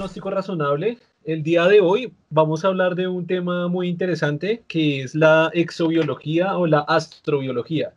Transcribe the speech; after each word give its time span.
Diagnóstico 0.00 0.30
Razonable. 0.30 0.96
El 1.24 1.42
día 1.42 1.66
de 1.66 1.82
hoy 1.82 2.14
vamos 2.30 2.64
a 2.64 2.68
hablar 2.68 2.94
de 2.94 3.06
un 3.06 3.26
tema 3.26 3.68
muy 3.68 3.86
interesante 3.86 4.64
que 4.66 5.02
es 5.02 5.14
la 5.14 5.50
exobiología 5.52 6.56
o 6.56 6.66
la 6.66 6.78
astrobiología. 6.78 7.92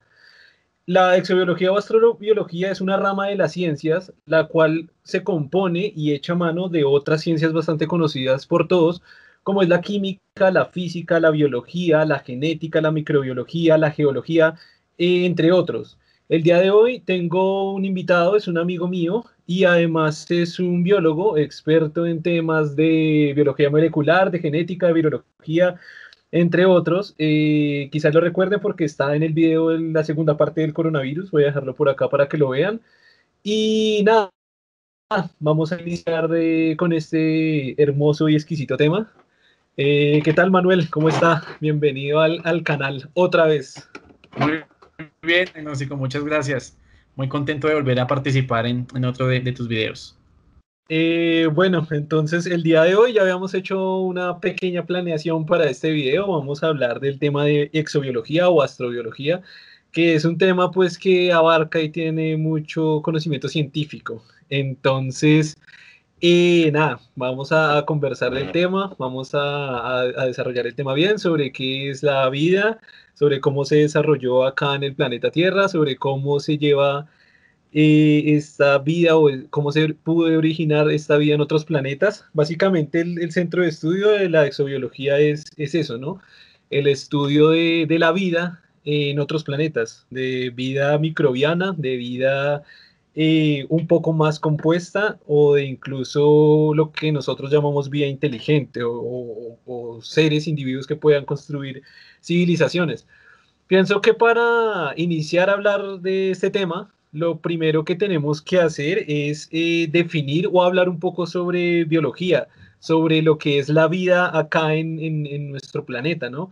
La 0.85 1.15
exobiología 1.15 1.71
o 1.71 1.78
astrobiología 1.78 2.71
es 2.71 2.81
una 2.81 2.97
rama 2.97 3.28
de 3.28 3.37
las 3.37 3.53
ciencias 3.53 4.12
la 4.26 4.47
cual 4.47 4.89
se 5.03 5.24
compone 5.24 5.94
y 5.96 6.12
echa 6.12 6.35
mano 6.35 6.67
de 6.67 6.83
otras 6.83 7.21
ciencias 7.21 7.53
bastante 7.53 7.87
conocidas 7.87 8.47
por 8.47 8.67
todos, 8.67 9.01
como 9.44 9.62
es 9.62 9.70
la 9.70 9.79
química, 9.79 10.51
la 10.51 10.65
física, 10.65 11.22
la 11.22 11.31
biología, 11.31 12.04
la 12.04 12.20
genética, 12.20 12.81
la 12.81 12.92
microbiología, 12.92 13.78
la 13.78 13.92
geología, 13.92 14.56
entre 14.97 15.54
otros. 15.54 15.97
El 16.34 16.41
día 16.41 16.59
de 16.59 16.72
hoy 16.72 17.00
tengo 17.00 17.73
un 17.73 17.86
invitado, 17.86 18.36
es 18.36 18.48
un 18.48 18.58
amigo 18.58 18.88
mío 18.88 19.24
y 19.46 19.66
además 19.66 20.26
es 20.32 20.58
un 20.60 20.82
biólogo 20.82 21.38
experto 21.38 22.08
en 22.08 22.24
temas 22.24 22.76
de 22.76 23.34
biología 23.36 23.70
molecular, 23.70 24.32
de 24.32 24.40
genética, 24.40 24.88
de 24.88 24.94
virología, 24.94 25.76
entre 26.32 26.66
otros. 26.66 27.14
Eh, 27.20 27.88
quizás 27.91 28.16
lo 28.16 28.20
recuerden 28.20 28.60
porque 28.62 28.84
está 28.84 29.16
en 29.16 29.22
el 29.22 29.32
video 29.34 29.76
en 29.76 29.94
la 29.94 30.04
segunda 30.04 30.36
parte 30.36 30.62
del 30.62 30.74
coronavirus. 30.74 31.30
Voy 31.30 31.44
a 31.44 31.48
dejarlo 31.48 31.76
por 31.76 31.88
acá 31.88 32.10
para 32.10 32.27
que 32.27 32.40
lo 32.40 32.50
vean. 32.50 32.82
Y 33.44 34.02
nada, 34.04 34.32
vamos 35.38 35.72
a 35.72 35.80
iniciar 35.80 36.30
con 36.77 36.94
este 36.94 37.80
hermoso 37.80 38.27
y 38.27 38.34
exquisito 38.34 38.76
tema. 38.76 39.12
Eh, 39.77 40.20
¿Qué 40.24 40.34
tal, 40.34 40.50
Manuel? 40.50 40.90
¿Cómo 40.90 41.10
está? 41.10 41.44
Bienvenido 41.62 42.22
al, 42.22 42.41
al 42.44 42.63
canal 42.63 43.08
otra 43.13 43.46
vez. 43.46 43.88
Muy 44.36 44.63
bien, 45.21 45.48
Gnóstico, 45.55 45.95
muchas 45.95 46.23
gracias. 46.23 46.77
Muy 47.16 47.27
contento 47.27 47.67
de 47.67 47.75
volver 47.75 47.99
a 47.99 48.07
participar 48.07 48.66
en, 48.66 48.88
en 48.95 49.05
otro 49.05 49.27
de, 49.27 49.39
de 49.39 49.52
tus 49.52 49.67
videos. 49.67 50.17
Eh, 50.90 51.48
bueno, 51.54 51.87
entonces 51.91 52.45
el 52.45 52.62
día 52.62 52.84
de 52.84 52.95
hoy 52.95 53.13
ya 53.13 53.21
habíamos 53.21 53.54
hecho 53.54 53.99
una 53.99 54.40
pequeña 54.40 54.85
planeación 54.85 55.45
para 55.45 55.70
este 55.70 55.91
video. 55.91 56.27
Vamos 56.27 56.62
a 56.63 56.68
hablar 56.68 56.99
del 56.99 57.20
tema 57.20 57.45
de 57.45 57.70
exobiología 57.73 58.49
o 58.49 58.62
astrobiología, 58.62 59.41
que 59.91 60.15
es 60.15 60.26
un 60.26 60.37
tema 60.37 60.71
pues 60.71 60.98
que 60.98 61.32
abarca 61.32 61.79
y 61.82 61.90
tiene 61.90 62.35
mucho 62.35 63.01
conocimiento 63.01 63.48
científico. 63.48 64.23
Entonces, 64.49 65.55
eh, 66.25 66.71
nada, 66.71 67.02
vamos 67.16 67.52
a 67.52 67.83
conversar 67.85 68.33
del 68.33 68.53
tema, 68.53 68.95
vamos 68.97 69.35
a, 69.35 69.99
a 69.99 70.25
desarrollar 70.25 70.66
el 70.66 70.73
tema 70.73 70.93
bien 70.93 71.19
sobre 71.19 71.52
qué 71.52 71.89
es 71.89 72.02
la 72.02 72.29
vida, 72.29 72.79
sobre 73.13 73.41
cómo 73.41 73.66
se 73.66 73.75
desarrolló 73.77 74.45
acá 74.45 74.75
en 74.75 74.83
el 74.83 74.95
planeta 74.95 75.31
Tierra, 75.31 75.67
sobre 75.67 75.97
cómo 75.97 76.39
se 76.39 76.57
lleva 76.57 77.09
eh, 77.73 78.35
esta 78.35 78.77
vida 78.77 79.17
o 79.17 79.29
cómo 79.49 79.71
se 79.73 79.95
pudo 79.95 80.38
originar 80.38 80.89
esta 80.91 81.17
vida 81.17 81.35
en 81.35 81.41
otros 81.41 81.66
planetas. 81.66 82.25
Básicamente 82.31 83.01
el, 83.01 83.31
centro 83.31 83.63
de 83.63 83.69
estudio 83.69 84.11
de 84.11 84.29
la 84.29 84.45
exobiología 84.45 85.19
es, 85.19 85.44
es 85.57 85.75
eso, 85.75 85.97
¿no? 85.97 86.21
El 86.69 86.88
estudio 86.88 87.49
de, 87.49 87.85
de, 87.88 87.99
la 87.99 88.11
vida 88.13 88.61
en 88.85 89.19
otros 89.19 89.44
planetas, 89.44 90.05
de 90.09 90.51
vida 90.51 90.97
microbiana, 90.99 91.73
de 91.77 91.97
vida 91.97 92.63
eh, 93.16 93.66
un 93.69 93.88
poco 93.88 94.14
más 94.14 94.39
compuesta 94.39 95.19
o 95.28 95.56
de 95.56 95.66
incluso 95.66 96.73
lo 96.75 96.92
que 96.92 97.11
nosotros 97.11 97.52
llamamos 97.52 97.89
vida 97.89 98.08
inteligente 98.08 98.83
o, 98.83 98.92
o, 98.94 99.59
o 99.66 100.02
seres, 100.02 100.47
individuos 100.47 100.88
que 100.88 100.95
puedan 100.95 101.25
construir 101.25 101.84
civilizaciones. 102.22 103.08
Pienso 103.67 104.02
que 104.02 104.14
para 104.14 104.94
iniciar 104.97 105.50
a 105.50 105.53
hablar 105.53 106.00
de 106.02 106.31
este 106.31 106.50
tema, 106.50 106.94
lo 107.14 107.39
primero 107.39 107.86
que 107.86 107.95
tenemos 107.95 108.41
que 108.41 108.59
hacer 108.59 109.06
es 109.08 109.47
eh, 109.52 109.88
definir 109.89 110.50
o 110.52 110.64
hablar 110.64 110.89
un 110.89 111.00
poco 111.00 111.28
sobre 111.28 111.86
biología, 111.86 112.47
sobre 112.80 113.22
lo 113.22 113.38
que 113.38 113.59
es 113.59 113.69
la 113.69 113.88
vida 113.88 114.38
acá 114.38 114.73
en, 114.73 115.00
en, 115.00 115.52
nuestro 115.52 115.85
planeta, 115.85 116.29
¿no? 116.29 116.50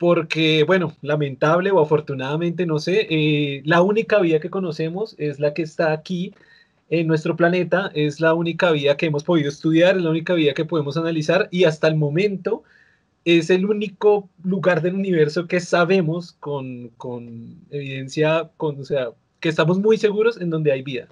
Porque, 0.00 0.64
bueno, 0.64 0.96
lamentable 1.02 1.70
o 1.70 1.78
afortunadamente, 1.78 2.64
no 2.64 2.78
sé, 2.78 3.06
eh, 3.10 3.60
la 3.66 3.82
única 3.82 4.18
vida 4.20 4.40
que 4.40 4.48
conocemos 4.48 5.14
es 5.18 5.38
la 5.38 5.52
que 5.52 5.60
está 5.60 5.92
aquí 5.92 6.34
en 6.88 7.06
nuestro 7.06 7.36
planeta, 7.36 7.90
es 7.94 8.18
la 8.18 8.32
única 8.32 8.70
vida 8.72 8.96
que 8.96 9.06
hemos 9.06 9.24
podido 9.24 9.50
estudiar, 9.50 9.98
es 9.98 10.02
la 10.02 10.08
única 10.10 10.32
vida 10.32 10.54
que 10.54 10.64
podemos 10.64 10.96
analizar 10.96 11.48
y 11.50 11.64
hasta 11.64 11.86
el 11.86 11.96
momento 11.96 12.62
es 13.26 13.50
el 13.50 13.66
único 13.66 14.30
lugar 14.42 14.80
del 14.82 14.94
universo 14.94 15.46
que 15.46 15.60
sabemos 15.60 16.32
con, 16.32 16.88
con 16.96 17.58
evidencia, 17.70 18.50
con, 18.56 18.80
o 18.80 18.84
sea, 18.86 19.10
que 19.40 19.50
estamos 19.50 19.78
muy 19.80 19.98
seguros 19.98 20.40
en 20.40 20.48
donde 20.50 20.72
hay 20.72 20.82
vida. 20.82 21.08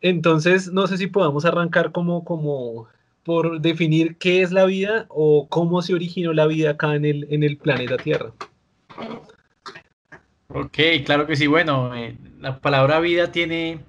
Entonces, 0.00 0.72
no 0.72 0.86
sé 0.86 0.96
si 0.98 1.08
podamos 1.08 1.44
arrancar 1.44 1.92
como, 1.92 2.24
como 2.24 2.88
por 3.28 3.60
definir 3.60 4.16
qué 4.16 4.40
es 4.40 4.52
la 4.52 4.64
vida 4.64 5.04
o 5.10 5.48
cómo 5.50 5.82
se 5.82 5.92
originó 5.92 6.32
la 6.32 6.46
vida 6.46 6.70
acá 6.70 6.94
en 6.94 7.04
el, 7.04 7.26
en 7.28 7.42
el 7.42 7.58
planeta 7.58 7.98
Tierra. 7.98 8.32
Ok, 10.48 10.78
claro 11.04 11.26
que 11.26 11.36
sí. 11.36 11.46
Bueno, 11.46 11.94
eh, 11.94 12.16
la 12.40 12.58
palabra 12.58 13.00
vida 13.00 13.30
tiene, 13.30 13.80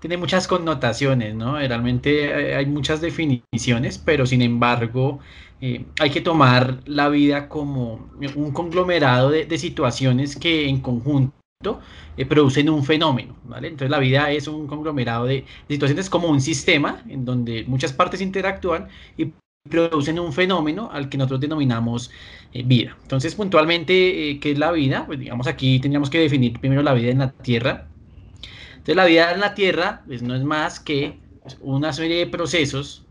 tiene 0.00 0.16
muchas 0.16 0.48
connotaciones, 0.48 1.36
¿no? 1.36 1.56
Realmente 1.56 2.56
hay 2.56 2.66
muchas 2.66 3.00
definiciones, 3.00 3.98
pero 3.98 4.26
sin 4.26 4.42
embargo 4.42 5.20
eh, 5.60 5.84
hay 6.00 6.10
que 6.10 6.20
tomar 6.20 6.80
la 6.86 7.08
vida 7.08 7.48
como 7.48 8.10
un 8.34 8.50
conglomerado 8.50 9.30
de, 9.30 9.44
de 9.44 9.58
situaciones 9.58 10.34
que 10.34 10.68
en 10.68 10.80
conjunto 10.80 11.36
eh, 12.16 12.26
producen 12.26 12.68
un 12.68 12.84
fenómeno. 12.84 13.34
Entonces 13.56 13.90
la 13.90 13.98
vida 13.98 14.30
es 14.30 14.46
un 14.46 14.66
conglomerado 14.66 15.24
de, 15.24 15.44
situaciones 15.68 16.10
como 16.10 16.28
un 16.28 16.40
sistema 16.40 17.02
en 17.08 17.24
donde 17.24 17.64
muchas 17.66 17.92
partes 17.92 18.20
interactúan 18.20 18.88
y 19.16 19.32
producen 19.68 20.18
un 20.20 20.32
fenómeno 20.32 20.90
al 20.92 21.08
que 21.08 21.16
nosotros 21.16 21.40
denominamos 21.40 22.10
eh, 22.52 22.62
vida. 22.62 22.96
Entonces, 23.02 23.34
puntualmente, 23.34 24.30
eh, 24.30 24.38
¿qué 24.38 24.52
es 24.52 24.58
la 24.58 24.70
vida? 24.70 25.06
Pues 25.06 25.18
digamos 25.18 25.46
aquí 25.46 25.80
tendríamos 25.80 26.10
que 26.10 26.20
definir 26.20 26.60
primero 26.60 26.82
la 26.82 26.92
vida 26.92 27.10
en 27.10 27.18
la 27.18 27.30
Tierra. 27.32 27.88
Entonces, 28.70 28.96
la 28.96 29.06
vida 29.06 29.32
en 29.32 29.40
la 29.40 29.54
Tierra 29.54 30.02
pues, 30.06 30.22
no 30.22 30.34
es 30.34 30.44
más 30.44 30.78
que 30.78 31.18
una 31.60 31.92
serie 31.92 32.18
de 32.18 32.26
procesos 32.26 33.06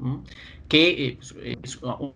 que 0.67 1.17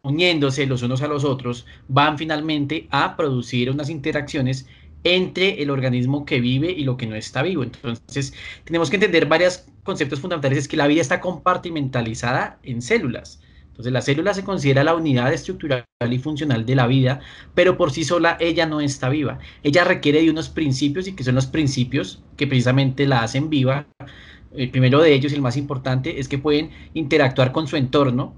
uniéndose 0.02 0.66
los 0.66 0.82
unos 0.82 1.02
a 1.02 1.08
los 1.08 1.24
otros 1.24 1.66
van 1.88 2.18
finalmente 2.18 2.88
a 2.90 3.16
producir 3.16 3.70
unas 3.70 3.90
interacciones 3.90 4.68
entre 5.04 5.62
el 5.62 5.70
organismo 5.70 6.26
que 6.26 6.42
vive 6.42 6.72
y 6.72 6.84
lo 6.84 6.98
que 6.98 7.08
no 7.08 7.16
está 7.16 7.42
vivo. 7.42 7.64
Entonces, 7.64 8.34
tenemos 8.66 8.90
que 8.90 8.98
entender 8.98 9.26
varios 9.28 9.66
conceptos 9.84 10.20
fundamentales. 10.20 10.58
Es 10.58 10.68
que 10.68 10.78
la 10.78 10.88
vida 10.88 11.02
está 11.02 11.20
compartimentalizada 11.20 12.60
en 12.64 12.82
células. 12.82 13.42
Entonces, 13.80 13.94
la 13.94 14.02
célula 14.02 14.34
se 14.34 14.44
considera 14.44 14.84
la 14.84 14.94
unidad 14.94 15.32
estructural 15.32 15.86
y 16.12 16.20
funcional 16.20 16.66
de 16.66 16.76
la 16.76 16.86
vida, 16.86 17.22
pero 17.56 17.78
por 17.78 17.92
sí 17.92 18.04
sola 18.04 18.36
ella 18.42 18.66
no 18.66 18.82
está 18.82 19.08
viva. 19.08 19.40
Ella 19.64 19.86
requiere 19.86 20.22
de 20.22 20.30
unos 20.30 20.50
principios 20.50 21.08
y 21.08 21.14
que 21.14 21.24
son 21.24 21.36
los 21.36 21.48
principios 21.48 22.22
que 22.36 22.46
precisamente 22.46 23.08
la 23.08 23.24
hacen 23.24 23.50
viva. 23.50 23.88
El 24.54 24.70
primero 24.70 25.00
de 25.02 25.14
ellos, 25.14 25.32
el 25.32 25.42
más 25.42 25.56
importante, 25.56 26.20
es 26.20 26.28
que 26.28 26.38
pueden 26.38 26.72
interactuar 26.94 27.54
con 27.54 27.68
su 27.68 27.78
entorno, 27.78 28.36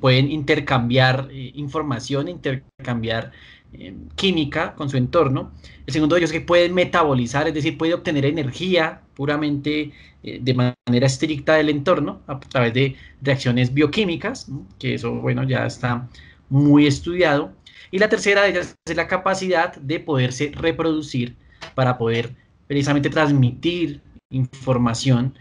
pueden 0.00 0.30
intercambiar 0.30 1.28
eh, 1.32 1.52
información, 1.54 2.28
intercambiar 2.28 3.32
eh, 3.74 3.94
química 4.16 4.74
con 4.74 4.90
su 4.90 4.96
entorno. 4.96 5.52
El 5.86 5.92
segundo 5.92 6.14
de 6.14 6.20
ellos 6.20 6.30
es 6.30 6.40
que 6.40 6.44
pueden 6.44 6.74
metabolizar, 6.74 7.48
es 7.48 7.54
decir, 7.54 7.78
puede 7.78 7.94
obtener 7.94 8.24
energía 8.26 9.00
puramente 9.14 9.92
eh, 10.22 10.38
de 10.40 10.54
manera 10.54 11.06
estricta 11.06 11.54
del 11.54 11.70
entorno 11.70 12.20
a 12.26 12.38
través 12.38 12.74
de 12.74 12.96
reacciones 13.20 13.72
bioquímicas, 13.72 14.50
que 14.78 14.94
eso, 14.94 15.12
bueno, 15.14 15.42
ya 15.44 15.66
está 15.66 16.08
muy 16.48 16.86
estudiado. 16.86 17.52
Y 17.90 17.98
la 17.98 18.08
tercera 18.08 18.42
de 18.42 18.50
ellas 18.50 18.76
es 18.84 18.96
la 18.96 19.06
capacidad 19.06 19.74
de 19.76 20.00
poderse 20.00 20.52
reproducir 20.54 21.36
para 21.74 21.98
poder 21.98 22.34
precisamente 22.66 23.10
transmitir 23.10 24.00
información 24.30 25.34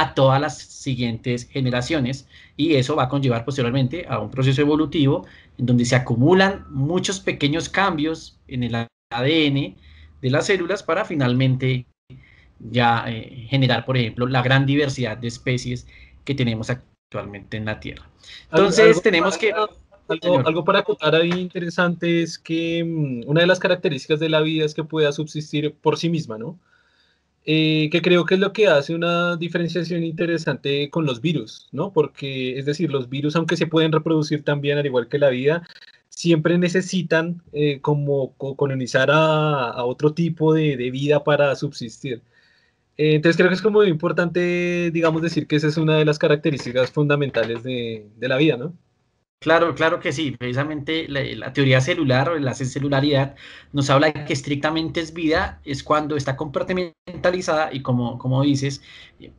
a 0.00 0.14
todas 0.14 0.40
las 0.40 0.58
siguientes 0.58 1.48
generaciones 1.48 2.28
y 2.56 2.74
eso 2.74 2.96
va 2.96 3.04
a 3.04 3.08
conllevar 3.08 3.44
posteriormente 3.44 4.06
a 4.08 4.20
un 4.20 4.30
proceso 4.30 4.60
evolutivo 4.60 5.26
en 5.58 5.66
donde 5.66 5.84
se 5.84 5.96
acumulan 5.96 6.64
muchos 6.70 7.20
pequeños 7.20 7.68
cambios 7.68 8.38
en 8.46 8.62
el 8.62 8.74
ADN 8.74 9.76
de 10.20 10.30
las 10.30 10.46
células 10.46 10.82
para 10.82 11.04
finalmente 11.04 11.86
ya 12.58 13.04
eh, 13.08 13.46
generar, 13.48 13.84
por 13.84 13.96
ejemplo, 13.96 14.26
la 14.26 14.42
gran 14.42 14.66
diversidad 14.66 15.16
de 15.16 15.28
especies 15.28 15.86
que 16.24 16.34
tenemos 16.34 16.70
actualmente 16.70 17.56
en 17.56 17.64
la 17.64 17.80
Tierra. 17.80 18.08
Entonces 18.50 19.02
tenemos 19.02 19.36
que... 19.36 19.52
Algo, 20.10 20.38
algo, 20.38 20.64
para 20.64 20.84
contar 20.84 21.14
ahí 21.14 21.30
interesante 21.32 22.22
es 22.22 22.38
que 22.38 22.82
mm, 22.82 23.28
una 23.28 23.42
de 23.42 23.46
las 23.46 23.58
características 23.58 24.18
de 24.18 24.30
la 24.30 24.40
vida 24.40 24.64
es 24.64 24.72
que 24.72 24.82
pueda 24.82 25.12
subsistir 25.12 25.74
por 25.74 25.98
sí 25.98 26.08
misma, 26.08 26.38
¿no? 26.38 26.58
Eh, 27.50 27.88
que 27.90 28.02
creo 28.02 28.26
que 28.26 28.34
es 28.34 28.40
lo 28.40 28.52
que 28.52 28.68
hace 28.68 28.94
una 28.94 29.36
diferenciación 29.38 30.04
interesante 30.04 30.90
con 30.90 31.06
los 31.06 31.22
virus, 31.22 31.66
¿no? 31.72 31.94
Porque, 31.94 32.58
es 32.58 32.66
decir, 32.66 32.90
los 32.92 33.08
virus, 33.08 33.36
aunque 33.36 33.56
se 33.56 33.66
pueden 33.66 33.90
reproducir 33.90 34.44
también 34.44 34.76
al 34.76 34.84
igual 34.84 35.08
que 35.08 35.18
la 35.18 35.30
vida, 35.30 35.66
siempre 36.10 36.58
necesitan 36.58 37.42
eh, 37.54 37.80
como 37.80 38.34
colonizar 38.36 39.10
a, 39.10 39.82
otro 39.84 40.12
tipo 40.12 40.52
de, 40.52 40.76
vida 40.90 41.24
para 41.24 41.56
subsistir. 41.56 42.22
Eh, 42.98 43.14
entonces 43.14 43.36
creo 43.38 43.48
que 43.48 43.54
es 43.56 43.62
como 43.62 43.82
importante, 43.84 44.90
digamos, 44.92 45.22
decir 45.22 45.46
que 45.46 45.56
esa 45.56 45.68
es 45.68 45.78
una 45.78 45.96
de 45.96 46.04
las 46.04 46.18
características 46.18 46.90
fundamentales 46.90 47.62
de, 47.62 48.08
de 48.18 48.28
la 48.28 48.36
vida, 48.36 48.58
¿no? 48.58 48.74
Claro, 49.40 49.74
claro 49.74 50.00
que 50.00 50.12
sí. 50.12 50.32
Precisamente 50.32 51.06
la, 51.08 51.52
teoría 51.52 51.80
celular 51.80 52.28
o 52.28 52.38
la 52.38 52.54
celularidad 52.54 53.36
nos 53.72 53.88
habla 53.88 54.08
de 54.10 54.24
que 54.24 54.32
estrictamente 54.32 55.00
es 55.00 55.14
vida, 55.14 55.60
es 55.64 55.84
cuando 55.84 56.16
está 56.16 56.36
compartimentalizada 56.36 57.72
y 57.72 57.80
como, 57.82 58.18
como 58.18 58.42
dices, 58.42 58.82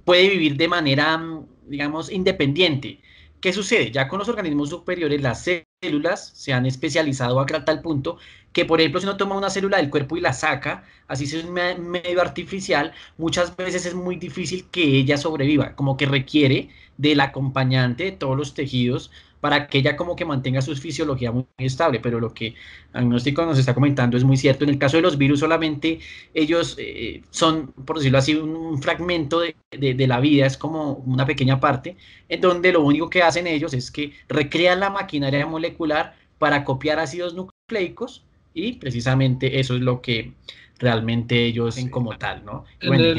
puede 0.05 0.29
vivir 0.29 0.55
de 0.55 0.69
manera, 0.69 1.21
digamos, 1.67 2.09
independiente. 2.11 3.01
¿Qué 3.41 3.51
sucede? 3.53 3.91
Ya 3.91 4.07
con 4.07 4.19
los 4.19 4.29
organismos 4.29 4.69
superiores, 4.69 5.21
las 5.21 5.43
células 5.81 6.31
se 6.33 6.53
han 6.53 6.65
especializado 6.65 7.39
a 7.39 7.45
tal 7.45 7.81
punto 7.81 8.17
que, 8.53 8.65
por 8.65 8.79
ejemplo, 8.81 8.99
si 8.99 9.07
uno 9.07 9.17
toma 9.17 9.37
una 9.37 9.49
célula 9.49 9.77
del 9.77 9.89
cuerpo 9.89 10.17
y 10.17 10.21
la 10.21 10.33
saca, 10.33 10.83
así 11.07 11.25
es 11.25 11.43
un 11.43 11.53
medio 11.53 12.21
artificial, 12.21 12.93
muchas 13.17 13.55
veces 13.55 13.85
es 13.85 13.93
muy 13.93 14.15
difícil 14.17 14.65
que 14.71 14.81
ella 14.83 15.17
sobreviva, 15.17 15.75
como 15.75 15.97
que 15.97 16.05
requiere 16.05 16.69
del 16.97 17.21
acompañante 17.21 18.05
de 18.05 18.11
todos 18.11 18.35
los 18.37 18.53
tejidos 18.53 19.11
para 19.41 19.67
que 19.67 19.79
ella 19.79 19.95
como 19.95 20.15
que 20.15 20.25
mantenga 20.25 20.61
su 20.61 20.75
fisiología 20.75 21.31
muy, 21.31 21.45
estable, 21.57 21.99
pero 21.99 22.19
lo 22.19 22.33
que 22.33 22.55
Agnóstico 22.93 23.45
nos 23.45 23.57
está 23.57 23.73
comentando 23.73 24.17
es 24.17 24.23
muy 24.23 24.37
cierto. 24.37 24.63
En 24.63 24.69
el 24.71 24.77
caso 24.77 24.97
de 24.97 25.03
los 25.03 25.17
virus 25.17 25.39
solamente 25.39 25.99
ellos 26.33 26.75
eh, 26.77 27.21
son, 27.29 27.71
por 27.85 27.97
decirlo 27.97 28.17
así, 28.17 28.35
un, 28.35 28.81
fragmento 28.81 29.39
de, 29.39 29.55
de, 29.71 30.07
la 30.07 30.19
vida, 30.19 30.45
es 30.45 30.57
como 30.57 30.93
una 31.05 31.25
pequeña 31.25 31.59
parte, 31.59 31.97
en 32.27 32.41
donde 32.41 32.71
lo 32.71 32.81
único 32.83 33.09
que 33.09 33.23
hacen 33.23 33.47
ellos 33.47 33.73
es 33.73 33.91
que 33.91 34.13
recrean 34.27 34.79
la 34.79 34.89
maquinaria 34.89 35.45
molecular 35.45 36.15
para 36.37 36.63
copiar 36.63 36.99
ácidos 36.99 37.33
nucleicos 37.33 38.23
y 38.53 38.73
precisamente 38.73 39.59
eso 39.59 39.75
es 39.75 39.81
lo 39.81 40.01
que 40.01 40.33
realmente 40.79 41.45
ellos 41.45 41.77
en 41.77 41.89
como 41.89 42.17
tal, 42.17 42.43
¿no? 42.45 42.65
En, 42.79 42.93
el, 42.93 43.17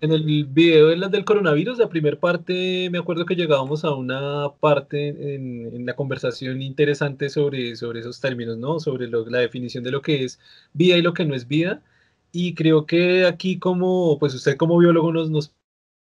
en, 0.00 0.12
el, 0.12 0.44
video 0.44 0.88
del 1.08 1.24
coronavirus, 1.24 1.78
la 1.78 1.88
primera 1.88 2.18
parte, 2.18 2.88
me 2.90 2.98
acuerdo 2.98 3.24
que 3.24 3.34
llegábamos 3.34 3.84
a 3.84 3.94
una 3.94 4.50
parte 4.60 5.34
en, 5.34 5.86
la 5.86 5.96
conversación 5.96 6.62
interesante 6.62 7.30
sobre, 7.30 7.76
sobre 7.76 8.00
esos 8.00 8.20
términos, 8.20 8.58
¿no? 8.58 8.78
Sobre 8.78 9.08
la 9.08 9.38
definición 9.38 9.82
de 9.82 9.90
lo 9.90 10.02
que 10.02 10.24
es 10.24 10.38
vida 10.74 10.96
y 10.96 11.02
lo 11.02 11.14
que 11.14 11.24
no 11.24 11.34
es 11.34 11.48
vida. 11.48 11.82
Y 12.30 12.54
creo 12.54 12.84
que 12.86 13.26
aquí 13.26 13.58
como, 13.58 14.18
pues 14.18 14.34
usted 14.34 14.56
como 14.56 14.78
biólogo 14.78 15.12
nos, 15.12 15.30
nos 15.30 15.54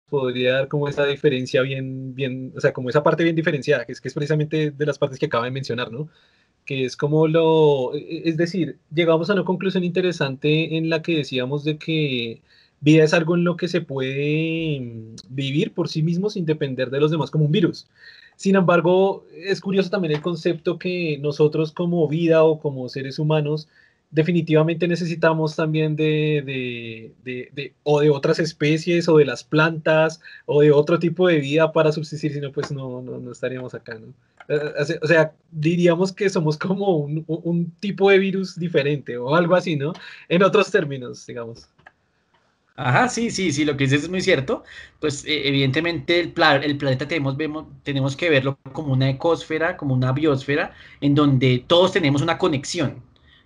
podría 0.10 0.54
dar 0.54 0.68
como 0.68 0.88
esa 0.88 1.06
diferencia 1.06 1.62
bien, 1.62 2.16
bien, 2.16 2.54
o 2.56 2.60
sea, 2.62 2.74
como 2.74 2.90
esa 2.90 3.04
parte 3.04 3.24
bien 3.24 3.36
diferenciada, 3.36 3.86
que 3.86 3.92
es 3.94 4.02
que 4.02 4.08
es 4.08 4.14
precisamente 4.14 4.72
de 4.72 4.86
las 4.86 4.98
partes 4.98 5.20
que 5.20 5.26
acaba 5.28 5.46
de 5.46 5.52
mencionar, 5.52 5.92
¿no? 5.92 6.10
Que 6.66 6.86
es 6.86 6.98
como 6.98 7.28
lo, 7.28 7.96
e, 7.96 8.24
es 8.26 8.38
decir, 8.38 8.78
llegamos 8.94 9.30
a 9.30 9.34
una 9.34 9.46
conclusión 9.46 9.84
interesante 9.84 10.78
en 10.78 10.90
la 10.90 11.02
que 11.02 11.18
decíamos 11.18 11.64
de 11.64 11.78
que 11.78 12.42
vida 12.82 13.04
es 13.04 13.14
algo 13.14 13.36
en 13.36 13.44
lo 13.44 13.58
que 13.58 13.68
se 13.68 13.82
puede 13.82 14.80
mm, 14.82 15.16
vivir 15.30 15.74
por 15.74 15.90
sí 15.90 16.04
mismo 16.04 16.30
sin 16.30 16.46
depender 16.46 16.90
de 16.90 17.00
los 17.00 17.12
demás 17.12 17.32
como 17.32 17.46
un 17.46 17.52
virus. 17.52 17.88
Sin 18.36 18.56
embargo, 18.56 19.26
es 19.36 19.62
curioso 19.62 19.90
también 19.90 20.14
el 20.14 20.22
concepto 20.22 20.80
que 20.80 21.18
nosotros 21.20 21.72
como 21.72 22.08
vida 22.08 22.44
o 22.44 22.60
como 22.60 22.90
seres 22.90 23.20
humanos 23.20 23.68
definitivamente 24.14 24.88
necesitamos 24.88 25.56
también 25.56 25.96
de, 25.96 26.44
de, 26.46 27.14
de, 27.24 27.50
de, 27.54 27.74
o 27.84 28.00
de 28.00 28.12
otras 28.12 28.38
especies 28.40 29.10
o 29.10 29.18
de 29.18 29.26
las 29.26 29.44
plantas 29.44 30.22
o 30.46 30.62
de 30.62 30.72
otro 30.72 31.00
tipo 31.00 31.28
de 31.28 31.40
vida 31.40 31.72
para 31.72 31.92
subsistir, 31.92 32.32
si 32.32 32.40
no, 32.40 32.52
pues 32.52 32.72
no, 32.72 33.02
no, 33.02 33.20
no 33.20 33.32
estaríamos 33.32 33.74
acá, 33.74 33.96
¿no? 33.96 34.14
Eh, 34.50 35.00
o 35.02 35.08
sea, 35.08 35.34
diríamos 35.52 36.12
que 36.12 36.30
somos 36.30 36.58
como 36.58 36.98
un, 36.98 37.24
un, 37.28 37.72
tipo 37.80 38.10
de 38.10 38.20
virus 38.20 38.60
diferente 38.60 39.18
o 39.18 39.36
algo 39.36 39.56
así, 39.56 39.76
¿no? 39.76 39.94
En 40.30 40.44
otros 40.44 40.72
términos, 40.72 41.26
digamos. 41.26 41.70
Ajá, 42.76 43.08
sí, 43.08 43.30
sí, 43.30 43.52
sí, 43.52 43.66
lo 43.66 43.78
que 43.78 43.84
dices 43.84 44.04
es 44.04 44.10
muy 44.10 44.22
cierto. 44.22 44.64
Pues 45.00 45.26
eh, 45.26 45.48
evidentemente 45.48 46.20
el, 46.20 46.34
planeta 46.34 47.08
tenemos, 47.08 47.38
tenemos 47.84 48.16
que 48.16 48.30
verlo 48.30 48.58
como 48.72 48.94
una 48.94 49.10
ecosfera, 49.10 49.78
como 49.78 49.94
una 49.94 50.12
biosfera, 50.12 50.74
en 51.00 51.14
donde 51.14 51.64
todos 51.68 51.92
tenemos 51.92 52.22
una 52.24 52.38
conexión. 52.40 53.04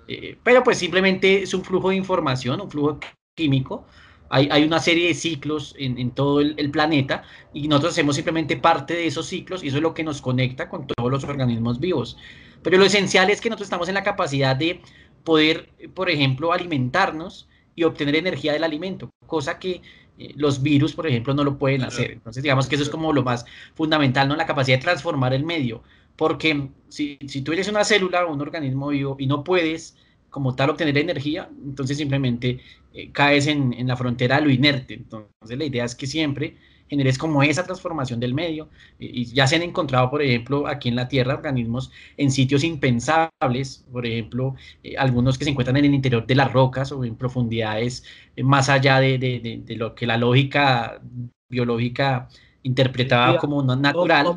Eh, 0.08 0.38
pero 0.44 0.64
pues 0.64 0.78
simplemente 0.78 1.44
es 1.44 1.54
un 1.54 1.64
flujo 1.64 1.90
de 1.90 1.98
información, 1.98 2.62
un 2.62 2.72
flujo 2.72 3.00
químico, 3.36 3.86
hay, 4.30 4.64
una 4.64 4.80
serie 4.80 5.08
de 5.08 5.14
ciclos 5.14 5.76
en, 5.78 6.12
todo 6.12 6.42
el, 6.42 6.72
planeta 6.72 7.24
y 7.54 7.68
nosotros 7.68 7.94
hacemos 7.94 8.16
simplemente 8.16 8.58
parte 8.58 8.94
de 8.94 9.08
esos 9.08 9.26
ciclos 9.28 9.64
y 9.64 9.68
eso 9.68 9.78
es 9.78 9.84
lo 9.84 9.94
que 9.94 10.04
nos 10.04 10.22
conecta 10.22 10.70
con 10.70 10.88
todos 10.88 11.12
los 11.12 11.24
organismos 11.24 11.80
vivos. 11.80 12.18
Pero 12.62 12.78
lo 12.78 12.86
esencial 12.86 13.30
es 13.30 13.42
que 13.42 13.50
nosotros 13.50 13.68
estamos 13.68 13.88
en 13.88 13.96
la 13.96 14.04
capacidad 14.04 14.56
de 14.56 14.82
poder, 15.24 15.70
por 15.94 16.10
ejemplo, 16.10 16.52
alimentarnos 16.52 17.48
y 17.76 17.84
obtener 17.84 18.16
energía 18.16 18.54
del 18.54 18.64
alimento, 18.64 19.10
cosa 19.26 19.60
que 19.60 19.82
eh, 20.18 20.34
los 20.36 20.62
virus, 20.62 20.94
por 20.94 21.08
ejemplo, 21.08 21.34
no 21.34 21.44
lo 21.44 21.58
pueden 21.58 21.84
hacer. 21.84 22.12
Entonces, 22.12 22.44
digamos 22.44 22.68
que 22.68 22.76
eso 22.76 22.84
es 22.84 22.90
como 22.90 23.14
lo 23.14 23.24
más 23.24 23.46
fundamental, 23.76 24.28
¿no? 24.28 24.36
La 24.36 24.46
capacidad 24.46 24.78
de 24.78 24.84
transformar 24.84 25.34
el 25.34 25.46
medio. 25.46 25.84
Porque 26.16 26.70
si, 26.90 27.20
si 27.28 27.42
tú 27.42 27.52
eres 27.52 27.68
una 27.68 27.84
célula 27.84 28.26
o 28.26 28.34
un 28.34 28.42
organismo 28.42 28.88
vivo 28.88 29.16
y 29.20 29.28
no 29.28 29.44
puedes 29.44 29.96
como 30.30 30.56
tal 30.56 30.70
obtener 30.72 30.98
energía, 30.98 31.50
entonces 31.66 31.98
simplemente 31.98 32.60
eh, 32.94 33.12
caes 33.12 33.48
en, 33.48 33.74
en, 33.74 33.88
la 33.88 33.96
frontera 33.96 34.38
de 34.38 34.42
lo 34.44 34.52
inerte. 34.52 34.96
Entonces 34.96 35.58
la 35.58 35.66
idea 35.66 35.86
es 35.86 35.96
que 35.96 36.08
siempre 36.08 36.58
generes 36.90 37.18
como 37.18 37.44
esa 37.44 37.64
transformación 37.64 38.20
del 38.20 38.34
medio 38.34 38.70
y 39.00 39.26
ya 39.26 39.48
se 39.48 39.56
han 39.58 39.62
encontrado, 39.64 40.10
por 40.10 40.22
ejemplo, 40.22 40.68
aquí 40.68 40.90
en 40.90 40.96
la 40.96 41.08
Tierra 41.08 41.36
organismos 41.36 41.92
en 42.18 42.32
sitios 42.32 42.64
impensables, 42.64 43.86
por 43.92 44.06
ejemplo, 44.06 44.56
eh, 44.84 44.96
algunos 44.98 45.38
que 45.38 45.44
se 45.46 45.52
encuentran 45.52 45.78
en 45.78 45.86
el 45.86 45.94
interior 45.94 46.26
de 46.26 46.36
las 46.36 46.52
rocas 46.52 46.92
o 46.92 47.04
en 47.04 47.16
profundidades 47.16 48.04
eh, 48.36 48.44
más 48.44 48.70
allá 48.70 49.00
de, 49.00 49.18
de, 49.18 49.62
de, 49.66 49.76
lo 49.76 49.96
que 49.96 50.08
la 50.08 50.18
lógica 50.18 51.02
biológica 51.50 52.30
interpretaba 52.68 53.38
como 53.38 53.64
no 53.64 53.76
natural. 53.76 54.36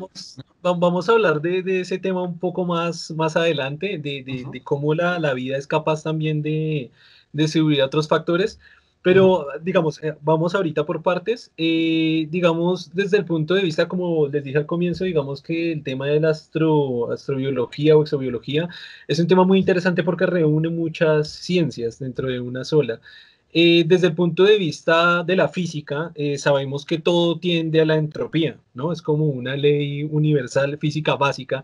Vamos, 0.61 1.09
a 1.09 1.13
hablar 1.13 1.41
de, 1.41 1.81
ese 1.81 1.97
tema 1.97 2.21
un 2.21 2.37
poco 2.37 2.65
más, 2.65 3.11
más 3.11 3.35
adelante, 3.35 3.97
de, 3.97 4.61
cómo 4.63 4.93
la, 4.93 5.19
la, 5.19 5.33
vida 5.33 5.57
es 5.57 5.67
capaz 5.67 6.03
también 6.03 6.41
de, 6.41 6.91
de 7.33 7.83
otros 7.83 8.07
factores. 8.07 8.59
Pero, 9.03 9.47
digamos, 9.63 10.01
eh, 10.03 10.13
vamos 10.21 10.53
ahorita 10.53 10.85
por 10.85 11.01
partes. 11.01 11.51
Eh, 11.57 12.27
digamos, 12.29 12.93
desde 12.93 13.17
el 13.17 13.25
punto 13.25 13.55
de 13.55 13.63
vista, 13.63 13.87
como 13.87 14.27
les 14.27 14.43
dije 14.43 14.59
al 14.59 14.67
comienzo, 14.67 15.05
digamos 15.05 15.41
que 15.41 15.71
el 15.71 15.83
tema 15.83 16.05
de 16.05 16.19
la 16.19 16.29
astro, 16.29 17.11
astrobiología 17.11 17.97
o 17.97 18.03
exobiología 18.03 18.69
es 19.07 19.17
un 19.19 19.25
tema 19.25 19.43
muy 19.43 19.57
interesante 19.57 20.03
porque 20.03 20.27
reúne 20.27 20.69
muchas 20.69 21.29
ciencias 21.29 21.97
dentro 21.97 22.27
de 22.27 22.39
una 22.39 22.63
sola. 22.63 23.01
Eh, 23.53 23.83
desde 23.85 24.07
el 24.07 24.15
punto 24.15 24.43
de 24.43 24.57
vista 24.57 25.23
de 25.23 25.35
la 25.35 25.49
física, 25.49 26.11
eh, 26.15 26.37
sabemos 26.37 26.85
que 26.85 26.99
todo 26.99 27.37
tiende 27.39 27.81
a 27.81 27.85
la 27.85 27.97
entropía, 27.97 28.57
¿no? 28.73 28.91
Es 28.93 29.01
como 29.01 29.25
una 29.25 29.57
ley 29.57 30.03
universal 30.03 30.77
física 30.77 31.15
básica. 31.15 31.63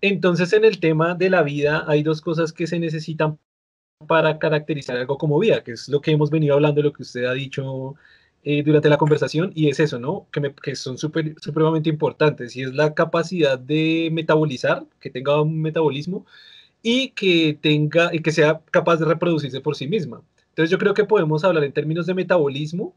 Entonces, 0.00 0.52
en 0.52 0.64
el 0.64 0.80
tema 0.80 1.14
de 1.14 1.30
la 1.30 1.42
vida 1.42 1.84
hay 1.88 2.02
dos 2.02 2.20
cosas 2.20 2.52
que 2.52 2.66
se 2.66 2.78
necesitan 2.78 3.38
para 4.06 4.38
caracterizar 4.38 4.96
algo 4.98 5.18
como 5.18 5.38
vida, 5.38 5.64
que 5.64 5.72
es 5.72 5.88
lo 5.88 6.00
que 6.00 6.12
hemos 6.12 6.30
venido 6.30 6.54
hablando, 6.54 6.82
lo 6.82 6.92
que 6.92 7.02
usted 7.02 7.24
ha 7.24 7.32
dicho 7.34 7.94
eh, 8.44 8.62
durante 8.62 8.88
la 8.90 8.98
conversación, 8.98 9.52
y 9.54 9.68
es 9.70 9.80
eso, 9.80 9.98
¿no? 9.98 10.28
Que, 10.32 10.54
que 10.62 10.76
son 10.76 10.98
super, 10.98 11.34
supremamente 11.40 11.88
importantes, 11.90 12.56
y 12.56 12.62
es 12.62 12.74
la 12.74 12.94
capacidad 12.94 13.58
de 13.58 14.10
metabolizar, 14.12 14.84
que 15.00 15.10
tenga 15.10 15.40
un 15.40 15.62
metabolismo, 15.62 16.26
y 16.82 17.10
que, 17.10 17.58
tenga, 17.60 18.14
y 18.14 18.20
que 18.20 18.32
sea 18.32 18.60
capaz 18.70 18.98
de 18.98 19.06
reproducirse 19.06 19.60
por 19.62 19.76
sí 19.76 19.88
misma. 19.88 20.22
Entonces 20.54 20.70
yo 20.70 20.78
creo 20.78 20.94
que 20.94 21.04
podemos 21.04 21.42
hablar 21.42 21.64
en 21.64 21.72
términos 21.72 22.06
de 22.06 22.14
metabolismo 22.14 22.94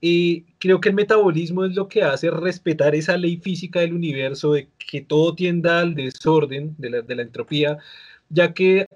y 0.00 0.44
creo 0.58 0.80
que 0.80 0.88
el 0.88 0.94
metabolismo 0.94 1.66
es 1.66 1.74
lo 1.74 1.88
que 1.88 2.02
hace 2.02 2.30
respetar 2.30 2.94
esa 2.94 3.18
ley 3.18 3.36
física 3.36 3.80
del 3.80 3.92
universo 3.92 4.52
de 4.54 4.68
que 4.78 5.02
todo 5.02 5.34
tienda 5.34 5.80
al 5.80 5.94
desorden 5.94 6.74
de 6.78 6.90
la, 6.90 7.02
de 7.02 7.14
la 7.14 7.22
entropía, 7.22 7.78
ya 8.30 8.54
que 8.54 8.86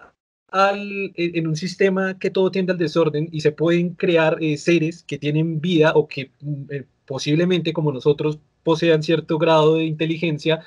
al, 0.48 1.12
en 1.16 1.46
un 1.46 1.56
sistema 1.56 2.18
que 2.18 2.30
todo 2.30 2.50
tiende 2.50 2.72
al 2.72 2.78
desorden 2.78 3.28
y 3.32 3.42
se 3.42 3.52
pueden 3.52 3.90
crear 3.94 4.38
eh, 4.40 4.56
seres 4.56 5.02
que 5.04 5.18
tienen 5.18 5.60
vida 5.60 5.92
o 5.94 6.08
que 6.08 6.30
mm, 6.40 6.64
eh, 6.70 6.86
posiblemente 7.06 7.72
como 7.74 7.92
nosotros 7.92 8.38
posean 8.62 9.02
cierto 9.02 9.38
grado 9.38 9.76
de 9.76 9.84
inteligencia, 9.84 10.62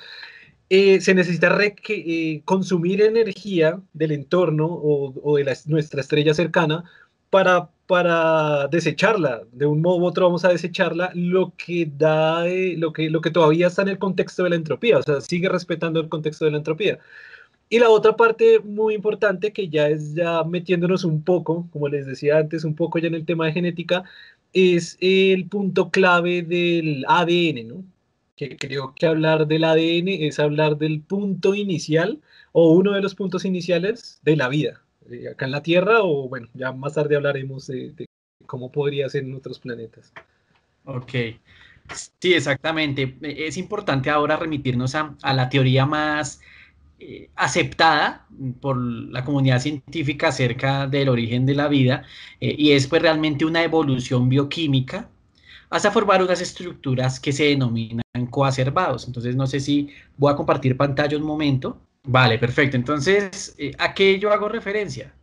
eh, 0.70 1.00
se 1.00 1.14
necesita 1.14 1.56
consumir 2.44 3.02
energía 3.02 3.80
del 3.92 4.12
entorno 4.12 4.66
o, 4.66 5.14
o 5.22 5.36
de 5.36 5.44
la, 5.44 5.56
nuestra 5.66 6.00
estrella 6.00 6.34
cercana 6.34 6.84
para, 7.34 7.68
para 7.88 8.68
desecharla, 8.68 9.42
de 9.50 9.66
un 9.66 9.82
modo 9.82 9.96
u 9.96 10.04
otro 10.06 10.26
vamos 10.26 10.44
a 10.44 10.50
desecharla, 10.50 11.10
lo 11.14 11.52
que 11.56 11.90
da, 11.98 12.46
eh, 12.46 12.76
lo, 12.78 12.92
que, 12.92 13.10
lo 13.10 13.20
que 13.20 13.32
todavía 13.32 13.66
está 13.66 13.82
en 13.82 13.88
el 13.88 13.98
contexto 13.98 14.44
de 14.44 14.50
la 14.50 14.54
entropía, 14.54 14.98
o 14.98 15.02
sea, 15.02 15.20
sigue 15.20 15.48
respetando 15.48 15.98
el 15.98 16.08
contexto 16.08 16.44
de 16.44 16.52
la 16.52 16.58
entropía. 16.58 17.00
Y 17.68 17.80
la 17.80 17.90
otra 17.90 18.14
parte 18.14 18.60
muy 18.60 18.94
importante, 18.94 19.52
que 19.52 19.68
ya 19.68 19.88
es 19.88 20.14
ya 20.14 20.44
metiéndonos 20.44 21.02
un 21.02 21.24
poco, 21.24 21.66
como 21.72 21.88
les 21.88 22.06
decía 22.06 22.38
antes, 22.38 22.62
un 22.62 22.76
poco 22.76 23.00
ya 23.00 23.08
en 23.08 23.14
el 23.16 23.26
tema 23.26 23.46
de 23.46 23.52
genética, 23.54 24.04
es 24.52 24.96
el 25.00 25.48
punto 25.48 25.90
clave 25.90 26.42
del 26.42 27.04
ADN, 27.08 27.66
¿no? 27.66 27.84
Que 28.36 28.56
creo 28.56 28.94
que 28.94 29.06
hablar 29.06 29.48
del 29.48 29.64
ADN 29.64 30.06
es 30.08 30.38
hablar 30.38 30.78
del 30.78 31.00
punto 31.00 31.56
inicial 31.56 32.20
o 32.52 32.72
uno 32.74 32.92
de 32.92 33.02
los 33.02 33.16
puntos 33.16 33.44
iniciales 33.44 34.20
de 34.22 34.36
la 34.36 34.48
vida. 34.48 34.83
Eh, 35.10 35.28
acá 35.28 35.44
en 35.44 35.52
la 35.52 35.62
Tierra, 35.62 36.02
o 36.02 36.28
bueno, 36.28 36.48
ya 36.54 36.72
más 36.72 36.94
tarde 36.94 37.16
hablaremos 37.16 37.66
de, 37.66 38.06
cómo 38.46 38.70
podría 38.70 39.08
ser 39.08 39.24
en 39.24 39.34
otros 39.34 39.58
planetas. 39.58 40.12
Ok. 40.84 41.12
Sí, 42.20 42.32
exactamente. 42.32 43.16
Es 43.20 43.56
importante 43.56 44.10
ahora 44.10 44.36
remitirnos 44.36 44.94
a, 44.94 45.14
la 45.22 45.48
teoría 45.48 45.84
más 45.84 46.40
eh, 46.98 47.28
aceptada 47.36 48.26
por 48.60 48.78
la 48.78 49.24
comunidad 49.24 49.60
científica 49.60 50.28
acerca 50.28 50.86
del 50.86 51.10
origen 51.10 51.44
de 51.44 51.54
la 51.54 51.68
vida 51.68 52.04
eh, 52.40 52.54
y 52.56 52.72
es 52.72 52.86
pues 52.86 53.02
realmente 53.02 53.44
una 53.44 53.62
evolución 53.62 54.28
bioquímica 54.30 55.10
hasta 55.68 55.90
formar 55.90 56.22
unas 56.22 56.40
estructuras 56.40 57.20
que 57.20 57.32
se 57.32 57.44
denominan 57.44 58.02
coacervados. 58.30 59.06
Entonces, 59.06 59.36
no 59.36 59.46
sé 59.46 59.60
si 59.60 59.90
voy 60.16 60.32
a 60.32 60.36
compartir 60.36 60.76
pantalla 60.76 61.16
un 61.16 61.24
momento. 61.24 61.78
Vale, 62.06 62.38
perfecto. 62.38 62.76
Entonces, 62.76 63.54
eh, 63.58 63.72
¿a 63.78 63.94
qué 63.94 64.18
yo 64.18 64.30
hago 64.32 64.48
referencia? 64.48 65.14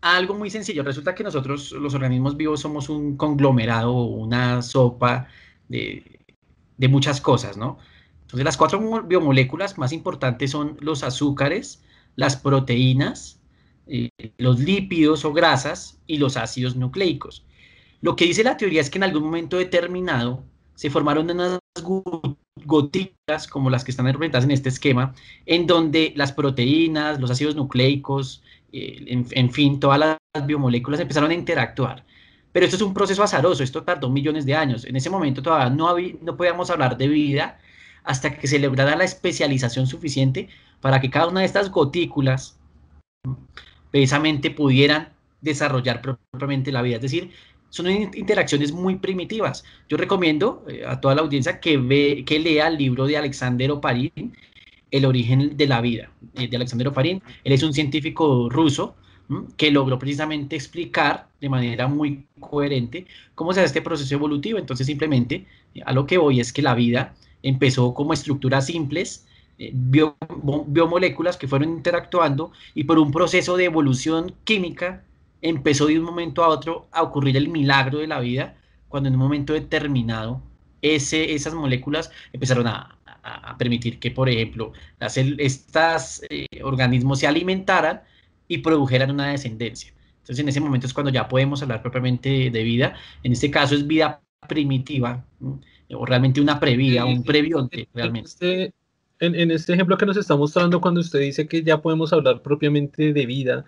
A 0.00 0.16
algo 0.16 0.34
muy 0.34 0.50
sencillo. 0.50 0.82
Resulta 0.82 1.14
que 1.14 1.24
nosotros, 1.24 1.72
los 1.72 1.94
organismos 1.94 2.36
vivos, 2.36 2.60
somos 2.60 2.88
un 2.88 3.16
conglomerado, 3.16 3.92
una 3.92 4.62
sopa 4.62 5.28
de, 5.68 6.18
muchas 6.88 7.20
cosas, 7.20 7.56
¿no? 7.58 7.78
Entonces, 8.22 8.44
las 8.44 8.56
cuatro 8.56 9.02
biomoléculas 9.02 9.76
más 9.76 9.92
importantes 9.92 10.50
son 10.52 10.78
los 10.80 11.02
azúcares, 11.02 11.82
las 12.16 12.36
proteínas, 12.36 13.40
eh, 13.86 14.10
los 14.38 14.60
lípidos 14.60 15.24
o 15.24 15.32
grasas 15.32 16.00
y 16.06 16.18
los 16.18 16.36
ácidos 16.36 16.76
nucleicos. 16.76 17.44
Lo 18.00 18.16
que 18.16 18.24
dice 18.24 18.44
la 18.44 18.56
teoría 18.56 18.80
es 18.80 18.90
que 18.90 18.98
en 18.98 19.04
algún 19.04 19.24
momento 19.24 19.58
determinado 19.58 20.44
se 20.74 20.90
formaron 20.90 21.30
unas 21.30 21.60
gotitas 22.64 23.46
como 23.48 23.70
las 23.70 23.84
que 23.84 23.90
están 23.90 24.06
representadas 24.06 24.44
en 24.44 24.50
este 24.50 24.68
esquema, 24.68 25.14
en 25.46 25.66
donde 25.66 26.12
las 26.16 26.32
proteínas, 26.32 27.20
los 27.20 27.30
ácidos 27.30 27.56
nucleicos, 27.56 28.42
eh, 28.72 29.24
en, 29.30 29.50
fin, 29.50 29.80
todas 29.80 29.98
las 29.98 30.46
biomoléculas 30.46 31.00
empezaron 31.00 31.30
a 31.30 31.34
interactuar. 31.34 32.04
Pero 32.52 32.64
esto 32.64 32.76
es 32.76 32.82
un 32.82 32.94
proceso 32.94 33.22
azaroso, 33.22 33.62
esto 33.62 33.82
tardó 33.82 34.10
millones 34.10 34.44
de 34.46 34.54
años. 34.54 34.84
En 34.84 34.96
ese 34.96 35.10
momento 35.10 35.42
todavía 35.42 35.70
no, 35.70 35.94
no 36.22 36.36
podíamos 36.36 36.70
hablar 36.70 36.96
de 36.96 37.08
vida 37.08 37.58
hasta 38.04 38.36
que 38.36 38.46
se 38.48 38.58
lograra 38.58 38.96
la 38.96 39.04
especialización 39.04 39.86
suficiente 39.86 40.48
para 40.80 41.00
que 41.00 41.10
cada 41.10 41.28
una 41.28 41.40
de 41.40 41.46
estas 41.46 41.70
gotículas 41.70 42.58
precisamente 43.90 44.50
pudieran 44.50 45.10
desarrollar 45.40 46.00
propiamente 46.00 46.72
la 46.72 46.82
vida. 46.82 46.96
Es 46.96 47.02
decir, 47.02 47.32
son 47.70 47.88
interacciones 47.88 48.72
muy 48.72 48.96
primitivas. 48.96 49.64
Yo 49.88 49.96
recomiendo 49.96 50.64
eh, 50.68 50.82
a 50.86 51.00
toda 51.00 51.14
la 51.14 51.22
audiencia 51.22 51.60
que, 51.60 51.78
ve, 51.78 52.24
que 52.26 52.38
lea 52.38 52.68
el 52.68 52.76
libro 52.76 53.06
de 53.06 53.16
Alexander 53.16 53.70
Oparin, 53.70 54.34
El 54.90 55.04
origen 55.06 55.56
de 55.56 55.66
la 55.66 55.80
vida, 55.80 56.10
eh, 56.34 56.48
de 56.48 56.56
Alexander 56.56 56.88
Oparin. 56.88 57.22
Él 57.44 57.52
es 57.52 57.62
un 57.62 57.72
científico 57.72 58.48
ruso 58.50 58.96
que 59.56 59.70
logró 59.70 59.96
precisamente 59.96 60.56
explicar 60.56 61.28
de 61.40 61.48
manera 61.48 61.86
muy 61.86 62.26
coherente 62.40 63.06
cómo 63.36 63.52
se 63.52 63.60
hace 63.60 63.68
este 63.68 63.82
proceso 63.82 64.12
evolutivo. 64.12 64.58
Entonces, 64.58 64.88
simplemente 64.88 65.46
eh, 65.74 65.80
a 65.86 65.92
lo 65.92 66.06
que 66.06 66.18
voy 66.18 66.40
es 66.40 66.52
que 66.52 66.62
la 66.62 66.74
vida 66.74 67.14
empezó 67.42 67.94
como 67.94 68.12
estructuras 68.12 68.66
simples, 68.66 69.26
biomoléculas 69.56 71.36
que 71.36 71.46
fueron 71.46 71.68
interactuando 71.68 72.50
y 72.74 72.84
por 72.84 72.98
un 72.98 73.12
proceso 73.12 73.56
de 73.56 73.66
evolución 73.66 74.34
química 74.44 75.04
empezó 75.42 75.86
de 75.86 75.98
un 75.98 76.04
momento 76.04 76.44
a 76.44 76.48
otro 76.48 76.88
a 76.92 77.02
ocurrir 77.02 77.36
el 77.36 77.48
milagro 77.48 77.98
de 77.98 78.06
la 78.06 78.20
vida, 78.20 78.56
cuando 78.88 79.08
en 79.08 79.14
un 79.14 79.20
momento 79.20 79.52
determinado 79.52 80.42
ese, 80.82 81.34
esas 81.34 81.54
moléculas 81.54 82.10
empezaron 82.32 82.66
a, 82.66 82.96
permitir 83.58 83.98
que, 83.98 84.10
por 84.10 84.30
ejemplo, 84.30 84.72
las, 84.98 85.18
estos 85.18 86.22
eh, 86.30 86.46
organismos 86.62 87.18
se 87.18 87.26
alimentaran 87.26 88.00
y 88.48 88.58
produjeran 88.58 89.10
una 89.10 89.28
descendencia. 89.28 89.92
Entonces, 90.20 90.38
en 90.38 90.48
ese 90.48 90.60
momento 90.60 90.86
es 90.86 90.94
cuando 90.94 91.12
ya 91.12 91.28
podemos 91.28 91.62
hablar 91.62 91.82
propiamente 91.82 92.50
de, 92.50 92.62
vida. 92.62 92.94
En 93.22 93.32
este 93.32 93.50
caso 93.50 93.74
es 93.74 93.86
vida 93.86 94.22
primitiva, 94.48 95.22
o 95.92 96.06
realmente 96.06 96.40
una 96.40 96.58
previda, 96.58 97.04
un 97.04 97.22
previonte, 97.22 97.88
realmente. 97.92 98.30
Este, 98.30 98.74
en, 99.20 99.34
en 99.34 99.50
este 99.50 99.74
ejemplo 99.74 99.98
que 99.98 100.06
nos 100.06 100.16
está 100.16 100.34
mostrando, 100.34 100.80
cuando 100.80 101.00
usted 101.00 101.20
dice 101.20 101.46
que 101.46 101.62
ya 101.62 101.82
podemos 101.82 102.14
hablar 102.14 102.40
propiamente 102.40 103.12
de 103.12 103.26
vida, 103.26 103.66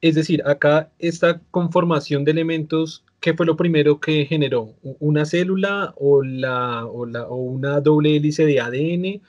es 0.00 0.14
decir, 0.14 0.42
acá 0.46 0.90
esta 0.98 1.40
conformación 1.50 2.24
de 2.24 2.32
elementos, 2.32 3.04
¿qué 3.20 3.34
fue 3.34 3.46
lo 3.46 3.56
primero 3.56 4.00
que 4.00 4.26
generó? 4.26 4.74
¿Una 4.82 5.24
célula 5.24 5.94
o, 5.96 6.22
la, 6.22 6.86
o, 6.86 7.06
la, 7.06 7.22
o 7.24 7.36
una 7.36 7.80
doble 7.80 8.16
hélice 8.16 8.44
de 8.44 8.60
ADN? 8.60 9.22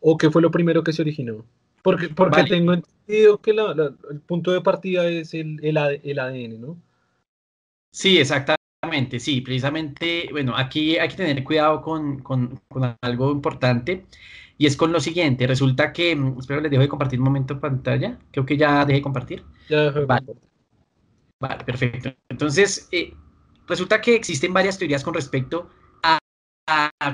¿O 0.00 0.16
qué 0.16 0.30
fue 0.30 0.42
lo 0.42 0.50
primero 0.50 0.82
que 0.82 0.92
se 0.92 1.02
originó? 1.02 1.44
Porque, 1.82 2.08
porque 2.08 2.44
tengo 2.44 2.72
entendido 2.72 3.38
que 3.38 3.50
el 3.50 4.20
punto 4.20 4.52
de 4.52 4.62
partida 4.62 5.06
es 5.06 5.34
el, 5.34 5.60
el, 5.62 6.18
ADN, 6.18 6.60
¿no? 6.60 6.78
Sí, 7.92 8.18
exactamente, 8.18 9.20
sí, 9.20 9.42
precisamente, 9.42 10.28
bueno, 10.32 10.56
aquí 10.56 10.96
hay 10.96 11.08
que 11.08 11.16
tener 11.16 11.44
cuidado 11.44 11.82
con, 11.82 12.20
con, 12.20 12.60
con 12.68 12.96
algo 13.02 13.30
importante 13.30 14.06
y 14.56 14.66
es 14.66 14.76
con 14.76 14.92
lo 14.92 15.00
siguiente, 15.00 15.46
resulta 15.46 15.92
que, 15.92 16.14
mm, 16.14 16.38
espero 16.38 16.60
les 16.60 16.70
dejo 16.70 16.82
de 16.82 16.88
compartir 16.88 17.18
un 17.18 17.24
momento 17.24 17.60
pantalla, 17.60 18.18
creo 18.30 18.46
que 18.46 18.56
ya 18.56 18.84
dejé 18.84 18.98
de 18.98 19.02
compartir. 19.02 19.44
Ya 19.68 19.90
vale. 19.90 20.34
vale, 21.40 21.64
perfecto. 21.64 22.14
Entonces, 22.28 22.88
eh, 22.92 23.14
resulta 23.66 24.00
que 24.00 24.14
existen 24.14 24.52
varias 24.52 24.78
teorías 24.78 25.02
con 25.02 25.14
respecto 25.14 25.68
a, 26.02 26.18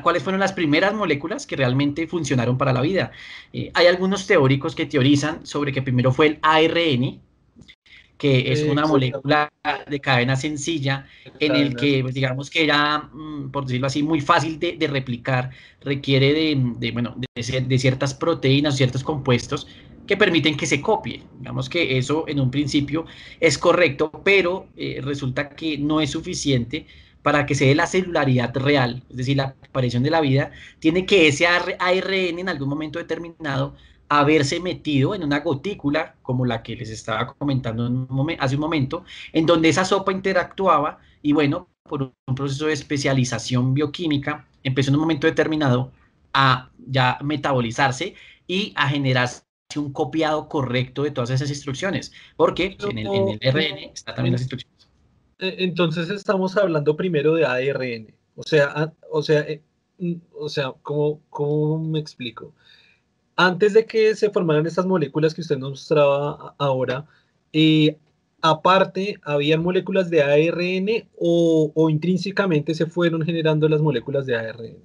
cuáles 0.03 0.23
fueron 0.23 0.39
las 0.39 0.53
primeras 0.53 0.95
moléculas 0.95 1.45
que 1.45 1.57
realmente 1.57 2.07
funcionaron 2.07 2.57
para 2.57 2.73
la 2.73 2.81
vida. 2.81 3.11
Eh, 3.53 3.73
hay 3.75 3.87
algunos 3.89 4.27
teóricos 4.27 4.77
que 4.77 4.87
teorizan 4.87 5.45
sobre 5.45 5.73
que 5.73 5.83
primero 5.83 6.13
fue 6.13 6.27
el 6.29 6.39
ARN, 6.43 7.21
que 8.21 8.53
es 8.53 8.63
una 8.65 8.87
molécula 8.87 9.51
de 9.89 9.99
cadena 9.99 10.37
sencilla 10.37 11.07
en 11.39 11.57
el 11.57 11.75
que, 11.75 12.03
pues, 12.03 12.15
digamos 12.15 12.51
que 12.51 12.63
era, 12.63 12.99
mm, 12.99 13.51
por 13.51 13.65
decirlo 13.65 13.87
así, 13.87 14.03
muy 14.03 14.21
fácil 14.21 14.61
de, 14.61 14.87
replicar, 14.87 15.51
requiere 15.81 16.35
de, 16.35 16.91
bueno, 16.93 17.17
de, 17.17 17.79
ciertas 17.79 18.13
proteínas, 18.13 18.77
ciertos 18.77 19.03
compuestos 19.03 19.67
que 20.07 20.19
permiten 20.19 20.55
que 20.55 20.67
se 20.67 20.83
copie. 20.83 21.23
Digamos 21.39 21.71
que 21.71 21.97
eso 21.97 22.25
en 22.29 22.41
un 22.41 22.51
principio 22.51 23.07
es 23.41 23.57
correcto, 23.57 24.11
pero 24.23 24.67
eh, 24.77 25.01
resulta 25.03 25.49
que 25.49 25.79
no 25.79 26.03
es 26.03 26.11
suficiente 26.11 26.87
para 27.23 27.47
que 27.47 27.55
se 27.55 27.67
dé 27.67 27.75
la 27.75 27.87
celularidad 27.87 28.55
real, 28.55 29.03
es 29.09 29.17
decir, 29.17 29.39
la 29.39 29.55
aparición 29.63 30.03
de 30.03 30.11
la 30.11 30.21
vida, 30.21 30.51
tiene 30.79 31.07
que 31.07 31.27
ese 31.29 31.47
ARN 31.47 32.39
en 32.39 32.49
algún 32.51 32.69
momento 32.69 32.99
determinado 32.99 33.77
haberse 34.11 34.59
metido 34.59 35.15
en 35.15 35.23
una 35.23 35.39
gotícula, 35.39 36.17
como 36.23 36.45
la 36.45 36.63
que 36.65 36.75
les 36.75 36.91
estaba 36.91 37.29
comentando 37.29 37.85
hace 38.41 38.57
un 38.57 38.61
momento, 38.61 39.05
en 39.33 39.47
donde 39.47 39.69
esa 39.69 39.85
sopa 39.85 40.13
interactuaba 40.13 40.99
y 41.23 41.33
bueno, 41.33 41.69
por 41.85 42.03
un 42.03 42.35
proceso 42.35 42.67
de 42.67 42.73
especialización 42.73 43.73
bioquímica, 43.73 44.49
empezó 44.65 44.91
en 44.91 44.97
un 44.97 45.03
momento 45.03 45.29
determinado 45.29 45.93
a 46.35 46.71
ya 46.89 47.19
metabolizarse 47.23 48.15
y 48.49 48.73
a 48.75 48.89
generarse 48.89 49.45
un 49.77 49.93
copiado 49.93 50.49
correcto 50.49 51.05
de 51.05 51.13
todas 51.13 51.31
esas 51.31 51.49
instrucciones, 51.49 52.13
porque 52.37 52.77
en 52.81 52.99
el, 52.99 53.07
en 53.07 53.29
el 53.29 53.39
RN 53.41 53.79
están 53.95 54.17
también 54.17 54.33
las 54.33 54.43
instrucciones. 54.43 54.89
E, 55.39 55.55
entonces 55.59 56.11
estamos 56.11 56.57
hablando 56.57 56.97
primero 56.97 57.35
de 57.35 57.47
ARN, 57.47 58.13
o 58.35 58.43
sea, 58.43 58.93
o 59.09 59.23
sea, 59.23 59.41
eh, 59.43 59.63
o 60.33 60.49
sea, 60.49 60.73
¿cómo, 60.83 61.21
cómo 61.31 61.79
me 61.79 62.01
explico? 62.01 62.53
Antes 63.41 63.73
de 63.73 63.87
que 63.87 64.15
se 64.15 64.29
formaran 64.29 64.67
estas 64.67 64.85
moléculas 64.85 65.33
que 65.33 65.41
usted 65.41 65.57
nos 65.57 65.71
mostraba 65.71 66.55
ahora, 66.59 67.07
eh, 67.55 67.97
aparte, 68.43 69.19
¿habían 69.23 69.63
moléculas 69.63 70.11
de 70.11 70.23
ARN 70.23 71.09
o, 71.19 71.89
intrínsecamente 71.89 72.75
se 72.75 72.85
fueron 72.85 73.23
generando 73.23 73.67
las 73.67 73.81
moléculas 73.81 74.27
de 74.27 74.37
ARN? 74.37 74.77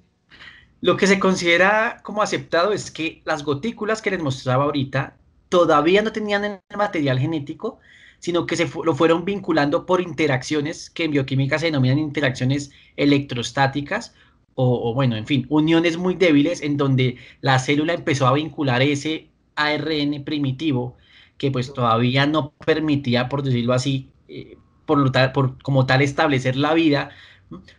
Lo 0.80 0.96
que 0.96 1.06
se 1.06 1.18
considera 1.18 2.00
como 2.02 2.22
aceptado 2.22 2.72
es 2.72 2.90
que 2.90 3.20
las 3.26 3.44
gotículas 3.44 4.00
que 4.00 4.10
les 4.10 4.22
mostraba 4.22 4.64
ahorita 4.64 5.18
todavía 5.50 6.00
no 6.00 6.12
tenían 6.12 6.44
el 6.44 6.60
material 6.78 7.18
genético, 7.18 7.78
sino 8.20 8.46
que 8.46 8.56
se 8.56 8.70
lo 8.84 8.94
fueron 8.94 9.26
vinculando 9.26 9.84
por 9.84 10.00
interacciones 10.00 10.88
que 10.88 11.04
en 11.04 11.10
bioquímica 11.10 11.58
se 11.58 11.66
denominan 11.66 11.98
interacciones 11.98 12.70
electrostáticas 12.96 14.14
o, 14.58 14.94
bueno, 14.94 15.16
en 15.16 15.26
fin, 15.26 15.46
uniones 15.50 15.98
muy 15.98 16.14
débiles 16.14 16.62
en 16.62 16.78
donde 16.78 17.18
la 17.42 17.58
célula 17.58 17.92
empezó 17.92 18.26
a 18.26 18.32
vincular 18.32 18.80
ese 18.80 19.28
ARN 19.54 20.24
primitivo 20.24 20.96
que 21.36 21.50
pues 21.50 21.74
todavía 21.74 22.26
no 22.26 22.54
permitía, 22.64 23.28
por 23.28 23.42
decirlo 23.42 23.74
así, 23.74 24.08
eh, 24.28 24.56
por, 24.86 25.12
por, 25.34 25.62
como 25.62 25.84
tal 25.84 26.00
establecer 26.00 26.56
la 26.56 26.72
vida, 26.72 27.10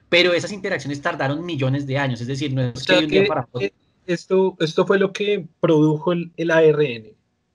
pero 0.07 0.33
esas 0.33 0.51
interacciones 0.51 1.01
tardaron 1.01 1.43
millones 1.43 1.87
de 1.87 1.97
años, 1.97 2.21
es 2.21 2.27
decir, 2.27 2.53
no 2.53 2.61
es 2.61 2.85
que, 2.85 2.97
un 2.99 3.07
día 3.07 3.25
para 3.25 3.47
otro. 3.51 3.69
Esto, 4.05 4.55
esto 4.59 4.85
fue 4.85 4.99
lo 4.99 5.11
que 5.11 5.47
produjo 5.59 6.13
el, 6.13 6.51
ARN 6.51 7.07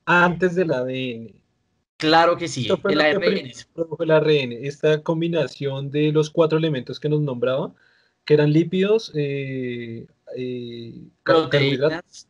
antes 0.05 0.57
del 0.57 0.73
ADN. 0.73 1.33
Claro 1.97 2.37
que 2.37 2.49
sí, 2.49 2.69
el 2.85 3.01
ARN. 3.01 3.53
Produjo 3.73 4.03
el 4.03 4.11
ARN, 4.11 4.53
esta 4.53 5.01
combinación 5.05 5.93
de 5.93 6.11
los 6.11 6.29
cuatro 6.29 6.59
elementos 6.59 6.99
que 6.99 7.09
nos 7.09 7.21
nombraba, 7.21 7.73
que 8.25 8.35
eran 8.35 8.53
lípidos, 8.53 9.13
eh, 9.15 10.07
eh, 10.37 10.95
carbohidratos, 11.23 12.29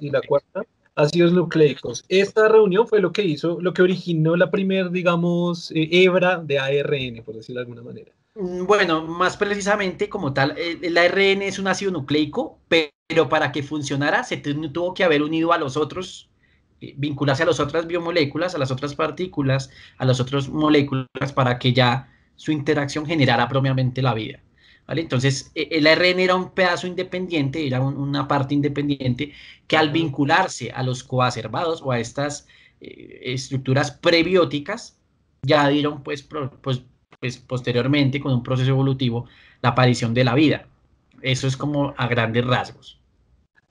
y 0.00 0.10
la 0.10 0.20
cuarta, 0.22 0.62
ácidos 0.94 1.32
nucleicos. 1.32 2.04
Esta 2.08 2.48
reunión 2.48 2.86
fue 2.86 3.00
lo 3.00 3.12
que 3.12 3.22
hizo, 3.22 3.60
lo 3.60 3.72
que 3.72 3.82
originó 3.82 4.36
la 4.36 4.50
primera, 4.50 4.88
digamos, 4.88 5.70
eh, 5.72 5.88
hebra 5.90 6.38
de 6.38 6.58
ARN, 6.58 7.22
por 7.24 7.36
decirlo 7.36 7.60
de 7.60 7.64
alguna 7.64 7.82
manera. 7.82 8.12
Mm, 8.34 8.66
bueno, 8.66 9.06
más 9.06 9.36
precisamente 9.36 10.08
como 10.08 10.32
tal, 10.32 10.56
el, 10.58 10.96
ARN 10.96 11.42
es 11.42 11.58
un 11.58 11.68
ácido 11.68 11.90
nucleico, 11.90 12.58
pero 12.68 13.28
para 13.28 13.52
que 13.52 13.62
funcionara 13.62 14.24
se 14.24 14.36
tuvo 14.36 14.94
que 14.94 15.04
haber 15.04 15.22
unido 15.22 15.52
a 15.52 15.58
los 15.58 15.76
otros, 15.76 16.30
eh, 16.80 16.94
vincularse 16.96 17.42
a 17.42 17.46
las 17.46 17.60
otras 17.60 17.86
biomoléculas, 17.86 18.54
a 18.54 18.58
las 18.58 18.70
otras 18.70 18.94
partículas, 18.94 19.70
a 19.98 20.04
las 20.04 20.20
otras 20.20 20.48
moléculas 20.48 21.32
para 21.34 21.58
que 21.58 21.72
ya 21.72 22.08
su 22.40 22.52
interacción 22.52 23.04
generara 23.04 23.46
propiamente 23.48 24.00
la 24.00 24.14
vida. 24.14 24.40
Entonces, 24.88 25.52
e, 25.54 25.68
el 25.72 25.86
ARN 25.86 26.20
era 26.20 26.34
un 26.34 26.52
pedazo 26.52 26.86
independiente, 26.86 27.66
era 27.66 27.82
una 27.82 28.26
parte 28.26 28.54
independiente 28.54 29.34
que 29.66 29.76
al 29.76 29.90
vincularse 29.90 30.70
a 30.70 30.82
los 30.82 31.04
coacervados 31.04 31.82
o 31.82 31.92
a 31.92 31.98
estas 32.00 32.48
eh, 32.80 33.20
estructuras 33.24 33.90
prebióticas, 33.90 34.96
ya 35.42 35.68
dieron 35.68 36.02
pues, 36.02 36.22
pues, 36.22 36.82
pues, 37.20 37.36
posteriormente 37.36 38.20
con 38.20 38.32
un 38.32 38.42
proceso 38.42 38.70
evolutivo 38.70 39.26
la 39.60 39.70
aparición 39.70 40.14
de 40.14 40.24
la 40.24 40.34
vida. 40.34 40.66
Eso 41.20 41.46
es 41.46 41.58
como 41.58 41.92
a 41.98 42.06
grandes 42.06 42.46
rasgos. 42.46 42.98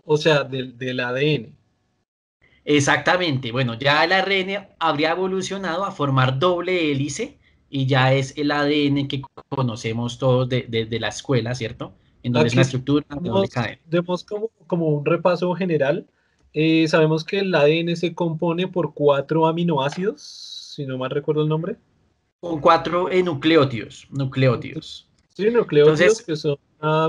O 0.05 0.15
sea, 0.15 0.43
del, 0.43 0.77
del 0.77 0.99
ADN. 0.99 1.55
Exactamente. 2.65 3.51
Bueno, 3.51 3.73
ya 3.79 4.03
el 4.03 4.11
ARN 4.11 4.67
habría 4.77 5.09
evolucionado 5.11 5.85
a 5.85 5.91
formar 5.91 6.37
doble 6.37 6.91
hélice 6.91 7.38
y 7.69 7.85
ya 7.85 8.13
es 8.13 8.33
el 8.37 8.51
ADN 8.51 9.07
que 9.07 9.21
conocemos 9.49 10.17
todos 10.17 10.49
de, 10.49 10.87
la 10.99 11.07
escuela, 11.09 11.53
¿cierto? 11.55 11.93
En 12.23 12.33
donde 12.33 12.47
es 12.47 12.53
una 12.53 12.63
estructura 12.63 13.05
Demos 13.85 14.23
como, 14.23 14.49
como 14.67 14.87
un 14.87 15.05
repaso 15.05 15.53
general. 15.53 16.07
Eh, 16.53 16.87
sabemos 16.87 17.23
que 17.23 17.39
el 17.39 17.53
ADN 17.53 17.95
se 17.95 18.13
compone 18.15 18.67
por 18.67 18.93
cuatro 18.93 19.45
aminoácidos, 19.47 20.21
si 20.75 20.85
no 20.85 20.97
mal 20.97 21.11
recuerdo 21.11 21.43
el 21.43 21.49
nombre. 21.49 21.77
Con 22.39 22.59
cuatro 22.59 23.09
eh, 23.11 23.21
nucleótidos, 23.21 24.07
nucleótidos. 24.09 25.07
Sí, 25.35 25.49
nucleótidos 25.51 26.21
que 26.23 26.35
son 26.35 26.57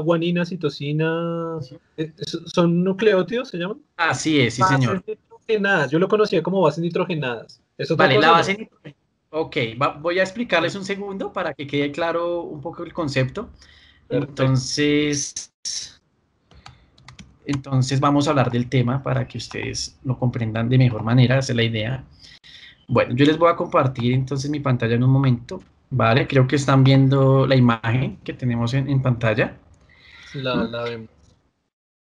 guanina, 0.05 0.45
citosina. 0.45 1.59
Eh, 1.97 2.13
¿Son 2.47 2.85
nucleótidos, 2.85 3.49
se 3.49 3.59
llaman? 3.59 3.81
Así 3.97 4.41
es, 4.41 4.55
sí, 4.55 4.63
señor. 4.65 5.03
Nitrogenadas. 5.07 5.91
Yo 5.91 5.99
lo 5.99 6.09
conocía 6.09 6.43
como 6.43 6.61
bases 6.61 6.83
nitrogenadas. 6.83 7.63
vale, 7.97 8.19
la 8.19 8.33
base 8.33 8.57
nitrogenada 8.57 9.00
Ok, 9.31 9.57
voy 10.01 10.19
a 10.19 10.23
explicarles 10.23 10.75
un 10.75 10.85
segundo 10.85 11.33
para 11.33 11.55
que 11.55 11.67
quede 11.67 11.93
claro 11.93 12.43
un 12.43 12.61
poco 12.61 12.83
el 12.83 12.93
concepto. 12.93 13.49
Entonces, 14.09 15.53
entonces 17.47 18.01
vamos 18.01 18.27
a 18.27 18.31
hablar 18.31 18.51
del 18.51 18.69
tema 18.69 19.03
para 19.03 19.29
que 19.29 19.39
ustedes 19.39 19.99
lo 20.05 20.19
comprendan 20.19 20.69
de 20.69 20.79
mejor 20.79 21.05
manera, 21.05 21.39
esa 21.39 21.53
es 21.53 21.57
la 21.57 21.63
idea. 21.63 22.05
Bueno, 22.89 23.15
yo 23.15 23.25
les 23.25 23.39
voy 23.39 23.51
a 23.53 23.57
compartir 23.57 24.15
entonces 24.15 24.51
mi 24.51 24.59
pantalla 24.59 24.97
en 24.97 25.05
un 25.05 25.11
momento, 25.11 25.63
¿vale? 25.91 26.27
Creo 26.27 26.49
que 26.49 26.57
están 26.57 26.83
viendo 26.83 27.47
la 27.47 27.55
imagen 27.55 28.19
que 28.25 28.33
tenemos 28.33 28.75
en, 28.75 29.01
pantalla. 29.01 29.57
La, 30.35 30.57
la 30.57 30.83
vemos. 30.83 31.09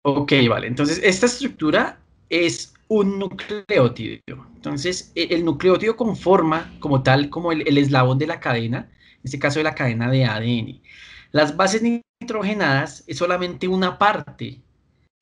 Ok, 0.03 0.31
vale. 0.49 0.67
Entonces, 0.67 1.01
esta 1.03 1.25
estructura 1.25 1.99
es 2.29 2.73
un 2.91 3.19
nucleótido. 3.19 4.19
Entonces, 4.53 5.13
e, 5.15 5.29
el 5.31 5.45
nucleótido 5.45 5.95
conforma 5.95 6.73
como 6.81 7.03
tal 7.03 7.29
como 7.29 7.53
el, 7.53 7.77
eslabón 7.77 8.17
de 8.17 8.27
la 8.27 8.41
cadena, 8.41 8.89
en 9.13 9.21
este 9.23 9.39
caso 9.39 9.59
de 9.59 9.63
la 9.63 9.75
cadena 9.75 10.11
de 10.11 10.25
ADN. 10.25 10.81
Las 11.31 11.55
bases 11.55 11.81
nitrogenadas 11.83 13.05
es 13.07 13.17
solamente 13.17 13.69
una 13.69 13.97
parte 13.97 14.61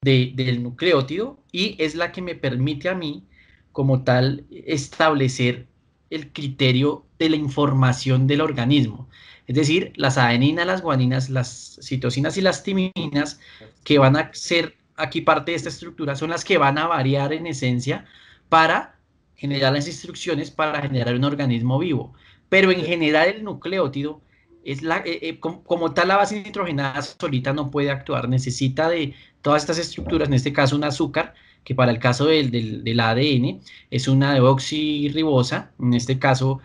del 0.02 0.64
nucleótido 0.64 1.44
y 1.52 1.76
es 1.78 1.94
la 1.94 2.12
que 2.12 2.24
me 2.24 2.34
permite 2.34 2.90
a 2.90 2.96
mí 2.96 3.28
como 3.72 4.04
tal 4.04 4.48
establecer 4.50 5.68
el 6.10 6.34
criterio 6.34 7.06
de 7.20 7.30
la 7.30 7.36
información 7.36 8.26
del 8.26 8.42
organismo. 8.42 9.10
Es 9.46 9.56
decir, 9.56 9.94
las 9.96 10.18
adeninas, 10.18 10.66
las 10.66 10.82
guaninas, 10.82 11.30
las 11.30 11.78
citosinas 11.84 12.36
y 12.36 12.42
las 12.42 12.64
timinas 12.64 13.40
que 13.84 14.00
van 14.00 14.16
a 14.16 14.34
ser 14.34 14.79
aquí 15.00 15.22
parte 15.22 15.52
de 15.52 15.58
esta 15.58 15.70
estructura 15.70 16.16
son 16.16 16.30
las 16.30 16.46
que 16.46 16.58
van 16.58 16.78
a 16.78 16.88
variar 16.88 17.34
en 17.34 17.48
esencia 17.48 18.06
para 18.50 19.00
generar 19.36 19.74
las 19.74 19.88
instrucciones 19.88 20.52
para 20.52 20.82
generar 20.82 21.16
un 21.16 21.24
organismo 21.24 21.80
vivo. 21.80 22.14
Pero 22.50 22.72
en 22.72 22.84
general 22.84 23.30
el 23.30 23.44
nucleótido 23.44 24.22
es 24.64 24.82
la, 24.82 24.98
eh, 25.00 25.20
eh, 25.22 25.40
como, 25.40 25.94
tal 25.94 26.10
la 26.10 26.18
base 26.18 26.44
nitrogenada 26.44 27.02
solita 27.02 27.54
no 27.54 27.72
puede 27.72 27.90
actuar, 27.90 28.28
necesita 28.28 28.90
de 28.90 29.16
todas 29.42 29.64
estas 29.64 29.80
estructuras, 29.80 30.28
en 30.28 30.34
este 30.34 30.52
caso 30.54 30.76
un 30.76 30.84
azúcar, 30.84 31.34
que 31.64 31.76
para 31.76 31.92
el 31.92 32.00
caso 32.00 32.26
del, 32.26 32.52
del, 32.52 33.00
ADN 33.00 33.62
es 33.92 34.08
una 34.08 34.34
deoxirribosa, 34.34 35.72
en 35.80 35.94
este 35.94 36.20
caso 36.20 36.60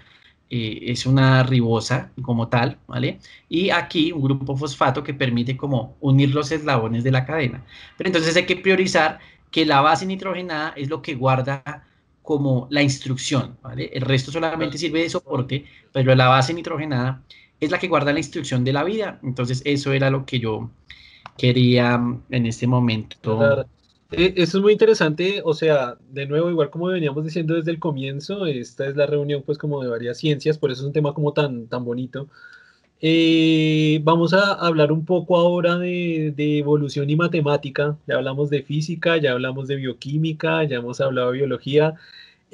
eh, 0.50 0.78
es 0.82 1.06
una 1.06 1.42
ribosa 1.42 2.12
como 2.22 2.48
tal, 2.48 2.78
¿vale? 2.86 3.18
Y 3.48 3.70
aquí 3.70 4.12
un 4.12 4.22
grupo 4.22 4.56
fosfato 4.56 5.02
que 5.02 5.14
permite 5.14 5.56
como 5.56 5.96
unir 6.00 6.34
los 6.34 6.52
eslabones 6.52 7.02
de 7.04 7.10
la 7.10 7.24
cadena. 7.24 7.64
Pero 7.96 8.08
entonces 8.08 8.36
hay 8.36 8.46
que 8.46 8.56
priorizar 8.56 9.18
que 9.50 9.64
la 9.64 9.80
base 9.80 10.06
nitrogenada 10.06 10.72
es 10.76 10.88
lo 10.88 11.00
que 11.02 11.14
guarda 11.14 11.84
como 12.22 12.66
la 12.70 12.82
instrucción, 12.82 13.56
¿vale? 13.62 13.90
El 13.92 14.02
resto 14.02 14.32
solamente 14.32 14.78
sirve 14.78 15.02
de 15.02 15.10
soporte, 15.10 15.64
pero 15.92 16.14
la 16.14 16.28
base 16.28 16.54
nitrogenada 16.54 17.22
es 17.60 17.70
la 17.70 17.78
que 17.78 17.88
guarda 17.88 18.12
la 18.12 18.18
instrucción 18.18 18.64
de 18.64 18.72
la 18.72 18.84
vida. 18.84 19.18
Entonces 19.22 19.62
eso 19.64 19.92
era 19.92 20.10
lo 20.10 20.24
que 20.24 20.40
yo 20.40 20.70
quería 21.36 22.00
en 22.30 22.46
este 22.46 22.66
momento. 22.66 23.66
Eh, 24.16 24.34
eso 24.36 24.58
es 24.58 24.62
muy 24.62 24.72
interesante, 24.72 25.42
o 25.44 25.54
sea, 25.54 25.96
de 26.10 26.26
nuevo, 26.26 26.50
igual 26.50 26.70
como 26.70 26.86
veníamos 26.86 27.24
diciendo 27.24 27.54
desde 27.54 27.70
el 27.72 27.78
comienzo, 27.78 28.46
esta 28.46 28.86
es 28.86 28.96
la 28.96 29.06
reunión 29.06 29.42
pues 29.44 29.58
como 29.58 29.82
de 29.82 29.88
varias 29.88 30.18
ciencias, 30.18 30.58
por 30.58 30.70
eso 30.70 30.82
es 30.82 30.86
un 30.86 30.92
tema 30.92 31.14
como 31.14 31.32
tan, 31.32 31.66
tan 31.68 31.84
bonito. 31.84 32.28
Eh, 33.00 34.00
vamos 34.04 34.32
a 34.34 34.52
hablar 34.54 34.92
un 34.92 35.04
poco 35.04 35.36
ahora 35.36 35.78
de, 35.78 36.32
de, 36.36 36.58
evolución 36.58 37.10
y 37.10 37.16
matemática, 37.16 37.98
ya 38.06 38.16
hablamos 38.16 38.50
de 38.50 38.62
física, 38.62 39.16
ya 39.18 39.32
hablamos 39.32 39.68
de 39.68 39.76
bioquímica, 39.76 40.64
ya 40.64 40.76
hemos 40.76 41.00
hablado 41.00 41.32
de 41.32 41.38
biología, 41.38 41.94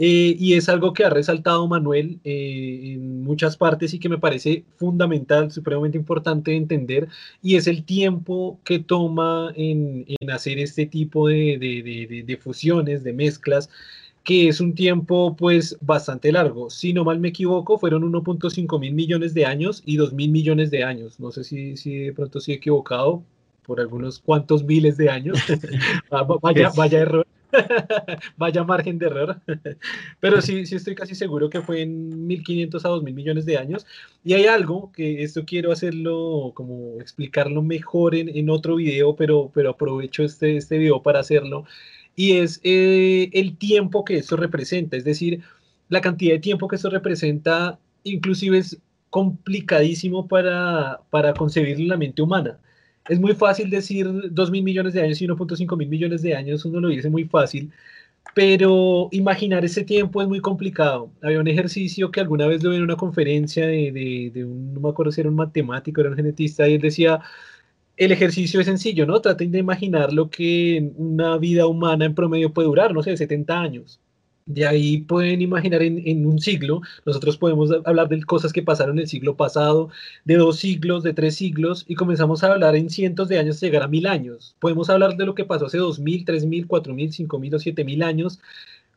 eh, 0.03 0.35
y 0.39 0.55
es 0.55 0.71
algo 0.71 0.95
que 0.95 1.05
ha 1.05 1.11
resaltado 1.11 1.69
Manuel 1.69 2.21
eh, 2.25 2.95
en 2.95 3.23
muchas 3.23 3.59
partes 3.59 3.93
y 3.93 3.99
que 3.99 4.09
me 4.09 4.17
parece 4.17 4.65
fundamental, 4.77 5.53
supremamente 5.53 5.99
importante 5.99 6.53
de 6.53 6.57
entender, 6.57 7.09
y 7.43 7.57
es 7.57 7.67
el 7.67 7.85
tiempo 7.85 8.59
que 8.65 8.79
toma 8.79 9.53
en, 9.57 10.07
hacer 10.33 10.59
este 10.59 10.87
tipo 10.87 11.29
de, 11.29 12.39
fusiones, 12.43 13.05
de 13.05 13.13
mezclas, 13.13 13.69
que 14.25 14.49
es 14.49 14.63
un 14.63 14.75
tiempo 14.75 15.37
pues 15.37 15.77
bastante 15.83 16.33
largo. 16.33 16.71
Si 16.71 16.95
no 16.95 17.05
mal 17.05 17.21
me 17.21 17.29
equivoco, 17.29 17.79
fueron 17.79 18.11
1.5 18.11 18.81
mil 18.81 18.95
millones 18.95 19.35
de 19.35 19.45
años 19.45 19.83
y 19.85 19.97
2 19.97 20.15
mil 20.15 20.31
millones 20.31 20.71
de 20.71 20.83
años. 20.83 21.21
No 21.21 21.31
sé 21.31 21.45
si, 21.45 21.77
si 21.77 21.99
de 21.99 22.13
pronto 22.15 22.39
estoy 22.39 22.55
equivocado 22.55 23.23
por 23.67 23.81
algunos 23.81 24.19
cuantos 24.19 24.65
miles 24.65 24.97
de 24.97 25.11
años. 25.11 25.39
vaya, 26.41 26.71
vaya 26.75 27.01
error. 27.01 27.27
Vaya 28.37 28.65
margen 28.65 28.99
de 28.99 29.07
error. 29.07 29.41
Pero 30.21 30.41
sí, 30.41 30.67
sí 30.67 30.77
estoy 30.77 30.95
casi 30.95 31.15
seguro 31.15 31.51
que 31.51 31.61
fue 31.61 31.83
en 31.83 32.27
1500 32.27 32.85
a 32.85 32.89
2000 32.89 33.15
millones 33.15 33.47
de 33.47 33.57
años. 33.57 33.87
Y 34.25 34.35
hay 34.35 34.47
algo 34.47 34.93
que 34.93 35.23
esto 35.23 35.45
quiero 35.45 35.73
hacerlo, 35.73 36.53
como 36.55 37.01
explicarlo 37.01 37.63
mejor 37.63 38.15
en, 38.15 38.29
en 38.29 38.51
otro 38.51 38.77
video, 38.77 39.17
pero, 39.17 39.51
pero 39.55 39.71
aprovecho 39.71 40.23
este, 40.23 40.57
este 40.57 40.79
video 40.79 41.03
para 41.03 41.21
hacerlo. 41.21 41.65
Y 42.17 42.39
es 42.39 42.61
eh, 42.65 43.31
el 43.33 43.57
tiempo 43.57 44.05
que 44.05 44.19
esto 44.19 44.37
representa. 44.37 44.97
Es 44.97 45.05
decir, 45.05 45.43
la 45.89 46.01
cantidad 46.01 46.35
de 46.35 46.41
tiempo 46.41 46.69
que 46.69 46.77
esto 46.77 46.91
representa, 46.91 47.79
inclusive 48.05 48.59
es 48.59 48.79
complicadísimo 49.11 50.29
para, 50.29 51.01
para 51.11 51.35
concebir 51.35 51.81
la 51.81 51.97
mente 51.97 52.23
humana 52.23 52.61
es 53.09 53.21
muy 53.21 53.35
fácil 53.35 53.71
decir 53.71 54.09
2 54.31 54.51
mil 54.51 54.63
millones 54.63 54.95
de 54.95 55.03
años 55.03 55.21
y 55.21 55.27
1.5 55.27 55.77
mil 55.77 55.89
millones 55.89 56.23
de 56.23 56.35
años, 56.35 56.65
uno 56.65 56.81
lo 56.81 56.89
dice 56.89 57.11
muy 57.11 57.25
fácil, 57.25 57.73
pero 58.35 59.09
imaginar 59.13 59.65
ese 59.65 59.85
tiempo 59.85 60.23
es 60.23 60.29
muy 60.29 60.41
complicado. 60.41 61.11
Había 61.23 61.41
un 61.41 61.49
ejercicio 61.49 62.11
que 62.11 62.21
alguna 62.21 62.47
vez 62.47 62.63
lo 62.63 62.71
vi 62.71 62.77
en 62.77 62.83
una 62.83 62.97
conferencia 62.97 63.67
de, 63.67 64.31
de, 64.33 64.45
un, 64.45 64.75
no 64.75 64.81
me 64.81 64.89
acuerdo 64.91 65.13
si 65.13 65.21
era 65.21 65.31
un 65.31 65.37
matemático, 65.37 66.01
era 66.01 66.11
un 66.11 66.17
genetista, 66.17 66.69
y 66.69 66.75
él 66.75 66.81
decía, 66.81 67.21
el 67.97 68.13
ejercicio 68.13 68.61
es 68.61 68.67
sencillo, 68.67 69.07
¿no? 69.07 69.21
Traten 69.21 69.51
de 69.53 69.59
imaginar 69.59 70.13
lo 70.13 70.31
que 70.31 70.93
una 70.97 71.39
vida 71.39 71.67
humana 71.67 72.05
en 72.07 72.15
promedio 72.15 72.53
puede 72.53 72.69
durar, 72.69 72.95
no 72.95 73.03
sé, 73.03 73.17
70 73.17 73.61
años. 73.61 74.01
De 74.53 74.67
ahí 74.67 74.99
pueden 74.99 75.41
imaginar 75.43 75.81
en, 75.83 76.27
un 76.27 76.41
siglo, 76.41 76.81
nosotros 77.07 77.37
podemos 77.37 77.71
hablar 77.85 78.09
de 78.09 78.21
cosas 78.25 78.53
que 78.53 78.63
pasaron 78.65 78.97
en 78.97 79.03
el 79.03 79.09
siglo 79.09 79.37
pasado, 79.37 79.91
de 80.25 80.37
dos 80.37 80.59
siglos, 80.59 81.05
de 81.05 81.15
tres 81.15 81.37
siglos, 81.37 81.85
y 81.87 81.95
comenzamos 81.95 82.43
a 82.43 82.53
hablar 82.53 82.75
en 82.75 82.91
cientos 82.91 83.29
de 83.29 83.39
años, 83.39 83.61
llegar 83.61 83.85
a 83.85 83.89
mil 83.89 84.07
años. 84.09 84.57
Podemos 84.59 84.91
hablar 84.91 85.17
de 85.17 85.25
lo 85.25 85.37
que 85.37 85.45
pasó 85.45 85.67
hace 85.67 85.79
dos 85.79 86.01
mil, 86.01 86.25
tres 86.25 86.45
mil, 86.47 86.67
cuatro 86.67 86.93
mil, 86.95 87.13
cinco 87.13 87.39
mil 87.39 87.55
o 87.55 87.61
siete 87.61 87.85
mil 87.85 88.03
años, 88.03 88.41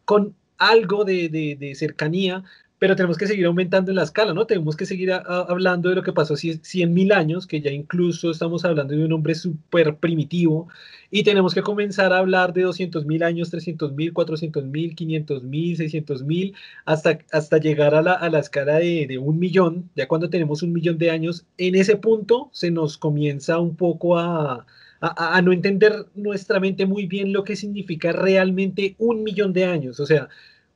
con 0.06 0.36
algo 0.58 1.06
de, 1.06 1.30
de 1.30 1.76
cercanía, 1.76 2.44
pero 2.84 2.98
tenemos 2.98 3.18
que 3.18 3.28
seguir 3.28 3.46
aumentando 3.46 3.92
en 3.92 3.96
la 3.96 4.04
escala, 4.04 4.34
¿no? 4.34 4.46
Tenemos 4.46 4.76
que 4.76 4.86
seguir 4.86 5.14
hablando 5.14 5.88
de 5.88 5.96
lo 5.96 6.04
que 6.04 6.12
pasó 6.12 6.34
hace 6.34 6.60
100 6.62 6.94
mil 6.94 7.14
años, 7.14 7.48
que 7.48 7.62
ya 7.62 7.72
incluso 7.72 8.30
estamos 8.30 8.66
hablando 8.66 8.94
de 8.94 9.06
un 9.06 9.14
hombre 9.14 9.36
súper 9.36 9.96
primitivo, 9.96 10.68
y 11.10 11.24
tenemos 11.24 11.54
que 11.54 11.62
comenzar 11.62 12.12
a 12.12 12.18
hablar 12.18 12.52
de 12.52 12.64
200 12.64 13.06
mil 13.06 13.24
años, 13.24 13.52
300 13.52 13.94
mil, 13.94 14.12
400 14.12 14.66
mil, 14.66 14.96
500 14.96 15.44
mil, 15.44 15.78
600 15.78 16.24
mil, 16.24 16.56
hasta, 16.84 17.20
hasta 17.32 17.58
llegar 17.58 17.96
a 17.96 18.02
la, 18.02 18.16
a 18.16 18.30
la 18.30 18.40
escala 18.40 18.80
de, 18.80 19.08
de, 19.08 19.18
un 19.18 19.40
millón, 19.40 19.90
ya 19.96 20.10
cuando 20.10 20.30
tenemos 20.30 20.62
un 20.62 20.74
millón 20.74 20.98
de 20.98 21.10
años, 21.10 21.46
en 21.58 21.76
ese 21.76 21.96
punto 21.96 22.50
se 22.52 22.70
nos 22.70 22.98
comienza 22.98 23.60
un 23.60 23.78
poco 23.78 24.20
a, 24.20 24.66
a, 25.00 25.38
a 25.38 25.42
no 25.42 25.54
entender 25.54 26.08
nuestra 26.16 26.60
mente 26.60 26.86
muy 26.86 27.06
bien 27.06 27.32
lo 27.32 27.46
que 27.46 27.56
significa 27.56 28.12
realmente 28.12 28.96
un 28.98 29.24
millón 29.24 29.54
de 29.54 29.64
años, 29.64 30.02
o 30.02 30.06
sea, 30.06 30.28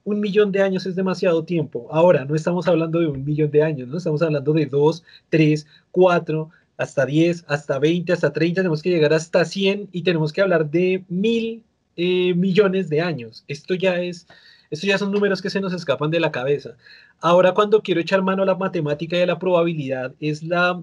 un 0.08 0.22
millón 0.22 0.54
de 0.54 0.62
años 0.62 0.86
es 0.86 0.96
demasiado 0.96 1.44
tiempo. 1.44 1.86
Ahora, 1.92 2.24
no 2.24 2.34
estamos 2.34 2.66
hablando 2.66 3.00
de 3.00 3.08
un 3.08 3.26
millón 3.26 3.52
de 3.52 3.62
años, 3.62 3.90
no 3.90 3.98
estamos 3.98 4.22
hablando 4.22 4.54
de 4.54 4.66
dos, 4.66 5.04
tres, 5.30 5.68
cuatro, 5.92 6.50
hasta 6.78 7.06
diez, 7.06 7.44
hasta 7.50 7.78
veinte, 7.78 8.14
hasta 8.14 8.32
treinta, 8.32 8.62
tenemos 8.62 8.82
que 8.82 8.90
llegar 8.90 9.12
hasta 9.14 9.44
cien 9.44 9.90
y 9.92 10.04
tenemos 10.04 10.32
que 10.32 10.42
hablar 10.42 10.70
de 10.70 11.04
mil 11.10 11.62
eh, 11.98 12.34
millones 12.36 12.88
de 12.88 13.02
años. 13.02 13.44
Esto 13.50 13.74
ya 13.74 14.00
es, 14.02 14.28
esto 14.72 14.88
ya 14.88 14.98
son 14.98 15.12
números 15.12 15.42
que 15.42 15.50
se 15.50 15.60
nos 15.60 15.74
escapan 15.74 16.10
de 16.10 16.22
la 16.22 16.32
cabeza. 16.32 16.78
Ahora, 17.20 17.52
cuando 17.54 17.82
quiero 17.82 18.00
echar 18.00 18.22
mano 18.22 18.44
a 18.44 18.46
la 18.46 18.56
matemática 18.56 19.18
y 19.18 19.22
a 19.24 19.26
la 19.26 19.40
probabilidad, 19.40 20.14
es 20.22 20.42
la 20.42 20.82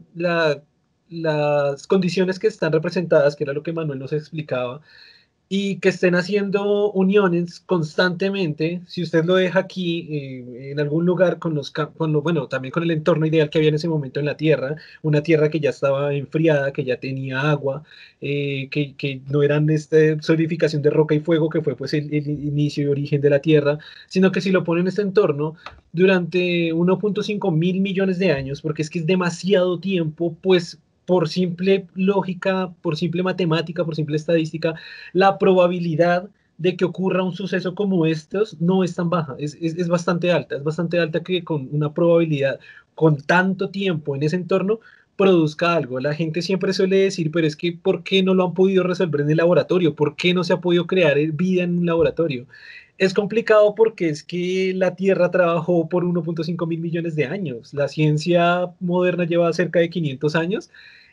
las 1.08 1.86
condiciones 1.86 2.38
que 2.38 2.48
están 2.48 2.72
representadas, 2.72 3.36
que 3.36 3.44
era 3.44 3.52
lo 3.52 3.62
que 3.62 3.72
Manuel 3.72 3.98
nos 3.98 4.12
explicaba, 4.12 4.80
y 5.48 5.76
que 5.76 5.90
estén 5.90 6.14
haciendo 6.14 6.90
uniones 6.92 7.60
constantemente, 7.60 8.80
si 8.86 9.02
usted 9.02 9.24
lo 9.24 9.34
deja 9.34 9.60
aquí 9.60 10.08
eh, 10.10 10.70
en 10.70 10.80
algún 10.80 11.04
lugar 11.04 11.38
con 11.38 11.54
los, 11.54 11.70
con 11.70 12.12
lo, 12.12 12.22
bueno, 12.22 12.48
también 12.48 12.72
con 12.72 12.82
el 12.82 12.90
entorno 12.90 13.26
ideal 13.26 13.50
que 13.50 13.58
había 13.58 13.68
en 13.68 13.74
ese 13.74 13.88
momento 13.88 14.20
en 14.20 14.26
la 14.26 14.36
Tierra, 14.36 14.76
una 15.02 15.22
Tierra 15.22 15.50
que 15.50 15.60
ya 15.60 15.70
estaba 15.70 16.14
enfriada, 16.14 16.72
que 16.72 16.84
ya 16.84 16.98
tenía 16.98 17.42
agua, 17.42 17.84
eh, 18.20 18.68
que, 18.70 18.94
que, 18.96 19.20
no 19.28 19.42
eran 19.42 19.68
esta 19.68 19.96
solidificación 20.22 20.80
de 20.82 20.90
roca 20.90 21.14
y 21.14 21.20
fuego, 21.20 21.50
que 21.50 21.60
fue 21.60 21.76
pues 21.76 21.92
el, 21.94 22.12
el, 22.12 22.28
inicio 22.28 22.84
y 22.84 22.86
origen 22.86 23.20
de 23.20 23.30
la 23.30 23.40
Tierra, 23.40 23.78
sino 24.08 24.32
que 24.32 24.40
si 24.40 24.50
lo 24.50 24.64
pone 24.64 24.80
en 24.80 24.88
este 24.88 25.02
entorno 25.02 25.56
durante 25.92 26.72
1.5 26.72 27.54
mil 27.54 27.80
millones 27.80 28.18
de 28.18 28.32
años, 28.32 28.62
porque 28.62 28.82
es 28.82 28.90
que 28.90 29.00
es 29.00 29.06
demasiado 29.06 29.78
tiempo, 29.78 30.36
pues 30.40 30.78
por 31.06 31.28
simple 31.28 31.86
lógica, 31.94 32.72
por 32.82 32.96
simple 32.96 33.22
matemática, 33.22 33.84
por 33.84 33.94
simple 33.96 34.16
estadística, 34.16 34.74
la 35.12 35.38
probabilidad 35.38 36.28
de 36.58 36.76
que 36.76 36.84
ocurra 36.84 37.22
un 37.22 37.32
suceso 37.32 37.74
como 37.74 38.06
estos 38.06 38.60
no 38.60 38.84
es 38.84 38.94
tan 38.94 39.10
baja, 39.10 39.34
es, 39.38 39.56
es, 39.60 39.76
es, 39.76 39.88
bastante 39.88 40.30
alta, 40.30 40.56
es 40.56 40.62
bastante 40.62 40.98
alta 41.00 41.22
que 41.22 41.42
con 41.42 41.68
una 41.72 41.92
probabilidad 41.92 42.60
con 42.94 43.20
tanto 43.20 43.70
tiempo 43.70 44.14
en 44.14 44.22
ese 44.22 44.36
entorno 44.36 44.80
produzca 45.16 45.74
algo. 45.74 46.00
La 46.00 46.14
gente 46.14 46.42
siempre 46.42 46.72
suele 46.72 46.96
decir, 46.98 47.30
pero 47.30 47.46
es 47.46 47.56
que 47.56 47.72
¿por 47.72 48.02
qué 48.02 48.22
no 48.22 48.34
lo 48.34 48.44
han 48.44 48.54
podido 48.54 48.82
resolver 48.82 49.22
en 49.22 49.30
el 49.30 49.36
laboratorio? 49.36 49.94
¿Por 49.94 50.16
qué 50.16 50.34
no 50.34 50.44
se 50.44 50.52
ha 50.52 50.60
podido 50.60 50.86
crear 50.86 51.16
vida 51.32 51.64
en 51.64 51.78
un 51.78 51.86
laboratorio? 51.86 52.46
Es 52.98 53.12
complicado 53.12 53.74
porque 53.74 54.08
es 54.08 54.22
que 54.22 54.72
la 54.74 54.94
Tierra 54.94 55.30
trabajó 55.30 55.88
por 55.88 56.04
1.5 56.04 56.66
mil 56.66 56.80
millones 56.80 57.16
de 57.16 57.24
años. 57.26 57.74
La 57.74 57.88
ciencia 57.88 58.72
moderna 58.80 59.24
lleva 59.24 59.52
cerca 59.52 59.80
de 59.80 59.90
500 59.90 60.36
años 60.36 60.70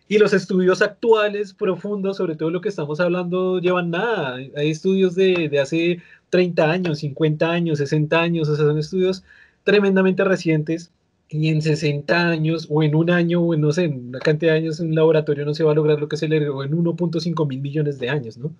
y 0.07 0.19
los 0.19 0.33
estudios 0.33 0.81
actuales 0.81 1.53
profundos, 1.53 2.17
sobre 2.17 2.35
todo 2.35 2.51
lo 2.51 2.61
que 2.61 2.69
estamos 2.69 2.99
hablando, 2.99 3.59
llevan 3.59 3.91
nada. 3.91 4.35
Hay 4.35 4.69
estudios 4.69 5.15
de, 5.15 5.49
de 5.49 5.59
hace 5.59 6.01
30 6.29 6.69
años, 6.69 6.99
50 6.99 7.49
años, 7.49 7.79
60 7.79 8.19
años, 8.19 8.49
o 8.49 8.55
sea, 8.55 8.65
son 8.65 8.77
estudios 8.77 9.23
tremendamente 9.63 10.23
recientes 10.23 10.91
y 11.29 11.49
en 11.49 11.61
60 11.61 12.29
años 12.29 12.67
o 12.69 12.83
en 12.83 12.93
un 12.95 13.09
año 13.09 13.41
o 13.41 13.53
en, 13.53 13.61
no 13.61 13.71
sé, 13.71 13.85
en 13.85 14.09
una 14.09 14.19
cantidad 14.19 14.53
de 14.53 14.59
años 14.59 14.79
en 14.79 14.89
un 14.89 14.95
laboratorio 14.95 15.45
no 15.45 15.53
se 15.53 15.63
va 15.63 15.71
a 15.71 15.75
lograr 15.75 15.99
lo 15.99 16.09
que 16.09 16.17
se 16.17 16.27
logró 16.27 16.63
en 16.63 16.71
1.5 16.73 17.47
mil 17.47 17.61
millones 17.61 17.99
de 17.99 18.09
años, 18.09 18.37
¿no? 18.37 18.53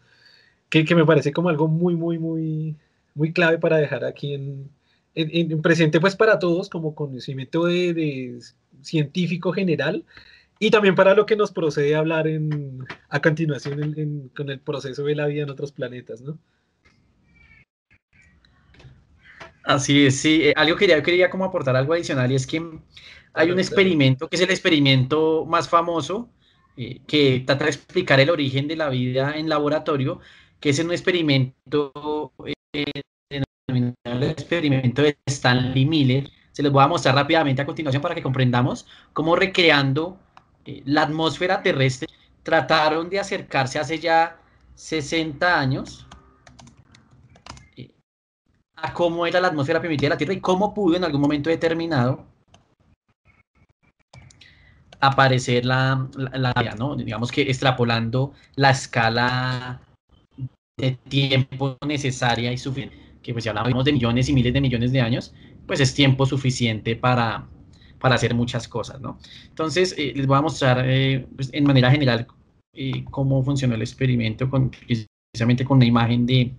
Que, 0.70 0.86
que, 0.86 0.96
me 0.96 1.06
parece 1.06 1.34
como 1.34 1.50
algo 1.50 1.68
muy, 1.68 1.96
muy, 1.96 2.18
muy, 2.18 2.78
muy 3.14 3.34
clave 3.34 3.58
para 3.58 3.78
dejar 3.78 4.06
aquí 4.06 4.34
en, 4.34 4.70
en, 5.16 5.52
en 5.52 5.62
presente, 5.62 6.00
pues 6.00 6.16
para 6.16 6.40
todos, 6.40 6.70
como 6.70 6.96
conocimiento 6.96 7.66
de, 7.66 7.94
de, 7.94 8.40
científico 8.82 9.52
general, 9.52 10.06
y 10.60 10.70
también 10.70 10.96
para 10.96 11.16
lo 11.16 11.26
que 11.26 11.36
nos 11.36 11.52
procede 11.52 11.96
a 11.96 12.00
hablar 12.00 12.28
en, 12.28 12.86
a 13.10 13.22
continuación 13.22 13.82
en, 13.98 14.30
con 14.30 14.50
el 14.50 14.60
proceso 14.60 15.04
de 15.04 15.16
la 15.16 15.26
vida 15.28 15.44
en 15.44 15.50
otros 15.50 15.72
planetas, 15.72 16.22
¿no? 16.22 16.38
Así 19.64 20.06
es, 20.06 20.20
sí. 20.20 20.42
Eh, 20.44 20.54
algo 20.56 20.76
que 20.76 20.88
ya 20.88 21.02
quería 21.04 21.30
como 21.30 21.46
aportar 21.46 21.76
algo 21.76 21.94
adicional 21.94 22.32
y 22.32 22.36
es 22.36 22.48
que 22.48 22.64
hay 23.34 23.52
un 23.52 23.60
experimento 23.60 24.28
que 24.28 24.36
es 24.36 24.42
el 24.42 24.50
experimento 24.50 25.46
más 25.46 25.70
famoso 25.70 26.30
eh, 26.78 27.00
que 27.08 27.44
trata 27.46 27.66
de 27.66 27.72
explicar 27.72 28.20
el 28.20 28.30
origen 28.30 28.68
de 28.68 28.76
la 28.76 28.90
vida 28.90 29.36
en 29.36 29.50
laboratorio, 29.50 30.20
que 30.60 30.70
es 30.70 30.80
un 30.80 30.92
experimento 30.92 32.34
el 32.74 34.24
experimento 34.24 35.02
de 35.02 35.18
Stanley 35.26 35.86
Miller. 35.86 36.30
Se 36.52 36.64
los 36.64 36.72
voy 36.72 36.84
a 36.84 36.88
mostrar 36.88 37.16
rápidamente 37.16 37.62
a 37.62 37.66
continuación 37.66 38.02
para 38.02 38.16
que 38.16 38.22
comprendamos 38.22 38.86
cómo 39.14 39.36
recreando 39.36 40.18
eh, 40.66 40.82
la 40.86 41.04
atmósfera 41.04 41.62
terrestre 41.62 42.08
trataron 42.44 43.10
de 43.10 43.20
acercarse 43.20 43.80
hace 43.80 44.00
ya 44.00 44.40
60 44.76 45.60
años 45.60 46.08
eh, 47.78 47.92
a 48.76 48.94
cómo 48.94 49.26
era 49.26 49.40
la 49.40 49.48
atmósfera 49.50 49.80
primitiva 49.80 50.10
de 50.10 50.16
la 50.16 50.18
Tierra 50.18 50.34
y 50.34 50.42
cómo 50.42 50.74
pudo 50.74 50.98
en 50.98 51.04
algún 51.04 51.22
momento 51.22 51.50
determinado 51.50 52.26
aparecer 55.00 55.66
la, 55.66 56.08
la, 56.16 56.54
digamos 56.98 57.32
que 57.32 57.42
extrapolando 57.42 58.34
la 58.56 58.70
escala 58.70 59.82
de 60.78 60.92
tiempo 61.10 61.78
necesaria 61.86 62.52
y 62.52 62.58
suficiente 62.58 63.12
que 63.22 63.34
pues 63.34 63.44
si 63.44 63.50
hablamos 63.50 63.86
de 63.86 63.94
millones 63.94 64.30
y 64.30 64.34
miles 64.34 64.54
de 64.54 64.62
millones 64.62 64.92
de 64.92 65.02
años, 65.02 65.34
pues 65.68 65.80
es 65.80 65.94
tiempo 65.94 66.26
suficiente 66.26 66.96
para, 66.96 67.48
para 68.00 68.16
hacer 68.16 68.34
muchas 68.34 68.68
cosas, 68.68 69.00
¿no? 69.00 69.20
Entonces, 69.48 69.96
eh, 69.98 70.14
les 70.16 70.28
voy 70.28 70.38
a 70.38 70.42
mostrar 70.42 70.84
eh, 70.88 71.26
pues, 71.36 71.50
en 71.54 71.64
manera 71.66 71.92
general 71.92 72.28
eh, 72.74 73.04
cómo 73.10 73.44
funcionó 73.44 73.76
el 73.76 73.82
experimento, 73.82 74.50
con, 74.50 74.72
precisamente 74.72 75.64
con 75.66 75.78
una 75.78 75.86
imagen 75.86 76.26
de, 76.26 76.54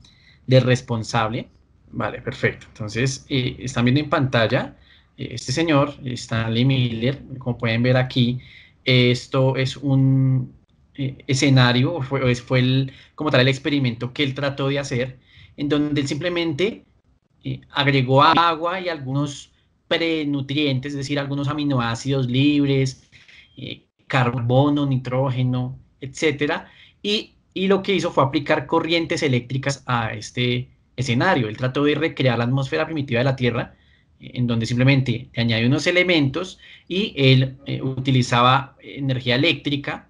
de 0.46 0.60
responsable. 0.60 1.48
Vale, 1.90 2.22
perfecto. 2.22 2.66
Entonces, 2.68 3.26
están 3.28 3.84
viendo 3.84 4.00
en 4.00 4.08
pantalla 4.08 4.76
este 5.16 5.52
señor, 5.52 5.94
Stanley 6.04 6.64
Miller, 6.64 7.22
como 7.38 7.58
pueden 7.58 7.82
ver 7.82 7.98
aquí, 7.98 8.40
esto 8.82 9.56
es 9.56 9.76
un 9.76 10.54
escenario, 10.94 12.02
fue, 12.02 12.34
fue 12.34 12.58
el, 12.60 12.92
como 13.14 13.30
tal 13.30 13.40
el 13.40 13.48
experimento 13.48 14.12
que 14.12 14.22
él 14.22 14.34
trató 14.34 14.68
de 14.68 14.78
hacer 14.78 15.18
en 15.56 15.68
donde 15.68 16.00
él 16.00 16.08
simplemente 16.08 16.84
eh, 17.44 17.60
agregó 17.70 18.22
agua 18.22 18.80
y 18.80 18.88
algunos 18.88 19.52
prenutrientes, 19.88 20.92
es 20.92 20.98
decir, 20.98 21.18
algunos 21.18 21.48
aminoácidos 21.48 22.26
libres, 22.26 23.08
eh, 23.56 23.82
carbono, 24.06 24.86
nitrógeno, 24.86 25.78
etcétera, 26.00 26.70
y, 27.02 27.34
y 27.54 27.66
lo 27.66 27.82
que 27.82 27.94
hizo 27.94 28.10
fue 28.10 28.24
aplicar 28.24 28.66
corrientes 28.66 29.22
eléctricas 29.22 29.82
a 29.86 30.14
este 30.14 30.70
escenario. 30.96 31.48
Él 31.48 31.56
trató 31.56 31.84
de 31.84 31.94
recrear 31.94 32.38
la 32.38 32.44
atmósfera 32.44 32.86
primitiva 32.86 33.18
de 33.18 33.24
la 33.24 33.36
Tierra, 33.36 33.74
eh, 34.20 34.32
en 34.34 34.46
donde 34.46 34.66
simplemente 34.66 35.28
le 35.32 35.42
añadió 35.42 35.66
unos 35.66 35.86
elementos 35.86 36.58
y 36.88 37.12
él 37.16 37.58
eh, 37.66 37.82
utilizaba 37.82 38.76
energía 38.80 39.34
eléctrica 39.36 40.08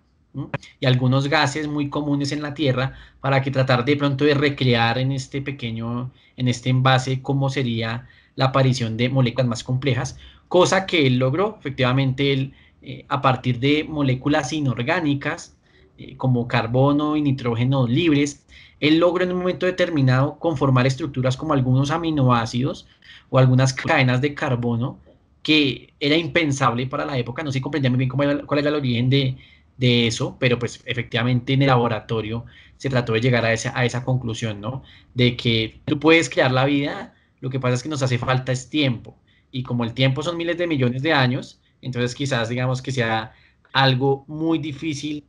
y 0.81 0.87
algunos 0.87 1.29
gases 1.29 1.69
muy 1.69 1.89
comunes 1.89 2.33
en 2.33 2.43
la 2.43 2.55
Tierra 2.55 2.95
para 3.21 3.43
que 3.43 3.51
tratar 3.51 3.85
de 3.85 3.97
pronto 3.97 4.25
de 4.25 4.35
recrear 4.35 4.99
en 4.99 5.13
este 5.13 5.43
pequeño, 5.43 6.11
en 6.37 6.49
este 6.49 6.71
envase, 6.71 7.23
cómo 7.23 7.51
sería 7.51 8.09
la 8.37 8.47
aparición 8.47 8.97
de 8.97 9.09
moléculas 9.09 9.47
más 9.47 9.65
complejas, 9.65 10.19
cosa 10.49 10.87
que 10.87 11.07
él 11.07 11.19
logró, 11.19 11.57
efectivamente, 11.59 12.33
él, 12.33 12.55
eh, 12.83 13.05
a 13.09 13.21
partir 13.21 13.59
de 13.61 13.85
moléculas 13.85 14.53
inorgánicas, 14.53 15.57
eh, 15.99 16.17
como 16.17 16.49
carbono 16.49 17.17
y 17.17 17.23
nitrógeno 17.23 17.87
libres, 17.87 18.45
él 18.81 18.99
logró 18.99 19.25
en 19.25 19.33
un 19.33 19.39
momento 19.39 19.67
determinado 19.67 20.39
conformar 20.39 20.87
estructuras 20.87 21.37
como 21.37 21.53
algunos 21.53 21.91
aminoácidos 21.91 22.89
o 23.31 23.39
algunas 23.39 23.73
cadenas 23.75 24.21
de 24.21 24.35
carbono 24.35 24.99
que 25.43 25.93
era 26.01 26.17
impensable 26.17 26.87
para 26.87 27.05
la 27.05 27.19
época, 27.19 27.43
no 27.43 27.53
se 27.53 27.61
comprendía 27.61 27.91
muy 27.91 27.99
bien 27.99 28.09
cómo 28.09 28.25
cuál 28.47 28.59
era 28.61 28.71
el 28.71 28.77
origen 28.77 29.11
de, 29.11 29.37
de 29.77 30.07
eso, 30.07 30.37
pero 30.39 30.59
pues 30.59 30.83
efectivamente 30.87 31.53
en 31.53 31.63
el 31.63 31.69
laboratorio 31.69 32.45
se 32.77 32.91
trató 32.91 33.13
de 33.13 33.21
llegar 33.21 33.45
a 33.45 33.53
esa, 33.53 33.77
a 33.79 33.85
esa 33.85 34.05
conclusión, 34.05 34.61
¿no? 34.61 34.83
De 35.15 35.37
que 35.37 35.81
tú 35.85 35.99
puedes 35.99 36.29
crear 36.29 36.51
la 36.51 36.65
vida, 36.65 37.15
lo 37.41 37.51
que 37.51 37.61
pasa 37.61 37.75
es 37.75 37.83
que 37.83 37.89
nos 37.89 38.03
hace 38.03 38.19
falta 38.19 38.53
es 38.53 38.69
tiempo. 38.71 39.17
Y 39.51 39.63
como 39.63 39.85
el 39.85 39.93
tiempo 39.93 40.23
son 40.23 40.37
miles 40.37 40.59
de 40.59 40.67
millones 40.67 41.03
de 41.03 41.13
años, 41.13 41.61
entonces 41.81 42.15
quizás 42.15 42.49
digamos 42.49 42.83
que 42.83 42.93
sea 42.93 43.33
algo 43.73 44.25
muy 44.29 44.59
difícil 44.59 45.25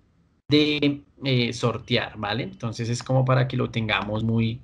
de 0.47 1.01
eh, 1.23 1.53
sortear, 1.53 2.17
¿vale? 2.17 2.43
Entonces 2.43 2.89
es 2.89 3.01
como 3.01 3.25
para 3.25 3.47
que 3.47 3.57
lo 3.57 3.69
tengamos 3.69 4.23
muy, 4.23 4.59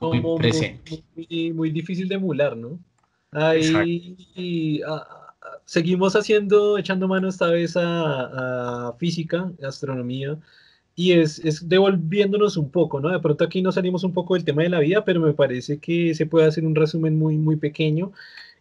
muy, 0.00 0.38
presente. 0.38 1.02
Muy, 1.14 1.52
muy, 1.52 1.70
difícil 1.70 2.08
de 2.08 2.14
emular, 2.14 2.56
¿no? 2.56 2.78
Ahí 3.32 4.16
seguimos 5.64 6.16
haciendo, 6.16 6.78
echando 6.78 7.08
mano 7.08 7.28
esta 7.28 7.48
vez 7.48 7.76
a, 7.76 8.88
a 8.88 8.92
física, 8.94 9.52
astronomía, 9.62 10.38
y 10.94 11.12
es, 11.12 11.38
es, 11.44 11.68
devolviéndonos 11.68 12.56
un 12.56 12.70
poco, 12.70 13.00
¿no? 13.00 13.10
De 13.10 13.20
pronto 13.20 13.44
aquí 13.44 13.62
nos 13.62 13.76
salimos 13.76 14.04
un 14.04 14.12
poco 14.12 14.34
del 14.34 14.44
tema 14.44 14.62
de 14.62 14.68
la 14.70 14.80
vida, 14.80 15.04
pero 15.04 15.20
me 15.20 15.32
parece 15.32 15.78
que 15.78 16.14
se 16.14 16.26
puede 16.26 16.46
hacer 16.46 16.66
un 16.66 16.74
resumen 16.74 17.18
muy, 17.18 17.38
muy 17.38 17.56
pequeño 17.56 18.12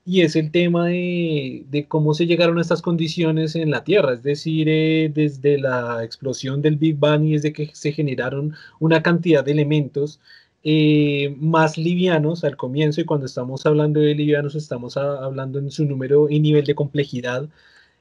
y 0.08 0.22
es 0.22 0.38
el 0.38 0.52
tema 0.52 0.86
de, 0.88 1.66
de, 1.70 1.86
cómo 1.88 2.14
se 2.14 2.28
llegaron 2.28 2.58
a 2.60 2.62
estas 2.62 2.82
condiciones 2.82 3.56
en 3.56 3.72
la 3.72 3.84
Tierra, 3.84 4.14
es 4.14 4.24
decir, 4.24 4.70
eh, 4.70 5.12
desde 5.14 5.58
la 5.58 6.04
explosión 6.04 6.62
del 6.62 6.78
Big 6.78 6.98
Bang 6.98 7.26
y 7.26 7.34
desde 7.34 7.52
que 7.52 7.72
se 7.74 7.92
generaron 7.92 8.54
una 8.80 9.04
cantidad 9.04 9.44
de 9.44 9.52
elementos 9.52 10.22
eh, 10.64 11.36
más 11.40 11.78
livianos 11.78 12.44
al 12.44 12.58
comienzo 12.58 13.02
y 13.02 13.06
cuando 13.06 13.26
estamos 13.26 13.66
hablando 13.66 14.00
de 14.00 14.16
livianos 14.16 14.56
estamos 14.56 14.98
hablando 14.98 15.60
en 15.60 15.72
su 15.72 15.86
número 15.86 16.30
y 16.30 16.40
nivel 16.40 16.66
de 16.66 16.76
complejidad, 16.76 17.50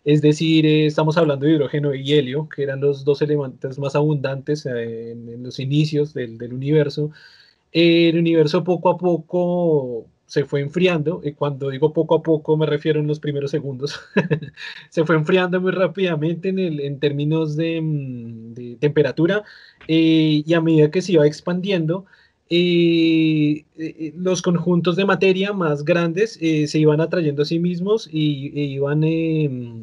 es 0.04 0.22
decir, 0.22 0.66
eh, 0.66 0.86
estamos 0.86 1.16
hablando 1.16 1.46
de 1.46 1.52
hidrógeno 1.52 1.94
y 1.94 2.12
helio, 2.14 2.48
que 2.48 2.62
eran 2.62 2.80
los 2.80 3.04
dos 3.04 3.22
elementos 3.22 3.78
más 3.78 3.96
abundantes 3.96 4.66
en, 4.66 5.28
en, 5.28 5.42
los 5.42 5.58
inicios 5.60 6.14
del, 6.14 6.38
del 6.38 6.52
universo. 6.54 7.10
el 7.72 8.18
universo 8.18 8.64
poco 8.64 8.90
a 8.90 8.98
poco 8.98 10.06
se 10.26 10.44
fue 10.44 10.60
enfriando, 10.60 11.20
y 11.24 11.32
cuando 11.32 11.70
digo 11.70 11.92
poco 11.92 12.16
a 12.16 12.22
poco 12.22 12.56
me 12.56 12.66
refiero 12.66 13.00
en 13.00 13.06
los 13.06 13.20
primeros 13.20 13.50
segundos, 13.52 14.00
se 14.90 15.04
fue 15.04 15.16
enfriando 15.16 15.60
muy 15.60 15.72
rápidamente 15.72 16.48
en, 16.48 16.58
el, 16.58 16.80
en 16.80 16.98
términos 17.00 17.56
de, 17.56 17.80
mm, 17.80 18.78
temperatura 18.80 19.44
eh, 19.88 20.42
y 20.44 20.54
a 20.54 20.60
medida 20.60 20.90
que 20.90 21.02
se 21.02 21.12
iba 21.12 21.26
expandiendo, 21.26 22.06
eh, 22.48 23.64
eh, 23.76 24.12
los 24.16 24.42
conjuntos 24.42 24.96
de 24.96 25.04
materia 25.04 25.52
más 25.52 25.84
grandes 25.84 26.34
se 26.34 26.78
iban 26.78 27.00
atrayendo 27.00 27.42
a 27.42 27.46
sí 27.46 27.58
mismos 27.58 28.08
y 28.12 28.52
e 28.58 28.64
iban 28.64 29.04
em, 29.04 29.80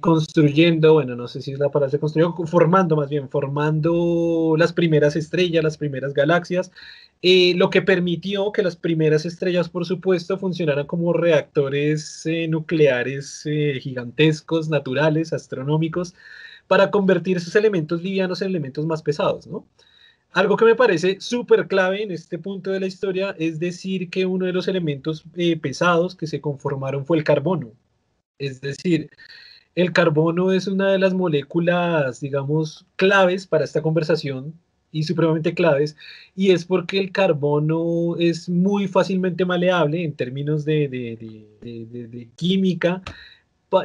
construyendo, 0.00 0.94
bueno, 0.94 1.16
no 1.16 1.26
sé 1.28 1.40
si 1.40 1.52
es 1.52 1.58
la 1.58 1.70
palabra 1.70 1.90
se 1.90 1.98
construyó, 1.98 2.34
formando 2.46 2.96
más 2.96 3.08
bien, 3.08 3.28
formando 3.28 4.54
las 4.58 4.72
primeras 4.72 5.16
estrellas, 5.16 5.64
las 5.64 5.78
primeras 5.78 6.12
galaxias, 6.12 6.70
eh, 7.26 7.54
lo 7.56 7.70
que 7.70 7.80
permitió 7.80 8.52
que 8.52 8.62
las 8.62 8.76
primeras 8.76 9.24
estrellas, 9.24 9.70
por 9.70 9.86
supuesto, 9.86 10.36
funcionaran 10.36 10.86
como 10.86 11.14
reactores 11.14 12.26
eh, 12.26 12.48
nucleares 12.48 13.46
eh, 13.46 13.78
gigantescos, 13.80 14.68
naturales, 14.68 15.32
astronómicos, 15.32 16.14
para 16.68 16.90
convertir 16.90 17.38
esos 17.38 17.56
elementos 17.56 18.02
livianos 18.02 18.42
en 18.42 18.48
elementos 18.48 18.84
más 18.84 19.02
pesados, 19.02 19.46
¿no? 19.46 19.66
Algo 20.34 20.56
que 20.56 20.64
me 20.64 20.74
parece 20.74 21.20
súper 21.20 21.68
clave 21.68 22.02
en 22.02 22.10
este 22.10 22.38
punto 22.38 22.72
de 22.72 22.80
la 22.80 22.86
historia 22.86 23.36
es 23.38 23.60
decir 23.60 24.10
que 24.10 24.26
uno 24.26 24.46
de 24.46 24.52
los 24.52 24.66
elementos 24.66 25.24
pesados 25.62 26.16
que 26.16 26.26
se 26.26 26.40
conformaron 26.40 27.06
fue 27.06 27.18
el 27.18 27.24
carbono. 27.24 27.70
Es 28.38 28.60
decir, 28.60 29.10
el 29.76 29.92
carbono 29.92 30.50
es 30.50 30.66
una 30.66 30.90
de 30.90 30.98
las 30.98 31.14
moléculas, 31.14 32.20
digamos, 32.20 32.84
claves 32.96 33.46
para 33.46 33.64
esta 33.64 33.80
conversación 33.80 34.54
y 34.90 35.04
supremamente 35.04 35.54
claves, 35.54 35.96
y 36.34 36.50
es 36.50 36.64
porque 36.64 36.98
el 36.98 37.12
carbono 37.12 38.16
es 38.18 38.48
muy 38.48 38.88
fácilmente 38.88 39.44
maleable 39.44 40.02
en 40.02 40.14
términos 40.14 40.64
de, 40.64 40.88
de, 41.62 42.28
química, 42.36 43.02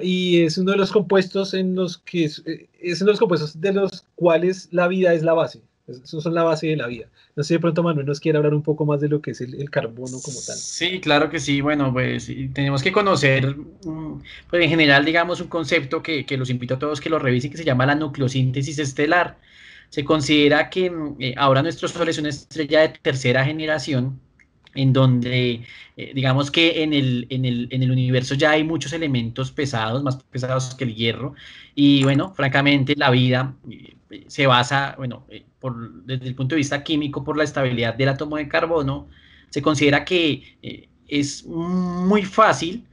y 0.02 0.42
es 0.42 0.58
uno 0.58 0.72
de 0.72 0.78
los 0.78 0.92
compuestos 0.92 1.54
en 1.54 1.76
los 1.76 1.98
que 2.00 2.26
es, 2.26 2.40
uno 2.40 3.06
de 3.06 3.06
los 3.06 3.20
compuestos 3.20 3.60
de 3.60 3.74
los 3.74 4.04
cuales 4.16 4.68
la 4.72 4.88
vida 4.88 5.14
es 5.14 5.24
la 5.24 5.34
base. 5.34 5.62
Esos 6.04 6.23
son 6.23 6.34
la 6.34 6.43
base 6.43 6.67
de 6.67 6.75
la 6.75 6.88
vida. 6.88 7.08
No 7.36 7.43
sé, 7.43 7.56
de 7.56 7.60
pronto 7.60 7.84
Manuel 7.84 8.06
nos 8.06 8.19
quiere 8.19 8.38
hablar 8.38 8.54
un 8.54 8.62
poco 8.63 8.86
más 8.86 8.99
de 9.02 9.10
lo 9.10 9.21
que 9.21 9.32
es 9.32 9.41
el, 9.41 9.69
carbono 9.69 10.19
como 10.21 10.39
tal. 10.45 10.58
Sí, 10.58 10.99
claro 10.99 11.30
que 11.30 11.39
sí. 11.39 11.62
Bueno, 11.62 11.91
pues 11.91 12.32
tenemos 12.54 12.84
que 12.84 12.91
conocer, 12.91 13.56
mm, 13.56 14.21
pues 14.49 14.63
en 14.63 14.69
general, 14.69 15.06
digamos, 15.06 15.41
un 15.41 15.47
concepto 15.47 16.02
que, 16.04 16.25
que 16.25 16.38
los 16.38 16.49
invito 16.49 16.75
a 16.75 16.80
todos 16.80 17.02
que 17.02 17.10
lo 17.10 17.19
revisen, 17.19 17.52
que 17.52 17.58
se 17.58 17.65
llama 17.65 17.86
la 17.86 17.95
nucleosíntesis 17.95 18.80
estelar. 18.80 19.38
Se 19.89 20.04
considera 20.06 20.69
que 20.69 20.89
mm, 20.89 21.15
eh, 21.19 21.34
ahora 21.38 21.62
nuestro 21.63 21.88
Sol 21.88 22.10
es 22.10 22.17
una 22.17 22.30
estrella 22.30 22.82
de 22.82 22.89
tercera 22.89 23.43
generación, 23.45 24.19
en 24.75 24.93
donde 24.93 25.63
eh, 25.97 26.12
digamos 26.13 26.52
que 26.52 26.84
en 26.84 26.93
el, 26.93 27.28
en, 27.30 27.45
el, 27.45 27.67
en 27.71 27.84
el, 27.84 27.91
universo 27.91 28.36
ya 28.36 28.52
hay 28.52 28.63
muchos 28.63 28.93
elementos 28.93 29.52
pesados, 29.52 30.04
más 30.04 30.17
pesados 30.23 30.75
que 30.75 30.84
el 30.84 30.95
hierro, 30.95 31.34
y 31.75 32.04
bueno, 32.04 32.34
francamente 32.36 32.95
la 32.95 33.10
vida 33.10 33.56
eh, 33.69 33.95
se 34.28 34.47
basa, 34.47 34.95
bueno, 34.97 35.25
por, 35.60 36.04
desde 36.04 36.28
el 36.28 36.36
punto 36.36 36.56
de 36.56 36.58
vista 36.58 36.84
químico, 36.84 37.24
por 37.24 37.38
la 37.38 37.43
estabilidad 37.43 37.95
del 37.95 38.10
átomo 38.10 38.38
de 38.38 38.48
carbono, 38.48 39.08
se 39.50 39.62
considera 39.62 40.06
que 40.06 40.88
es 41.08 41.45
muy 41.45 42.24
fácil 42.24 42.86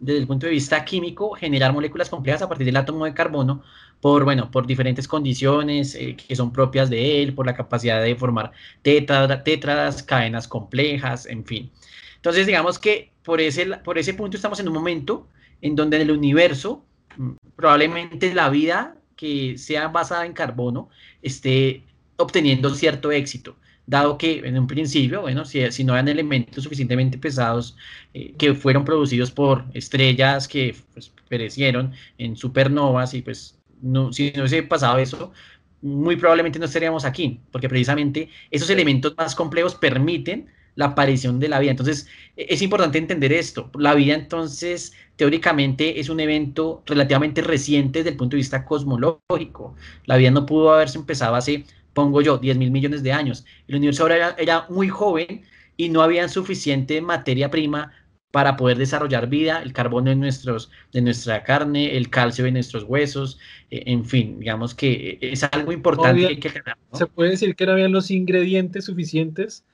desde 0.00 0.20
el 0.20 0.26
punto 0.26 0.46
de 0.46 0.52
vista 0.52 0.84
químico 0.84 1.32
generar 1.32 1.72
moléculas 1.72 2.08
complejas 2.08 2.42
a 2.42 2.48
partir 2.48 2.66
del 2.66 2.76
átomo 2.76 3.04
de 3.04 3.14
carbono 3.14 3.62
por, 4.00 4.24
bueno, 4.24 4.50
por 4.50 4.66
diferentes 4.66 5.08
condiciones 5.08 5.94
eh, 5.94 6.16
que 6.16 6.36
son 6.36 6.52
propias 6.52 6.88
de 6.88 7.22
él, 7.22 7.34
por 7.34 7.46
la 7.46 7.54
capacidad 7.54 8.02
de 8.02 8.14
formar 8.14 8.52
tétradas, 8.82 10.02
cadenas 10.02 10.46
complejas, 10.46 11.26
en 11.26 11.44
fin. 11.44 11.70
Entonces, 12.16 12.46
digamos 12.46 12.78
que 12.78 13.10
por 13.24 13.40
ese, 13.40 13.66
por 13.78 13.98
ese 13.98 14.14
punto 14.14 14.36
estamos 14.36 14.60
en 14.60 14.68
un 14.68 14.74
momento 14.74 15.26
en 15.60 15.74
donde 15.74 15.96
en 15.96 16.02
el 16.02 16.10
universo 16.12 16.84
mm, 17.16 17.32
probablemente 17.56 18.32
la 18.34 18.48
vida 18.50 18.96
que 19.16 19.58
sea 19.58 19.88
basada 19.88 20.26
en 20.26 20.32
carbono 20.32 20.90
esté 21.22 21.82
obteniendo 22.18 22.74
cierto 22.74 23.10
éxito 23.10 23.56
dado 23.88 24.18
que 24.18 24.40
en 24.44 24.58
un 24.58 24.66
principio, 24.66 25.22
bueno, 25.22 25.46
si, 25.46 25.72
si 25.72 25.82
no 25.82 25.94
eran 25.94 26.08
elementos 26.08 26.62
suficientemente 26.62 27.16
pesados 27.16 27.74
eh, 28.12 28.34
que 28.36 28.52
fueron 28.52 28.84
producidos 28.84 29.30
por 29.30 29.64
estrellas 29.72 30.46
que 30.46 30.76
pues, 30.92 31.10
perecieron 31.28 31.92
en 32.18 32.36
supernovas 32.36 33.14
y 33.14 33.22
pues 33.22 33.58
no, 33.80 34.12
si 34.12 34.30
no 34.32 34.42
hubiese 34.42 34.62
pasado 34.62 34.98
eso, 34.98 35.32
muy 35.80 36.16
probablemente 36.16 36.58
no 36.58 36.66
estaríamos 36.66 37.06
aquí, 37.06 37.40
porque 37.50 37.68
precisamente 37.68 38.28
esos 38.50 38.68
elementos 38.68 39.14
más 39.16 39.34
complejos 39.34 39.74
permiten 39.74 40.48
la 40.74 40.86
aparición 40.86 41.40
de 41.40 41.48
la 41.48 41.58
vida. 41.58 41.70
Entonces, 41.70 42.08
e, 42.36 42.46
es 42.50 42.62
importante 42.62 42.98
entender 42.98 43.32
esto. 43.32 43.70
La 43.74 43.94
vida, 43.94 44.14
entonces, 44.14 44.92
teóricamente 45.16 45.98
es 45.98 46.08
un 46.08 46.20
evento 46.20 46.82
relativamente 46.86 47.40
reciente 47.42 48.00
desde 48.00 48.10
el 48.10 48.16
punto 48.16 48.36
de 48.36 48.38
vista 48.38 48.64
cosmológico. 48.64 49.74
La 50.04 50.16
vida 50.16 50.30
no 50.30 50.46
pudo 50.46 50.72
haberse 50.72 50.98
empezado 50.98 51.34
hace, 51.34 51.64
pongo 51.98 52.22
yo, 52.22 52.38
10 52.38 52.58
mil 52.58 52.70
millones 52.70 53.02
de 53.02 53.10
años. 53.10 53.44
El 53.66 53.74
universo 53.74 54.04
ahora 54.04 54.14
era, 54.14 54.36
era 54.38 54.66
muy 54.68 54.88
joven 54.88 55.42
y 55.76 55.88
no 55.88 56.00
había 56.00 56.28
suficiente 56.28 57.00
materia 57.00 57.50
prima 57.50 57.92
para 58.30 58.56
poder 58.56 58.78
desarrollar 58.78 59.28
vida, 59.28 59.60
el 59.64 59.72
carbono 59.72 60.12
en 60.12 60.20
nuestros, 60.20 60.70
de 60.92 61.00
nuestra 61.00 61.42
carne, 61.42 61.96
el 61.96 62.08
calcio 62.08 62.46
en 62.46 62.54
nuestros 62.54 62.84
huesos, 62.84 63.40
eh, 63.72 63.82
en 63.86 64.04
fin, 64.04 64.38
digamos 64.38 64.76
que 64.76 65.18
es 65.20 65.42
algo 65.42 65.72
importante 65.72 66.38
que 66.38 66.52
Se 66.92 67.06
puede 67.06 67.30
decir 67.30 67.56
que 67.56 67.66
no 67.66 67.72
habían 67.72 67.90
los 67.90 68.12
ingredientes 68.12 68.84
suficientes 68.84 69.64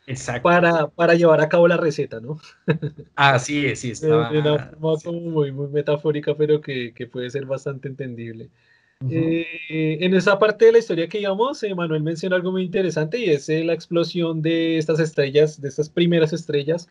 para, 0.42 0.86
para, 0.86 1.12
llevar 1.12 1.42
a 1.42 1.50
cabo 1.50 1.68
la 1.68 1.76
receta, 1.76 2.20
¿no? 2.20 2.40
Así 3.16 3.66
es, 3.66 3.80
sí, 3.80 3.90
estaba... 3.90 4.30
De 4.30 4.38
una 4.38 4.70
forma 4.80 5.20
muy, 5.20 5.52
muy 5.52 5.68
metafórica, 5.68 6.34
pero 6.34 6.62
que, 6.62 6.94
que 6.94 7.06
puede 7.06 7.28
ser 7.28 7.44
bastante 7.44 7.88
entendible. 7.88 8.48
Eh, 9.10 9.98
en 10.00 10.14
esa 10.14 10.38
parte 10.38 10.66
de 10.66 10.72
la 10.72 10.78
historia 10.78 11.08
que 11.08 11.20
íbamos, 11.20 11.64
Manuel 11.76 12.02
mencionó 12.02 12.36
algo 12.36 12.52
muy 12.52 12.62
interesante 12.62 13.18
y 13.18 13.30
es 13.30 13.48
la 13.48 13.72
explosión 13.72 14.42
de 14.42 14.78
estas 14.78 15.00
estrellas, 15.00 15.60
de 15.60 15.68
estas 15.68 15.88
primeras 15.88 16.32
estrellas, 16.32 16.88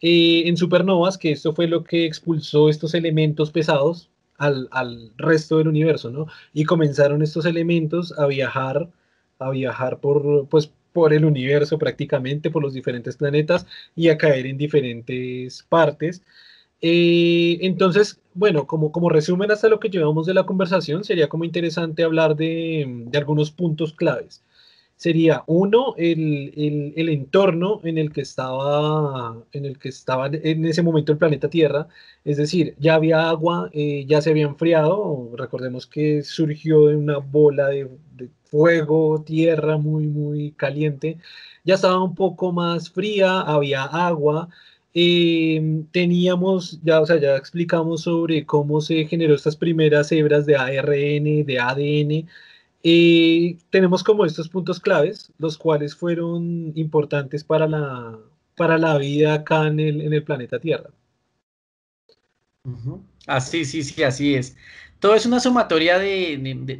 eh, 0.00 0.44
en 0.46 0.56
supernovas, 0.56 1.18
que 1.18 1.32
esto 1.32 1.54
fue 1.54 1.66
lo 1.66 1.84
que 1.84 2.04
expulsó 2.06 2.68
estos 2.68 2.94
elementos 2.94 3.50
pesados 3.50 4.10
al, 4.36 4.68
al, 4.70 5.12
resto 5.16 5.58
del 5.58 5.68
universo, 5.68 6.10
¿no? 6.10 6.26
Y 6.52 6.64
comenzaron 6.64 7.22
estos 7.22 7.46
elementos 7.46 8.16
a 8.18 8.26
viajar, 8.26 8.88
a 9.40 9.50
viajar 9.50 9.98
por, 10.00 10.48
pues, 10.48 10.70
por 10.92 11.12
el 11.12 11.24
universo 11.24 11.78
prácticamente, 11.78 12.50
por 12.50 12.62
los 12.62 12.74
diferentes 12.74 13.16
planetas 13.16 13.66
y 13.96 14.08
a 14.08 14.18
caer 14.18 14.46
en 14.46 14.58
diferentes 14.58 15.64
partes. 15.68 16.22
Eh, 16.80 17.58
entonces, 17.62 18.20
bueno, 18.34 18.66
como, 18.66 18.92
como 18.92 19.08
resumen 19.08 19.50
hasta 19.50 19.68
lo 19.68 19.80
que 19.80 19.90
llevamos 19.90 20.26
de 20.26 20.34
la 20.34 20.46
conversación, 20.46 21.04
sería 21.04 21.28
como 21.28 21.44
interesante 21.44 22.04
hablar 22.04 22.36
de, 22.36 22.86
de 23.06 23.18
algunos 23.18 23.50
puntos 23.50 23.92
claves. 23.92 24.42
Sería 24.98 25.44
uno, 25.46 25.94
el, 25.96 26.92
entorno 27.08 27.80
en 27.84 27.98
el 27.98 28.12
que 28.12 28.20
estaba, 28.22 29.44
en 29.52 29.64
el 29.64 29.78
que 29.78 29.90
estaba 29.90 30.26
en 30.26 30.64
ese 30.64 30.82
momento 30.82 31.12
el 31.12 31.18
planeta 31.18 31.48
Tierra, 31.48 31.86
es 32.24 32.36
decir, 32.36 32.74
ya 32.80 32.94
había 32.96 33.28
agua, 33.28 33.70
eh, 33.72 34.04
ya 34.08 34.20
se 34.20 34.30
había 34.30 34.46
enfriado, 34.46 35.30
recordemos 35.36 35.86
que 35.86 36.24
surgió 36.24 36.88
de 36.88 36.96
una 36.96 37.18
bola 37.18 37.68
de, 37.68 37.88
fuego, 38.46 39.22
tierra 39.24 39.76
muy, 39.78 40.08
muy 40.08 40.50
caliente, 40.52 41.18
ya 41.64 41.74
estaba 41.76 42.02
un 42.02 42.16
poco 42.16 42.50
más 42.52 42.90
fría, 42.90 43.40
había 43.42 43.84
agua, 43.84 44.48
em, 44.94 45.84
teníamos, 45.92 46.80
ya, 46.82 47.00
o 47.00 47.06
sea, 47.06 47.20
ya 47.20 47.36
explicamos 47.36 48.02
sobre 48.02 48.46
cómo 48.46 48.80
se 48.80 49.06
generó 49.06 49.34
estas 49.34 49.56
primeras 49.56 50.10
hebras 50.12 50.46
de 50.46 50.56
ARN, 50.56 51.44
de 51.46 51.58
ADN, 51.60 52.28
y 52.82 53.54
tenemos 53.70 54.04
como 54.04 54.24
estos 54.24 54.48
puntos 54.48 54.80
claves, 54.80 55.32
los 55.38 55.58
cuales 55.58 55.94
fueron 55.96 56.72
importantes 56.76 57.44
para 57.44 57.66
la, 57.66 58.18
para 58.56 58.78
la 58.78 58.98
vida 58.98 59.34
acá 59.34 59.66
en 59.66 59.80
el, 59.80 60.00
en 60.02 60.12
el 60.12 60.24
planeta 60.24 60.58
Tierra. 60.58 60.90
Ah, 63.26 63.40
sí, 63.40 63.64
sí, 63.64 63.82
sí, 63.82 64.02
así 64.02 64.34
es. 64.34 64.56
Todo 65.00 65.14
es 65.14 65.26
una 65.26 65.40
sumatoria 65.40 65.98
de, 65.98 66.32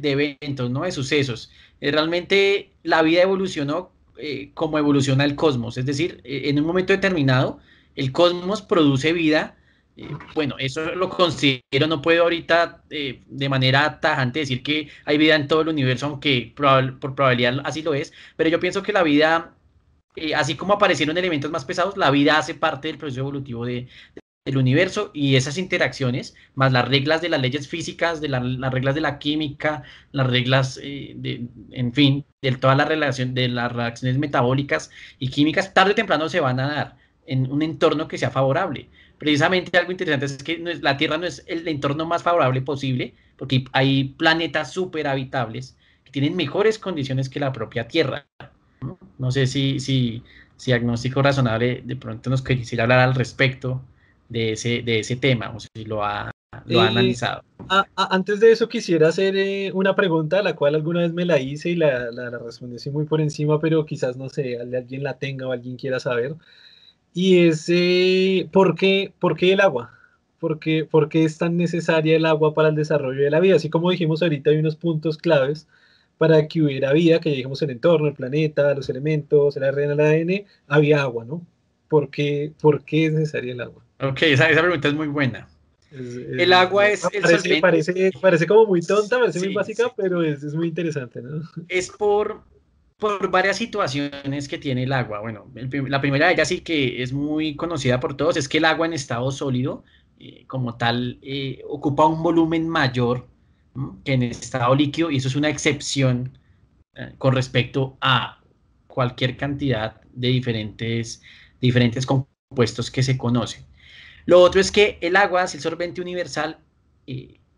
eventos, 0.03 0.69
¿no? 0.69 0.83
De 0.83 0.91
sucesos. 0.91 1.51
Eh, 1.81 1.91
realmente 1.91 2.71
la 2.83 3.01
vida 3.01 3.21
evolucionó 3.21 3.91
eh, 4.17 4.51
como 4.53 4.77
evoluciona 4.77 5.23
el 5.23 5.35
cosmos, 5.35 5.77
es 5.77 5.85
decir, 5.85 6.19
eh, 6.25 6.49
en 6.49 6.59
un 6.59 6.65
momento 6.65 6.91
determinado, 6.91 7.59
el 7.99 8.11
cosmos 8.11 8.61
produce 8.61 9.13
vida. 9.13 9.57
bueno, 10.35 10.55
eso 10.59 10.95
lo 10.95 11.09
considero, 11.09 11.87
no 11.87 12.01
puedo 12.01 12.23
ahorita 12.23 12.83
de 12.89 13.49
manera 13.49 13.99
tajante 13.99 14.39
decir 14.39 14.63
que 14.63 14.89
hay 15.05 15.17
vida 15.17 15.35
en 15.35 15.47
todo 15.47 15.61
el 15.61 15.69
universo, 15.69 16.05
aunque 16.05 16.53
por 16.55 17.15
probabilidad 17.15 17.59
así 17.65 17.81
lo 17.81 17.93
es, 17.93 18.13
pero 18.37 18.49
yo 18.49 18.59
pienso 18.59 18.83
que 18.83 18.93
la 18.93 19.03
vida 19.03 19.55
así 20.35 20.55
como 20.55 20.73
aparecieron 20.73 21.17
elementos 21.17 21.51
más 21.51 21.65
pesados, 21.65 21.97
la 21.97 22.11
vida 22.11 22.37
hace 22.37 22.55
parte 22.55 22.87
del 22.87 22.97
proceso 22.97 23.21
evolutivo 23.21 23.65
de, 23.65 23.87
del 24.45 24.57
universo 24.57 25.11
y 25.13 25.35
esas 25.35 25.57
interacciones, 25.57 26.35
más 26.55 26.71
las 26.71 26.87
reglas 26.87 27.21
de 27.21 27.29
las 27.29 27.41
leyes 27.41 27.67
físicas, 27.67 28.21
de 28.21 28.29
las 28.29 28.71
reglas 28.71 28.95
de 28.95 29.01
la 29.01 29.19
química, 29.19 29.83
las 30.11 30.27
reglas, 30.27 30.79
eh, 30.81 31.13
de, 31.15 31.47
en 31.71 31.93
fin, 31.93 32.25
de 32.41 32.51
toda 32.53 32.75
la 32.75 32.85
relación, 32.85 33.33
de 33.33 33.47
las 33.47 33.71
reacciones 33.71 34.17
metabólicas 34.17 34.89
y 35.19 35.29
químicas, 35.29 35.73
tarde 35.73 35.91
o 35.91 35.95
temprano 35.95 36.29
se 36.29 36.39
van 36.39 36.59
a 36.59 36.67
dar 36.67 36.98
en 37.29 37.51
un 37.51 37.61
entorno 37.61 38.07
que 38.07 38.17
sea 38.17 38.31
favorable. 38.31 38.89
Precisamente 39.17 39.77
algo 39.77 39.91
interesante 39.91 40.25
es 40.25 40.43
que 40.43 40.57
la 40.81 40.97
Tierra 40.97 41.17
no 41.17 41.27
es 41.27 41.43
el 41.47 41.67
entorno 41.67 42.05
más 42.05 42.23
favorable 42.23 42.61
posible, 42.61 43.13
porque 43.37 43.65
hay 43.71 44.15
planetas 44.17 44.73
súper 44.73 45.07
habitables 45.07 45.77
que 46.03 46.11
tienen 46.11 46.35
mejores 46.35 46.79
condiciones 46.79 47.29
que 47.29 47.39
la 47.39 47.53
propia 47.53 47.87
Tierra. 47.87 48.25
No, 49.17 49.31
sé 49.31 49.45
si, 49.45 49.79
si, 49.79 50.23
si 50.55 50.71
diagnóstico 50.71 51.21
razonable 51.21 51.83
de 51.85 51.95
pronto 51.95 52.29
nos 52.29 52.41
quisiera 52.41 52.83
hablar 52.83 52.99
al 52.99 53.13
respecto 53.13 53.81
de 54.27 54.53
ese, 54.53 54.81
de 54.81 54.99
ese 54.99 55.15
tema, 55.15 55.51
o 55.55 55.59
si 55.59 55.85
lo 55.85 56.03
ha, 56.03 56.31
lo 56.65 56.81
ha 56.81 56.85
eh, 56.85 56.89
analizado. 56.89 57.43
antes 57.95 58.39
de 58.39 58.51
eso 58.51 58.69
quisiera 58.69 59.09
hacer 59.09 59.35
eh, 59.35 59.71
una 59.73 59.95
pregunta, 59.95 60.41
la 60.41 60.55
cual 60.55 60.75
alguna 60.75 61.01
vez 61.01 61.13
me 61.13 61.25
la 61.25 61.39
hice 61.39 61.69
y 61.69 61.75
la, 61.75 62.09
la, 62.11 62.29
respondí 62.39 62.77
así 62.77 62.89
muy 62.89 63.05
por 63.05 63.21
encima, 63.21 63.59
pero 63.59 63.85
quizás, 63.85 64.17
no 64.17 64.29
sé, 64.29 64.57
alguien 64.59 65.03
la 65.03 65.17
tenga 65.17 65.47
o 65.47 65.51
alguien 65.51 65.75
quiera 65.75 65.99
saber. 65.99 66.35
Y 67.13 67.47
es, 67.47 67.65
eh, 67.69 68.47
¿por, 68.51 68.75
qué, 68.75 69.13
¿por 69.19 69.35
qué 69.35 69.53
el 69.53 69.61
agua? 69.61 69.91
¿Por 70.39 70.59
qué, 70.59 70.85
¿Por 70.85 71.09
qué 71.09 71.25
es 71.25 71.37
tan 71.37 71.57
necesaria 71.57 72.15
el 72.15 72.25
agua 72.25 72.53
para 72.53 72.69
el 72.69 72.75
desarrollo 72.75 73.23
de 73.23 73.29
la 73.29 73.39
vida? 73.39 73.55
Así 73.55 73.69
como 73.69 73.91
dijimos 73.91 74.21
ahorita, 74.21 74.51
hay 74.51 74.57
unos 74.57 74.75
puntos 74.75 75.17
claves 75.17 75.67
para 76.17 76.47
que 76.47 76.61
hubiera 76.61 76.93
vida, 76.93 77.19
que 77.19 77.29
ya 77.29 77.37
dijimos 77.37 77.61
el 77.61 77.71
entorno, 77.71 78.07
el 78.07 78.13
planeta, 78.13 78.73
los 78.73 78.89
elementos, 78.89 79.55
el 79.55 79.63
ARN, 79.63 79.91
el 79.91 79.99
ADN, 79.99 80.45
había 80.67 81.01
agua, 81.01 81.25
¿no? 81.25 81.41
¿Por 81.87 82.09
qué, 82.09 82.51
¿Por 82.61 82.83
qué 82.83 83.07
es 83.07 83.13
necesaria 83.13 83.53
el 83.53 83.61
agua? 83.61 83.83
Ok, 84.01 84.21
esa, 84.23 84.47
pregunta 84.47 84.89
es 84.89 84.93
muy 84.93 85.07
buena. 85.07 85.47
el 85.91 86.53
agua 86.53 86.89
es 86.89 87.07
parece, 87.61 88.11
parece, 88.21 88.45
como 88.45 88.65
muy 88.65 88.81
tonta, 88.81 89.17
parece 89.17 89.39
muy 89.39 89.53
básica, 89.53 89.91
pero 89.95 90.21
es, 90.21 90.43
muy 90.53 90.67
interesante, 90.67 91.21
¿no? 91.21 91.41
Es 91.69 91.89
por, 91.89 92.41
por 92.99 93.31
varias 93.31 93.57
situaciones 93.57 94.47
que 94.47 94.57
tiene 94.57 94.83
el 94.83 94.91
agua. 94.91 95.21
Bueno, 95.21 95.49
la 95.87 96.01
primera 96.01 96.27
de 96.27 96.33
ellas 96.33 96.49
sí 96.49 96.59
que 96.59 97.01
es 97.01 97.13
muy 97.13 97.55
conocida 97.55 97.99
por 97.99 98.15
todos, 98.15 98.35
es 98.35 98.49
que 98.49 98.57
el 98.57 98.65
agua 98.65 98.85
en 98.85 98.93
estado 98.93 99.31
sólido, 99.31 99.83
eh, 100.19 100.43
como 100.47 100.75
tal, 100.75 101.17
eh, 101.21 101.61
ocupa 101.67 102.05
un 102.05 102.21
volumen 102.21 102.67
mayor 102.67 103.27
que 104.03 104.13
en 104.13 104.23
estado 104.23 104.75
líquido, 104.75 105.09
y 105.09 105.17
eso 105.17 105.29
es 105.29 105.35
una 105.37 105.47
excepción 105.47 106.37
eh, 106.95 107.13
con 107.17 107.33
respecto 107.33 107.97
a 108.01 108.41
cualquier 108.87 109.37
cantidad 109.37 110.01
de 110.11 110.27
diferentes, 110.27 111.21
diferentes 111.61 112.05
compuestos 112.05 112.91
que 112.91 113.01
se 113.01 113.17
conocen. 113.17 113.63
Lo 114.25 114.41
otro 114.41 114.59
es 114.59 114.71
que 114.71 114.97
el 114.99 115.15
agua, 115.15 115.43
el 115.43 115.61
solvente 115.61 116.01
universal, 116.01 116.59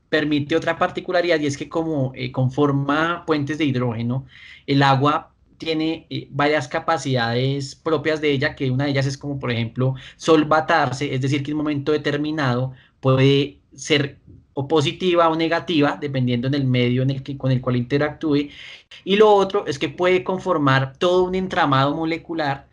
permite 0.07 0.55
otra 0.55 0.77
particularidad 0.77 1.39
y 1.39 1.45
es 1.45 1.57
que 1.57 1.67
como 1.67 2.13
conforma 2.31 3.25
puentes 3.25 3.57
de 3.57 3.65
hidrógeno, 3.65 4.25
el 4.65 4.81
agua 4.83 5.30
tiene 5.61 6.07
eh, 6.09 6.27
varias 6.31 6.67
capacidades 6.67 7.75
propias 7.75 8.19
de 8.19 8.31
ella, 8.31 8.55
que 8.55 8.71
una 8.71 8.85
de 8.85 8.91
ellas 8.91 9.05
es 9.05 9.17
como, 9.17 9.37
por 9.39 9.51
ejemplo, 9.51 9.93
solvatarse, 10.17 11.13
es 11.13 11.21
decir, 11.21 11.43
que 11.43 11.51
en 11.51 11.57
un 11.57 11.63
momento 11.63 11.91
determinado 11.91 12.73
puede 12.99 13.59
ser 13.75 14.17
o 14.53 14.67
positiva 14.67 15.29
o 15.29 15.35
negativa, 15.35 15.97
dependiendo 16.01 16.47
en 16.47 16.55
el 16.55 16.65
medio 16.65 17.03
en 17.03 17.11
el 17.11 17.23
que, 17.23 17.37
con 17.37 17.51
el 17.51 17.61
cual 17.61 17.75
interactúe. 17.77 18.49
Y 19.03 19.15
lo 19.17 19.33
otro 19.33 19.65
es 19.67 19.79
que 19.79 19.89
puede 19.89 20.23
conformar 20.23 20.97
todo 20.97 21.23
un 21.23 21.35
entramado 21.35 21.95
molecular 21.95 22.67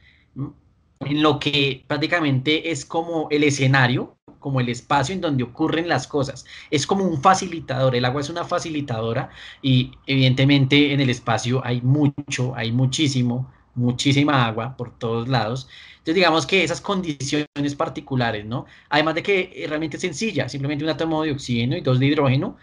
en 1.01 1.23
lo 1.23 1.39
que 1.39 1.85
prácticamente 1.87 2.71
es 2.71 2.85
como 2.85 3.29
el 3.31 3.45
escenario, 3.45 4.18
como 4.39 4.61
el 4.61 4.69
espacio 4.69 5.15
en 5.15 5.21
donde 5.21 5.45
ocurren 5.45 5.89
las 5.89 6.07
cosas. 6.07 6.45
Es 6.71 6.87
como 6.87 7.05
un 7.05 7.21
facilitador, 7.23 7.95
el 7.97 8.05
agua 8.05 8.21
es 8.21 8.31
una 8.31 8.45
facilitadora 8.45 9.31
y 9.63 9.93
evidentemente 10.07 10.93
en 10.93 11.01
el 11.01 11.11
espacio 11.11 11.65
hay 11.65 11.81
mucho, 11.83 12.55
hay 12.55 12.73
muchísimo, 12.73 13.53
muchísima 13.75 14.47
agua 14.47 14.77
por 14.77 14.99
todos 14.99 15.29
lados. 15.29 15.69
Entonces 15.99 16.15
digamos 16.15 16.47
que 16.47 16.65
esas 16.65 16.81
condiciones 16.81 17.75
particulares, 17.77 18.45
¿no? 18.47 18.67
Además 18.89 19.15
de 19.17 19.23
que 19.23 19.67
realmente 19.69 19.97
es 19.97 20.01
sencilla, 20.03 20.49
simplemente 20.49 20.85
un 20.85 20.91
átomo 20.91 21.23
de 21.23 21.33
oxígeno 21.33 21.77
y 21.77 21.81
dos 21.81 21.99
de 21.99 22.07
hidrógeno, 22.07 22.57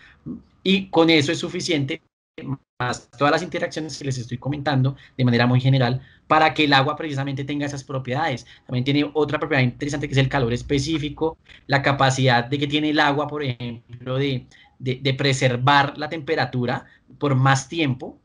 y 0.63 0.89
con 0.89 1.09
eso 1.09 1.31
es 1.31 1.39
suficiente 1.39 2.01
más 2.79 3.09
todas 3.17 3.31
las 3.31 3.43
interacciones 3.43 3.97
que 3.97 4.05
les 4.05 4.17
estoy 4.17 4.37
comentando 4.37 4.97
de 5.17 5.23
manera 5.23 5.47
muy 5.47 5.61
general 5.61 6.01
para 6.27 6.53
que 6.53 6.65
el 6.65 6.73
agua 6.73 6.95
precisamente 6.95 7.45
tenga 7.45 7.65
esas 7.65 7.83
propiedades. 7.83 8.45
También 8.65 8.83
tiene 8.83 9.09
otra 9.13 9.39
propiedad 9.39 9.63
interesante 9.63 10.07
que 10.07 10.13
es 10.13 10.17
el 10.17 10.27
calor 10.29 10.51
específico, 10.53 11.37
la 11.67 11.81
capacidad 11.81 12.43
de 12.43 12.59
que 12.59 12.67
tiene 12.67 12.89
el 12.89 12.99
agua, 12.99 13.27
por 13.27 13.43
ejemplo, 13.43 14.17
de, 14.17 14.47
de, 14.79 15.13
preservar 15.13 15.97
la 15.97 16.09
temperatura 16.09 16.85
por 17.17 17.35
más 17.35 17.69
tiempo. 17.69 18.19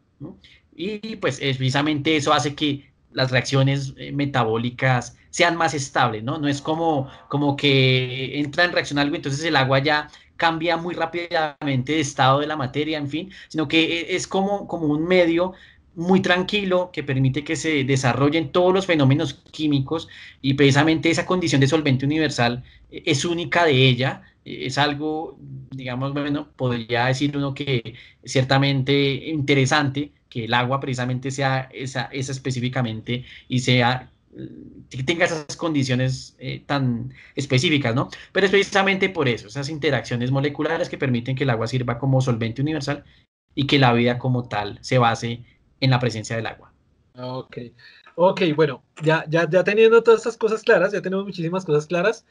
Y 0.75 1.17
pues 1.17 1.39
precisamente 1.39 2.17
eso 2.17 2.33
hace 2.33 2.55
que 2.55 2.91
las 3.13 3.31
reacciones 3.31 3.95
eh, 3.97 4.13
metabólicas 4.13 5.17
sean 5.31 5.57
más 5.57 5.75
estables, 5.75 6.25
¿no? 6.25 6.39
No 6.39 6.49
es 6.49 6.61
como, 6.61 7.09
como 7.29 7.57
que 7.57 8.39
entra 8.41 8.65
en 8.65 8.73
reacción 8.73 8.99
algo, 8.99 9.17
entonces 9.17 9.45
el 9.45 9.57
agua 9.57 9.79
ya 9.81 10.09
cambia 10.41 10.77
muy 10.79 10.95
rápidamente 10.95 11.93
de 11.93 12.01
estado 12.01 12.41
de 12.41 12.47
la 12.47 12.57
materia, 12.57 12.99
en 12.99 13.09
fin, 13.09 13.31
sino 13.49 13.69
que 13.69 13.79
e, 14.01 14.17
es 14.17 14.27
como, 14.27 14.67
como 14.67 14.87
un 14.87 15.07
medio 15.07 15.53
muy 15.95 16.23
tranquilo 16.23 16.91
que 16.93 17.03
permite 17.05 17.45
que 17.45 17.57
se 17.57 17.85
desarrollen 17.85 18.53
todos 18.53 18.73
los 18.73 18.87
fenómenos 18.87 19.35
químicos 19.53 20.09
y 20.41 20.55
precisamente 20.55 21.11
esa 21.11 21.27
condición 21.27 21.61
de 21.61 21.67
solvente 21.69 22.07
universal 22.07 22.65
e, 22.91 23.03
es 23.07 23.25
única 23.25 23.65
de 23.67 23.73
ella, 23.89 24.23
e, 24.45 24.67
es 24.67 24.79
algo, 24.79 25.39
digamos, 25.71 26.13
bueno, 26.15 26.49
podría 26.57 27.07
decir 27.07 27.37
uno 27.37 27.55
que 27.55 27.95
ciertamente 28.25 28.93
interesante 29.29 30.13
que 30.31 30.45
el 30.47 30.55
agua 30.55 30.81
precisamente 30.81 31.31
sea 31.31 31.69
esa, 31.73 32.05
esa 32.13 32.33
específicamente 32.33 33.25
y 33.49 33.59
sea 33.61 34.10
tenga 35.05 35.25
esas 35.25 35.57
condiciones 35.57 36.37
eh, 36.39 36.63
tan 36.65 37.13
específicas, 37.35 37.95
¿no? 37.95 38.09
Pero 38.33 38.47
es 38.47 38.51
precisamente 38.51 39.09
por 39.09 39.29
eso, 39.29 39.49
esas 39.49 39.69
interacciones 39.69 40.31
moleculares 40.31 40.89
que 40.89 40.99
permiten 40.99 41.37
que 41.37 41.45
el 41.45 41.51
agua 41.51 41.67
sirva 41.67 41.99
como 41.99 42.21
solvente 42.21 42.63
universal 42.63 43.05
y 43.55 43.67
que 43.67 43.79
la 43.79 43.93
vida 43.93 44.19
como 44.19 44.49
tal 44.49 44.79
se 44.83 44.99
base 44.99 45.45
en 45.81 45.91
la 45.91 45.99
presencia 45.99 46.37
del 46.37 46.47
agua. 46.47 46.73
Ok, 47.17 47.59
ok, 48.15 48.43
bueno, 48.55 48.85
ya, 49.03 49.25
ya, 49.29 49.49
ya 49.51 49.65
teniendo 49.65 50.03
todas 50.03 50.21
estas 50.21 50.37
cosas 50.37 50.63
claras, 50.63 50.93
ya 50.93 51.03
tenemos 51.03 51.25
muchísimas 51.25 51.65
cosas 51.65 51.87
claras, 51.87 52.25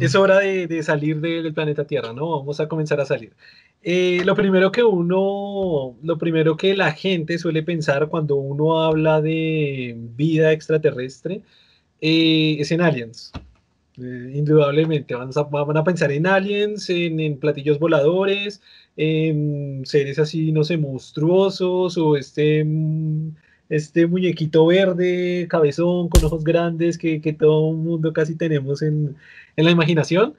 es 0.00 0.14
hora 0.14 0.38
de, 0.38 0.82
salir 0.82 1.20
del 1.20 1.52
planeta 1.54 1.84
Tierra, 1.86 2.12
¿no? 2.12 2.38
Vamos 2.38 2.60
a 2.60 2.68
comenzar 2.68 3.00
a 3.00 3.04
salir. 3.06 3.32
Eh, 3.82 4.22
lo 4.24 4.36
primero 4.36 4.70
que 4.70 4.84
uno, 4.84 5.96
lo 6.02 6.18
primero 6.18 6.56
que 6.56 6.76
la 6.76 6.92
gente 6.92 7.38
suele 7.38 7.62
pensar 7.62 8.08
cuando 8.08 8.36
uno 8.36 8.82
habla 8.82 9.20
de 9.20 9.96
vida 10.16 10.52
extraterrestre 10.52 11.42
eh, 12.00 12.56
es 12.60 12.70
en 12.70 12.80
aliens. 12.80 13.32
Eh, 13.98 14.32
indudablemente, 14.34 15.14
van 15.14 15.30
a, 15.76 15.84
pensar 15.84 16.12
en 16.12 16.26
aliens, 16.26 16.88
en, 16.88 17.38
platillos 17.38 17.78
voladores, 17.78 18.62
en 18.96 19.82
seres 19.84 20.18
así, 20.18 20.52
no 20.52 20.64
sé, 20.64 20.78
monstruosos 20.78 21.98
o 21.98 22.16
este, 22.16 22.64
este 23.72 24.06
muñequito 24.06 24.66
verde, 24.66 25.46
cabezón, 25.48 26.10
con 26.10 26.24
ojos 26.24 26.44
grandes 26.44 26.98
que, 26.98 27.22
que 27.22 27.32
todo 27.32 27.70
el 27.70 27.76
mundo 27.78 28.12
casi 28.12 28.36
tenemos 28.36 28.82
en, 28.82 29.16
en 29.56 29.64
la 29.64 29.70
imaginación. 29.70 30.34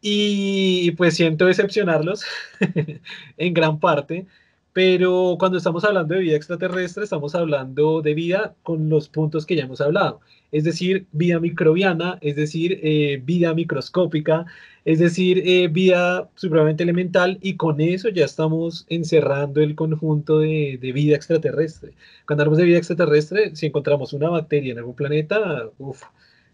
Y 0.00 0.90
pues 0.92 1.14
siento 1.14 1.46
decepcionarlos 1.46 2.24
en 3.36 3.54
gran 3.54 3.78
parte, 3.78 4.26
pero 4.72 5.36
cuando 5.38 5.58
estamos 5.58 5.84
hablando 5.84 6.14
de 6.14 6.20
vida 6.20 6.36
extraterrestre, 6.36 7.04
estamos 7.04 7.34
hablando 7.34 8.00
de 8.00 8.14
vida 8.14 8.54
con 8.62 8.88
los 8.88 9.08
puntos 9.08 9.44
que 9.44 9.56
ya 9.56 9.64
hemos 9.64 9.80
hablado, 9.80 10.20
es 10.50 10.64
decir, 10.64 11.06
vida 11.12 11.40
microbiana, 11.40 12.18
es 12.22 12.36
decir, 12.36 12.80
eh, 12.82 13.20
vida 13.22 13.52
microscópica, 13.54 14.46
es 14.84 14.98
decir, 14.98 15.42
eh, 15.44 15.68
vida 15.68 16.30
supremamente 16.36 16.82
elemental, 16.82 17.38
y 17.42 17.56
con 17.56 17.80
eso 17.80 18.08
ya 18.08 18.24
estamos 18.24 18.86
encerrando 18.88 19.60
el 19.60 19.74
conjunto 19.74 20.40
de, 20.40 20.78
vida 20.94 21.16
extraterrestre. 21.16 21.92
Cuando 22.26 22.42
hablamos 22.42 22.58
de 22.58 22.64
vida 22.64 22.78
extraterrestre, 22.78 23.54
si 23.54 23.66
encontramos 23.66 24.12
una 24.12 24.30
bacteria 24.30 24.72
en 24.72 24.78
algún 24.78 24.94
planeta, 24.94 25.70
uff 25.78 26.02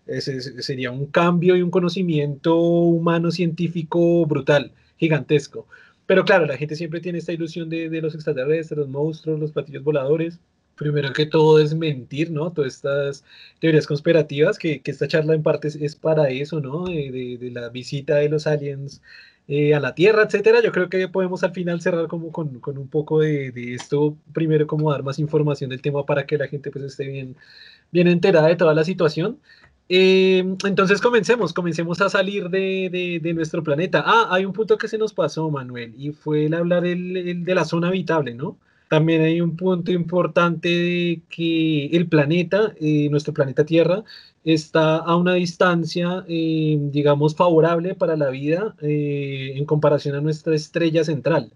Ese, 0.07 0.41
sería 0.63 0.91
un 0.91 1.07
cambio 1.07 1.57
y 1.57 1.63
un 1.63 1.71
conocimiento 1.71 2.57
humano 2.57 3.31
científico 3.31 4.27
brutal, 4.27 4.73
gigantesco. 4.97 5.67
Pero 6.09 6.25
claro, 6.25 6.47
la 6.47 6.57
gente 6.57 6.75
siempre 6.75 7.01
tiene 7.01 7.19
esta 7.19 7.33
ilusión 7.33 7.69
de, 7.69 7.89
de 7.89 8.03
los 8.03 8.17
extraterrestres, 8.17 8.79
los 8.79 8.89
monstruos, 8.89 9.39
los 9.39 9.53
platillos 9.53 9.85
voladores 9.85 10.41
primero 10.79 11.13
que 11.13 11.27
todo 11.27 11.59
es 11.59 11.75
mentir, 11.75 12.31
¿no? 12.31 12.53
Todas 12.53 12.77
estas 12.77 13.25
teorías 13.61 13.87
conspirativas, 13.87 14.59
que, 14.59 14.81
que 14.81 14.91
esta 14.93 15.09
charla 15.09 15.35
en 15.35 15.43
parte 15.43 15.69
es, 15.69 15.97
para 15.97 16.31
eso, 16.31 16.61
¿no? 16.61 16.87
De, 16.87 17.37
de, 17.39 17.51
la 17.51 17.69
visita 17.69 18.17
de 18.17 18.29
los 18.31 18.47
aliens 18.47 19.03
eh, 19.49 19.75
a 19.75 19.81
la 19.81 19.95
Tierra, 19.95 20.23
etcétera. 20.23 20.63
Yo 20.63 20.73
creo 20.73 20.89
que 20.89 21.09
podemos 21.09 21.43
al 21.45 21.53
final 21.53 21.81
cerrar 21.81 22.07
como 22.09 22.33
con, 22.33 22.61
con 22.61 22.79
un 22.79 22.89
poco 22.89 23.21
de, 23.21 23.51
de, 23.51 23.75
esto, 23.75 24.17
primero 24.33 24.67
como 24.67 24.91
dar 24.93 25.03
más 25.03 25.19
información 25.19 25.71
del 25.71 25.83
tema 25.83 26.07
para 26.07 26.27
que 26.27 26.39
la 26.39 26.49
gente 26.49 26.71
pues 26.71 26.85
esté 26.85 27.07
bien, 27.09 27.37
bien 27.91 28.09
enterada 28.09 28.49
de 28.49 28.57
toda 28.57 28.75
la 28.75 28.85
situación. 28.85 29.39
Eh, 29.89 30.45
entonces 30.65 31.01
comencemos, 31.01 31.53
comencemos 31.55 32.01
a 32.03 32.11
salir 32.11 32.51
de, 32.51 33.21
de, 33.23 33.35
nuestro 33.35 33.63
planeta. 33.63 34.03
Ah, 34.05 34.29
hay 34.31 34.45
un 34.45 34.53
punto 34.53 34.77
que 34.77 34.89
se 34.89 34.99
nos 34.99 35.15
pasó, 35.15 35.51
Manuel, 35.51 35.95
y 35.97 36.13
fue 36.13 36.47
el 36.47 36.55
hablar 36.55 36.85
el, 36.85 37.45
de 37.45 37.55
la 37.55 37.65
zona 37.65 37.89
habitable, 37.89 38.35
¿no? 38.35 38.59
También 38.89 39.23
hay 39.23 39.41
un 39.41 39.57
punto 39.57 39.93
importante 39.93 40.69
de 40.69 41.23
que 41.31 41.87
el 41.87 42.09
planeta, 42.09 42.73
eh, 42.81 43.09
nuestro 43.11 43.35
planeta 43.35 43.65
Tierra, 43.65 44.05
está 44.45 44.97
a 44.97 45.17
una 45.17 45.35
distancia, 45.35 46.25
eh, 46.29 46.79
digamos, 46.81 47.35
favorable 47.37 47.95
para 47.95 48.17
la 48.17 48.31
vida 48.31 48.75
en 48.81 49.65
comparación 49.67 50.17
a 50.17 50.21
nuestra 50.21 50.55
estrella 50.55 51.05
central. 51.05 51.53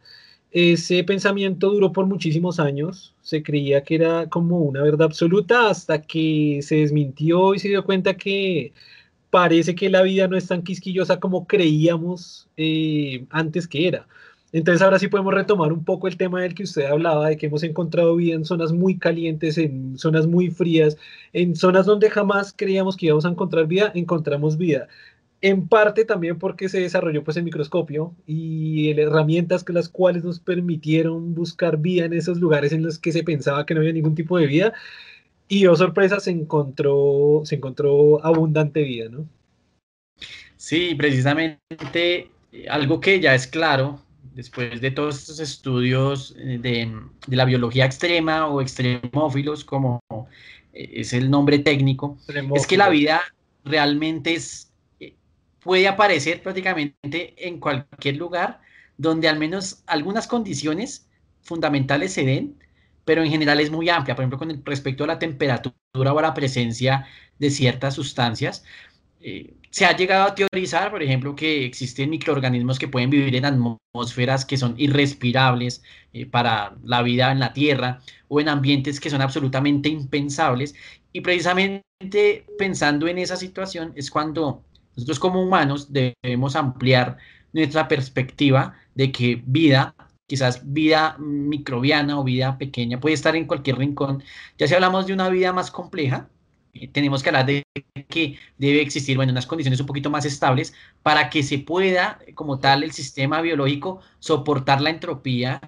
Ese 0.53 1.03
pensamiento 1.05 1.71
duró 1.71 1.93
por 1.93 2.07
muchísimos 2.07 2.61
años, 2.61 3.15
se 3.23 3.43
creía 3.43 3.83
que 3.85 3.95
era 3.95 4.29
como 4.29 4.59
una 4.61 4.83
verdad 4.83 5.07
absoluta 5.07 5.71
hasta 5.71 6.03
que 6.03 6.61
se 6.63 6.77
desmintió 6.77 7.55
y 7.55 7.59
se 7.59 7.69
dio 7.69 7.85
cuenta 7.85 8.17
que 8.19 8.75
parece 9.31 9.75
que 9.75 9.89
la 9.89 10.03
vida 10.03 10.29
no 10.29 10.37
es 10.37 10.47
tan 10.49 10.63
quisquillosa 10.63 11.21
como 11.21 11.47
creíamos 11.47 12.49
antes 13.31 13.67
que 13.67 13.89
era. 13.89 14.07
Entonces 14.53 14.83
ahora 14.83 14.99
sí 14.99 15.09
podemos 15.09 15.33
retomar 15.33 15.73
un 15.73 15.85
poco 15.85 16.07
el 16.09 16.19
tema 16.19 16.43
del 16.43 16.55
que 16.55 16.65
usted 16.65 16.85
hablaba, 16.85 17.29
de 17.29 17.39
que 17.39 17.47
hemos 17.47 17.63
encontrado 17.63 18.15
vida 18.17 18.35
en 18.35 18.45
zonas 18.45 18.73
muy 18.73 18.99
calientes, 18.99 19.57
en 19.57 19.99
zonas 19.99 20.27
muy 20.27 20.51
frías, 20.51 20.99
en 21.33 21.57
zonas 21.57 21.87
donde 21.87 22.11
jamás 22.11 22.53
creíamos 22.55 22.99
que 22.99 23.07
íbamos 23.07 23.25
a 23.25 23.31
encontrar 23.31 23.67
vida, 23.67 23.91
encontramos 23.95 24.59
vida. 24.59 24.89
En 25.43 25.67
parte 25.67 26.05
también 26.05 26.39
porque 26.39 26.69
se 26.69 26.81
desarrolló 26.81 27.25
pues 27.25 27.37
el 27.37 27.43
microscopio 27.43 28.15
y 28.27 28.91
herramientas 28.91 29.65
que 29.65 29.73
las 29.73 29.89
cuales 29.89 30.23
nos 30.23 30.39
permitieron 30.39 31.35
buscar 31.35 31.79
vida 31.79 32.05
en 32.05 32.13
esos 32.13 32.39
lugares 32.39 32.73
en 32.73 32.85
los 32.85 32.99
que 32.99 33.11
se 33.11 33.25
pensaba 33.25 33.67
que 33.67 33.75
no 33.75 33.81
había 33.81 33.93
ningún 33.93 34.15
tipo 34.15 34.39
de 34.39 34.47
vida. 34.47 34.73
Y 35.49 35.67
oh 35.67 35.77
sorpresa, 35.77 36.21
se 36.21 36.31
encontró, 36.31 37.43
se 37.45 37.57
encontró 37.57 38.25
abundante 38.25 38.83
vida, 38.83 39.09
¿no? 39.11 39.27
Sí, 40.57 40.95
precisamente 40.95 41.59
eh, 42.53 42.69
algo 42.71 43.01
que 43.01 43.21
ya 43.21 43.35
es 43.35 43.49
claro 43.49 44.01
después 44.35 44.81
de 44.81 44.91
todos 44.91 45.19
estos 45.19 45.41
estudios 45.41 46.35
eh, 46.39 46.59
de, 46.61 47.37
la 47.37 47.45
biología 47.45 47.85
extrema 47.85 48.47
o 48.47 48.61
extremófilos, 48.61 49.65
como 49.65 50.01
eh, 50.73 50.91
es 50.95 51.13
el 51.13 51.31
nombre 51.31 51.59
técnico, 51.59 52.17
es 52.55 52.67
que 52.67 52.77
la 52.77 52.89
vida 52.89 53.21
realmente 53.65 54.35
es, 54.35 54.72
puede 55.63 55.89
aparecer 55.89 56.43
prácticamente 56.43 57.35
en 57.37 57.61
cualquier 57.61 58.17
lugar 58.17 58.61
donde 58.97 59.29
al 59.29 59.39
menos 59.39 59.83
algunas 59.87 60.27
condiciones 60.27 61.09
fundamentales 61.43 62.13
se 62.13 62.25
den, 62.25 62.59
pero 63.05 63.23
en 63.23 63.31
general 63.31 63.61
es 63.61 63.71
muy 63.71 63.89
amplia, 63.89 64.15
por 64.15 64.23
ejemplo, 64.23 64.39
con 64.39 64.65
respecto 64.65 65.05
a 65.05 65.09
la 65.09 65.19
temperatura 65.19 65.75
o 65.95 66.19
a 66.19 66.23
la 66.23 66.35
presencia 66.35 67.07
de 67.39 67.51
ciertas 67.51 67.95
sustancias. 67.95 68.65
Eh, 69.21 69.55
se 69.71 69.87
ha 69.87 69.97
llegado 69.97 70.25
a 70.25 70.35
teorizar, 70.35 70.91
por 70.91 71.03
ejemplo, 71.03 71.35
que 71.35 71.65
existen 71.65 72.11
microorganismos 72.11 72.79
que 72.79 72.89
pueden 72.89 73.11
vivir 73.11 73.35
en 73.37 73.45
atmósferas 73.45 74.45
que 74.45 74.57
son 74.57 74.75
irrespirables 74.77 75.83
eh, 76.13 76.27
para 76.27 76.77
la 76.85 77.03
vida 77.03 77.33
en 77.33 77.41
la 77.41 77.53
Tierra 77.53 78.01
o 78.29 78.41
en 78.41 78.49
ambientes 78.49 79.01
que 79.01 79.11
son 79.11 79.23
absolutamente 79.23 79.89
impensables. 79.89 80.75
Y 81.13 81.23
precisamente 81.23 82.47
pensando 82.59 83.09
en 83.09 83.19
esa 83.19 83.37
situación 83.37 83.93
es 83.97 84.11
cuando 84.11 84.65
nosotros 84.97 85.19
como 85.19 85.43
humanos 85.43 85.93
debemos 85.93 86.57
ampliar 86.57 87.19
nuestra 87.53 87.89
perspectiva 87.89 88.75
de 88.95 89.13
que 89.13 89.43
vida, 89.47 89.95
quizás 90.27 90.63
vida 90.73 91.17
microbiana 91.19 92.19
o 92.19 92.25
vida 92.25 92.59
pequeña, 92.59 93.01
puede 93.01 93.15
estar 93.15 93.37
en 93.37 93.47
cualquier 93.47 93.79
rincón. 93.79 94.23
Ya 94.59 94.67
si 94.67 94.75
hablamos 94.75 95.07
de 95.07 95.13
una 95.13 95.29
vida 95.29 95.53
más 95.53 95.71
compleja, 95.71 96.29
eh, 96.75 96.89
tenemos 96.89 97.23
que 97.23 97.29
hablar 97.29 97.47
de 97.47 97.65
que 98.09 98.39
debe 98.59 98.81
existir, 98.81 99.17
bueno, 99.17 99.33
unas 99.33 99.47
condiciones 99.47 99.81
un 99.81 99.87
poquito 99.87 100.11
más 100.11 100.25
estables 100.25 100.75
para 101.03 101.31
que 101.31 101.43
se 101.43 101.59
pueda, 101.59 102.19
como 102.35 102.59
tal, 102.59 102.83
el 102.83 102.93
sistema 102.93 103.41
biológico 103.41 104.01
soportar 104.19 104.81
la 104.81 104.91
entropía 104.91 105.61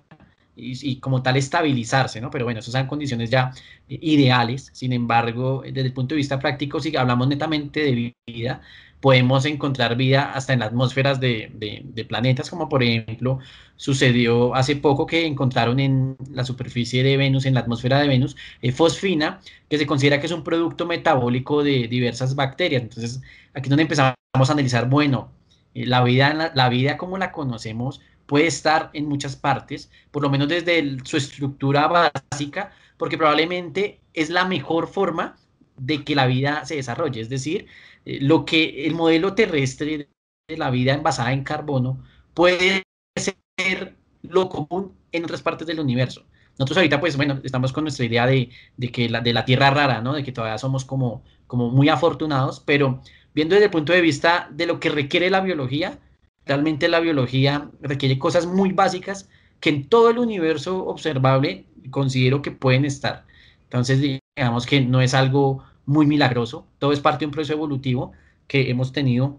y, 0.57 0.97
como 1.01 1.23
tal 1.23 1.37
estabilizarse, 1.37 2.21
¿no? 2.21 2.31
Pero 2.31 2.45
bueno, 2.45 2.61
esas 2.61 2.73
son 2.73 2.87
condiciones 2.87 3.31
ya 3.31 3.51
eh, 3.89 3.99
ideales. 4.03 4.71
Sin 4.73 4.93
embargo, 4.93 5.63
desde 5.65 5.81
el 5.81 5.93
punto 5.93 6.15
de 6.15 6.19
vista 6.19 6.39
práctico, 6.39 6.81
si 6.81 6.97
hablamos 6.97 7.29
netamente 7.29 7.81
de 7.81 8.15
vida, 8.27 8.61
podemos 9.01 9.45
encontrar 9.45 9.97
vida 9.97 10.33
hasta 10.33 10.55
en 10.55 10.61
las 10.61 10.69
atmósferas 10.69 11.21
de, 11.21 12.07
planetas, 12.09 12.49
como 12.49 12.71
por 12.71 12.83
ejemplo 12.83 13.39
sucedió 13.77 14.55
hace 14.55 14.77
poco 14.77 15.05
que 15.05 15.27
encontraron 15.27 15.79
en 15.79 16.17
la 16.33 16.43
superficie 16.45 17.03
de 17.03 17.19
Venus, 17.19 17.45
en 17.45 17.53
la 17.55 17.61
atmósfera 17.61 18.01
de 18.01 18.09
Venus, 18.09 18.35
eh, 18.63 18.73
fosfina, 18.73 19.41
que 19.69 19.77
se 19.77 19.87
considera 19.87 20.21
que 20.21 20.27
es 20.27 20.33
un 20.33 20.43
producto 20.43 20.87
metabólico 20.87 21.63
de 21.63 21.87
diversas 21.89 22.35
bacterias. 22.35 22.83
Entonces, 22.83 23.21
aquí 23.53 23.67
es 23.67 23.71
donde 23.71 23.83
empezamos 23.83 24.15
a 24.49 24.53
analizar, 24.53 24.89
bueno, 24.89 25.31
eh, 25.75 25.87
la, 25.87 26.03
vida, 26.03 26.53
la, 26.55 26.69
vida 26.69 26.97
como 26.97 27.19
la 27.19 27.33
conocemos 27.33 28.01
puede 28.27 28.47
estar 28.47 28.91
en 28.93 29.07
muchas 29.07 29.37
partes, 29.37 29.91
por 30.11 30.23
lo 30.23 30.31
menos 30.31 30.49
desde 30.49 30.99
su 31.05 31.17
estructura 31.17 31.87
básica, 31.87 32.73
porque 32.97 33.19
probablemente 33.19 34.01
es 34.13 34.31
la 34.31 34.45
mejor 34.45 34.89
forma 34.89 35.37
de 35.77 36.05
que 36.05 36.15
la 36.15 36.27
vida 36.27 36.65
se 36.65 36.77
desarrolle. 36.77 37.21
Es 37.21 37.29
decir, 37.29 37.67
eh, 38.05 38.19
lo 38.21 38.45
que 38.45 38.87
el 38.87 38.95
modelo 38.95 39.35
terrestre 39.35 40.09
de 40.49 40.57
la 40.57 40.71
vida 40.71 40.97
basada 40.99 41.33
en 41.33 41.45
carbono 41.45 42.03
puede 42.35 42.83
ser 43.17 43.97
lo 44.23 44.49
común 44.49 44.95
en 45.13 45.25
otras 45.25 45.43
partes 45.43 45.67
del 45.67 45.81
universo. 45.81 46.25
Nosotros 46.59 46.79
ahorita, 46.79 47.01
pues 47.01 47.17
bueno, 47.17 47.41
estamos 47.43 47.73
con 47.73 47.85
nuestra 47.85 48.05
idea 48.05 48.27
de, 48.27 48.51
que 48.93 49.09
la, 49.09 49.21
de 49.21 49.33
la 49.33 49.45
Tierra 49.45 49.71
rara, 49.71 50.01
¿no? 50.01 50.13
De 50.13 50.23
que 50.23 50.33
todavía 50.33 50.59
somos 50.59 50.85
como, 50.85 51.25
como 51.47 51.71
muy 51.71 51.89
afortunados, 51.89 52.61
pero 52.61 53.03
viendo 53.35 53.55
desde 53.55 53.67
el 53.67 53.71
punto 53.73 53.93
de 53.93 54.01
vista 54.01 54.49
de 54.53 54.67
lo 54.67 54.79
que 54.79 54.89
requiere 54.89 55.31
la 55.31 55.41
biología, 55.41 55.99
realmente 56.47 56.89
la 56.89 57.01
biología 57.01 57.71
requiere 57.81 58.19
cosas 58.19 58.47
muy 58.47 58.73
básicas 58.73 59.29
que 59.61 59.71
en 59.71 59.89
todo 59.89 60.11
el 60.11 60.19
universo 60.19 60.85
observable 60.87 61.65
considero 61.91 62.43
que 62.43 62.51
pueden 62.51 62.85
estar. 62.85 63.25
Entonces, 63.65 64.01
digamos 64.37 64.67
que 64.67 64.81
no 64.81 65.01
es 65.01 65.15
algo 65.15 65.65
muy 65.87 66.07
milagroso, 66.07 66.67
todo 66.79 66.93
es 66.93 67.01
parte 67.01 67.21
de 67.21 67.27
un 67.27 67.33
proceso 67.33 67.55
evolutivo 67.55 68.13
que 68.47 68.71
hemos 68.71 68.93
tenido 68.93 69.39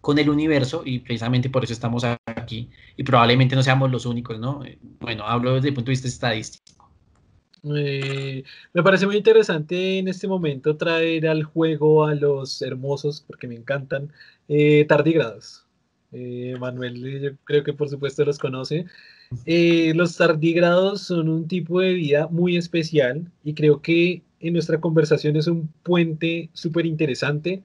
con 0.00 0.18
el 0.18 0.28
universo 0.28 0.82
y 0.84 0.98
precisamente 0.98 1.48
por 1.48 1.64
eso 1.64 1.72
estamos 1.72 2.04
aquí 2.26 2.70
y 2.96 3.04
probablemente 3.04 3.56
no 3.56 3.62
seamos 3.62 3.90
los 3.90 4.04
únicos, 4.04 4.38
¿no? 4.38 4.62
Bueno, 5.00 5.24
hablo 5.24 5.54
desde 5.54 5.68
el 5.68 5.74
punto 5.74 5.86
de 5.88 5.92
vista 5.92 6.08
estadístico. 6.08 6.90
Eh, 7.74 8.44
me 8.74 8.82
parece 8.82 9.06
muy 9.06 9.16
interesante 9.16 9.98
en 9.98 10.08
este 10.08 10.28
momento 10.28 10.76
traer 10.76 11.26
al 11.26 11.44
juego 11.44 12.04
a 12.04 12.14
los 12.14 12.60
hermosos, 12.60 13.24
porque 13.26 13.48
me 13.48 13.54
encantan, 13.54 14.12
eh, 14.48 14.84
tardígrados. 14.86 15.63
Eh, 16.14 16.54
Manuel, 16.58 17.20
yo 17.20 17.30
creo 17.44 17.64
que 17.64 17.72
por 17.72 17.88
supuesto 17.88 18.24
los 18.24 18.38
conoce. 18.38 18.86
los 19.46 20.16
tardígrados 20.16 21.02
son 21.02 21.28
un 21.28 21.48
tipo 21.48 21.80
de 21.80 21.94
vida 21.94 22.28
muy 22.28 22.56
especial 22.56 23.30
y 23.42 23.54
creo 23.54 23.82
que 23.82 24.22
en 24.40 24.52
nuestra 24.52 24.80
conversación 24.80 25.36
es 25.36 25.46
un 25.46 25.68
puente 25.82 26.50
súper 26.52 26.86
interesante 26.86 27.62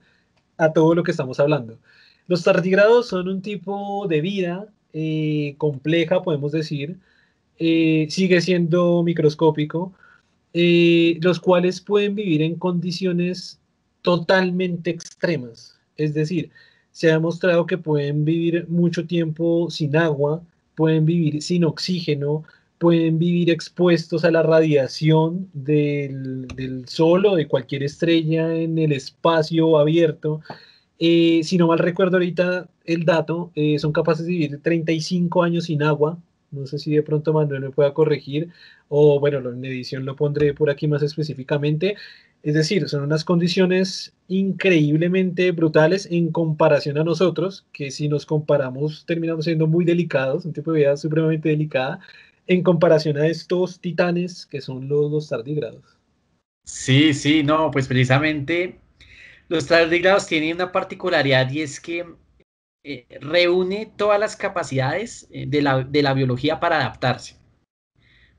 a 0.58 0.74
todo 0.74 0.96
lo 0.96 1.04
que 1.04 1.12
estamos 1.12 1.40
hablando. 1.40 1.80
Los 2.28 2.44
tardígrados 2.44 3.08
son 3.08 3.28
un 3.28 3.42
tipo 3.42 4.08
de 4.08 4.22
vida 4.22 4.68
eh, 4.94 5.56
compleja, 5.58 6.22
podemos 6.22 6.52
decir, 6.52 7.00
eh, 7.58 8.08
sigue 8.10 8.40
siendo 8.42 9.04
microscópico, 9.04 9.94
eh, 10.54 11.18
los 11.22 11.40
cuales 11.40 11.82
pueden 11.82 12.16
vivir 12.16 12.42
en 12.42 12.56
condiciones 12.56 13.60
totalmente 14.02 14.90
extremas. 14.92 15.80
Es 15.98 16.14
decir, 16.14 16.52
se 17.00 17.10
ha 17.10 17.14
demostrado 17.14 17.66
que 17.66 17.78
pueden 17.78 18.26
vivir 18.26 18.68
mucho 18.68 19.08
tiempo 19.08 19.70
sin 19.72 19.96
agua, 19.96 20.44
pueden 20.76 21.06
vivir 21.06 21.42
sin 21.42 21.64
oxígeno, 21.64 22.44
pueden 22.78 23.18
vivir 23.18 23.50
expuestos 23.52 24.26
a 24.26 24.32
la 24.32 24.44
radiación 24.44 25.50
del, 25.54 26.46
del 26.50 26.90
sol 26.90 27.26
o 27.26 27.36
de 27.38 27.48
cualquier 27.48 27.84
estrella 27.84 28.54
en 28.54 28.78
el 28.78 28.92
espacio 28.92 29.80
abierto. 29.80 30.42
Eh, 31.00 31.40
si 31.46 31.58
no 31.58 31.68
mal 31.68 31.80
recuerdo 31.80 32.18
ahorita 32.18 32.68
el 32.84 33.06
dato, 33.06 33.54
eh, 33.56 33.80
son 33.80 33.94
capaces 33.94 34.26
de 34.26 34.34
vivir 34.34 34.60
35 34.62 35.42
años 35.42 35.64
sin 35.68 35.82
agua. 35.84 36.18
No 36.52 36.68
sé 36.68 36.80
si 36.80 36.94
de 36.94 37.04
pronto 37.04 37.32
Manuel 37.32 37.62
me 37.62 37.70
pueda 37.70 37.94
corregir 37.94 38.50
o 38.90 39.22
bueno, 39.22 39.38
en 39.38 39.64
edición 39.64 40.04
lo 40.04 40.18
pondré 40.18 40.54
por 40.54 40.70
aquí 40.70 40.86
más 40.90 41.02
específicamente. 41.02 41.96
Es 42.42 42.54
decir, 42.54 42.88
son 42.88 43.04
unas 43.04 43.26
condiciones 43.26 44.14
increíblemente 44.30 45.52
brutales 45.52 46.08
en 46.10 46.32
comparación 46.32 46.98
a 46.98 47.04
nosotros, 47.04 47.66
que 47.74 47.92
si 47.92 48.08
nos 48.08 48.26
comparamos 48.26 49.06
terminamos 49.06 49.46
siendo 49.46 49.68
muy 49.68 49.84
delicados, 49.84 50.46
un 50.46 50.54
tipo 50.54 50.72
de 50.72 50.80
vida 50.80 50.98
supremamente 50.98 51.50
delicada, 51.50 52.00
en 52.48 52.64
comparación 52.64 53.18
a 53.18 53.28
estos 53.28 53.82
titanes 53.82 54.46
que 54.46 54.62
son 54.62 54.88
los, 54.88 55.28
tardígrados. 55.28 55.84
Sí, 56.66 57.14
sí, 57.14 57.44
no, 57.44 57.72
pues 57.72 57.88
precisamente 57.88 58.80
los 59.50 59.68
tardígrados 59.68 60.28
tienen 60.28 60.56
una 60.56 60.72
particularidad 60.72 61.52
y 61.52 61.62
es 61.62 61.80
que 61.80 62.06
eh, 62.86 63.06
reúne 63.20 63.92
todas 63.98 64.20
las 64.20 64.38
capacidades 64.38 65.28
eh, 65.32 65.46
de 65.48 65.62
la, 65.62 65.84
de 65.84 66.04
la 66.04 66.14
biología 66.14 66.60
para 66.60 66.78
adaptarse 66.78 67.39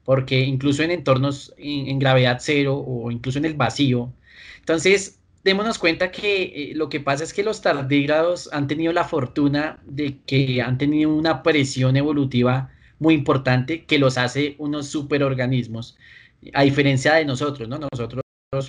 porque 0.05 0.41
incluso 0.41 0.83
en 0.83 0.91
entornos 0.91 1.55
en, 1.59 1.99
gravedad 1.99 2.39
cero 2.41 2.77
o 2.87 3.11
incluso 3.11 3.39
en 3.39 3.45
el 3.45 3.55
vacío. 3.55 4.13
Entonces, 4.59 5.19
démonos 5.45 5.79
cuenta 5.79 6.11
que 6.11 6.43
eh, 6.43 6.73
lo 6.75 6.89
que 6.89 7.01
pasa 7.01 7.25
es 7.25 7.33
que 7.33 7.43
los 7.43 7.63
tardígrados 7.63 8.51
han 8.53 8.67
tenido 8.67 8.93
la 8.93 9.05
fortuna 9.05 9.79
de 9.85 10.19
que 10.27 10.63
han 10.63 10.79
tenido 10.79 11.15
una 11.15 11.43
presión 11.43 11.97
evolutiva 11.97 12.71
muy 12.99 13.15
importante 13.15 13.85
que 13.85 13.99
los 13.99 14.19
hace 14.19 14.57
unos 14.59 14.89
superorganismos, 14.89 15.97
a 16.55 16.63
diferencia 16.63 17.15
de 17.15 17.25
nosotros, 17.25 17.69
¿no? 17.69 17.79
Nosotros 17.79 18.20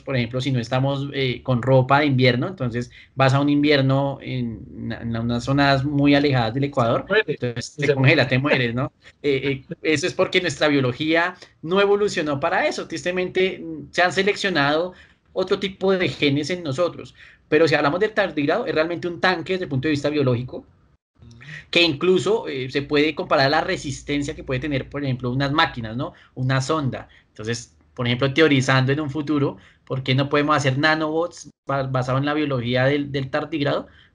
por 0.06 0.16
ejemplo, 0.16 0.40
si 0.40 0.52
no 0.52 0.60
estamos 0.60 1.08
eh, 1.12 1.42
con 1.42 1.64
ropa 1.64 2.02
de 2.02 2.06
invierno, 2.06 2.48
entonces 2.48 2.92
vas 3.16 3.34
a 3.34 3.40
un 3.40 3.50
invierno 3.50 4.20
en, 4.22 4.60
unas 5.02 5.44
zonas 5.44 5.84
muy 5.84 6.14
alejadas 6.14 6.54
del 6.54 6.66
Ecuador, 6.66 7.08
entonces 7.26 7.76
te 7.78 7.96
congela, 7.96 8.28
te 8.28 8.38
mueres, 8.38 8.76
¿no? 8.76 8.92
Eh, 9.24 9.64
eh, 9.70 9.76
eso 9.84 10.08
es 10.08 10.14
porque 10.14 10.42
nuestra 10.42 10.68
biología 10.68 11.36
no 11.62 11.80
evolucionó 11.80 12.40
para 12.40 12.66
eso. 12.68 12.88
Tristemente 12.88 13.60
mm, 13.60 13.90
se 13.92 14.02
han 14.02 14.12
seleccionado 14.12 14.94
otro 15.34 15.60
tipo 15.60 15.92
de 15.92 16.10
genes 16.10 16.50
en 16.50 16.64
nosotros. 16.64 17.14
Pero 17.48 17.68
si 17.68 17.76
hablamos 17.76 18.00
del 18.00 18.14
tardígrado, 18.14 18.66
es 18.66 18.74
realmente 18.74 19.08
un 19.08 19.20
tanque 19.20 19.54
desde 19.54 19.66
el 19.66 19.70
punto 19.70 19.88
de 19.88 19.92
vista 19.92 20.10
biológico, 20.10 20.66
que 21.70 21.82
incluso 21.84 22.46
se 22.70 22.82
puede 22.82 23.14
comparar 23.14 23.48
a 23.48 23.50
la 23.50 23.62
resistencia 23.62 24.36
que 24.36 24.44
puede 24.44 24.60
tener, 24.60 24.90
por 24.90 25.04
ejemplo, 25.04 25.32
unas 25.32 25.52
máquinas, 25.52 25.96
¿no? 25.96 26.14
Una 26.34 26.62
sonda. 26.62 27.08
Entonces, 27.30 27.76
por 27.94 28.08
ejemplo, 28.08 28.34
teorizando 28.34 28.92
en 28.92 29.00
un 29.00 29.10
futuro, 29.10 29.58
¿por 29.86 30.04
qué 30.04 30.16
no 30.16 30.30
podemos 30.30 30.56
hacer 30.56 30.78
nanobots 30.78 31.50
basados 31.66 32.20
en 32.20 32.26
la 32.26 32.34
biología 32.34 32.86
del, 32.86 33.12
del 33.12 33.30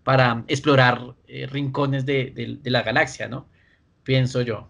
para 0.03 0.45
explorar 0.49 1.15
eh, 1.27 1.47
rincones 1.47 2.07
de, 2.07 2.59
la 2.65 2.83
galaxia, 2.83 3.29
¿no? 3.29 3.49
Pienso 4.05 4.41
yo. 4.43 4.69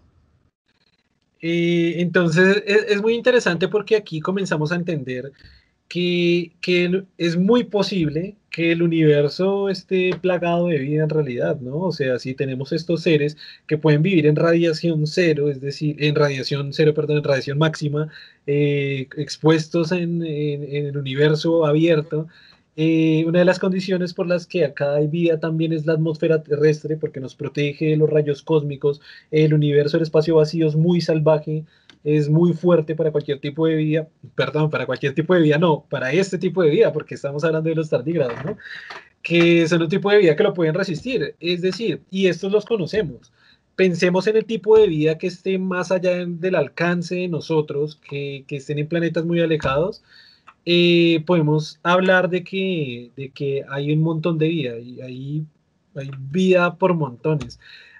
Entonces 1.39 2.63
es, 2.65 2.99
muy 3.01 3.13
interesante 3.13 3.67
porque 3.67 3.95
aquí 3.95 4.19
comenzamos 4.19 4.71
a 4.71 4.75
entender 4.75 5.31
que, 5.87 6.55
que, 6.59 7.03
es 7.19 7.37
muy 7.37 7.63
posible 7.65 8.35
que 8.57 8.71
el 8.71 8.81
universo 8.81 9.69
esté 9.69 10.17
plagado 10.19 10.65
de 10.65 10.79
vida 10.79 11.03
en 11.03 11.09
realidad, 11.11 11.59
¿no? 11.59 11.77
O 11.77 11.91
sea, 11.91 12.17
si 12.17 12.33
tenemos 12.33 12.71
estos 12.71 13.03
seres 13.03 13.37
que 13.67 13.77
pueden 13.77 14.01
vivir 14.01 14.25
en 14.25 14.35
radiación 14.35 15.05
cero, 15.05 15.51
es 15.51 15.61
decir, 15.61 15.95
en 16.03 16.15
radiación 16.15 16.73
cero, 16.73 16.95
perdón, 16.95 17.17
en 17.17 17.23
radiación 17.23 17.59
máxima, 17.59 18.09
eh, 18.47 19.09
expuestos 19.15 19.91
en, 19.91 20.23
el 20.23 20.97
universo 20.97 21.67
abierto, 21.67 22.27
eh, 22.75 23.25
una 23.27 23.39
de 23.39 23.45
las 23.45 23.59
condiciones 23.59 24.15
por 24.15 24.25
las 24.25 24.47
que 24.47 24.65
acá 24.65 24.95
hay 24.95 25.05
vida 25.05 25.39
también 25.39 25.71
es 25.71 25.85
la 25.85 25.93
atmósfera 25.93 26.41
terrestre, 26.41 26.97
porque 26.97 27.19
nos 27.19 27.35
protege 27.35 27.89
de 27.89 27.97
los 27.97 28.09
rayos 28.09 28.41
cósmicos, 28.41 29.01
el 29.29 29.53
universo, 29.53 29.97
el 29.97 30.03
espacio 30.03 30.37
vacío 30.37 30.67
es 30.67 30.75
muy 30.75 30.99
salvaje, 31.01 31.63
es 32.03 32.29
muy 32.29 32.53
fuerte 32.53 32.95
para 32.95 33.11
cualquier 33.11 33.39
tipo 33.39 33.67
de 33.67 33.75
vida, 33.75 34.07
perdón, 34.35 34.69
para 34.69 34.85
cualquier 34.85 35.13
tipo 35.13 35.33
de 35.33 35.41
vida, 35.41 35.57
no, 35.57 35.85
para 35.89 36.11
este 36.11 36.37
tipo 36.37 36.63
de 36.63 36.69
vida, 36.69 36.93
porque 36.93 37.15
estamos 37.15 37.43
hablando 37.43 37.69
de 37.69 37.75
los 37.75 37.89
tardígrados, 37.89 38.43
¿no? 38.45 38.57
Que 39.21 39.67
son 39.67 39.81
un 39.81 39.89
tipo 39.89 40.09
de 40.11 40.19
vida 40.19 40.35
que 40.35 40.43
lo 40.43 40.53
pueden 40.53 40.73
resistir, 40.73 41.35
es 41.39 41.61
decir, 41.61 42.01
y 42.09 42.27
estos 42.27 42.51
los 42.51 42.65
conocemos. 42.65 43.31
Pensemos 43.75 44.27
en 44.27 44.37
el 44.37 44.45
tipo 44.45 44.77
de 44.77 44.87
vida 44.87 45.17
que 45.17 45.27
esté 45.27 45.59
más 45.59 45.91
allá 45.91 46.25
del 46.25 46.55
alcance 46.55 47.15
de 47.15 47.27
nosotros, 47.27 47.99
que, 48.09 48.45
que 48.47 48.57
estén 48.57 48.79
en 48.79 48.87
planetas 48.87 49.25
muy 49.25 49.41
alejados, 49.41 50.03
eh, 50.69 51.23
podemos 51.25 51.79
hablar 51.81 52.29
de 52.29 52.43
que, 52.43 53.11
de 53.15 53.29
que 53.29 53.63
hay 53.69 53.93
un 53.93 54.01
montón 54.01 54.37
de 54.37 54.49
vida 54.49 54.77
y 54.77 54.99
hay, 54.99 55.45
hay 55.95 56.11
vida 56.29 56.75
por 56.75 56.93
montones. 56.93 57.57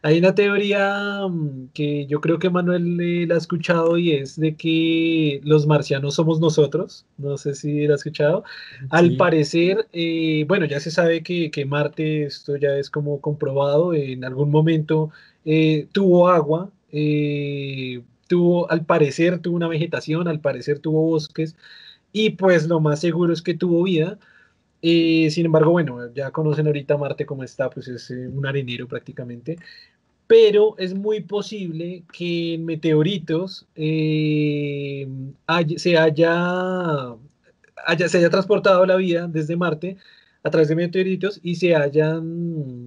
Hay 0.08 0.20
una 0.20 0.34
teoría 0.34 1.28
mm, 1.28 1.72
que 1.74 2.06
yo 2.06 2.22
creo 2.22 2.40
que 2.40 2.50
Manuel 2.50 2.98
eh, 3.02 3.28
la 3.28 3.36
ha 3.36 3.38
escuchado 3.38 3.98
y 3.98 4.14
es 4.14 4.40
de 4.40 4.56
que 4.56 5.42
los 5.44 5.68
marcianos 5.68 6.16
somos 6.16 6.40
nosotros. 6.40 7.06
No 7.18 7.38
sé 7.38 7.56
si 7.56 7.86
la 7.86 7.96
ha 7.96 7.98
escuchado. 7.98 8.46
Al 8.90 9.18
parecer, 9.18 9.86
eh, 9.92 10.46
bueno, 10.48 10.66
ya 10.66 10.80
se 10.80 10.92
sabe 10.92 11.24
que, 11.24 11.66
Marte, 11.66 12.24
esto 12.24 12.56
ya 12.56 12.78
es 12.78 12.90
como 12.90 13.20
comprobado, 13.20 13.94
en 13.94 14.24
algún 14.24 14.50
momento 14.50 15.12
eh, 15.44 15.90
tuvo 15.92 16.30
agua, 16.30 16.72
tuvo, 18.28 18.72
al 18.72 18.86
parecer 18.86 19.40
tuvo 19.40 19.58
una 19.58 19.68
vegetación, 19.68 20.30
al 20.30 20.40
parecer 20.40 20.80
tuvo 20.80 21.02
bosques 21.02 21.58
y 22.14 22.30
pues 22.32 22.68
lo 22.68 22.80
más 22.80 23.02
seguro 23.02 23.34
es 23.34 23.42
que 23.42 23.56
tuvo 23.56 23.84
vida. 23.84 24.18
sin 24.82 25.46
embargo, 25.46 25.72
bueno, 25.72 26.14
ya 26.14 26.32
conocen 26.32 26.68
ahorita 26.68 26.98
Marte 26.98 27.26
como 27.26 27.44
está, 27.44 27.70
pues 27.70 27.88
es 27.90 28.10
un 28.10 28.46
arenero 28.46 28.88
prácticamente 28.88 29.58
pero 30.28 30.76
es 30.78 30.94
muy 30.94 31.22
posible 31.22 32.04
que 32.12 32.58
meteoritos 32.60 33.66
eh, 33.76 35.08
se, 35.78 35.98
haya, 35.98 37.16
se 38.08 38.18
haya 38.18 38.30
transportado 38.30 38.86
la 38.86 38.98
vida 38.98 39.28
desde 39.28 39.56
Marte 39.56 39.98
a 40.44 40.50
través 40.52 40.68
de 40.68 40.76
meteoritos 40.76 41.40
y 41.44 41.56
se 41.56 41.76
hayan, 41.76 42.86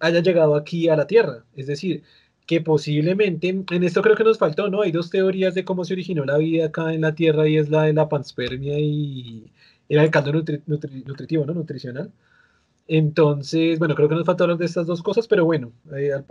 haya 0.00 0.20
llegado 0.20 0.56
aquí 0.56 0.88
a 0.88 0.96
la 0.96 1.06
Tierra. 1.06 1.44
Es 1.56 1.66
decir, 1.68 2.02
que 2.46 2.60
posiblemente, 2.60 3.48
en 3.48 3.84
esto 3.84 4.02
creo 4.02 4.16
que 4.16 4.24
nos 4.24 4.38
faltó, 4.38 4.68
¿no? 4.70 4.82
Hay 4.82 4.92
dos 4.92 5.10
teorías 5.10 5.54
de 5.54 5.64
cómo 5.64 5.84
se 5.84 5.94
originó 5.94 6.24
la 6.24 6.38
vida 6.38 6.66
acá 6.66 6.92
en 6.92 7.02
la 7.02 7.14
Tierra 7.14 7.48
y 7.48 7.56
es 7.56 7.70
la 7.70 7.84
de 7.84 7.92
la 7.92 8.08
panspermia 8.08 8.78
y 8.78 9.50
el 9.88 10.10
caldo 10.10 10.32
nutritivo, 10.32 11.46
¿no? 11.46 11.54
Nutricional. 11.54 12.12
Entonces, 12.92 13.78
bueno, 13.78 13.94
creo 13.94 14.08
que 14.08 14.16
nos 14.16 14.26
falta 14.26 14.42
hablar 14.42 14.58
de 14.58 14.66
estas 14.66 14.84
dos 14.84 15.00
cosas, 15.00 15.28
pero 15.28 15.44
bueno, 15.44 15.72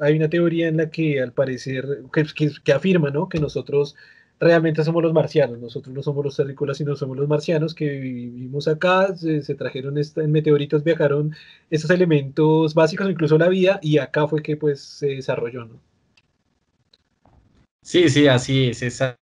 hay, 0.01 0.17
una 0.17 0.29
teoría 0.29 0.67
en 0.67 0.75
la 0.75 0.89
que 0.89 1.21
al 1.21 1.31
parecer, 1.31 2.03
que, 2.11 2.73
afirma, 2.73 3.09
¿no? 3.11 3.29
Que 3.29 3.39
nosotros 3.39 3.95
realmente 4.41 4.83
somos 4.83 5.01
los 5.01 5.13
marcianos, 5.13 5.57
nosotros 5.57 5.95
no 5.95 6.03
somos 6.03 6.25
los 6.25 6.35
terrícolas, 6.35 6.75
sino 6.75 6.97
somos 6.97 7.15
los 7.15 7.29
marcianos 7.29 7.73
que 7.73 7.89
vivimos 7.89 8.67
acá, 8.67 9.15
se, 9.15 9.55
trajeron 9.55 9.97
en 9.97 10.31
meteoritos, 10.33 10.83
viajaron 10.83 11.33
estos 11.69 11.91
elementos 11.91 12.73
básicos, 12.73 13.09
incluso 13.09 13.37
la 13.37 13.47
vida, 13.47 13.79
y 13.81 13.97
acá 13.97 14.27
fue 14.27 14.43
que 14.43 14.57
pues 14.57 14.81
se 14.81 15.07
desarrolló, 15.15 15.63
¿no? 15.63 15.81
Sí, 17.81 18.09
sí, 18.09 18.27
así 18.27 18.67
es. 18.67 18.81
Esa 18.81 19.17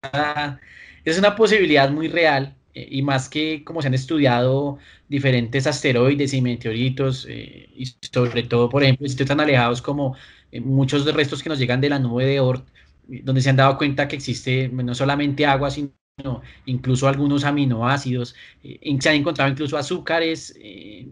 es 1.04 1.20
una 1.20 1.36
posibilidad 1.36 1.90
muy 1.92 2.08
real 2.08 2.56
y 2.76 3.02
más 3.02 3.30
que 3.30 3.64
como 3.64 3.82
se 3.82 3.88
han 3.88 3.94
estudiado 3.94 4.78
diferentes 5.08 5.66
asteroides 5.66 6.34
y 6.34 6.42
meteoritos, 6.42 7.26
eh, 7.30 7.70
y 7.76 7.86
sobre 7.86 8.44
todo, 8.44 8.70
por 8.70 8.84
ejemplo, 8.84 9.08
sitios 9.08 9.30
tan 9.30 9.40
alejados 9.40 9.82
como 9.82 10.16
eh, 10.52 10.60
muchos 10.60 11.06
restos 11.14 11.42
que 11.42 11.50
nos 11.50 11.58
llegan 11.60 11.82
de 11.82 11.90
la 11.90 12.00
nube 12.00 12.26
de 12.26 12.40
Oort, 12.42 12.68
donde 13.08 13.42
se 13.42 13.50
han 13.50 13.56
dado 13.56 13.78
cuenta 13.78 14.08
que 14.08 14.18
existe 14.18 14.68
no 14.70 14.94
solamente 14.96 15.46
agua, 15.46 15.72
sino 15.72 15.92
incluso 16.66 17.08
algunos 17.08 17.44
aminoácidos, 17.44 18.36
se 18.64 19.10
han 19.10 19.16
encontrado 19.16 19.52
incluso 19.52 19.78
azúcares 19.78 20.58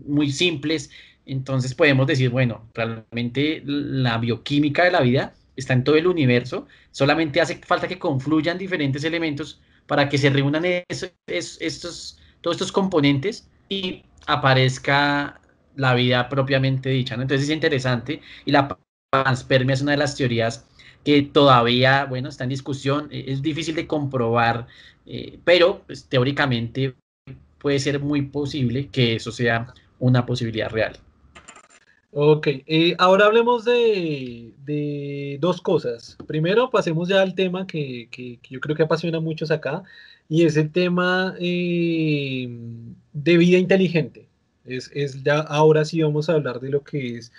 muy 0.05 0.31
simples, 0.31 0.89
entonces 1.25 1.75
podemos 1.75 2.07
decir, 2.07 2.29
bueno, 2.29 2.67
realmente 2.73 3.61
la 3.65 4.17
bioquímica 4.17 4.83
de 4.85 4.91
la 4.91 5.01
vida 5.01 5.33
está 5.55 5.73
en 5.73 5.83
todo 5.83 5.97
el 5.97 6.07
universo, 6.07 6.67
solamente 6.91 7.41
hace 7.41 7.57
falta 7.57 7.87
que 7.87 7.99
confluyan 7.99 8.57
diferentes 8.57 9.03
elementos 9.03 9.61
para 9.87 10.09
que 10.09 10.17
se 10.17 10.29
reúnan 10.29 10.63
estos, 10.87 12.19
todos 12.41 12.55
estos 12.55 12.71
componentes 12.71 13.47
y 13.69 14.03
aparezca 14.27 15.39
la 15.75 15.93
vida 15.95 16.29
propiamente 16.29 16.89
dicha. 16.89 17.15
Entonces 17.15 17.43
es 17.43 17.49
interesante 17.49 18.21
y 18.45 18.51
la 18.51 18.77
panspermia 19.09 19.73
es 19.73 19.81
una 19.81 19.91
de 19.91 19.97
las 19.97 20.15
teorías 20.15 20.65
que 21.03 21.21
todavía, 21.21 22.05
bueno, 22.05 22.29
está 22.29 22.43
en 22.43 22.49
discusión, 22.49 23.09
e, 23.11 23.25
es 23.27 23.41
difícil 23.41 23.75
de 23.75 23.87
comprobar, 23.87 24.67
eh, 25.05 25.39
pero 25.43 25.83
pues, 25.85 26.05
teóricamente 26.05 26.95
puede 27.57 27.79
ser 27.79 27.99
muy 27.99 28.21
posible 28.23 28.87
que 28.87 29.15
eso 29.15 29.31
sea 29.31 29.73
una 29.99 30.25
posibilidad 30.25 30.69
real. 30.69 30.97
Ok, 32.15 32.47
eh, 32.67 32.95
ahora 32.99 33.25
hablemos 33.25 33.65
de, 33.65 35.37
dos 35.39 35.61
cosas. 35.61 36.15
Primero, 36.27 36.69
pasemos 36.69 37.09
ya 37.09 37.21
al 37.23 37.33
tema 37.33 37.65
que, 37.65 38.07
yo 38.49 38.59
creo 38.59 38.75
que 38.75 38.83
apasiona 38.83 39.17
a 39.17 39.21
muchos 39.21 39.49
acá, 39.49 39.83
y 40.29 40.45
es 40.45 40.55
el 40.55 40.71
tema 40.71 41.35
eh, 41.39 42.47
de 43.13 43.37
vida 43.37 43.57
inteligente. 43.57 44.27
Es, 44.63 44.91
ya 45.23 45.39
ahora 45.39 45.85
sí 45.85 46.01
vamos 46.03 46.29
a 46.29 46.33
hablar 46.33 46.59
de 46.59 46.69
lo 46.69 46.83
que 46.83 47.17
es 47.17 47.31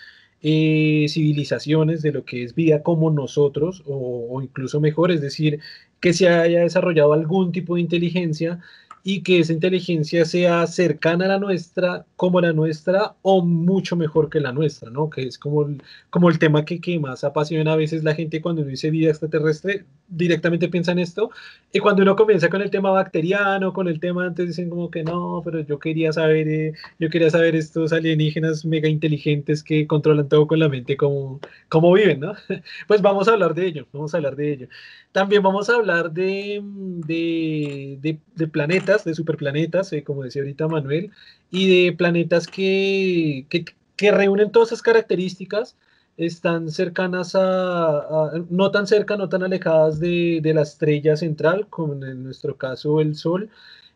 eh, 0.43 1.07
civilizaciones, 1.09 2.03
de 2.03 2.12
lo 2.12 2.25
que 2.25 2.43
es 2.43 2.55
vida 2.55 2.83
como 2.83 3.11
nosotros, 3.11 3.83
o, 3.87 4.43
incluso 4.43 4.81
mejor, 4.81 5.12
es 5.12 5.20
decir, 5.20 5.61
que 6.01 6.12
se 6.12 6.29
haya 6.29 6.61
desarrollado 6.61 7.12
algún 7.12 7.53
tipo 7.53 7.77
de 7.77 7.81
inteligencia 7.83 8.61
y 9.07 9.23
que 9.23 9.39
esa 9.39 9.53
inteligencia 9.53 10.25
sea 10.25 10.67
cercana 10.67 11.27
a 11.27 11.29
la 11.29 11.39
nuestra, 11.39 12.07
como 12.17 12.41
la 12.41 12.55
nuestra, 12.55 13.15
o 13.21 13.45
mucho 13.45 13.97
mejor 13.97 14.31
que 14.31 14.41
la 14.41 14.51
nuestra, 14.51 14.91
¿no? 14.91 15.11
Que 15.11 15.25
es 15.25 15.39
como 15.39 15.67
el, 15.67 15.83
como 16.09 16.31
el 16.31 16.39
tema 16.39 16.65
que, 16.65 16.81
que 16.81 16.99
más 16.99 17.23
apasiona 17.23 17.75
a 17.75 17.77
veces 17.77 18.03
la 18.03 18.15
gente 18.15 18.41
cuando 18.41 18.65
dice 18.65 18.91
vida 18.91 19.11
extraterrestre, 19.11 19.85
directamente 20.09 20.69
piensa 20.69 20.93
en 20.93 21.01
esto, 21.01 21.31
y 21.71 21.81
cuando 21.81 22.03
uno 22.03 22.17
comienza 22.17 22.49
con 22.49 22.63
el 22.63 22.71
tema 22.71 22.91
bacteriano, 22.93 23.75
con 23.75 23.89
el 23.89 24.01
tema 24.01 24.25
antes 24.25 24.49
dicen 24.49 24.71
como 24.71 24.91
que 24.91 25.03
no, 25.05 25.43
pero 25.45 25.61
yo 25.61 25.79
quería 25.79 26.11
saber, 26.13 26.49
eh, 26.49 26.73
yo 26.99 27.11
quería 27.11 27.29
saber 27.29 27.57
estos 27.57 27.93
alienígenas 27.93 28.65
mega 28.65 28.89
inteligentes 28.89 29.63
que 29.63 29.87
controlan 29.87 30.29
todo 30.31 30.47
con 30.47 30.59
la 30.61 30.71
mente, 30.71 30.97
cómo, 30.97 31.41
cómo 31.69 31.93
viven, 31.93 32.21
¿no? 32.21 32.33
Pues 32.89 33.03
vamos 33.03 33.29
a 33.29 33.33
hablar 33.33 33.55
de 33.55 33.67
ello, 33.67 33.87
vamos 33.93 34.15
a 34.15 34.17
hablar 34.17 34.37
de 34.37 34.53
ello. 34.53 34.69
También 35.15 35.45
vamos 35.45 35.71
a 35.71 35.77
hablar 35.77 36.11
de, 36.11 36.61
de, 37.07 38.19
de, 38.35 38.49
planetas, 38.49 39.05
de 39.05 39.15
superplanetas, 39.15 39.93
eh, 39.93 40.03
como 40.03 40.25
decía 40.25 40.43
ahorita 40.43 40.67
Manuel, 40.67 41.12
y 41.53 41.87
de 41.87 41.93
planetas 41.93 42.49
que, 42.49 43.47
que, 43.49 43.65
que, 43.95 44.11
reúnen 44.11 44.51
todas 44.51 44.71
esas 44.71 44.83
características, 44.83 45.77
están 46.17 46.69
cercanas 46.69 47.37
a, 47.37 48.33
no 48.51 48.73
tan 48.73 48.89
cerca, 48.89 49.17
no 49.17 49.29
tan 49.29 49.45
alejadas 49.45 50.01
de, 50.01 50.41
de, 50.43 50.53
la 50.53 50.62
estrella 50.62 51.17
central, 51.17 51.69
como 51.71 51.93
en 52.05 52.25
nuestro 52.25 52.57
caso 52.57 53.01
el 53.01 53.15
Sol, 53.15 53.51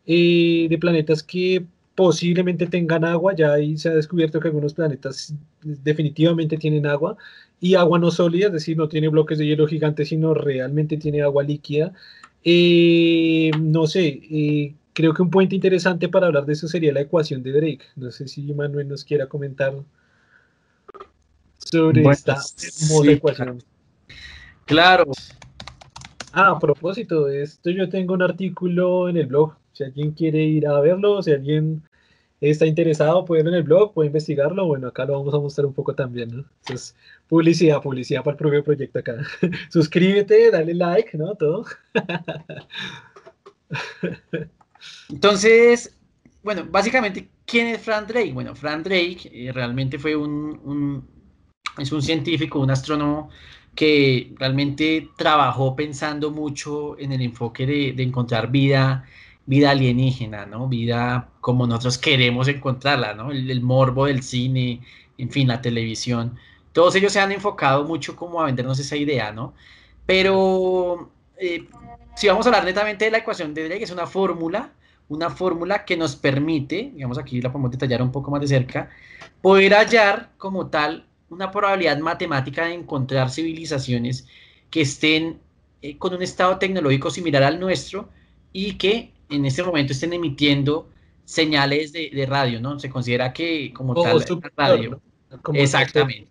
eh, 0.06 0.68
de 0.70 0.78
planetas 0.78 1.24
que 1.24 1.66
posiblemente 1.96 2.68
tengan 2.68 3.04
agua, 3.04 3.34
ya 3.34 3.54
ahí 3.54 3.76
se 3.76 3.88
ha 3.88 3.94
descubierto 3.94 4.38
que 4.38 4.46
algunos 4.46 4.72
planetas 4.72 5.34
definitivamente 5.62 6.56
tienen 6.58 6.86
agua, 6.86 7.16
y 7.60 7.74
agua 7.74 7.98
no 7.98 8.10
sólida, 8.10 8.46
es 8.46 8.52
decir, 8.52 8.76
no 8.76 8.88
tiene 8.88 9.08
bloques 9.08 9.38
de 9.38 9.46
hielo 9.46 9.66
gigantes, 9.66 10.08
sino 10.08 10.34
realmente 10.34 10.96
tiene 10.96 11.22
agua 11.22 11.42
líquida. 11.42 11.92
Eh, 12.44 13.50
no 13.60 13.86
sé, 13.86 14.20
eh, 14.30 14.74
creo 14.92 15.12
que 15.12 15.22
un 15.22 15.30
puente 15.30 15.54
interesante 15.54 16.08
para 16.08 16.26
hablar 16.26 16.46
de 16.46 16.52
eso 16.52 16.68
sería 16.68 16.92
la 16.92 17.00
ecuación 17.00 17.42
de 17.42 17.52
Drake. 17.52 17.84
No 17.96 18.10
sé 18.10 18.28
si 18.28 18.42
Manuel 18.52 18.88
nos 18.88 19.04
quiera 19.04 19.26
comentar 19.26 19.74
sobre 21.58 22.02
esta 22.02 22.38
ecuación. 23.04 23.62
Claro. 24.64 25.10
Ah, 26.32 26.50
a 26.50 26.58
propósito 26.58 27.24
de 27.24 27.42
esto, 27.42 27.70
yo 27.70 27.88
tengo 27.88 28.14
un 28.14 28.22
artículo 28.22 29.08
en 29.08 29.16
el 29.16 29.26
blog. 29.26 29.54
Si 29.72 29.82
alguien 29.82 30.12
quiere 30.12 30.42
ir 30.44 30.66
a 30.66 30.78
verlo, 30.80 31.22
si 31.22 31.32
alguien 31.32 31.82
está 32.40 32.66
interesado, 32.66 33.24
puede 33.24 33.42
ver 33.42 33.54
en 33.54 33.58
el 33.58 33.64
blog, 33.64 33.92
puede 33.92 34.08
investigarlo. 34.08 34.66
Bueno, 34.66 34.88
acá 34.88 35.04
lo 35.04 35.14
vamos 35.14 35.34
a 35.34 35.38
mostrar 35.38 35.66
un 35.66 35.74
poco 35.74 35.94
también, 35.94 36.30
¿no? 36.30 36.44
Entonces, 36.60 36.94
publicidad, 37.28 37.82
publicidad 37.82 38.22
para 38.22 38.32
el 38.32 38.38
propio 38.38 38.64
proyecto 38.64 38.98
acá. 39.00 39.16
Suscríbete, 39.70 40.50
dale 40.50 40.74
like, 40.74 41.16
¿no? 41.16 41.34
Todo. 41.34 41.64
Entonces, 45.10 45.96
bueno, 46.42 46.66
básicamente, 46.70 47.28
¿quién 47.44 47.68
es 47.68 47.80
Frank 47.80 48.08
Drake? 48.08 48.32
Bueno, 48.32 48.54
Frank 48.54 48.84
Drake 48.84 49.30
eh, 49.32 49.52
realmente 49.52 49.98
fue 49.98 50.14
un, 50.14 51.04
es 51.76 51.90
un 51.92 52.02
científico, 52.02 52.60
un 52.60 52.70
astrónomo 52.70 53.30
que 53.74 54.32
realmente 54.38 55.10
trabajó 55.16 55.76
pensando 55.76 56.30
mucho 56.30 56.98
en 56.98 57.12
el 57.12 57.22
enfoque 57.22 57.66
de 57.66 58.02
encontrar 58.02 58.50
vida 58.50 59.04
vida 59.48 59.70
alienígena, 59.70 60.44
¿no? 60.44 60.68
Vida 60.68 61.30
como 61.40 61.66
nosotros 61.66 61.96
queremos 61.96 62.48
encontrarla, 62.48 63.14
¿no? 63.14 63.30
El, 63.32 63.62
morbo 63.62 64.04
del 64.04 64.22
cine, 64.22 64.82
en 65.16 65.30
fin, 65.30 65.48
la 65.48 65.62
televisión. 65.62 66.36
Todos 66.72 66.94
ellos 66.96 67.14
se 67.14 67.20
han 67.20 67.32
enfocado 67.32 67.84
mucho 67.84 68.14
como 68.14 68.42
a 68.42 68.44
vendernos 68.44 68.78
esa 68.78 68.94
idea, 68.96 69.32
¿no? 69.32 69.54
Pero 70.04 71.10
eh, 71.38 71.66
si 72.14 72.28
vamos 72.28 72.44
a 72.44 72.50
hablar 72.50 72.64
netamente 72.66 73.06
de 73.06 73.10
la 73.10 73.18
ecuación 73.18 73.54
de 73.54 73.68
Drake, 73.68 73.84
es 73.84 73.90
una 73.90 74.06
fórmula, 74.06 74.70
una 75.08 75.30
fórmula 75.30 75.86
que 75.86 75.96
nos 75.96 76.14
permite, 76.14 76.92
digamos 76.94 77.16
aquí 77.16 77.40
la 77.40 77.50
podemos 77.50 77.70
detallar 77.70 78.02
un 78.02 78.12
poco 78.12 78.30
más 78.30 78.42
de 78.42 78.48
cerca, 78.48 78.90
poder 79.40 79.72
hallar 79.72 80.30
como 80.36 80.66
tal 80.68 81.06
una 81.30 81.50
probabilidad 81.50 81.98
matemática 82.00 82.66
de 82.66 82.74
encontrar 82.74 83.30
civilizaciones 83.30 84.26
que 84.70 84.82
estén 84.82 85.40
eh, 85.80 85.96
con 85.96 86.12
un 86.12 86.20
estado 86.22 86.58
tecnológico 86.58 87.10
similar 87.10 87.42
al 87.44 87.58
nuestro 87.58 88.10
y 88.52 88.74
que 88.74 89.12
en 89.30 89.44
este 89.44 89.62
momento 89.62 89.92
estén 89.92 90.12
emitiendo 90.12 90.88
señales 91.24 91.92
de, 91.92 92.26
radio, 92.26 92.60
¿no? 92.60 92.78
Se 92.78 92.88
considera 92.88 93.32
que 93.32 93.72
como, 93.74 93.94
tal 93.94 94.24
radio. 94.56 95.00
Exactamente. 95.52 96.30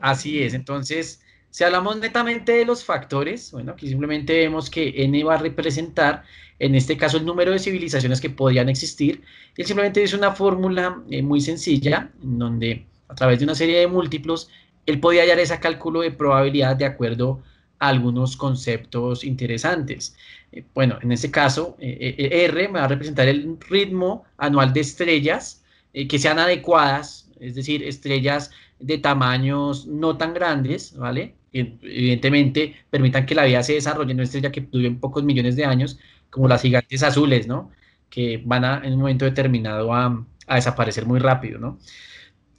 Así 0.00 0.42
es. 0.42 0.54
Entonces, 0.54 1.20
si 1.50 1.64
hablamos 1.64 1.98
netamente 1.98 2.52
de 2.52 2.64
los 2.64 2.84
factores, 2.84 3.50
bueno, 3.50 3.72
aquí 3.72 3.88
simplemente 3.88 4.34
vemos 4.34 4.70
que 4.70 4.94
n 4.96 5.24
va 5.24 5.34
a 5.34 5.38
representar, 5.38 6.22
en 6.60 6.76
este 6.76 6.96
caso, 6.96 7.16
el 7.16 7.26
número 7.26 7.50
de 7.50 7.58
civilizaciones 7.58 8.20
que 8.20 8.30
podrían 8.30 8.68
existir. 8.68 9.22
Y 9.56 9.64
simplemente 9.64 10.02
es 10.02 10.14
una 10.14 10.32
fórmula 10.32 11.02
eh, 11.10 11.22
muy 11.22 11.40
sencilla, 11.40 12.12
en 12.22 12.38
donde 12.38 12.86
a 13.08 13.14
través 13.16 13.40
de 13.40 13.44
una 13.44 13.56
serie 13.56 13.80
de 13.80 13.88
múltiplos, 13.88 14.48
él 14.86 15.00
podía 15.00 15.22
hallar 15.22 15.40
ese 15.40 15.58
cálculo 15.58 16.02
de 16.02 16.12
probabilidad 16.12 16.76
de 16.76 16.84
acuerdo 16.84 17.42
a 17.80 17.88
algunos 17.88 18.36
conceptos 18.36 19.24
interesantes. 19.24 20.14
Eh, 20.52 20.64
bueno, 20.74 20.98
en 21.02 21.12
este 21.12 21.30
caso, 21.30 21.76
eh, 21.78 22.14
eh, 22.18 22.44
R 22.46 22.68
me 22.68 22.80
va 22.80 22.84
a 22.86 22.88
representar 22.88 23.28
el 23.28 23.58
ritmo 23.68 24.24
anual 24.36 24.72
de 24.72 24.80
estrellas 24.80 25.64
que 25.92 26.18
sean 26.20 26.38
adecuadas, 26.38 27.28
es 27.40 27.56
decir, 27.56 27.82
estrellas 27.82 28.52
de 28.78 28.98
tamaños 28.98 29.86
no 29.86 30.16
tan 30.16 30.34
grandes, 30.34 30.96
¿vale? 30.96 31.34
evidentemente 31.52 32.76
permitan 32.90 33.26
que 33.26 33.34
la 33.34 33.44
vida 33.44 33.60
se 33.64 33.74
desarrolle 33.74 34.12
en 34.12 34.18
una 34.18 34.24
estrella 34.24 34.52
que 34.52 34.68
en 34.72 35.00
pocos 35.00 35.24
millones 35.24 35.56
de 35.56 35.64
años, 35.64 35.98
como 36.30 36.46
las 36.46 36.62
gigantes 36.62 37.02
azules, 37.02 37.48
¿no? 37.48 37.72
Que 38.08 38.40
van 38.44 38.64
a, 38.64 38.80
en 38.84 38.92
un 38.92 39.00
momento 39.00 39.24
determinado 39.24 39.92
a, 39.92 40.24
a 40.46 40.54
desaparecer 40.54 41.06
muy 41.06 41.18
rápido, 41.18 41.58
¿no? 41.58 41.78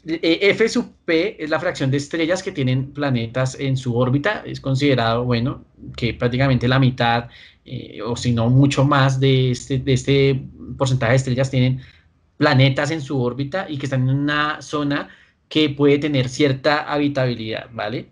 F 0.04 0.70
sub 0.70 0.94
P 1.06 1.44
es 1.44 1.50
la 1.50 1.60
fracción 1.60 1.92
de 1.92 1.98
estrellas 1.98 2.42
que 2.42 2.52
tienen 2.52 2.92
planetas 2.92 3.60
en 3.60 3.78
su 3.78 3.96
órbita. 3.96 4.44
Es 4.46 4.60
considerado, 4.60 5.24
bueno, 5.24 5.64
que 5.96 6.14
prácticamente 6.14 6.68
la 6.68 6.80
mitad 6.80 7.30
eh, 7.66 8.02
o 8.02 8.16
si 8.16 8.32
no 8.32 8.50
mucho 8.50 8.84
más 8.84 9.20
de 9.20 9.52
este, 9.52 9.78
de 9.78 9.94
este 9.94 10.42
porcentaje 10.78 11.12
de 11.12 11.18
estrellas 11.18 11.52
tienen 11.52 11.82
planetas 12.38 12.90
en 12.92 13.02
su 13.02 13.22
órbita 13.22 13.68
y 13.70 13.78
que 13.78 13.86
están 13.86 14.10
en 14.10 14.16
una 14.16 14.62
zona 14.62 15.10
que 15.48 15.70
puede 15.70 16.00
tener 16.00 16.30
cierta 16.30 16.92
habitabilidad, 16.92 17.70
¿vale? 17.72 18.10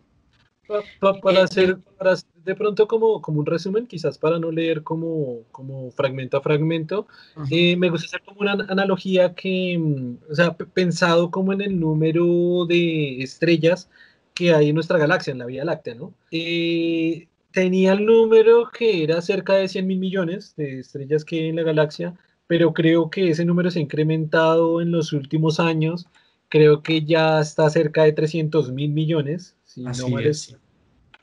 Para, 0.99 1.39
eh, 1.39 1.43
hacer, 1.43 1.77
para 1.97 2.15
de 2.45 2.55
pronto 2.55 2.87
como, 2.87 3.21
como 3.21 3.39
un 3.39 3.45
resumen, 3.45 3.87
quizás 3.87 4.17
para 4.17 4.39
no 4.39 4.51
leer 4.51 4.83
como, 4.83 5.43
como 5.51 5.91
fragmento 5.91 6.37
a 6.37 6.41
fragmento, 6.41 7.07
eh, 7.49 7.75
me 7.75 7.89
gusta 7.89 8.07
hacer 8.07 8.21
como 8.23 8.41
una 8.41 8.53
analogía 8.69 9.33
que, 9.33 9.77
mm, 9.77 10.31
o 10.31 10.35
sea, 10.35 10.55
pensado 10.55 11.31
como 11.31 11.53
en 11.53 11.61
el 11.61 11.79
número 11.79 12.65
de 12.67 13.21
estrellas 13.21 13.89
que 14.33 14.53
hay 14.53 14.69
en 14.69 14.75
nuestra 14.75 14.97
galaxia, 14.97 15.31
en 15.31 15.39
la 15.39 15.45
Vía 15.45 15.65
Láctea, 15.65 15.95
¿no? 15.95 16.13
Eh, 16.31 17.27
tenía 17.51 17.93
el 17.93 18.05
número 18.05 18.69
que 18.71 19.03
era 19.03 19.21
cerca 19.21 19.55
de 19.55 19.67
100 19.67 19.87
mil 19.87 19.99
millones 19.99 20.55
de 20.55 20.79
estrellas 20.79 21.25
que 21.25 21.39
hay 21.39 21.47
en 21.49 21.55
la 21.57 21.63
galaxia, 21.63 22.15
pero 22.47 22.73
creo 22.73 23.09
que 23.09 23.29
ese 23.29 23.45
número 23.45 23.69
se 23.71 23.79
ha 23.79 23.81
incrementado 23.81 24.81
en 24.81 24.91
los 24.91 25.13
últimos 25.13 25.59
años. 25.59 26.07
Creo 26.47 26.81
que 26.83 27.03
ya 27.05 27.41
está 27.41 27.69
cerca 27.69 28.03
de 28.03 28.13
300 28.13 28.71
mil 28.71 28.91
millones. 28.91 29.55
Si 29.69 29.85
Así 29.85 30.09
no 30.09 30.17
es. 30.17 30.57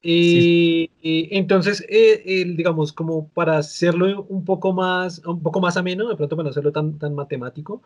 Y, 0.03 0.89
entonces, 1.03 1.85
eh, 1.89 2.45
digamos, 2.57 2.93
como 2.93 3.29
para 3.31 3.59
hacerlo 3.59 4.25
un 4.29 4.45
poco 4.45 4.73
más, 4.73 5.19
un 5.27 5.43
poco 5.43 5.61
más 5.61 5.77
ameno, 5.77 6.09
de 6.09 6.15
pronto 6.15 6.37
para 6.37 6.45
no 6.45 6.51
hacerlo 6.51 6.71
tan, 6.71 6.97
tan 6.97 7.13
matemático, 7.15 7.83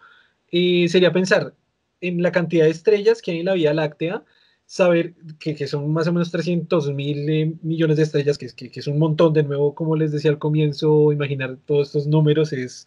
eh, 0.52 0.86
sería 0.88 1.12
pensar 1.12 1.54
en 2.02 2.22
la 2.22 2.30
cantidad 2.30 2.66
de 2.66 2.72
estrellas 2.72 3.22
que 3.22 3.30
hay 3.30 3.38
en 3.40 3.46
la 3.46 3.54
Vía 3.54 3.72
Láctea, 3.72 4.22
saber 4.66 5.14
que, 5.38 5.54
que, 5.54 5.66
son 5.66 5.90
más 5.92 6.08
o 6.08 6.12
menos 6.12 6.30
300 6.30 6.92
mil 6.92 7.28
eh, 7.30 7.54
millones 7.62 7.96
de 7.96 8.02
estrellas, 8.02 8.36
que, 8.36 8.48
que, 8.48 8.70
que, 8.70 8.80
es 8.80 8.86
un 8.86 8.98
montón, 8.98 9.32
de 9.32 9.42
nuevo, 9.42 9.74
como 9.74 9.96
les 9.96 10.12
decía 10.12 10.30
al 10.30 10.38
comienzo, 10.38 11.10
imaginar 11.10 11.56
todos 11.64 11.88
estos 11.88 12.06
números 12.06 12.52
es, 12.52 12.86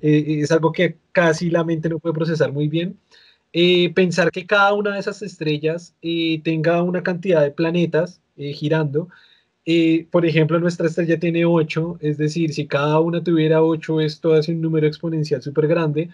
eh, 0.00 0.40
es 0.40 0.50
algo 0.52 0.72
que 0.72 0.96
casi 1.12 1.50
la 1.50 1.64
mente 1.64 1.90
no 1.90 1.98
puede 1.98 2.14
procesar 2.14 2.50
muy 2.50 2.68
bien. 2.68 2.98
Eh, 3.52 3.92
pensar 3.94 4.30
que 4.30 4.46
cada 4.46 4.72
una 4.74 4.94
de 4.94 5.00
esas 5.00 5.22
estrellas 5.22 5.94
tenga 6.44 6.82
una 6.82 7.02
cantidad 7.02 7.42
de 7.42 7.50
planetas 7.50 8.20
girando. 8.36 9.08
por 10.10 10.26
ejemplo, 10.26 10.58
nuestra 10.60 10.86
estrella 10.86 11.18
tiene 11.18 11.44
8, 11.44 11.98
es 12.00 12.18
decir, 12.18 12.52
si 12.54 12.66
cada 12.66 13.00
una 13.00 13.22
tuviera 13.22 13.62
8, 13.62 14.00
esto 14.00 14.32
hace 14.34 14.52
un 14.52 14.60
número 14.60 14.86
exponencial 14.86 15.42
súper 15.42 15.68
grande. 15.68 16.10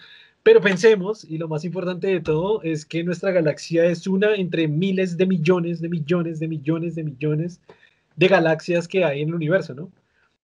Pero 0.46 0.60
pensemos, 0.60 1.24
y 1.24 1.38
lo 1.38 1.48
más 1.48 1.64
importante 1.64 2.06
de 2.06 2.20
todo, 2.20 2.62
es 2.62 2.86
que 2.86 3.02
nuestra 3.02 3.32
galaxia 3.32 3.84
es 3.86 4.06
una 4.06 4.36
entre 4.36 4.68
miles 4.68 5.16
de 5.16 5.26
millones, 5.26 5.80
de 5.80 5.88
millones, 5.88 6.38
de 6.38 6.46
millones, 6.46 6.94
de 6.94 7.02
millones 7.02 7.60
de 8.14 8.28
galaxias 8.28 8.86
que 8.86 9.04
hay 9.04 9.22
en 9.22 9.30
el 9.30 9.34
universo, 9.34 9.74
¿no? 9.74 9.90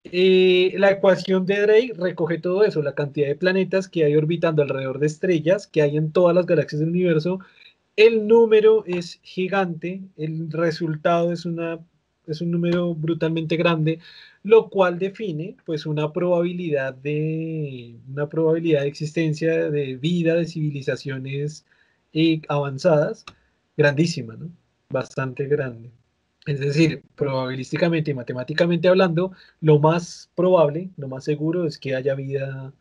Eh, 0.05 0.75
la 0.79 0.91
ecuación 0.91 1.47
de 1.47 1.61
Drake 1.61 1.93
recoge 1.97 2.39
todo 2.39 2.65
eso, 2.65 2.83
la 2.83 2.95
cantidad 2.95 3.29
de 3.29 3.37
planetas 3.37 3.89
que 3.89 4.05
hay 4.05 4.17
orbitando 4.17 4.63
alrededor 4.63 4.99
de 4.99 5.07
estrellas 5.07 5.67
que 5.67 5.83
hay 5.83 5.97
en 5.97 6.13
todas 6.13 6.35
las 6.35 6.47
galaxias 6.47 6.81
del 6.81 6.91
universo. 6.91 7.39
El 7.97 8.27
número 8.27 8.85
es 8.87 9.21
gigante, 9.23 10.03
el 10.17 10.51
resultado 10.51 11.33
es 11.33 11.45
un 11.47 12.51
número 12.51 12.95
brutalmente 12.95 13.57
grande, 13.57 14.01
lo 14.43 14.71
cual 14.71 14.99
define 14.99 15.57
pues 15.65 15.87
una 15.87 16.13
probabilidad 16.13 16.95
de, 16.95 17.97
una 18.09 18.29
probabilidad 18.29 18.83
de 18.83 18.89
existencia 18.89 19.71
de 19.71 19.97
vida 19.97 20.35
de 20.35 20.47
civilizaciones 20.47 21.65
eh, 22.13 22.41
avanzadas 22.49 23.25
grandísima, 23.77 24.37
¿no? 24.37 24.51
Bastante 24.91 25.47
grande. 25.47 25.91
Es 26.47 26.59
decir, 26.61 27.05
probabilísticamente 27.15 28.11
y 28.11 28.15
matemáticamente 28.15 28.89
hablando, 28.89 29.33
lo 29.61 29.79
más 29.79 30.31
probable, 30.35 30.91
lo 30.97 31.09
más 31.09 31.25
seguro 31.25 31.67
es 31.67 31.79
que 31.79 31.95
haya 31.95 32.15
vida 32.15 32.73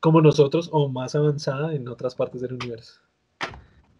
como 0.00 0.20
nosotros 0.20 0.68
o 0.72 0.88
más 0.88 1.14
avanzada 1.14 1.74
en 1.74 1.88
otras 1.88 2.14
partes 2.14 2.40
del 2.40 2.54
universo. 2.54 3.00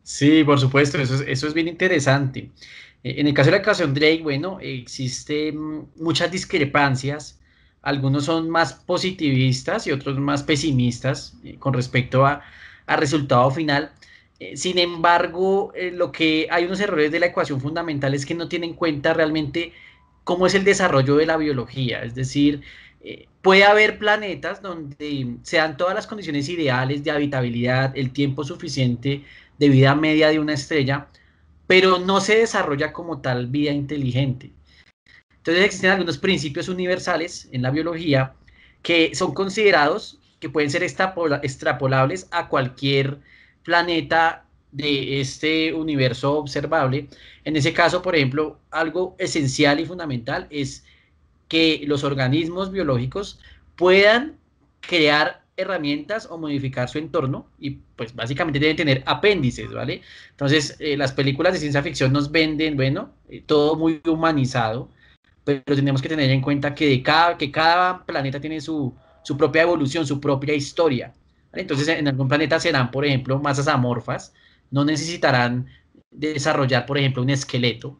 Sí, 0.02 0.42
por 0.44 0.58
supuesto, 0.58 0.98
eso 0.98 1.14
es, 1.16 1.20
eso 1.22 1.46
es 1.46 1.54
bien 1.54 1.68
interesante. 1.68 2.50
Eh, 3.04 3.14
en 3.18 3.26
el 3.26 3.34
caso 3.34 3.50
de 3.50 3.56
la 3.56 3.62
ecuación 3.62 3.94
Drake, 3.94 4.22
bueno, 4.22 4.58
existen 4.60 5.88
muchas 5.96 6.30
discrepancias. 6.30 7.40
Algunos 7.82 8.24
son 8.24 8.50
más 8.50 8.74
positivistas 8.74 9.86
y 9.86 9.92
otros 9.92 10.18
más 10.18 10.42
pesimistas 10.42 11.36
eh, 11.44 11.56
con 11.58 11.74
respecto 11.74 12.26
al 12.26 12.40
resultado 12.98 13.50
final. 13.50 13.92
Eh, 14.42 14.56
sin 14.56 14.78
embargo, 14.78 15.72
lo 15.92 16.10
que 16.10 16.48
hay 16.50 16.64
unos 16.64 16.80
errores 16.80 17.12
de 17.12 17.20
la 17.20 17.26
ecuación 17.26 17.60
fundamental 17.60 18.12
es 18.12 18.26
que 18.26 18.34
no 18.34 18.48
tienen 18.48 18.70
en 18.70 18.76
cuenta 18.76 19.14
realmente 19.14 19.72
cómo 20.24 20.46
es 20.46 20.54
el 20.54 20.64
desarrollo 20.64 21.16
de 21.16 21.26
la 21.26 21.36
biología. 21.36 22.02
Es 22.02 22.14
decir, 22.16 22.62
puede 23.40 23.64
haber 23.64 23.98
planetas 23.98 24.62
donde 24.62 25.36
sean 25.42 25.76
todas 25.76 25.94
las 25.94 26.06
condiciones 26.06 26.48
ideales 26.48 27.04
de 27.04 27.12
habitabilidad, 27.12 27.96
el 27.96 28.12
tiempo 28.12 28.42
suficiente 28.44 29.24
de 29.58 29.68
vida 29.68 29.94
media 29.94 30.28
de 30.28 30.40
una 30.40 30.54
estrella, 30.54 31.08
pero 31.68 31.98
no 31.98 32.20
se 32.20 32.38
desarrolla 32.38 32.92
como 32.92 33.20
tal 33.20 33.46
vida 33.46 33.70
inteligente. 33.70 34.50
Entonces 35.36 35.64
existen 35.64 35.90
algunos 35.90 36.18
principios 36.18 36.68
universales 36.68 37.48
en 37.52 37.62
la 37.62 37.70
biología 37.70 38.34
que 38.82 39.14
son 39.14 39.34
considerados 39.34 40.18
que 40.40 40.50
pueden 40.50 40.70
ser 40.70 40.82
extrapolables 40.82 42.28
a 42.32 42.48
cualquier 42.48 43.20
planeta 43.62 44.46
de 44.72 45.20
este 45.20 45.72
universo 45.74 46.38
observable. 46.38 47.08
En 47.44 47.56
ese 47.56 47.72
caso, 47.72 48.02
por 48.02 48.16
ejemplo, 48.16 48.58
algo 48.70 49.14
esencial 49.18 49.80
y 49.80 49.86
fundamental 49.86 50.46
es 50.50 50.84
que 51.48 51.82
los 51.86 52.04
organismos 52.04 52.72
biológicos 52.72 53.38
puedan 53.76 54.38
crear 54.80 55.42
herramientas 55.56 56.26
o 56.30 56.38
modificar 56.38 56.88
su 56.88 56.98
entorno 56.98 57.46
y 57.58 57.70
pues 57.96 58.14
básicamente 58.14 58.58
deben 58.58 58.76
tener 58.76 59.02
apéndices, 59.06 59.70
¿vale? 59.72 60.02
Entonces 60.30 60.76
eh, 60.80 60.96
las 60.96 61.12
películas 61.12 61.52
de 61.52 61.58
ciencia 61.60 61.82
ficción 61.82 62.12
nos 62.12 62.30
venden, 62.30 62.76
bueno, 62.76 63.12
eh, 63.28 63.42
todo 63.44 63.76
muy 63.76 64.00
humanizado, 64.06 64.88
pero 65.44 65.62
tenemos 65.64 66.00
que 66.02 66.08
tener 66.08 66.30
en 66.30 66.40
cuenta 66.40 66.74
que, 66.74 67.02
cada, 67.02 67.36
que 67.36 67.50
cada 67.50 68.04
planeta 68.04 68.40
tiene 68.40 68.60
su, 68.60 68.94
su 69.22 69.36
propia 69.36 69.62
evolución, 69.62 70.06
su 70.06 70.20
propia 70.20 70.54
historia. 70.54 71.12
Entonces 71.52 71.88
en 71.88 72.08
algún 72.08 72.28
planeta 72.28 72.58
serán, 72.60 72.90
por 72.90 73.04
ejemplo, 73.04 73.38
masas 73.38 73.68
amorfas, 73.68 74.34
no 74.70 74.84
necesitarán 74.84 75.66
desarrollar, 76.10 76.86
por 76.86 76.98
ejemplo, 76.98 77.22
un 77.22 77.30
esqueleto, 77.30 77.98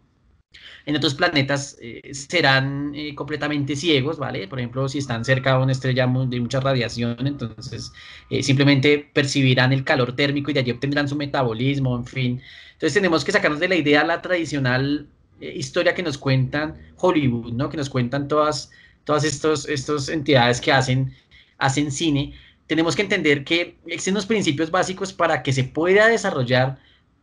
en 0.84 0.96
otros 0.96 1.14
planetas 1.14 1.76
eh, 1.80 2.12
serán 2.12 2.92
eh, 2.94 3.14
completamente 3.14 3.76
ciegos, 3.76 4.18
¿vale? 4.18 4.48
Por 4.48 4.58
ejemplo, 4.58 4.88
si 4.88 4.98
están 4.98 5.24
cerca 5.24 5.56
de 5.56 5.62
una 5.62 5.72
estrella 5.72 6.06
de 6.06 6.40
mucha 6.40 6.60
radiación, 6.60 7.26
entonces 7.26 7.92
eh, 8.30 8.42
simplemente 8.42 9.10
percibirán 9.12 9.72
el 9.72 9.84
calor 9.84 10.16
térmico 10.16 10.50
y 10.50 10.54
de 10.54 10.60
allí 10.60 10.70
obtendrán 10.72 11.08
su 11.08 11.16
metabolismo, 11.16 11.96
en 11.96 12.04
fin. 12.04 12.42
Entonces 12.72 12.94
tenemos 12.94 13.24
que 13.24 13.32
sacarnos 13.32 13.60
de 13.60 13.68
la 13.68 13.76
idea 13.76 14.04
la 14.04 14.20
tradicional 14.22 15.08
historia 15.40 15.94
que 15.94 16.02
nos 16.02 16.18
cuentan 16.18 16.76
Hollywood, 16.96 17.52
¿no? 17.52 17.68
Que 17.68 17.76
nos 17.76 17.90
cuentan 17.90 18.28
todas, 18.28 18.70
todas 19.04 19.24
estas 19.24 19.68
estos 19.68 20.08
entidades 20.08 20.60
que 20.60 20.72
hacen, 20.72 21.12
hacen 21.58 21.90
cine. 21.90 22.34
Tenemos 22.72 22.96
que 22.96 23.02
entender 23.02 23.44
que 23.44 23.76
existen 23.84 24.14
unos 24.14 24.24
principios 24.24 24.70
básicos 24.70 25.12
para 25.12 25.42
que 25.42 25.52
se 25.52 25.62
pueda 25.62 26.06
desarrollar 26.08 26.78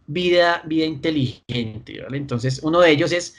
vida, 0.06 0.62
vida 0.64 0.86
inteligente. 0.86 2.06
Entonces, 2.12 2.60
uno 2.62 2.82
de 2.82 2.92
ellos 2.92 3.12
es 3.12 3.36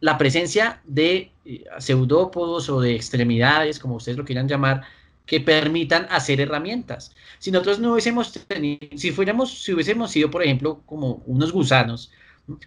la 0.00 0.16
presencia 0.16 0.80
de 0.84 1.32
eh, 1.44 1.64
pseudópodos 1.78 2.70
o 2.70 2.80
de 2.80 2.94
extremidades, 2.94 3.78
como 3.78 3.96
ustedes 3.96 4.16
lo 4.16 4.24
quieran 4.24 4.48
llamar, 4.48 4.84
que 5.26 5.38
permitan 5.38 6.06
hacer 6.08 6.40
herramientas. 6.40 7.14
Si 7.38 7.50
nosotros 7.50 7.78
no 7.78 7.92
hubiésemos 7.92 8.32
tenido, 8.32 8.80
si 8.96 9.10
fuéramos, 9.10 9.62
si 9.62 9.74
hubiésemos 9.74 10.12
sido, 10.12 10.30
por 10.30 10.42
ejemplo, 10.42 10.80
como 10.86 11.22
unos 11.26 11.52
gusanos, 11.52 12.10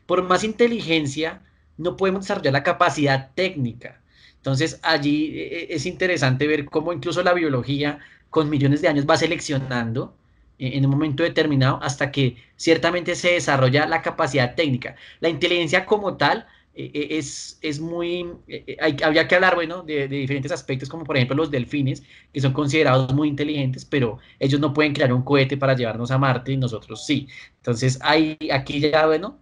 por 0.05 0.21
más 0.21 0.43
inteligencia, 0.43 1.41
no 1.79 1.97
podemos 1.97 2.21
desarrollar 2.25 2.53
la 2.53 2.61
capacidad 2.61 3.31
técnica. 3.33 4.03
Entonces, 4.35 4.79
allí 4.83 5.31
eh, 5.33 5.67
es 5.71 5.87
interesante 5.87 6.45
ver 6.45 6.65
cómo 6.65 6.93
incluso 6.93 7.23
la 7.23 7.33
biología, 7.33 7.97
con 8.33 8.49
millones 8.49 8.81
de 8.81 8.87
años, 8.87 9.05
va 9.07 9.15
seleccionando 9.15 10.17
en 10.57 10.83
un 10.85 10.91
momento 10.91 11.21
determinado 11.21 11.79
hasta 11.83 12.11
que 12.11 12.35
ciertamente 12.55 13.15
se 13.15 13.33
desarrolla 13.33 13.85
la 13.85 14.01
capacidad 14.01 14.55
técnica. 14.55 14.95
La 15.19 15.29
inteligencia 15.29 15.85
como 15.85 16.17
tal 16.17 16.47
eh, 16.73 16.89
eh, 16.95 17.07
es, 17.19 17.59
es 17.61 17.79
muy, 17.79 18.25
eh, 18.47 18.75
había 19.03 19.27
que 19.27 19.35
hablar, 19.35 19.53
bueno, 19.53 19.83
de, 19.83 20.07
diferentes 20.07 20.51
aspectos, 20.51 20.89
como 20.89 21.03
por 21.03 21.15
ejemplo 21.15 21.35
los 21.35 21.51
delfines, 21.51 22.01
que 22.33 22.41
son 22.41 22.53
considerados 22.53 23.13
muy 23.13 23.27
inteligentes, 23.27 23.85
pero 23.85 24.17
ellos 24.39 24.59
no 24.59 24.73
pueden 24.73 24.93
crear 24.93 25.13
un 25.13 25.21
cohete 25.21 25.55
para 25.55 25.75
llevarnos 25.75 26.09
a 26.09 26.17
Marte 26.17 26.53
y 26.53 26.57
nosotros 26.57 27.05
sí. 27.05 27.27
Entonces, 27.57 27.99
hay, 28.01 28.35
aquí 28.51 28.79
ya, 28.79 29.05
bueno, 29.05 29.37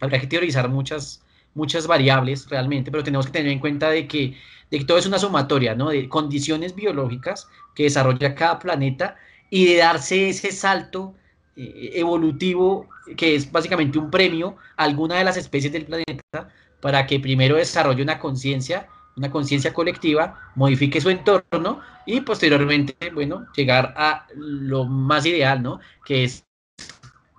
habrá 0.00 0.18
que 0.18 0.26
teorizar 0.26 0.70
muchas, 0.70 1.22
muchas 1.52 1.86
variables 1.86 2.48
realmente, 2.48 2.90
pero 2.90 3.04
tenemos 3.04 3.26
que 3.26 3.32
tener 3.32 3.52
en 3.52 3.58
cuenta 3.58 3.90
de 3.90 4.08
que, 4.08 4.34
de 4.70 4.78
que 4.78 4.84
todo 4.84 4.98
es 4.98 5.06
una 5.06 5.18
sumatoria, 5.18 5.74
¿no? 5.74 5.90
De 5.90 6.08
condiciones 6.08 6.74
biológicas 6.74 7.48
que 7.74 7.84
desarrolla 7.84 8.34
cada 8.34 8.58
planeta 8.58 9.16
y 9.50 9.66
de 9.66 9.76
darse 9.78 10.28
ese 10.28 10.52
salto 10.52 11.14
eh, 11.56 11.90
evolutivo 11.94 12.88
que 13.16 13.34
es 13.34 13.50
básicamente 13.50 13.98
un 13.98 14.10
premio 14.10 14.56
a 14.76 14.84
alguna 14.84 15.16
de 15.16 15.24
las 15.24 15.36
especies 15.36 15.72
del 15.72 15.84
planeta 15.84 16.48
para 16.80 17.06
que 17.06 17.20
primero 17.20 17.56
desarrolle 17.56 18.02
una 18.02 18.18
conciencia, 18.18 18.88
una 19.16 19.30
conciencia 19.30 19.74
colectiva, 19.74 20.52
modifique 20.54 21.00
su 21.00 21.10
entorno 21.10 21.80
y 22.06 22.20
posteriormente, 22.20 22.94
bueno, 23.12 23.46
llegar 23.54 23.92
a 23.96 24.26
lo 24.34 24.84
más 24.84 25.26
ideal, 25.26 25.62
¿no? 25.62 25.80
Que 26.04 26.24
es 26.24 26.44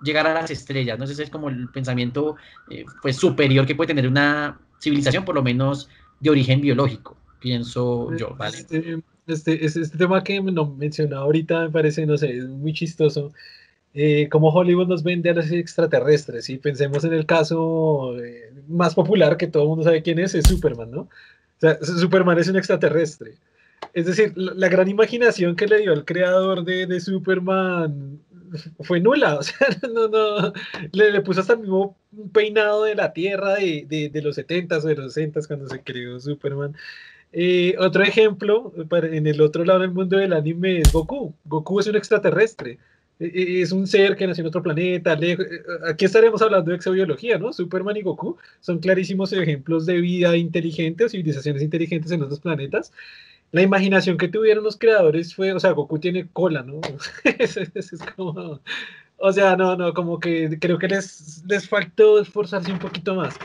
llegar 0.02 0.26
a 0.26 0.34
las 0.34 0.50
estrellas, 0.50 0.98
¿no? 0.98 1.04
Ese 1.04 1.22
es 1.22 1.30
como 1.30 1.48
el 1.48 1.68
pensamiento 1.70 2.36
eh, 2.70 2.84
pues 3.00 3.16
superior 3.16 3.66
que 3.66 3.74
puede 3.74 3.88
tener 3.88 4.06
una 4.06 4.60
civilización, 4.80 5.24
por 5.24 5.34
lo 5.34 5.42
menos 5.42 5.88
de 6.20 6.30
origen 6.30 6.60
biológico, 6.60 7.16
pienso 7.42 8.14
yo, 8.16 8.34
¿vale? 8.36 8.58
Este, 8.58 9.02
este, 9.26 9.64
este, 9.64 9.98
tema 9.98 10.22
que 10.22 10.40
no 10.40 10.66
mencionaba 10.66 11.22
ahorita 11.22 11.62
me 11.62 11.70
parece, 11.70 12.06
no 12.06 12.16
sé, 12.16 12.36
es 12.36 12.48
muy 12.48 12.72
chistoso. 12.72 13.32
Eh, 13.94 14.28
como 14.30 14.48
Hollywood 14.48 14.88
nos 14.88 15.02
vende 15.02 15.30
a 15.30 15.34
los 15.34 15.50
extraterrestres, 15.50 16.48
y 16.48 16.56
pensemos 16.56 17.04
en 17.04 17.12
el 17.12 17.26
caso 17.26 18.18
eh, 18.18 18.50
más 18.68 18.94
popular 18.94 19.36
que 19.36 19.48
todo 19.48 19.64
el 19.64 19.68
mundo 19.68 19.84
sabe 19.84 20.02
quién 20.02 20.18
es, 20.18 20.34
es 20.34 20.48
Superman, 20.48 20.90
¿no? 20.90 21.00
O 21.02 21.08
sea, 21.58 21.78
Superman 21.82 22.38
es 22.38 22.48
un 22.48 22.56
extraterrestre. 22.56 23.34
Es 23.92 24.06
decir, 24.06 24.32
la, 24.36 24.68
gran 24.68 24.88
imaginación 24.88 25.54
que 25.56 25.66
le 25.66 25.80
dio 25.80 25.92
el 25.92 26.04
creador 26.04 26.64
de, 26.64 26.86
de 26.86 27.00
Superman 27.00 28.20
fue 28.80 29.00
nula, 29.00 29.36
o 29.38 29.42
sea, 29.42 29.66
no, 29.92 30.08
no, 30.08 30.52
le, 30.92 31.12
le, 31.12 31.20
puso 31.20 31.40
hasta 31.40 31.54
el 31.54 31.60
mismo 31.60 31.96
peinado 32.32 32.84
de 32.84 32.94
la 32.94 33.12
Tierra 33.12 33.54
de, 33.54 33.86
de, 33.88 34.08
de 34.08 34.22
los 34.22 34.38
70s 34.38 34.84
o 34.84 34.88
de 34.88 34.96
los 34.96 35.16
60s 35.16 35.46
cuando 35.46 35.68
se 35.68 35.82
creó 35.82 36.18
Superman. 36.18 36.74
Eh, 37.32 37.74
otro 37.78 38.02
ejemplo, 38.02 38.72
en 38.90 39.26
el 39.26 39.40
otro 39.40 39.64
lado 39.64 39.80
del 39.80 39.90
mundo 39.90 40.18
del 40.18 40.32
anime 40.32 40.80
es 40.80 40.92
Goku. 40.92 41.34
Goku 41.44 41.80
es 41.80 41.86
un 41.86 41.96
extraterrestre. 41.96 42.78
E, 43.18 43.26
e, 43.26 43.62
es 43.62 43.72
un 43.72 43.86
ser 43.86 44.16
que 44.16 44.26
nació 44.26 44.42
en 44.42 44.48
otro 44.48 44.62
planeta. 44.62 45.18
Eh, 45.20 45.38
aquí 45.88 46.04
estaremos 46.04 46.42
hablando 46.42 46.70
de 46.70 46.76
exobiología, 46.76 47.38
¿no? 47.38 47.52
Superman 47.52 47.96
y 47.96 48.02
Goku 48.02 48.36
son 48.60 48.78
clarísimos 48.80 49.32
ejemplos 49.32 49.86
de 49.86 50.00
vida 50.00 50.36
inteligente 50.36 51.04
o 51.04 51.08
civilizaciones 51.08 51.62
inteligentes 51.62 52.10
en 52.12 52.22
otros 52.22 52.40
planetas. 52.40 52.92
La 53.52 53.62
imaginación 53.62 54.16
que 54.16 54.28
tuvieron 54.28 54.64
los 54.64 54.78
creadores 54.78 55.34
fue, 55.34 55.52
o 55.52 55.60
sea, 55.60 55.72
Goku 55.72 55.98
tiene 55.98 56.28
cola, 56.32 56.62
¿no? 56.62 56.80
es, 57.38 57.58
como, 58.16 58.60
o 59.18 59.32
sea, 59.32 59.56
no, 59.56 59.76
no, 59.76 59.94
como 59.94 60.18
que 60.20 60.58
creo 60.60 60.78
que 60.78 60.88
les, 60.88 61.44
les 61.46 61.68
faltó 61.68 62.20
esforzarse 62.20 62.72
un 62.72 62.78
poquito 62.78 63.14
más. 63.14 63.36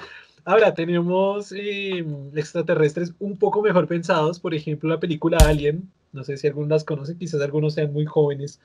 Ahora, 0.47 0.73
tenemos 0.73 1.51
em, 1.51 2.31
extraterrestres 2.33 3.13
un 3.19 3.37
poco 3.37 3.61
mejor 3.61 3.85
pensados, 3.85 4.39
por 4.39 4.53
ejemplo, 4.53 4.89
la 4.89 4.97
película 4.97 5.37
Alien, 5.45 5.91
no 6.13 6.23
sé 6.23 6.37
si 6.37 6.47
algunos 6.47 6.69
las 6.69 6.85
conocen, 6.85 7.17
quizás 7.17 7.41
algunos 7.41 7.73
sean 7.73 7.91
muy 7.91 8.05
jóvenes 8.05 8.61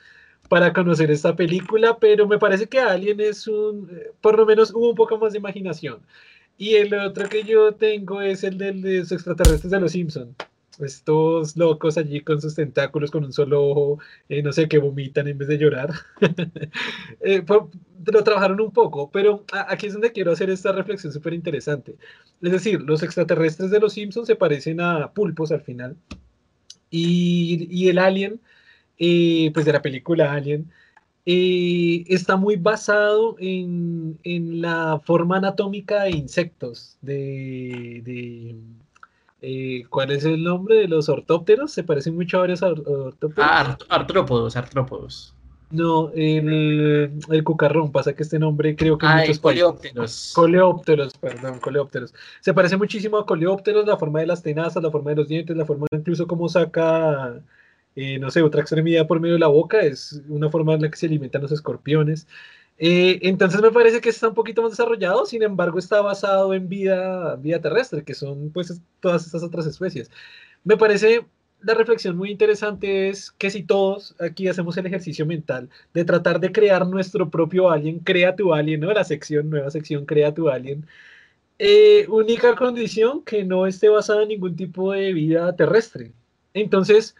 para 0.48 0.72
conocer 0.72 1.10
esta 1.10 1.34
película, 1.34 1.98
pero 1.98 2.28
me 2.28 2.38
parece 2.38 2.68
que 2.68 2.78
Alien 2.78 3.18
es 3.20 3.48
un, 3.48 3.90
eh, 3.90 4.12
por 4.20 4.38
lo 4.38 4.46
menos 4.46 4.72
hubo 4.72 4.90
un 4.90 4.94
poco 4.94 5.18
más 5.18 5.32
de 5.32 5.38
imaginación. 5.40 5.98
Y 6.56 6.74
el 6.76 6.94
otro 6.94 7.28
que 7.28 7.42
yo 7.42 7.74
tengo 7.74 8.20
es 8.22 8.44
el 8.44 8.58
de 8.58 8.74
los 8.74 9.10
extraterrestres 9.10 9.72
de 9.72 9.80
los 9.80 9.90
Simpsons. 9.92 10.36
estos 10.78 11.56
locos 11.56 11.98
allí 11.98 12.20
con 12.20 12.40
sus 12.40 12.54
tentáculos, 12.54 13.10
con 13.10 13.24
un 13.24 13.32
solo 13.32 13.60
ojo, 13.68 13.98
eh, 14.28 14.42
no 14.42 14.52
sé, 14.52 14.68
que 14.68 14.78
vomitan 14.78 15.26
en 15.28 15.38
vez 15.38 15.48
de 15.48 15.58
llorar. 15.58 15.90
eh, 17.20 17.42
lo 18.04 18.24
trabajaron 18.24 18.60
un 18.60 18.72
poco, 18.72 19.10
pero 19.10 19.44
aquí 19.68 19.86
es 19.86 19.92
donde 19.92 20.12
quiero 20.12 20.32
hacer 20.32 20.50
esta 20.50 20.72
reflexión 20.72 21.12
súper 21.12 21.34
interesante. 21.34 21.96
Es 22.40 22.52
decir, 22.52 22.80
los 22.82 23.02
extraterrestres 23.02 23.70
de 23.70 23.80
los 23.80 23.92
Simpsons 23.92 24.26
se 24.26 24.36
parecen 24.36 24.80
a 24.80 25.12
pulpos 25.12 25.52
al 25.52 25.60
final. 25.60 25.96
Y, 26.90 27.68
y 27.70 27.88
el 27.88 27.98
alien, 27.98 28.40
eh, 28.98 29.50
pues 29.54 29.66
de 29.66 29.72
la 29.72 29.82
película 29.82 30.32
Alien, 30.32 30.70
eh, 31.24 32.04
está 32.08 32.36
muy 32.36 32.56
basado 32.56 33.36
en, 33.38 34.18
en, 34.24 34.60
la 34.60 35.00
forma 35.04 35.38
anatómica 35.38 36.02
de 36.02 36.10
insectos, 36.10 36.98
de, 37.00 38.56
eh, 39.40 39.84
¿Cuál 39.90 40.12
es 40.12 40.24
el 40.24 40.42
nombre 40.42 40.76
de 40.76 40.88
los 40.88 41.08
ortópteros? 41.08 41.72
Se 41.72 41.82
parecen 41.82 42.14
mucho 42.14 42.38
a 42.38 42.40
varios 42.40 42.62
ortópteros. 42.62 43.38
Ah, 43.38 43.76
artrópodos, 43.88 44.56
artrópodos. 44.56 45.34
No, 45.72 46.10
el, 46.14 47.10
el, 47.30 47.44
cucarrón, 47.44 47.90
pasa 47.92 48.12
que 48.12 48.22
este 48.22 48.38
nombre 48.38 48.76
creo 48.76 48.98
que... 48.98 49.06
Ah, 49.06 49.20
muchos 49.20 49.38
coleópteros. 49.38 50.32
Coleópteros, 50.34 51.16
perdón, 51.16 51.60
coleópteros. 51.60 52.12
Se 52.40 52.52
parece 52.52 52.76
muchísimo 52.76 53.16
a 53.16 53.24
coleópteros, 53.24 53.86
la 53.86 53.96
forma 53.96 54.20
de 54.20 54.26
las 54.26 54.42
tenazas, 54.42 54.82
la 54.82 54.90
forma 54.90 55.12
de 55.12 55.16
los 55.16 55.28
dientes, 55.28 55.56
la 55.56 55.64
forma 55.64 55.86
incluso 55.90 56.26
como 56.26 56.46
saca, 56.50 57.40
eh, 57.96 58.18
no 58.18 58.30
sé, 58.30 58.42
otra 58.42 58.60
extremidad 58.60 59.06
por 59.06 59.18
medio 59.18 59.32
de 59.32 59.40
la 59.40 59.46
boca, 59.46 59.80
es 59.80 60.20
una 60.28 60.50
forma 60.50 60.74
en 60.74 60.82
la 60.82 60.90
que 60.90 60.98
se 60.98 61.06
alimentan 61.06 61.40
los 61.40 61.52
escorpiones. 61.52 62.26
Eh, 62.76 63.20
entonces 63.22 63.62
me 63.62 63.70
parece 63.70 64.02
que 64.02 64.10
está 64.10 64.28
un 64.28 64.34
poquito 64.34 64.60
más 64.60 64.72
desarrollado, 64.72 65.24
sin 65.24 65.42
embargo 65.42 65.78
está 65.78 66.02
basado 66.02 66.52
en 66.52 66.68
vida, 66.68 67.36
vida 67.36 67.62
terrestre, 67.62 68.04
que 68.04 68.12
son 68.12 68.50
pues 68.50 68.78
todas 69.00 69.24
estas 69.24 69.42
otras 69.42 69.64
especies. 69.66 70.10
Me 70.64 70.76
parece 70.76 71.24
la 71.64 71.74
reflexión 71.74 72.16
muy 72.16 72.30
interesante 72.30 73.08
es 73.08 73.30
que 73.32 73.50
si 73.50 73.62
todos 73.62 74.14
aquí 74.20 74.48
hacemos 74.48 74.76
el 74.76 74.86
ejercicio 74.86 75.26
mental 75.26 75.68
de 75.94 76.04
tratar 76.04 76.40
de 76.40 76.52
crear 76.52 76.86
nuestro 76.86 77.30
propio 77.30 77.70
alien, 77.70 78.00
crea 78.00 78.36
tu 78.36 78.54
alien, 78.54 78.80
¿no? 78.80 78.92
La 78.92 79.04
sección, 79.04 79.50
nueva 79.50 79.70
sección, 79.70 80.06
crea 80.06 80.34
tu 80.34 80.48
alien. 80.48 80.86
Eh, 81.58 82.06
única 82.08 82.56
condición 82.56 83.22
que 83.24 83.44
no 83.44 83.66
esté 83.66 83.88
basada 83.88 84.22
en 84.22 84.28
ningún 84.30 84.56
tipo 84.56 84.92
de 84.92 85.12
vida 85.12 85.54
terrestre. 85.56 86.12
Entonces, 86.54 87.16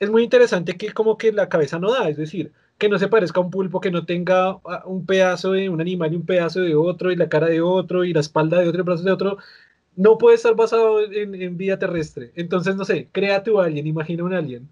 es 0.00 0.10
muy 0.10 0.22
interesante 0.24 0.76
que 0.76 0.92
como 0.92 1.18
que 1.18 1.32
la 1.32 1.48
cabeza 1.48 1.78
no 1.78 1.92
da, 1.92 2.08
es 2.08 2.16
decir, 2.16 2.52
que 2.78 2.88
no 2.88 2.98
se 2.98 3.08
parezca 3.08 3.40
a 3.40 3.44
un 3.44 3.50
pulpo, 3.50 3.80
que 3.80 3.90
no 3.90 4.04
tenga 4.06 4.58
ah, 4.64 4.82
un 4.86 5.06
pedazo 5.06 5.52
de 5.52 5.68
un 5.68 5.80
animal 5.80 6.12
y 6.12 6.16
un 6.16 6.26
pedazo 6.26 6.60
de 6.60 6.74
otro, 6.74 7.12
y 7.12 7.16
la 7.16 7.28
cara 7.28 7.46
de 7.48 7.60
otro, 7.60 8.04
y 8.04 8.12
la 8.12 8.20
espalda 8.20 8.58
de 8.60 8.68
otro, 8.68 8.78
y 8.78 8.80
el 8.80 8.84
brazo 8.84 9.04
de 9.04 9.12
otro, 9.12 9.38
no 9.96 10.18
puede 10.18 10.36
estar 10.36 10.54
basado 10.54 11.00
en, 11.00 11.56
vida 11.56 11.78
terrestre. 11.78 12.32
Entonces, 12.34 12.76
no 12.76 12.84
sé, 12.84 13.08
crea 13.12 13.42
tu 13.42 13.60
alien, 13.60 13.86
imagina 13.86 14.24
un 14.24 14.34
alien. 14.34 14.68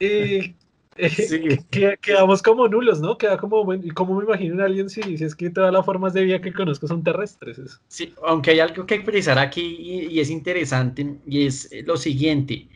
Eh, 0.00 0.54
eh, 0.96 1.96
quedamos 2.00 2.42
como 2.42 2.68
nulos, 2.68 3.00
¿no? 3.00 3.16
Queda 3.16 3.38
como, 3.38 3.64
bueno, 3.64 3.84
¿y 3.86 3.90
cómo 3.90 4.16
me 4.16 4.24
imagino 4.24 4.54
un 4.54 4.60
alien 4.60 4.90
si, 4.90 5.16
si, 5.16 5.24
es 5.24 5.34
que 5.34 5.50
todas 5.50 5.72
las 5.72 5.84
formas 5.84 6.12
de 6.12 6.24
vida 6.24 6.40
que 6.40 6.52
conozco 6.52 6.86
son 6.86 7.02
terrestres? 7.02 7.80
Sí, 7.88 8.12
aunque 8.26 8.50
hay 8.50 8.60
algo 8.60 8.84
que 8.86 8.96
expresar 8.96 9.38
aquí 9.38 9.76
y, 9.78 10.06
y 10.06 10.20
es 10.20 10.30
interesante, 10.30 11.16
y 11.26 11.46
es 11.46 11.70
lo 11.84 11.96
siguiente. 11.96 12.68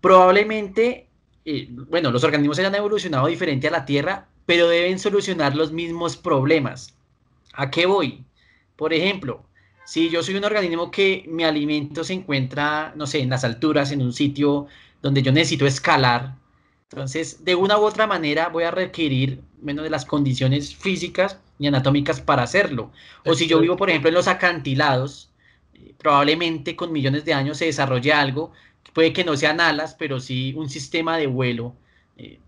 Probablemente 0.00 1.10
bueno, 1.88 2.10
los 2.10 2.24
organismos 2.24 2.58
hayan 2.58 2.74
evolucionado 2.74 3.26
diferente 3.26 3.68
a 3.68 3.70
la 3.70 3.84
Tierra, 3.84 4.28
pero 4.46 4.68
deben 4.68 4.98
solucionar 4.98 5.56
los 5.56 5.72
mismos 5.72 6.16
problemas. 6.16 6.94
¿A 7.54 7.70
qué 7.70 7.86
voy? 7.86 8.24
Por 8.76 8.92
ejemplo, 8.92 9.44
si 9.90 10.08
yo 10.08 10.22
soy 10.22 10.36
un 10.36 10.44
organismo 10.44 10.88
que 10.88 11.24
mi 11.26 11.42
alimento 11.42 12.04
se 12.04 12.12
encuentra, 12.12 12.92
no 12.94 13.08
sé, 13.08 13.22
en 13.22 13.30
las 13.30 13.42
alturas, 13.42 13.90
en 13.90 14.02
un 14.02 14.12
sitio 14.12 14.68
donde 15.02 15.20
yo 15.20 15.32
necesito 15.32 15.66
escalar, 15.66 16.36
entonces 16.92 17.44
de 17.44 17.56
una 17.56 17.76
u 17.76 17.82
otra 17.82 18.06
manera 18.06 18.50
voy 18.50 18.62
a 18.62 18.70
requerir 18.70 19.40
menos 19.60 19.82
de 19.82 19.90
las 19.90 20.04
condiciones 20.04 20.76
físicas 20.76 21.40
y 21.58 21.66
anatómicas 21.66 22.20
para 22.20 22.44
hacerlo. 22.44 22.92
O 23.26 23.34
si 23.34 23.48
yo 23.48 23.58
vivo, 23.58 23.76
por 23.76 23.90
ejemplo, 23.90 24.10
en 24.10 24.14
los 24.14 24.28
acantilados, 24.28 25.32
eh, 25.74 25.92
probablemente 25.98 26.76
con 26.76 26.92
millones 26.92 27.24
de 27.24 27.34
años 27.34 27.58
se 27.58 27.64
desarrolle 27.64 28.12
algo 28.12 28.52
puede 28.92 29.12
que 29.12 29.24
no 29.24 29.36
sean 29.36 29.60
alas, 29.60 29.96
pero 29.98 30.20
sí 30.20 30.54
un 30.56 30.70
sistema 30.70 31.16
de 31.16 31.26
vuelo, 31.26 31.74
eh, 32.16 32.38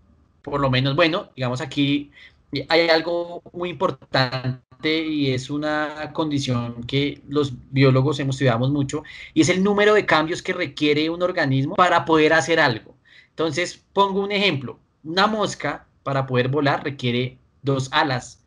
por 0.41 0.61
lo 0.61 0.69
menos, 0.69 0.95
bueno, 0.95 1.29
digamos 1.35 1.59
aquí 1.59 2.09
eh, 2.53 2.65
hay 2.69 2.87
algo 2.87 3.41
muy 3.51 3.69
importante 3.69 4.61
y 4.89 5.31
es 5.31 5.49
una 5.49 6.11
condición 6.13 6.83
que 6.83 7.21
los 7.27 7.53
biólogos 7.71 8.19
hemos 8.19 8.35
estudiado 8.35 8.69
mucho, 8.69 9.03
y 9.33 9.41
es 9.41 9.49
el 9.49 9.63
número 9.63 9.93
de 9.93 10.05
cambios 10.05 10.41
que 10.41 10.53
requiere 10.53 11.09
un 11.09 11.21
organismo 11.21 11.75
para 11.75 12.05
poder 12.05 12.33
hacer 12.33 12.59
algo. 12.59 12.95
Entonces, 13.29 13.83
pongo 13.93 14.21
un 14.21 14.31
ejemplo, 14.31 14.79
una 15.03 15.27
mosca 15.27 15.85
para 16.03 16.25
poder 16.27 16.49
volar 16.49 16.83
requiere 16.83 17.37
dos 17.61 17.89
alas 17.91 18.43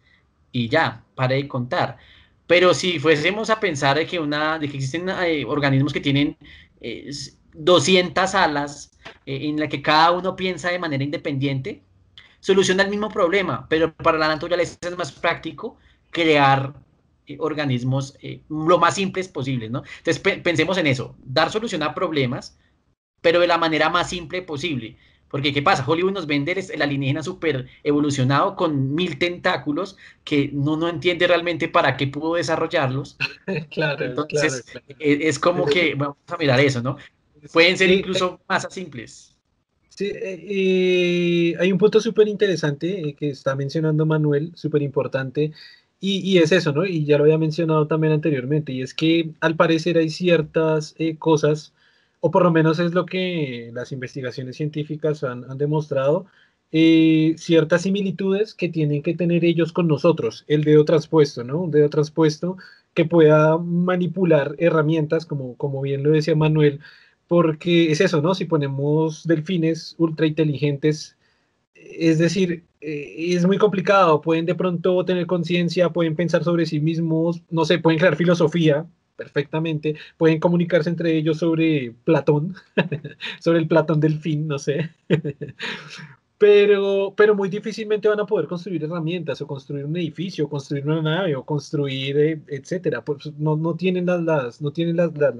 y 0.52 0.68
ya, 0.68 1.04
para 1.14 1.34
de 1.34 1.48
contar. 1.48 1.98
Pero 2.46 2.74
si 2.74 2.98
fuésemos 2.98 3.50
a 3.50 3.58
pensar 3.58 3.96
de 3.96 4.06
que, 4.06 4.20
una, 4.20 4.58
de 4.58 4.68
que 4.68 4.76
existen 4.76 5.08
eh, 5.08 5.44
organismos 5.46 5.92
que 5.92 6.00
tienen 6.00 6.36
200 7.54 8.34
alas 8.34 8.92
eh, 9.24 9.48
en 9.48 9.58
la 9.58 9.68
que 9.68 9.82
cada 9.82 10.12
uno 10.12 10.36
piensa 10.36 10.70
de 10.70 10.78
manera 10.78 11.02
independiente, 11.02 11.82
soluciona 12.40 12.84
el 12.84 12.90
mismo 12.90 13.08
problema, 13.08 13.66
pero 13.68 13.92
para 13.92 14.18
la 14.18 14.28
naturaleza 14.28 14.76
es 14.80 14.96
más 14.96 15.10
práctico 15.10 15.78
crear 16.16 16.72
eh, 17.26 17.36
organismos 17.38 18.16
eh, 18.22 18.40
lo 18.48 18.78
más 18.78 18.94
simples 18.94 19.28
posibles, 19.28 19.70
¿no? 19.70 19.82
Entonces 19.98 20.40
pensemos 20.42 20.78
en 20.78 20.86
eso, 20.86 21.14
dar 21.22 21.50
solución 21.50 21.82
a 21.82 21.94
problemas, 21.94 22.58
pero 23.20 23.40
de 23.40 23.46
la 23.46 23.58
manera 23.58 23.90
más 23.90 24.08
simple 24.08 24.40
posible. 24.40 24.96
Porque, 25.28 25.52
¿qué 25.52 25.60
pasa? 25.60 25.84
Hollywood 25.86 26.12
nos 26.12 26.26
vende 26.26 26.52
el 26.72 26.80
alienígena 26.80 27.22
súper 27.22 27.66
evolucionado 27.82 28.56
con 28.56 28.94
mil 28.94 29.18
tentáculos 29.18 29.98
que 30.24 30.48
no, 30.54 30.78
no 30.78 30.88
entiende 30.88 31.26
realmente 31.26 31.68
para 31.68 31.98
qué 31.98 32.06
pudo 32.06 32.36
desarrollarlos. 32.36 33.18
claro, 33.70 34.06
Entonces, 34.06 34.64
Es, 34.98 35.38
como 35.38 35.66
que, 35.66 35.94
vamos 35.96 36.16
a 36.28 36.36
mirar 36.38 36.60
eso, 36.60 36.80
¿no? 36.80 36.96
Pueden 37.52 37.76
ser 37.76 37.90
incluso 37.90 38.40
más 38.48 38.66
simples. 38.70 39.36
Sí, 39.90 40.12
eh, 40.14 41.54
hay 41.58 41.72
un 41.72 41.78
punto 41.78 42.00
súper 42.00 42.28
interesante 42.28 43.08
eh, 43.08 43.14
que 43.14 43.30
está 43.30 43.56
mencionando 43.56 44.06
Manuel, 44.06 44.52
súper 44.54 44.82
importante, 44.82 45.52
y, 46.00 46.38
es 46.38 46.52
eso, 46.52 46.72
¿no? 46.72 46.84
Y 46.86 47.04
ya 47.04 47.18
lo 47.18 47.24
había 47.24 47.38
mencionado 47.38 47.86
también 47.86 48.12
anteriormente, 48.12 48.72
y 48.72 48.82
es 48.82 48.94
que 48.94 49.30
al 49.40 49.56
parecer 49.56 49.96
hay 49.98 50.10
ciertas 50.10 50.94
eh, 50.98 51.16
cosas, 51.16 51.72
o 52.20 52.30
por 52.30 52.44
lo 52.44 52.50
menos 52.52 52.78
es 52.78 52.94
lo 52.94 53.06
que 53.06 53.70
las 53.74 53.92
investigaciones 53.92 54.56
científicas 54.56 55.24
han, 55.24 55.58
demostrado, 55.58 56.26
ciertas 57.36 57.82
similitudes 57.82 58.54
que 58.54 58.68
tienen 58.68 59.02
que 59.02 59.14
tener 59.14 59.44
ellos 59.44 59.72
con 59.72 59.88
nosotros, 59.88 60.44
el 60.48 60.64
dedo 60.64 60.84
transpuesto, 60.84 61.44
¿no? 61.44 61.60
Un 61.62 61.70
dedo 61.70 61.88
transpuesto 61.88 62.58
que 62.94 63.04
pueda 63.06 63.56
manipular 63.58 64.54
herramientas, 64.58 65.26
como, 65.26 65.56
como 65.56 65.80
bien 65.82 66.02
lo 66.02 66.10
decía 66.10 66.34
Manuel, 66.36 66.80
porque 67.28 67.90
es 67.92 68.00
eso, 68.00 68.22
¿no? 68.22 68.34
Si 68.34 68.44
ponemos 68.46 69.26
delfines 69.26 69.94
ultra 69.98 70.26
inteligentes, 70.26 71.16
es 71.74 72.18
decir, 72.18 72.64
eh, 72.86 73.34
es 73.34 73.44
muy 73.44 73.58
complicado, 73.58 74.20
pueden 74.20 74.46
de 74.46 74.54
pronto 74.54 75.04
tener 75.04 75.26
conciencia, 75.26 75.90
pueden 75.90 76.14
pensar 76.14 76.44
sobre 76.44 76.66
sí 76.66 76.78
mismos, 76.78 77.42
no 77.50 77.64
sé, 77.64 77.80
pueden 77.80 77.98
crear 77.98 78.14
filosofía 78.14 78.86
perfectamente, 79.16 79.96
pueden 80.16 80.38
comunicarse 80.38 80.88
entre 80.90 81.16
ellos 81.16 81.38
sobre 81.38 81.94
Platón, 82.04 82.54
sobre 83.40 83.58
el 83.58 83.66
Platón 83.66 83.98
delfín, 83.98 84.46
no 84.46 84.60
sé. 84.60 84.90
pero, 86.38 87.12
pero 87.16 87.34
muy 87.34 87.48
difícilmente 87.48 88.06
van 88.06 88.20
a 88.20 88.26
poder 88.26 88.46
construir 88.46 88.84
herramientas 88.84 89.40
o 89.40 89.48
construir 89.48 89.84
un 89.84 89.96
edificio, 89.96 90.44
o 90.44 90.48
construir 90.48 90.86
una 90.86 91.02
nave 91.02 91.34
o 91.34 91.44
construir, 91.44 92.16
eh, 92.18 92.40
etcétera. 92.46 93.04
Pues 93.04 93.32
no, 93.36 93.56
no 93.56 93.74
tienen 93.74 94.06
las, 94.06 94.22
las 94.22 94.62
no 94.62 94.70
tienen 94.70 94.96
las, 94.96 95.16
las 95.18 95.34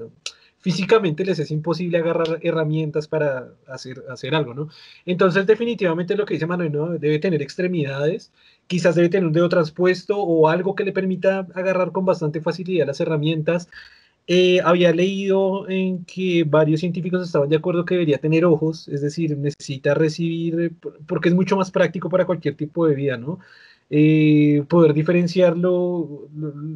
físicamente 0.67 1.23
les 1.23 1.39
es 1.39 1.49
imposible 1.51 1.97
agarrar 1.97 2.39
herramientas 2.41 3.07
para 3.07 3.53
hacer, 3.67 4.03
hacer 4.09 4.35
algo, 4.35 4.53
¿no? 4.53 4.67
Entonces, 5.05 5.47
definitivamente 5.47 6.13
lo 6.17 6.25
que 6.25 6.33
dice 6.33 6.45
Manuel, 6.45 6.73
¿no? 6.73 6.89
Debe 6.89 7.19
tener 7.19 7.41
extremidades, 7.41 8.33
quizás 8.67 8.93
debe 8.95 9.07
tener 9.07 9.25
un 9.25 9.31
dedo 9.31 9.47
transpuesto 9.47 10.17
o 10.17 10.49
algo 10.49 10.75
que 10.75 10.83
le 10.83 10.91
permita 10.91 11.47
agarrar 11.55 11.93
con 11.93 12.03
bastante 12.03 12.41
facilidad 12.41 12.85
las 12.85 12.99
herramientas. 12.99 13.69
Eh, 14.27 14.59
había 14.61 14.91
leído 14.91 15.69
en 15.69 16.03
que 16.03 16.43
varios 16.43 16.81
científicos 16.81 17.25
estaban 17.25 17.47
de 17.47 17.55
acuerdo 17.55 17.85
que 17.85 17.95
debería 17.95 18.17
tener 18.17 18.43
ojos, 18.43 18.89
es 18.89 18.99
decir, 19.01 19.37
necesita 19.37 19.93
recibir, 19.93 20.73
porque 21.07 21.29
es 21.29 21.35
mucho 21.35 21.55
más 21.55 21.71
práctico 21.71 22.09
para 22.09 22.25
cualquier 22.25 22.55
tipo 22.55 22.85
de 22.87 22.95
vida, 22.95 23.15
¿no? 23.15 23.39
Eh, 23.89 24.65
poder 24.67 24.93
diferenciarlo, 24.93 26.27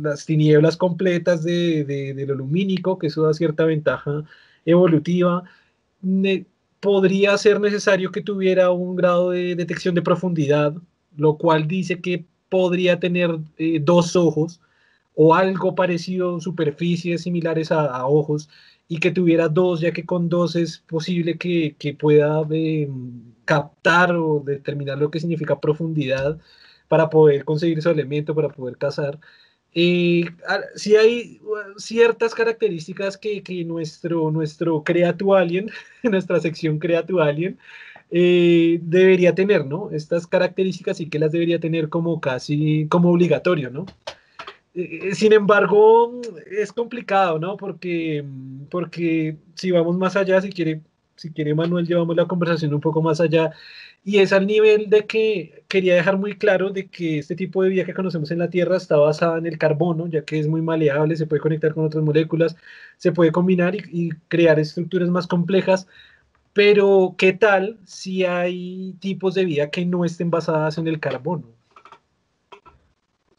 las 0.02 0.26
tinieblas 0.26 0.78
completas 0.78 1.44
de, 1.44 1.84
de, 1.84 2.26
lo 2.26 2.36
lumínico, 2.36 2.98
que 2.98 3.08
eso 3.08 3.24
da 3.24 3.34
cierta 3.34 3.66
ventaja 3.66 4.24
evolutiva. 4.66 5.44
podría 6.80 7.38
ser 7.38 7.60
necesario 7.60 8.12
que 8.12 8.22
tuviera 8.22 8.72
un 8.72 8.96
grado 8.96 9.32
de 9.32 9.56
detección 9.56 9.96
de 9.96 10.02
profundidad, 10.02 10.74
lo 11.16 11.38
cual 11.38 11.68
dice 11.68 12.02
que 12.02 12.26
podría 12.50 13.00
tener 13.00 13.40
eh, 13.58 13.80
dos 13.82 14.16
ojos 14.16 14.62
o 15.16 15.36
algo 15.36 15.76
parecido, 15.76 16.40
superficies 16.40 17.24
similares 17.24 17.72
a, 17.72 18.06
ojos. 18.08 18.50
y 18.88 19.00
que 19.00 19.12
tuviera 19.12 19.48
dos, 19.50 19.82
ya 19.82 19.92
que 19.94 20.06
con 20.06 20.30
dos 20.30 20.56
es 20.56 20.80
posible 20.80 21.38
que, 21.38 21.76
que 21.80 21.94
pueda 21.94 22.46
eh, 22.52 22.90
captar 23.46 24.16
o 24.16 24.42
determinar 24.46 24.98
lo 24.98 25.12
que 25.12 25.20
significa 25.20 25.60
profundidad 25.60 26.40
para 26.92 27.10
poder 27.10 27.46
conseguir 27.46 27.82
su 27.82 27.90
elemento, 27.90 28.36
para 28.36 28.50
poder 28.50 28.76
cazar. 28.76 29.18
Eh, 29.74 30.26
sí 30.76 30.98
hay 30.98 31.40
ciertas 31.78 32.36
características 32.36 33.18
que, 33.18 33.42
que, 33.42 33.64
nuestro, 33.64 34.30
nuestro 34.30 34.84
Creatu 34.84 35.34
Alien, 35.34 35.72
nuestra 36.04 36.42
sección 36.42 36.80
Creatu 36.80 37.22
Alien, 37.22 37.58
eh, 38.10 38.78
debería 38.82 39.34
tener, 39.34 39.66
¿no? 39.66 39.90
Estas 39.92 40.28
características 40.28 40.98
sí 40.98 41.10
que 41.10 41.18
las 41.18 41.32
debería 41.32 41.62
tener 41.62 41.88
como 41.88 42.20
casi, 42.20 42.88
como 42.90 43.10
obligatorio, 43.10 43.70
¿no? 43.70 43.86
Eh, 44.76 45.16
sin 45.16 45.32
embargo, 45.32 46.20
es 46.52 46.74
complicado, 46.74 47.40
¿no? 47.40 47.56
Porque, 47.56 48.26
porque 48.70 49.38
si 49.56 49.72
vamos 49.72 49.96
más 49.96 50.18
allá, 50.18 50.42
si 50.42 50.50
quiere, 50.50 50.82
si 51.16 51.32
quiere 51.32 51.56
Manuel, 51.56 51.88
llevamos 51.88 52.18
la 52.18 52.26
conversación 52.26 52.74
un 52.74 52.82
poco 52.82 53.02
más 53.02 53.22
allá 53.22 53.54
y 54.04 54.18
es 54.18 54.34
al 54.34 54.48
nivel 54.48 54.90
de 54.90 55.06
que 55.06 55.64
quería 55.68 55.96
dejar 55.96 56.18
muy 56.18 56.36
claro 56.36 56.72
de 56.72 56.88
que 56.88 57.20
este 57.20 57.36
tipo 57.36 57.62
de 57.62 57.70
vida 57.70 57.86
que 57.86 57.94
conocemos 57.94 58.32
en 58.32 58.40
la 58.40 58.50
Tierra 58.50 58.78
está 58.78 58.98
basada 58.98 59.38
en 59.38 59.46
el 59.46 59.58
carbono, 59.60 60.08
ya 60.08 60.26
que 60.26 60.40
es 60.40 60.48
muy 60.48 60.62
maleable, 60.62 61.16
se 61.16 61.28
puede 61.28 61.42
conectar 61.42 61.74
con 61.74 61.86
otras 61.86 62.04
moléculas, 62.04 62.56
se 62.98 63.12
puede 63.12 63.32
combinar 63.32 63.76
y, 63.76 64.10
crear 64.28 64.60
estructuras 64.60 65.10
más 65.10 65.28
complejas. 65.28 65.88
Pero, 66.54 67.16
¿qué 67.18 67.34
tal 67.34 67.80
si 67.86 68.26
hay 68.26 68.96
tipos 69.00 69.36
de 69.36 69.46
vida 69.46 69.70
que 69.70 69.86
no 69.86 70.04
estén 70.04 70.32
basadas 70.32 70.78
en 70.78 70.88
el 70.88 71.00
carbono? 71.00 71.46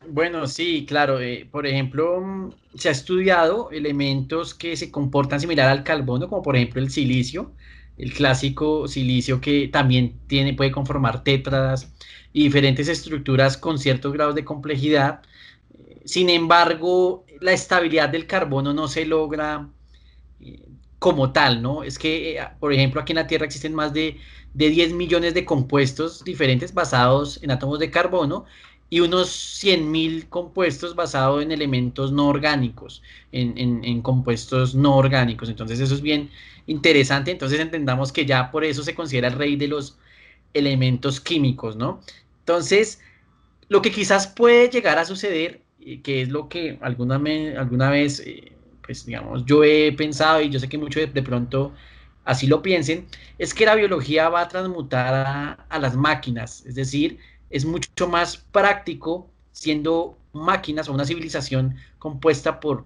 Bueno, 0.08 0.46
sí, 0.46 0.86
claro. 0.86 1.20
Eh, 1.20 1.46
por 1.50 1.66
ejemplo, 1.66 2.20
mm, 2.20 2.52
se 2.76 2.88
ha 2.88 2.92
estudiado 2.92 3.70
elementos 3.70 4.54
que 4.54 4.76
se 4.76 4.90
comportan 4.90 5.40
similar 5.40 5.68
al 5.68 5.84
carbono, 5.84 6.28
como 6.28 6.42
por 6.42 6.56
ejemplo 6.56 6.80
el 6.80 6.90
silicio, 6.90 7.52
el 7.98 8.12
clásico 8.12 8.88
silicio 8.88 9.40
que 9.40 9.68
también 9.68 10.18
tiene, 10.26 10.54
puede 10.54 10.72
conformar 10.72 11.24
tétradas 11.24 11.92
y 12.32 12.44
diferentes 12.44 12.88
estructuras 12.88 13.56
con 13.56 13.78
ciertos 13.78 14.12
grados 14.12 14.34
de 14.34 14.44
complejidad. 14.44 15.22
Sin 16.04 16.30
embargo, 16.30 17.24
la 17.40 17.52
estabilidad 17.52 18.08
del 18.08 18.26
carbono 18.26 18.72
no 18.72 18.88
se 18.88 19.04
logra 19.06 19.68
eh, 20.40 20.68
como 20.98 21.32
tal, 21.32 21.62
¿no? 21.62 21.82
Es 21.84 21.98
que, 21.98 22.38
eh, 22.38 22.48
por 22.60 22.72
ejemplo, 22.72 23.00
aquí 23.00 23.12
en 23.12 23.16
la 23.16 23.26
Tierra 23.26 23.44
existen 23.46 23.74
más 23.74 23.92
de, 23.92 24.18
de 24.54 24.70
10 24.70 24.94
millones 24.94 25.34
de 25.34 25.44
compuestos 25.44 26.24
diferentes 26.24 26.74
basados 26.74 27.42
en 27.42 27.50
átomos 27.50 27.78
de 27.78 27.90
carbono 27.90 28.44
y 28.92 29.00
unos 29.00 29.30
100.000 29.30 30.28
compuestos 30.28 30.94
basados 30.94 31.42
en 31.42 31.50
elementos 31.50 32.12
no 32.12 32.28
orgánicos, 32.28 33.02
en, 33.32 33.56
en, 33.56 34.02
compuestos 34.02 34.74
no 34.74 34.98
orgánicos. 34.98 35.48
Entonces 35.48 35.80
eso 35.80 35.94
es 35.94 36.02
bien 36.02 36.28
interesante. 36.66 37.30
Entonces 37.30 37.58
entendamos 37.58 38.12
que 38.12 38.26
ya 38.26 38.50
por 38.50 38.66
eso 38.66 38.82
se 38.82 38.94
considera 38.94 39.28
el 39.28 39.34
rey 39.38 39.56
de 39.56 39.68
los 39.68 39.96
elementos 40.52 41.22
químicos, 41.22 41.74
¿no? 41.74 42.02
Entonces, 42.40 43.00
lo 43.70 43.80
que 43.80 43.90
quizás 43.90 44.26
puede 44.26 44.68
llegar 44.68 44.98
a 44.98 45.06
suceder, 45.06 45.62
que 46.02 46.20
es 46.20 46.28
lo 46.28 46.50
que 46.50 46.78
alguna, 46.82 47.14
alguna 47.58 47.88
vez, 47.88 48.20
eh, 48.20 48.52
pues 48.84 49.06
digamos, 49.06 49.46
yo 49.46 49.64
he 49.64 49.92
pensado 49.92 50.42
y 50.42 50.50
yo 50.50 50.60
sé 50.60 50.68
que 50.68 50.76
muchos 50.76 51.14
de, 51.14 51.22
pronto 51.22 51.72
así 52.26 52.46
lo 52.46 52.60
piensen, 52.60 53.06
es 53.38 53.54
que 53.54 53.64
la 53.64 53.74
biología 53.74 54.28
va 54.28 54.42
a 54.42 54.48
transmutar 54.48 55.14
a, 55.14 55.52
a 55.70 55.78
las 55.78 55.96
máquinas, 55.96 56.66
es 56.66 56.74
decir, 56.74 57.18
es 57.52 57.64
mucho 57.64 58.08
más 58.08 58.38
práctico 58.38 59.30
siendo 59.52 60.18
máquinas 60.32 60.88
o 60.88 60.92
una 60.92 61.04
civilización 61.04 61.76
compuesta 61.98 62.58
por, 62.58 62.84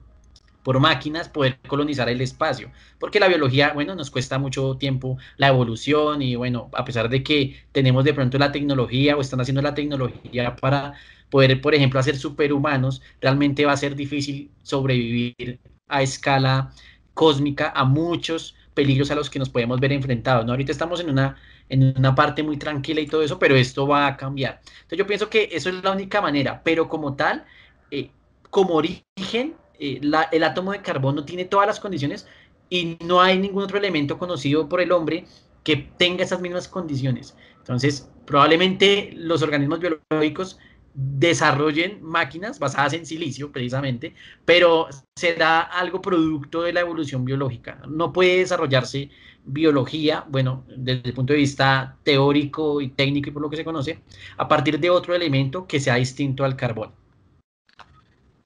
por 0.63 0.81
máquinas 0.81 1.29
poder 1.29 1.59
colonizar 1.69 2.09
el 2.09 2.21
espacio. 2.21 2.71
Porque 2.99 3.21
la 3.21 3.29
biología, 3.29 3.73
bueno, 3.73 3.95
nos 3.95 4.11
cuesta 4.11 4.39
mucho 4.39 4.77
tiempo 4.77 5.17
la 5.37 5.49
evolución 5.49 6.21
y 6.21 6.35
bueno, 6.35 6.69
a 6.75 6.85
pesar 6.85 7.09
de 7.09 7.23
que 7.23 7.57
tenemos 7.73 8.05
de 8.05 8.13
pronto 8.13 8.37
la 8.39 8.53
tecnología 8.53 9.17
o 9.17 9.21
están 9.21 9.41
haciendo 9.41 9.63
la 9.63 9.75
tecnología 9.75 10.57
para 10.57 10.95
poder, 11.31 11.61
por 11.61 11.75
ejemplo, 11.75 12.01
hacer 12.01 12.17
superhumanos, 12.17 13.01
realmente 13.21 13.65
va 13.65 13.73
a 13.73 13.77
ser 13.77 13.95
difícil 13.95 14.51
sobrevivir 14.63 15.61
a 15.89 16.03
escala 16.03 16.73
cósmica 17.15 17.73
a 17.75 17.85
muchos 17.85 18.57
peligros 18.75 19.11
a 19.11 19.15
los 19.15 19.31
que 19.31 19.39
nos 19.39 19.49
podemos 19.49 19.81
ver 19.81 19.93
enfrentados. 19.93 20.45
¿no? 20.45 20.53
Ahorita 20.53 20.73
estamos 20.73 21.01
en 21.01 21.11
una 21.11 21.37
en 21.69 21.95
una 21.97 22.15
parte 22.15 22.43
muy 22.43 22.57
tranquila 22.57 23.01
y 23.01 23.07
todo 23.07 23.23
eso, 23.23 23.39
pero 23.39 23.57
esto 23.57 23.87
va 23.87 24.07
a 24.07 24.17
cambiar. 24.17 24.61
Entonces 24.65 24.99
yo 24.99 25.07
pienso 25.07 25.29
que 25.29 25.49
eso 25.53 25.69
es 25.69 25.83
la 25.83 25.93
única 25.93 26.21
manera, 26.21 26.63
pero 26.63 26.89
como 26.89 27.15
tal, 27.15 27.45
eh, 27.91 28.11
como 28.51 28.75
origen, 28.75 29.55
eh, 29.79 30.01
el 30.33 30.45
átomo 30.45 30.73
de 30.73 30.83
carbono 30.83 31.25
tiene 31.25 31.45
todas 31.45 31.67
las 31.67 31.81
condiciones 31.81 32.27
y 32.71 32.97
no 33.05 33.21
hay 33.21 33.39
ningún 33.39 33.65
otro 33.65 33.79
elemento 33.79 34.19
conocido 34.19 34.69
por 34.69 34.81
el 34.81 34.93
hombre 34.93 35.25
que 35.65 35.77
tenga 35.97 36.25
esas 36.25 36.41
mismas 36.41 36.69
condiciones. 36.69 37.37
Entonces, 37.59 38.09
probablemente 38.25 39.11
los 39.15 39.43
organismos 39.43 39.81
biológicos 39.81 40.59
desarrollen 40.97 42.03
máquinas 42.03 42.59
basadas 42.59 42.95
en 42.95 43.05
silicio, 43.05 43.53
precisamente, 43.53 44.15
pero 44.47 44.89
será 45.15 45.61
algo 45.61 46.01
producto 46.01 46.63
de 46.63 46.73
la 46.73 46.81
evolución 46.81 47.25
biológica. 47.25 47.83
No 47.87 48.13
puede 48.15 48.39
desarrollarse 48.39 49.11
biología, 49.45 50.25
bueno, 50.29 50.65
desde 50.75 51.09
el 51.09 51.15
punto 51.15 51.35
de 51.35 51.41
vista 51.41 51.99
teórico 52.03 52.81
y 52.81 52.89
técnico 52.89 53.29
y 53.29 53.33
por 53.33 53.43
lo 53.43 53.51
que 53.51 53.59
se 53.59 53.65
conoce, 53.65 54.01
a 54.39 54.49
partir 54.49 54.81
de 54.81 54.89
otro 54.89 55.15
elemento 55.15 55.67
que 55.67 55.81
sea 55.81 55.97
distinto 55.97 56.45
al 56.45 56.57
carbón. 56.57 56.93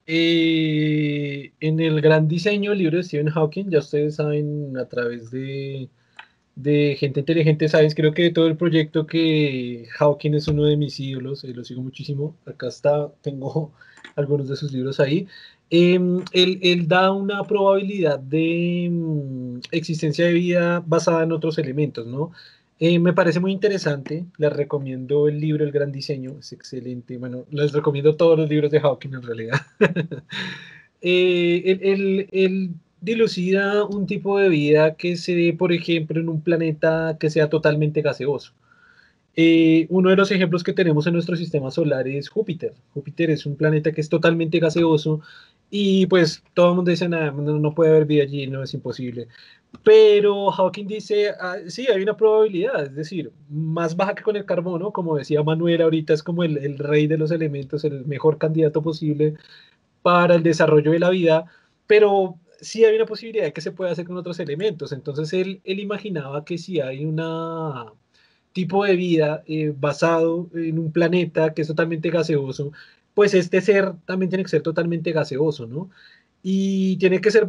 Eh, 0.07 1.53
en 1.61 1.79
el 1.79 2.01
gran 2.01 2.27
diseño, 2.27 2.75
libro 2.75 2.97
de 2.97 3.05
Stephen 3.05 3.31
Hawking, 3.31 3.71
ya 3.71 3.79
ustedes 3.79 4.17
saben 4.17 4.77
a 4.77 4.87
través 4.87 5.31
de 5.31 5.89
de 6.63 6.97
gente 6.99 7.21
inteligente, 7.21 7.69
sabes, 7.69 7.95
creo 7.95 8.13
que 8.13 8.31
todo 8.31 8.47
el 8.47 8.57
proyecto 8.57 9.07
que 9.07 9.87
Hawking 9.99 10.35
es 10.35 10.49
uno 10.49 10.65
de 10.65 10.77
mis 10.77 10.99
ídolos, 11.01 11.45
eh, 11.45 11.53
lo 11.55 11.65
sigo 11.65 11.83
muchísimo, 11.83 12.37
acá 12.47 12.69
está, 12.69 13.13
tengo 13.23 13.73
algunos 14.17 14.49
de 14.49 14.57
sus 14.57 14.73
libros 14.73 15.01
ahí, 15.01 15.27
em, 15.71 16.23
él, 16.33 16.89
da 16.89 17.13
una 17.13 17.45
probabilidad 17.45 18.19
de 18.19 18.89
mm, 18.91 19.61
existencia 19.73 20.27
de 20.27 20.33
vida 20.33 20.83
basada 20.87 21.23
en 21.25 21.33
otros 21.33 21.59
elementos, 21.59 22.07
¿no? 22.07 22.33
Eh, 22.79 22.99
me 22.99 23.13
parece 23.13 23.41
muy 23.41 23.53
interesante, 23.53 24.25
les 24.39 24.53
recomiendo 24.53 25.29
el 25.29 25.39
libro 25.39 25.65
El 25.65 25.73
Gran 25.73 25.93
Diseño, 25.93 26.39
es 26.41 26.53
excelente, 26.53 27.19
bueno, 27.19 27.45
les 27.51 27.73
recomiendo 27.73 28.17
todos 28.17 28.39
los 28.39 28.49
libros 28.49 28.71
de 28.71 28.81
Hawking 28.81 29.15
en 29.15 29.23
realidad. 29.23 29.61
eh, 31.03 32.29
el 32.33 32.75
dilucida 33.01 33.85
un 33.85 34.07
tipo 34.07 34.39
de 34.39 34.49
vida 34.49 34.95
que 34.95 35.17
se 35.17 35.35
dé, 35.35 35.53
por 35.53 35.73
ejemplo, 35.73 36.21
en 36.21 36.29
un 36.29 36.43
planeta 36.43 37.17
que 37.19 37.31
sea 37.31 37.49
totalmente 37.49 38.03
gaseoso. 38.03 38.53
Eh, 39.37 39.87
uno 39.91 40.11
de 40.11 40.17
los 40.17 40.31
ejemplos 40.33 40.65
que 40.65 40.73
tenemos 40.73 41.07
en 41.07 41.15
nuestro 41.15 41.37
sistema 41.37 41.71
solar 41.71 42.07
es 42.09 42.29
Júpiter. 42.29 42.75
Júpiter 42.93 43.31
es 43.31 43.47
un 43.47 43.57
planeta 43.57 43.93
que 43.93 44.01
es 44.01 44.09
totalmente 44.09 44.59
gaseoso 44.59 45.21
y 45.71 46.07
pues 46.07 46.43
todo 46.55 46.71
el 46.71 46.77
mundo 46.77 46.91
dice, 46.91 47.09
nada, 47.09 47.31
no, 47.31 47.75
puede 47.75 47.91
haber 47.91 48.07
vida 48.07 48.25
allí, 48.25 48.47
no 48.49 48.63
es 48.63 48.75
imposible. 48.75 49.29
Pero 49.85 50.51
Hawking 50.51 50.87
dice, 50.89 51.31
ah, 51.41 51.57
sí, 51.69 51.87
hay 51.87 52.03
una 52.03 52.17
probabilidad, 52.17 52.87
es 52.87 52.95
decir, 52.95 53.33
más 53.49 53.97
baja 53.97 54.17
que 54.17 54.25
con 54.25 54.37
el 54.37 54.45
carbono, 54.45 54.91
como 54.91 55.17
decía 55.17 55.43
Manuel 55.45 55.81
ahorita, 55.83 56.13
es 56.13 56.23
como 56.25 56.43
el, 56.43 56.59
el 56.59 56.77
rey 56.79 57.07
de 57.07 57.19
los 57.19 57.31
elementos, 57.31 57.85
el 57.85 58.05
mejor 58.07 58.37
candidato 58.39 58.83
posible 58.83 59.35
para 60.03 60.35
el 60.35 60.43
desarrollo 60.43 60.91
de 60.93 60.99
la 60.99 61.11
vida, 61.11 61.45
pero 61.87 62.37
sí 62.61 62.85
hay 62.85 62.97
una 62.97 63.07
posibilidad 63.07 63.45
de 63.45 63.53
que 63.53 63.61
se 63.61 63.73
pueda 63.73 63.93
hacer 63.93 64.07
con 64.07 64.17
otros 64.17 64.39
elementos. 64.41 64.93
Entonces 64.93 65.33
él, 65.33 65.61
imaginaba 65.65 66.45
que 66.45 66.59
si 66.59 66.81
hay 66.81 67.05
un 67.05 67.21
tipo 68.53 68.85
de 68.85 68.97
vida 68.97 69.43
eh, 69.47 69.73
basado 69.77 70.49
en 70.55 70.79
un 70.79 70.93
planeta 70.93 71.55
que 71.55 71.63
es 71.63 71.69
totalmente 71.69 72.11
gaseoso, 72.11 72.73
pues 73.15 73.35
este 73.35 73.61
ser 73.61 73.95
también 74.07 74.31
tiene 74.31 74.45
que 74.45 74.51
ser 74.51 74.63
totalmente 74.63 75.13
gaseoso, 75.13 75.67
¿no? 75.67 75.91
Y 76.43 76.97
tiene 76.97 77.21
que 77.21 77.31
ser 77.31 77.47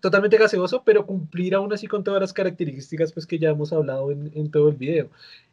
totalmente 0.00 0.36
gaseoso, 0.36 0.82
pero 0.84 1.06
cumplir 1.06 1.54
aún 1.54 1.72
así 1.72 1.86
con 1.86 2.04
todas 2.04 2.20
las 2.20 2.32
características 2.34 3.12
pues, 3.12 3.26
que 3.26 3.38
ya 3.38 3.50
hemos 3.50 3.72
hablado 3.72 4.10
en, 4.12 4.50
todo 4.50 4.68
el 4.68 4.76
video. 4.76 5.08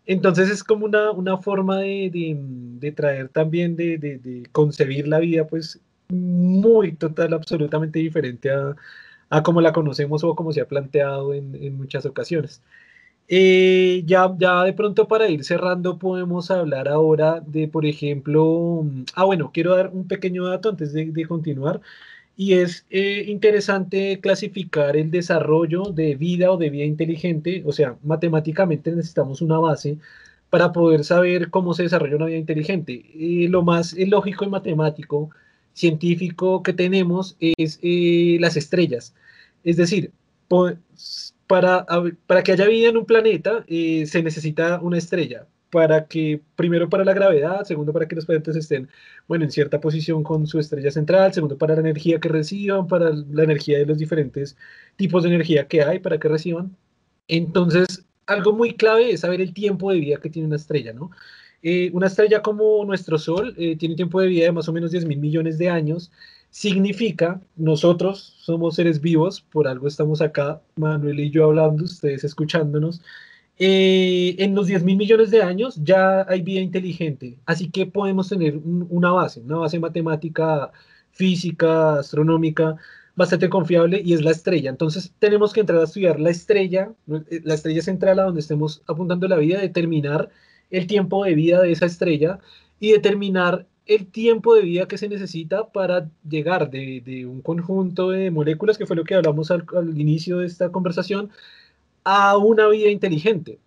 Entonces 0.06 0.50
es 0.50 0.64
como 0.64 0.86
una, 0.86 1.38
forma 1.38 1.80
de, 1.80 2.94
traer 2.96 3.30
también, 3.30 3.76
de, 3.78 4.44
concebir 4.52 5.08
la 5.08 5.20
vida, 5.20 5.48
pues 5.48 5.80
muy 6.10 6.96
total, 6.96 7.34
absolutamente 7.34 8.00
diferente 8.00 8.52
a, 8.52 8.76
a 9.30 9.44
como 9.44 9.62
la 9.62 9.74
conocemos 9.74 10.24
o 10.24 10.36
como 10.36 10.54
se 10.54 10.62
ha 10.62 10.68
planteado 10.68 11.34
en, 11.34 11.56
en 11.56 11.78
muchas 11.78 12.06
ocasiones. 12.06 12.62
Eh, 13.28 14.04
ya, 14.06 14.32
ya 14.38 14.64
de 14.64 14.74
pronto 14.74 15.08
para 15.08 15.28
ir 15.30 15.44
cerrando 15.44 15.98
podemos 15.98 16.52
hablar 16.52 16.88
ahora 16.88 17.42
de, 17.42 17.68
por 17.68 17.86
ejemplo, 17.88 18.84
ah 19.16 19.26
bueno, 19.26 19.52
quiero 19.54 19.76
dar 19.76 19.90
un 19.94 20.08
pequeño 20.08 20.46
dato 20.46 20.70
antes 20.70 20.94
de, 20.94 21.08
de 21.08 21.26
continuar 21.28 21.82
y 22.36 22.54
es 22.54 22.86
eh, 22.90 23.26
interesante 23.28 24.20
clasificar 24.22 24.98
el 24.98 25.12
desarrollo 25.12 25.86
de 25.86 26.16
vida 26.16 26.52
o 26.52 26.58
de 26.58 26.70
vida 26.70 26.86
inteligente, 26.86 27.64
o 27.66 27.72
sea, 27.72 27.98
matemáticamente 28.04 28.92
necesitamos 28.92 29.42
una 29.42 29.60
base 29.60 29.98
para 30.50 30.72
poder 30.72 31.04
saber 31.04 31.50
cómo 31.50 31.74
se 31.74 31.84
desarrolla 31.84 32.18
una 32.18 32.26
vida 32.28 32.38
inteligente. 32.38 33.04
Lo 33.50 33.64
más 33.64 33.94
lógico 33.98 34.46
y 34.46 34.50
matemático 34.50 35.32
científico 35.76 36.64
que 36.64 36.74
tenemos 36.74 37.36
es 37.40 37.80
eh, 37.84 38.38
las 38.40 38.58
estrellas. 38.58 39.14
Es 39.64 39.78
decir, 39.78 40.12
para, 41.48 41.86
para 42.28 42.44
que 42.44 42.54
haya 42.54 42.68
vida 42.68 42.90
en 42.90 42.98
un 42.98 43.06
planeta 43.06 43.64
eh, 43.68 44.06
se 44.08 44.24
necesita 44.24 44.80
una 44.82 44.98
estrella. 44.98 45.48
Para 45.72 46.08
que, 46.08 46.42
primero 46.56 46.90
para 46.90 47.04
la 47.04 47.14
gravedad, 47.14 47.66
segundo 47.66 47.92
para 47.92 48.08
que 48.08 48.16
los 48.16 48.26
planetas 48.26 48.56
estén, 48.56 48.88
bueno, 49.28 49.44
en 49.44 49.52
cierta 49.52 49.82
posición 49.82 50.24
con 50.24 50.48
su 50.48 50.58
estrella 50.58 50.90
central, 50.90 51.34
segundo 51.34 51.58
para 51.58 51.74
la 51.76 51.82
energía 51.82 52.20
que 52.20 52.30
reciban, 52.30 52.88
para 52.88 53.12
la 53.12 53.44
energía 53.44 53.80
de 53.80 53.86
los 53.86 53.98
diferentes 53.98 54.56
tipos 54.96 55.24
de 55.24 55.30
energía 55.30 55.68
que 55.68 55.84
hay 55.84 56.00
para 56.00 56.18
que 56.18 56.30
reciban. 56.30 56.78
Entonces, 57.28 58.06
algo 58.26 58.54
muy 58.54 58.76
clave 58.76 59.12
es 59.12 59.22
saber 59.22 59.42
el 59.42 59.54
tiempo 59.54 59.92
de 59.92 60.00
vida 60.00 60.18
que 60.18 60.30
tiene 60.30 60.48
una 60.48 60.56
estrella, 60.56 60.94
¿no? 60.94 61.12
Eh, 61.68 61.90
una 61.94 62.06
estrella 62.06 62.44
como 62.44 62.86
nuestro 62.86 63.18
Sol 63.18 63.56
eh, 63.58 63.76
tiene 63.76 63.96
tiempo 63.96 64.22
de 64.22 64.28
vida 64.28 64.46
de 64.46 64.52
más 64.52 64.70
o 64.70 64.72
menos 64.72 64.92
10 64.92 65.06
mil 65.08 65.18
millones 65.18 65.58
de 65.58 65.68
años 65.68 66.12
significa, 66.52 67.42
nosotros 67.56 68.36
somos 68.38 68.76
seres 68.76 69.02
vivos, 69.02 69.42
por 69.42 69.68
algo 69.68 69.88
estamos 69.88 70.22
acá, 70.22 70.62
Manuel 70.76 71.20
y 71.20 71.32
yo 71.32 71.46
hablando, 71.46 71.86
ustedes 71.86 72.24
escuchándonos, 72.24 73.02
eh, 73.58 74.36
en 74.38 74.54
los 74.54 74.68
10 74.68 74.84
mil 74.84 74.96
millones 74.96 75.32
de 75.32 75.42
años 75.42 75.80
ya 75.84 76.24
hay 76.30 76.44
vida 76.44 76.62
inteligente, 76.62 77.40
así 77.48 77.72
que 77.72 77.88
podemos 77.88 78.30
tener 78.30 78.60
una 78.64 79.12
base, 79.12 79.40
una 79.42 79.58
base 79.58 79.80
matemática, 79.80 80.72
física, 81.14 81.98
astronómica, 81.98 82.76
bastante 83.16 83.50
confiable 83.50 84.02
y 84.06 84.14
es 84.14 84.22
la 84.24 84.32
estrella. 84.32 84.70
Entonces 84.70 85.14
tenemos 85.18 85.52
que 85.52 85.62
entrar 85.62 85.80
a 85.80 85.86
estudiar 85.86 86.20
la 86.20 86.30
estrella, 86.30 86.94
la 87.08 87.54
estrella 87.56 87.82
central 87.82 88.20
a 88.20 88.24
donde 88.26 88.42
estemos 88.42 88.84
apuntando 88.88 89.28
la 89.28 89.38
vida, 89.38 89.62
determinar 89.62 90.30
el 90.72 90.88
tiempo 90.88 91.24
de 91.26 91.36
vida 91.36 91.62
de 91.62 91.72
esa 91.72 91.86
estrella 91.86 92.40
y 92.80 92.92
determinar 92.92 93.66
el 93.86 94.08
tiempo 94.08 94.56
de 94.56 94.62
vida 94.62 94.88
que 94.88 94.98
se 94.98 95.08
necesita 95.10 95.70
para 95.70 96.10
llegar 96.28 96.70
de, 96.72 97.26
un 97.28 97.42
conjunto 97.42 98.10
de 98.10 98.32
moléculas, 98.32 98.78
que 98.78 98.86
fue 98.86 98.96
lo 98.96 99.04
que 99.04 99.16
hablamos 99.16 99.52
al, 99.52 99.64
inicio 100.00 100.40
de 100.40 100.48
esta 100.48 100.72
conversación, 100.72 101.30
a 102.04 102.38
una 102.38 102.68
vida 102.68 102.90
inteligente. 102.90 103.60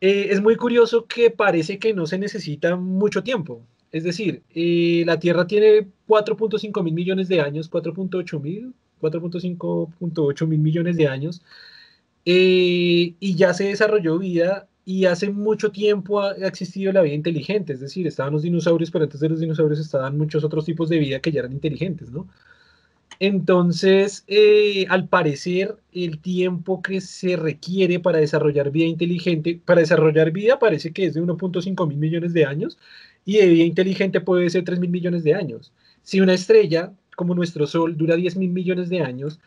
Eh, 0.00 0.28
es 0.30 0.40
muy 0.40 0.56
curioso 0.56 1.06
que 1.06 1.30
parece 1.30 1.78
que 1.78 1.94
no 1.94 2.06
se 2.06 2.18
necesita 2.18 2.76
mucho 2.76 3.22
tiempo. 3.22 3.62
Es 3.90 4.04
decir, 4.04 4.42
eh, 4.54 5.02
la 5.06 5.18
Tierra 5.18 5.46
tiene 5.46 5.88
4.5 6.06 6.82
mil 6.82 6.94
millones 6.94 7.28
de 7.28 7.40
años, 7.40 7.70
4.8 7.70 8.40
mil, 8.40 8.74
4.5.8 9.00 10.46
mil 10.46 10.58
millones 10.58 10.96
de 10.96 11.08
años, 11.08 11.42
eh, 12.24 13.14
y 13.18 13.34
ya 13.36 13.54
se 13.54 13.64
desarrolló 13.64 14.18
vida 14.18 14.68
y 14.88 15.04
hace 15.04 15.28
mucho 15.28 15.70
tiempo 15.70 16.22
ha 16.22 16.32
existido 16.46 16.90
la 16.92 17.02
vida 17.02 17.12
inteligente, 17.12 17.74
es 17.74 17.80
decir, 17.80 18.06
estaban 18.06 18.32
los 18.32 18.40
dinosaurios, 18.40 18.90
pero 18.90 19.04
antes 19.04 19.20
de 19.20 19.28
los 19.28 19.38
dinosaurios 19.38 19.78
estaban 19.80 20.16
muchos 20.16 20.44
otros 20.44 20.64
tipos 20.64 20.88
de 20.88 20.98
vida 20.98 21.20
que 21.20 21.30
ya 21.30 21.40
eran 21.40 21.52
inteligentes, 21.52 22.10
¿no? 22.10 22.26
Entonces, 23.20 24.24
eh, 24.28 24.86
al 24.88 25.06
parecer, 25.06 25.76
el 25.92 26.20
tiempo 26.20 26.80
que 26.80 27.02
se 27.02 27.36
requiere 27.36 28.00
para 28.00 28.16
desarrollar 28.16 28.70
vida 28.70 28.86
inteligente, 28.86 29.60
para 29.62 29.82
desarrollar 29.82 30.30
vida 30.30 30.58
parece 30.58 30.90
que 30.94 31.04
es 31.04 31.12
de 31.12 31.20
1.5 31.20 31.86
mil 31.86 31.98
millones 31.98 32.32
de 32.32 32.46
años 32.46 32.78
y 33.26 33.36
de 33.36 33.46
vida 33.46 33.64
inteligente 33.64 34.22
puede 34.22 34.48
ser 34.48 34.64
3 34.64 34.80
mil 34.80 34.90
millones 34.90 35.22
de 35.22 35.34
años. 35.34 35.70
Si 36.02 36.22
una 36.22 36.32
estrella 36.32 36.94
como 37.14 37.34
nuestro 37.34 37.66
Sol 37.66 37.94
dura 37.98 38.16
10 38.16 38.36
mil 38.36 38.50
millones 38.52 38.88
de 38.88 39.02
años, 39.02 39.38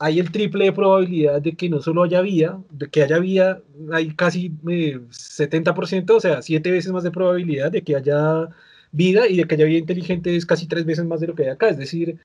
hay 0.00 0.18
el 0.18 0.32
triple 0.32 0.64
de 0.64 0.72
probabilidad 0.72 1.42
de 1.42 1.54
que 1.54 1.68
no 1.68 1.80
solo 1.82 2.04
haya 2.04 2.22
vida, 2.22 2.58
de 2.70 2.88
que 2.88 3.02
haya 3.02 3.18
vida, 3.18 3.60
hay 3.92 4.08
casi 4.14 4.50
70%, 4.50 6.12
eh, 6.14 6.16
o 6.16 6.20
sea, 6.20 6.42
siete 6.42 6.70
veces 6.70 6.90
más 6.90 7.04
de 7.04 7.10
probabilidad 7.10 7.70
de 7.70 7.82
que 7.82 7.96
haya 7.96 8.48
vida 8.92 9.28
y 9.28 9.36
de 9.36 9.44
que 9.44 9.56
haya 9.56 9.66
vida 9.66 9.78
inteligente 9.78 10.34
es 10.34 10.46
casi 10.46 10.66
tres 10.66 10.86
veces 10.86 11.04
más 11.04 11.20
de 11.20 11.26
lo 11.26 11.34
que 11.34 11.44
hay 11.44 11.50
acá. 11.50 11.68
Es 11.68 11.76
decir, 11.76 12.18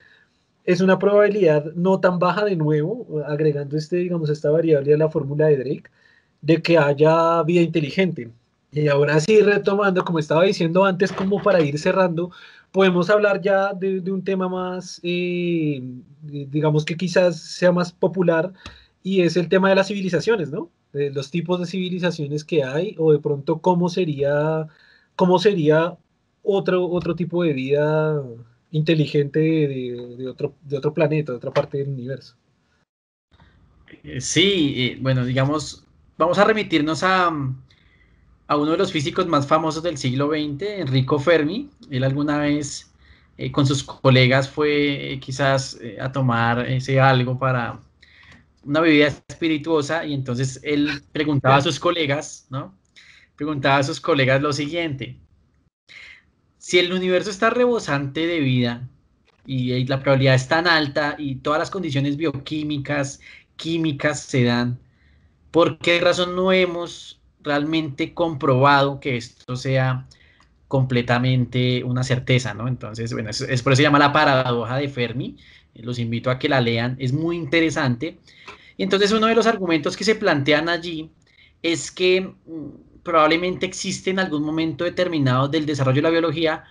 es 0.64 0.80
una 0.80 0.98
probabilidad 0.98 1.66
no 1.74 2.00
tan 2.00 2.18
baja 2.18 2.46
de 2.46 2.56
nuevo, 2.56 3.22
agregando 3.26 3.76
este, 3.76 3.96
digamos, 3.96 4.30
esta 4.30 4.50
variable 4.50 4.94
a 4.94 4.96
la 4.98 5.10
fórmula 5.10 5.46
de 5.46 5.58
Drake, 5.58 5.90
de 6.42 6.62
que 6.62 6.78
haya 6.78 7.42
vida 7.42 7.60
inteligente. 7.60 8.30
Y 8.72 8.88
ahora 8.88 9.20
sí, 9.20 9.40
retomando, 9.42 10.04
como 10.04 10.18
estaba 10.18 10.44
diciendo 10.44 10.84
antes, 10.84 11.12
como 11.12 11.42
para 11.42 11.60
ir 11.60 11.78
cerrando, 11.78 12.30
podemos 12.76 13.08
hablar 13.08 13.40
ya 13.40 13.72
de, 13.72 14.12
un 14.12 14.22
tema 14.22 14.50
más, 14.50 15.00
eh, 15.02 15.80
digamos 16.20 16.84
que 16.84 16.94
quizás 16.94 17.40
sea 17.40 17.72
más 17.72 17.90
popular, 17.90 18.52
y 19.02 19.22
es 19.22 19.38
el 19.38 19.48
tema 19.48 19.70
de 19.70 19.76
las 19.76 19.86
civilizaciones, 19.86 20.50
¿no? 20.50 20.70
De 20.92 21.10
los 21.10 21.30
tipos 21.30 21.58
de 21.58 21.64
civilizaciones 21.64 22.44
que 22.44 22.64
hay, 22.64 22.94
o 22.98 23.12
de 23.12 23.18
pronto 23.18 23.62
cómo 23.62 23.88
sería, 23.88 24.66
cómo 25.14 25.38
sería 25.38 25.96
otro, 26.42 26.86
otro 26.86 27.16
tipo 27.16 27.42
de 27.44 27.54
vida 27.54 28.22
inteligente 28.72 29.40
de, 29.40 30.28
otro, 30.28 30.52
de 30.60 30.76
otro 30.76 30.92
planeta, 30.92 31.32
de 31.32 31.38
otra 31.38 31.52
parte 31.52 31.78
del 31.78 31.88
universo. 31.88 32.36
Eh, 34.04 34.20
sí, 34.20 34.74
eh, 34.76 34.98
bueno, 35.00 35.24
digamos, 35.24 35.82
vamos 36.18 36.38
a 36.38 36.44
remitirnos 36.44 37.02
a, 37.02 37.32
a 38.48 38.56
uno 38.56 38.72
de 38.72 38.78
los 38.78 38.92
físicos 38.92 39.26
más 39.26 39.46
famosos 39.46 39.82
del 39.82 39.98
siglo 39.98 40.28
XX, 40.28 40.62
Enrico 40.80 41.18
Fermi. 41.18 41.68
Él 41.90 42.04
alguna 42.04 42.38
vez 42.38 42.92
eh, 43.38 43.50
con 43.50 43.66
sus 43.66 43.82
colegas 43.82 44.48
fue 44.48 45.12
eh, 45.12 45.20
quizás 45.20 45.78
eh, 45.80 45.98
a 46.00 46.12
tomar 46.12 46.60
ese 46.70 47.00
algo 47.00 47.38
para 47.38 47.80
una 48.64 48.80
bebida 48.80 49.08
espirituosa 49.28 50.04
y 50.04 50.14
entonces 50.14 50.60
él 50.62 51.02
preguntaba 51.12 51.56
a 51.56 51.60
sus 51.60 51.78
colegas, 51.78 52.46
¿no? 52.50 52.74
Preguntaba 53.36 53.78
a 53.78 53.82
sus 53.82 54.00
colegas 54.00 54.40
lo 54.40 54.52
siguiente. 54.52 55.18
Si 56.58 56.78
el 56.78 56.92
universo 56.92 57.30
está 57.30 57.50
rebosante 57.50 58.26
de 58.26 58.40
vida 58.40 58.88
y 59.44 59.84
la 59.86 60.00
probabilidad 60.00 60.34
es 60.34 60.48
tan 60.48 60.66
alta 60.66 61.14
y 61.16 61.36
todas 61.36 61.60
las 61.60 61.70
condiciones 61.70 62.16
bioquímicas, 62.16 63.20
químicas 63.56 64.20
se 64.20 64.42
dan, 64.42 64.80
¿por 65.52 65.78
qué 65.78 66.00
razón 66.00 66.34
no 66.34 66.52
hemos 66.52 67.15
realmente 67.46 68.12
comprobado 68.12 69.00
que 69.00 69.16
esto 69.16 69.56
sea 69.56 70.06
completamente 70.68 71.84
una 71.84 72.02
certeza, 72.02 72.52
¿no? 72.52 72.68
Entonces, 72.68 73.12
bueno, 73.12 73.30
es, 73.30 73.62
por 73.62 73.72
eso 73.72 73.76
se 73.76 73.82
llama 73.84 73.98
la 73.98 74.12
paradoja 74.12 74.76
de 74.76 74.88
Fermi. 74.88 75.36
Los 75.74 75.98
invito 75.98 76.30
a 76.30 76.38
que 76.38 76.48
la 76.48 76.60
lean, 76.60 76.96
es 76.98 77.12
muy 77.12 77.36
interesante. 77.36 78.18
Y 78.76 78.82
entonces 78.82 79.12
uno 79.12 79.26
de 79.28 79.34
los 79.34 79.46
argumentos 79.46 79.96
que 79.96 80.04
se 80.04 80.16
plantean 80.16 80.68
allí 80.68 81.10
es 81.62 81.90
que 81.92 82.20
mm, 82.20 83.02
probablemente 83.02 83.66
existe 83.66 84.10
en 84.10 84.18
algún 84.18 84.42
momento 84.42 84.84
determinado 84.84 85.48
del 85.48 85.66
desarrollo 85.66 85.96
de 85.96 86.02
la 86.02 86.10
biología 86.10 86.64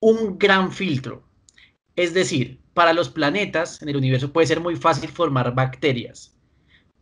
un 0.00 0.38
gran 0.38 0.72
filtro. 0.72 1.24
Es 1.96 2.14
decir, 2.14 2.60
para 2.74 2.92
los 2.92 3.08
planetas 3.08 3.82
en 3.82 3.88
el 3.88 3.96
universo 3.96 4.32
puede 4.32 4.46
ser 4.46 4.60
muy 4.60 4.76
fácil 4.76 5.10
formar 5.10 5.54
bacterias 5.54 6.32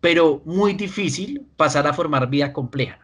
pero 0.01 0.43
muy 0.45 0.75
difícil 0.75 1.47
pasar 1.57 1.87
a 1.87 1.95
formar 1.95 2.31
vida 2.31 2.53
compleja. 2.53 2.99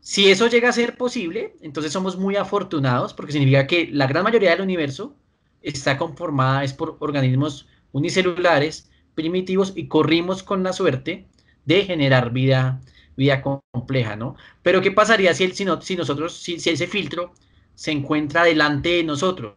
Si 0.00 0.30
eso 0.30 0.48
llega 0.48 0.68
a 0.68 0.72
ser 0.72 0.96
posible, 0.96 1.54
entonces 1.60 1.92
somos 1.92 2.16
muy 2.16 2.36
afortunados 2.36 3.14
porque 3.14 3.32
significa 3.32 3.66
que 3.66 3.88
la 3.92 4.06
gran 4.06 4.24
mayoría 4.24 4.50
del 4.50 4.62
universo 4.62 5.14
está 5.62 5.98
conformada 5.98 6.64
es 6.64 6.72
por 6.72 6.96
organismos 7.00 7.68
unicelulares, 7.92 8.90
primitivos 9.14 9.72
y 9.76 9.88
corrimos 9.88 10.42
con 10.42 10.62
la 10.62 10.72
suerte 10.72 11.26
de 11.64 11.84
generar 11.84 12.32
vida, 12.32 12.80
vida 13.16 13.42
compleja, 13.42 14.16
¿no? 14.16 14.36
Pero 14.62 14.80
¿qué 14.80 14.90
pasaría 14.90 15.34
si, 15.34 15.44
el, 15.44 15.52
si, 15.52 15.66
si 15.82 15.96
nosotros, 15.96 16.36
si 16.36 16.54
ese 16.54 16.86
filtro 16.86 17.34
se 17.74 17.92
encuentra 17.92 18.44
delante 18.44 18.88
de 18.90 19.04
nosotros? 19.04 19.56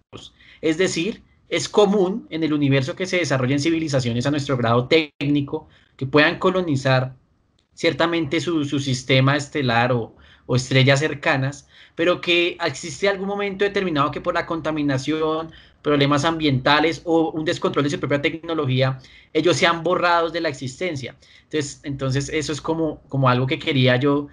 Es 0.61 0.77
decir, 0.77 1.23
es 1.53 1.69
común 1.69 2.25
en 2.31 2.43
el 2.43 2.51
universo 2.51 2.95
que 2.95 3.05
se 3.05 3.17
desarrollen 3.17 3.59
civilizaciones 3.59 4.25
a 4.25 4.31
nuestro 4.31 4.57
grado 4.57 4.87
técnico, 4.87 5.67
que 5.95 6.07
puedan 6.07 6.39
colonizar 6.39 7.15
ciertamente 7.75 8.41
su, 8.41 8.65
sistema 8.65 9.37
estelar 9.37 9.91
o, 9.91 10.15
estrellas 10.55 10.99
cercanas, 10.99 11.67
pero 11.93 12.21
que 12.21 12.57
existe 12.65 13.07
algún 13.07 13.27
momento 13.27 13.65
determinado 13.65 14.09
que 14.09 14.19
por 14.19 14.33
la 14.33 14.47
contaminación, 14.47 15.51
problemas 15.83 16.25
ambientales 16.25 17.03
o 17.05 17.29
un 17.29 17.45
descontrol 17.45 17.83
de 17.83 17.91
su 17.91 17.99
propia 17.99 18.21
tecnología, 18.21 18.97
ellos 19.31 19.55
sean 19.55 19.83
borrados 19.83 20.33
de 20.33 20.41
la 20.41 20.49
existencia. 20.49 21.15
Entonces, 21.43 21.81
entonces 21.83 22.29
eso 22.29 22.51
es 22.51 22.61
como, 22.61 23.01
como 23.09 23.29
algo 23.29 23.45
que 23.45 23.59
quería 23.59 23.97
yo 23.97 24.27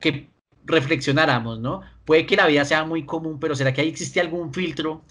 que 0.00 0.28
reflexionáramos, 0.64 1.60
¿no? 1.60 1.82
Puede 2.04 2.26
que 2.26 2.36
la 2.36 2.48
vida 2.48 2.64
sea 2.64 2.84
muy 2.84 3.06
común, 3.06 3.38
pero 3.38 3.54
¿será 3.54 3.72
que 3.72 3.80
ahí 3.80 3.88
existe 3.88 4.20
algún 4.20 4.52
filtro 4.52 5.04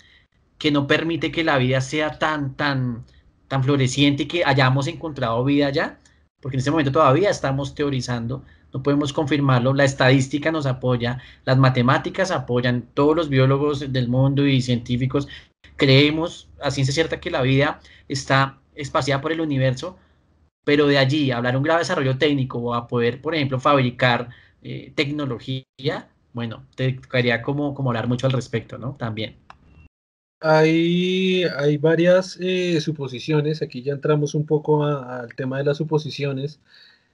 que 0.58 0.72
no 0.72 0.88
permite 0.88 1.32
que 1.32 1.44
la 1.44 1.58
vida 1.58 1.82
sea 1.82 2.18
tan, 2.20 2.56
tan, 2.56 3.06
tan 3.48 3.64
floreciente 3.64 4.24
y 4.24 4.28
que 4.28 4.44
hayamos 4.46 4.88
encontrado 4.88 5.44
vida 5.44 5.70
ya, 5.70 6.00
porque 6.42 6.58
en 6.58 6.60
este 6.60 6.72
momento 6.72 6.92
todavía 6.92 7.30
estamos 7.30 7.76
teorizando, 7.76 8.44
no 8.74 8.84
podemos 8.84 9.14
confirmarlo, 9.14 9.74
la 9.74 9.86
estadística 9.86 10.52
nos 10.52 10.66
apoya, 10.66 11.22
las 11.46 11.58
matemáticas 11.58 12.32
apoyan, 12.32 12.84
todos 12.94 13.16
los 13.16 13.30
biólogos 13.30 13.92
del 13.92 14.08
mundo 14.08 14.46
y 14.46 14.62
científicos 14.62 15.28
creemos 15.78 16.50
a 16.62 16.72
ciencia 16.72 16.94
cierta 16.94 17.20
que 17.20 17.32
la 17.32 17.42
vida 17.42 17.80
está 18.08 18.60
espaciada 18.76 19.22
por 19.22 19.32
el 19.32 19.42
universo, 19.42 19.98
pero 20.64 20.88
de 20.88 20.98
allí 20.98 21.32
hablar 21.32 21.56
un 21.56 21.64
grave 21.64 21.80
desarrollo 21.80 22.18
técnico 22.18 22.60
o 22.60 22.74
a 22.74 22.88
poder, 22.88 23.22
por 23.22 23.36
ejemplo, 23.36 23.60
fabricar 23.60 24.30
eh, 24.62 24.92
tecnología, 24.96 25.66
bueno, 26.34 26.66
te 26.76 26.94
tocaría 26.94 27.42
como, 27.42 27.74
como 27.74 27.90
hablar 27.90 28.08
mucho 28.08 28.28
al 28.28 28.34
respecto, 28.34 28.78
¿no? 28.78 28.96
También. 28.96 29.47
Hay, 30.40 31.44
hay 31.58 31.78
varias 31.78 32.38
eh, 32.40 32.80
suposiciones, 32.82 33.62
aquí 33.64 33.82
ya 33.82 33.94
entramos 33.94 34.36
un 34.36 34.46
poco 34.46 34.84
al 34.86 35.34
tema 35.36 35.58
de 35.58 35.64
las 35.64 35.78
suposiciones, 35.78 36.60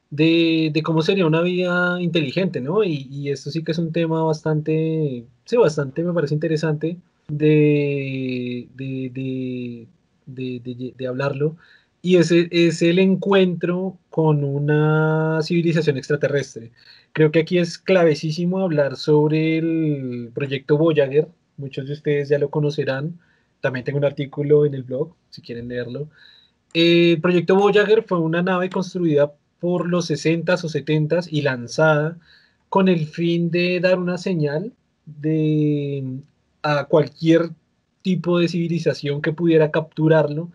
de, 0.10 0.82
cómo 0.84 1.02
sería 1.02 1.26
una 1.28 1.42
vida 1.42 2.02
inteligente, 2.02 2.62
¿no? 2.62 2.84
Y, 2.84 3.30
esto 3.30 3.52
sí 3.52 3.64
que 3.64 3.72
es 3.74 3.80
un 3.80 3.92
tema 3.94 4.24
bastante, 4.24 5.26
sí, 5.46 5.58
bastante 5.58 6.04
me 6.04 6.14
parece 6.14 6.34
interesante 6.36 6.98
de, 7.30 8.68
de, 8.76 9.88
de 10.26 11.08
hablarlo, 11.08 11.58
y 12.02 12.18
ese 12.18 12.50
es 12.52 12.82
el 12.82 13.00
encuentro 13.00 13.98
con 14.10 14.44
una 14.44 15.40
civilización 15.44 15.98
extraterrestre. 15.98 16.72
Creo 17.14 17.32
que 17.32 17.40
aquí 17.40 17.58
es 17.60 17.78
clavecísimo 17.78 18.60
hablar 18.60 18.98
sobre 18.98 19.58
el 19.60 20.32
proyecto 20.34 20.78
Voyager, 20.78 21.30
muchos 21.58 21.88
de 21.88 21.94
ustedes 21.94 22.30
ya 22.30 22.40
lo 22.40 22.50
conocerán, 22.50 23.20
también 23.62 23.86
tengo 23.86 23.98
un 23.98 24.06
artículo 24.06 24.66
en 24.66 24.74
el 24.74 24.84
blog, 24.84 25.14
si 25.30 25.42
quieren 25.42 25.70
leerlo. 25.70 26.10
El 26.74 27.22
proyecto 27.22 27.56
Voyager 27.56 28.04
fue 28.04 28.20
una 28.20 28.42
nave 28.42 28.70
construida 28.70 29.34
por 29.60 29.88
los 29.88 30.10
60s 30.10 30.64
o 30.64 30.68
70s 30.68 31.28
y 31.32 31.42
lanzada 31.42 32.18
con 32.70 32.90
el 32.90 33.06
fin 33.08 33.52
de 33.52 33.80
dar 33.80 34.00
una 34.00 34.18
señal 34.18 34.74
de, 35.06 36.04
a 36.64 36.86
cualquier 36.86 37.52
tipo 38.02 38.40
de 38.40 38.48
civilización 38.48 39.22
que 39.22 39.32
pudiera 39.32 39.72
capturarlo, 39.72 40.52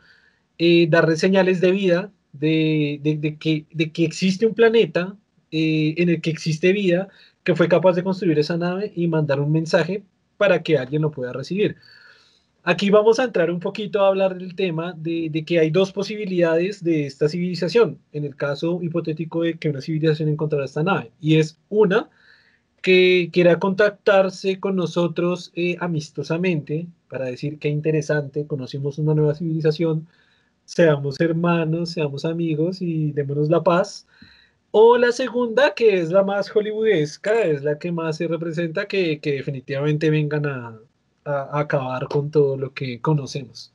eh, 0.59 0.87
darle 0.91 1.17
señales 1.17 1.61
de 1.61 1.71
vida, 1.71 2.13
de, 2.33 3.37
que, 3.41 3.67
de 3.73 3.93
que 3.93 4.05
existe 4.05 4.47
un 4.47 4.55
planeta 4.55 5.17
eh, 5.51 5.95
en 5.97 6.11
el 6.11 6.21
que 6.21 6.31
existe 6.31 6.73
vida 6.73 7.09
que 7.43 7.55
fue 7.55 7.69
capaz 7.69 7.95
de 7.95 8.05
construir 8.05 8.39
esa 8.39 8.59
nave 8.59 8.93
y 8.95 9.09
mandar 9.09 9.41
un 9.41 9.51
mensaje 9.51 10.03
para 10.39 10.63
que 10.63 10.79
alguien 10.79 11.03
lo 11.03 11.11
pueda 11.11 11.35
recibir. 11.35 11.77
Aquí 12.65 12.91
vamos 12.91 13.19
a 13.19 13.25
entrar 13.25 13.51
un 13.51 13.61
poquito 13.61 14.03
a 14.03 14.09
hablar 14.09 14.37
del 14.37 14.55
tema 14.55 14.93
de, 14.97 15.31
que 15.47 15.59
hay 15.59 15.71
dos 15.71 15.93
posibilidades 15.93 16.83
de 16.83 17.07
esta 17.07 17.29
civilización, 17.29 17.99
en 18.13 18.25
el 18.25 18.37
caso 18.37 18.81
hipotético 18.83 19.43
de 19.43 19.55
que 19.59 19.71
una 19.71 19.81
civilización 19.81 20.29
encontrara 20.29 20.65
esta 20.65 20.83
nave. 20.83 21.11
Y 21.21 21.37
es 21.37 21.59
una, 21.69 22.11
que 22.83 23.31
quiera 23.33 23.59
contactarse 23.59 24.61
con 24.61 24.77
nosotros 24.77 25.53
eh, 25.55 25.77
amistosamente 25.81 26.87
para 27.09 27.27
decir 27.27 27.59
qué 27.59 27.69
interesante, 27.69 28.47
conocimos 28.47 28.99
una 28.99 29.15
nueva 29.15 29.35
civilización, 29.35 30.07
seamos 30.65 31.19
hermanos, 31.21 31.91
seamos 31.93 32.25
amigos 32.25 32.83
y 32.83 33.13
démonos 33.13 33.49
la 33.49 33.63
paz. 33.63 34.07
O 34.81 34.97
la 34.97 35.11
segunda, 35.11 35.75
que 35.75 35.99
es 35.99 36.11
la 36.11 36.23
más 36.23 36.49
hollywoodesca, 36.51 37.43
es 37.43 37.65
la 37.65 37.81
que 37.81 37.91
más 37.91 38.19
se 38.19 38.29
representa, 38.29 38.87
que, 38.87 39.19
que 39.19 39.33
definitivamente 39.33 40.09
vengan 40.09 40.47
a, 40.47 40.79
a, 41.25 41.59
acabar 41.59 42.07
con 42.07 42.31
todo 42.31 42.57
lo 42.57 42.73
que 42.73 43.01
conocemos. 43.01 43.73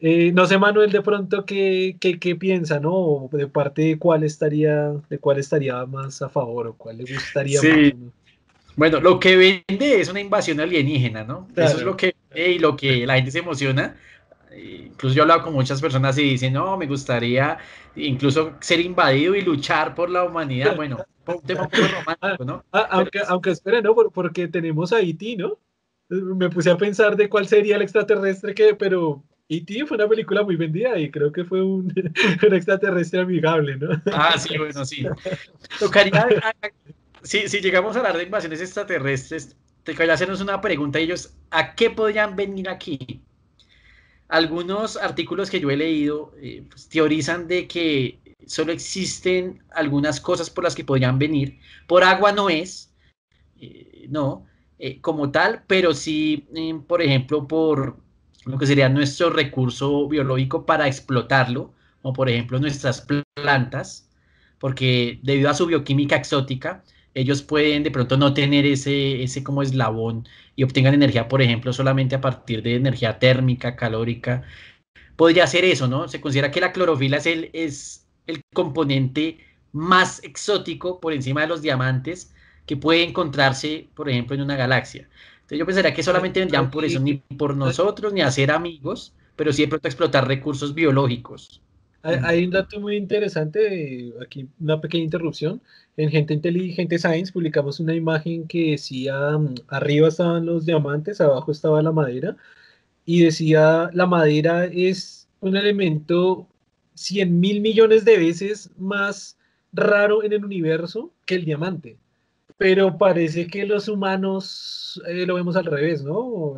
Eh, 0.00 0.32
no 0.32 0.46
sé, 0.46 0.56
Manuel, 0.56 0.90
de 0.90 1.02
pronto, 1.02 1.44
¿qué, 1.44 1.98
qué, 2.00 2.18
qué 2.18 2.36
piensa, 2.36 2.80
no? 2.80 3.28
De 3.30 3.48
parte 3.48 3.82
de 3.82 3.98
cuál 3.98 4.24
estaría, 4.24 4.94
de 5.10 5.18
cuál 5.18 5.40
estaría 5.40 5.84
más 5.84 6.22
a 6.22 6.30
favor 6.30 6.68
o 6.68 6.72
cuál 6.72 6.96
le 6.96 7.12
gustaría 7.12 7.60
más. 7.60 7.92
Bueno, 8.76 9.00
lo 9.00 9.20
que 9.20 9.36
vende 9.36 10.00
es 10.00 10.08
una 10.08 10.20
invasión 10.20 10.58
alienígena, 10.58 11.24
¿no? 11.24 11.48
Eso 11.54 11.76
es 11.76 11.82
lo 11.82 11.98
que 11.98 12.14
y 12.34 12.58
lo 12.58 12.76
que 12.76 13.06
la 13.06 13.16
gente 13.16 13.30
se 13.30 13.40
emociona. 13.40 13.94
Incluso 14.56 15.14
yo 15.14 15.20
he 15.20 15.22
hablado 15.22 15.44
con 15.44 15.52
muchas 15.52 15.80
personas 15.80 16.16
y 16.18 16.22
dicen, 16.22 16.52
no, 16.52 16.76
me 16.76 16.86
gustaría 16.86 17.58
incluso 17.96 18.54
ser 18.60 18.80
invadido 18.80 19.34
y 19.34 19.42
luchar 19.42 19.94
por 19.94 20.10
la 20.10 20.24
humanidad. 20.24 20.76
Bueno, 20.76 20.98
un 21.26 21.42
tema 21.46 21.62
un 21.62 21.68
poco 21.68 21.82
romántico, 21.88 22.44
¿no? 22.44 22.64
Ah, 22.72 22.88
aunque, 22.90 23.20
aunque 23.26 23.50
espere, 23.50 23.82
¿no? 23.82 23.94
Porque 23.94 24.48
tenemos 24.48 24.92
a 24.92 24.96
Haití, 24.96 25.36
¿no? 25.36 25.58
me 26.10 26.48
puse 26.48 26.70
a 26.70 26.78
pensar 26.78 27.16
de 27.16 27.28
cuál 27.28 27.46
sería 27.46 27.76
el 27.76 27.82
extraterrestre 27.82 28.54
que, 28.54 28.74
pero 28.74 29.22
E.T. 29.48 29.86
fue 29.86 29.96
una 29.96 30.08
película 30.08 30.42
muy 30.42 30.56
vendida 30.56 30.98
y 30.98 31.10
creo 31.10 31.32
que 31.32 31.44
fue 31.44 31.62
un, 31.62 31.92
extraterrestre 32.42 33.20
amigable, 33.20 33.76
¿no? 33.76 33.90
Ah, 34.12 34.38
sí, 34.38 34.56
bueno, 34.58 34.84
sí. 34.84 35.06
Tocaría, 35.78 36.26
si, 37.22 37.48
si 37.48 37.60
llegamos 37.60 37.96
a 37.96 38.00
hablar 38.00 38.16
de 38.16 38.24
invasiones 38.24 38.60
extraterrestres, 38.60 39.56
tocaría 39.84 40.14
hacernos 40.14 40.40
una 40.40 40.60
pregunta 40.60 40.98
ellos, 40.98 41.34
¿a 41.50 41.74
qué 41.74 41.90
podrían 41.90 42.36
venir 42.36 42.68
aquí? 42.68 43.22
Algunos 44.28 44.96
artículos 44.96 45.50
que 45.50 45.60
yo 45.60 45.70
he 45.70 45.76
leído 45.76 46.32
eh, 46.40 46.62
pues, 46.68 46.88
teorizan 46.88 47.48
de 47.48 47.66
que 47.66 48.20
solo 48.46 48.72
existen 48.72 49.62
algunas 49.70 50.20
cosas 50.20 50.50
por 50.50 50.64
las 50.64 50.74
que 50.74 50.84
podrían 50.84 51.18
venir. 51.18 51.58
Por 51.86 52.04
agua 52.04 52.32
no 52.32 52.50
es, 52.50 52.94
eh, 53.60 54.06
no, 54.08 54.46
eh, 54.78 55.00
como 55.00 55.30
tal, 55.30 55.64
pero 55.66 55.94
sí, 55.94 56.46
por 56.86 57.02
ejemplo, 57.02 57.48
por 57.48 57.98
lo 58.44 58.58
que 58.58 58.66
sería 58.66 58.88
nuestro 58.88 59.30
recurso 59.30 60.08
biológico 60.08 60.64
para 60.66 60.86
explotarlo, 60.86 61.74
o 62.02 62.12
por 62.12 62.28
ejemplo 62.28 62.58
nuestras 62.58 63.06
plantas, 63.34 64.08
porque 64.58 65.20
debido 65.22 65.50
a 65.50 65.54
su 65.54 65.66
bioquímica 65.66 66.16
exótica, 66.16 66.84
ellos 67.18 67.42
pueden 67.42 67.82
de 67.82 67.90
pronto 67.90 68.16
no 68.16 68.32
tener 68.32 68.64
ese, 68.64 69.22
ese 69.22 69.42
como 69.42 69.62
eslabón 69.62 70.28
y 70.54 70.62
obtengan 70.62 70.94
energía, 70.94 71.28
por 71.28 71.42
ejemplo, 71.42 71.72
solamente 71.72 72.14
a 72.14 72.20
partir 72.20 72.62
de 72.62 72.76
energía 72.76 73.18
térmica, 73.18 73.74
calórica. 73.76 74.44
Podría 75.16 75.46
ser 75.48 75.64
eso, 75.64 75.88
¿no? 75.88 76.08
Se 76.08 76.20
considera 76.20 76.50
que 76.52 76.60
la 76.60 76.72
clorofila 76.72 77.16
es 77.18 77.26
el, 77.26 77.50
es 77.52 78.06
el 78.26 78.42
componente 78.54 79.38
más 79.72 80.22
exótico 80.22 81.00
por 81.00 81.12
encima 81.12 81.40
de 81.42 81.48
los 81.48 81.62
diamantes 81.62 82.34
que 82.66 82.76
puede 82.76 83.02
encontrarse, 83.02 83.88
por 83.94 84.08
ejemplo, 84.08 84.36
en 84.36 84.42
una 84.42 84.56
galaxia. 84.56 85.08
Entonces 85.38 85.58
yo 85.58 85.66
pensaría 85.66 85.94
que 85.94 86.02
solamente 86.04 86.40
vendrían 86.40 86.70
por 86.70 86.84
eso, 86.84 87.00
ni 87.00 87.14
por 87.16 87.56
nosotros, 87.56 88.12
ni 88.12 88.20
a 88.20 88.30
ser 88.30 88.52
amigos, 88.52 89.14
pero 89.34 89.52
sí 89.52 89.62
de 89.62 89.68
pronto 89.68 89.88
explotar 89.88 90.28
recursos 90.28 90.74
biológicos. 90.74 91.62
Hay, 92.02 92.44
un 92.44 92.50
dato 92.52 92.80
muy 92.80 92.96
interesante, 92.96 94.12
aquí 94.22 94.48
una 94.60 94.80
pequeña 94.80 95.04
interrupción. 95.04 95.60
En 95.96 96.10
Gente 96.10 96.34
Inteligente 96.34 96.98
Science 96.98 97.32
publicamos 97.32 97.80
una 97.80 97.94
imagen 97.94 98.46
que 98.46 98.72
decía, 98.72 99.36
mm, 99.36 99.54
arriba 99.68 100.08
estaban 100.08 100.46
los 100.46 100.64
diamantes, 100.64 101.20
abajo 101.20 101.52
estaba 101.52 101.82
la 101.82 101.92
madera, 101.92 102.36
y 103.04 103.22
decía, 103.24 103.90
la 103.94 104.06
madera 104.06 104.66
es 104.66 105.28
un 105.40 105.56
elemento 105.56 106.48
100 106.94 107.40
mil 107.40 107.60
millones 107.60 108.04
de 108.04 108.18
veces 108.18 108.70
más 108.78 109.38
raro 109.72 110.22
en 110.24 110.32
el 110.32 110.44
universo 110.44 111.12
que 111.26 111.36
el 111.36 111.44
diamante 111.44 111.98
pero 112.58 112.98
parece 112.98 113.46
que 113.46 113.64
los 113.64 113.88
humanos 113.88 115.00
eh, 115.06 115.24
lo 115.26 115.36
vemos 115.36 115.56
al 115.56 115.64
revés, 115.64 116.02
¿no? 116.02 116.56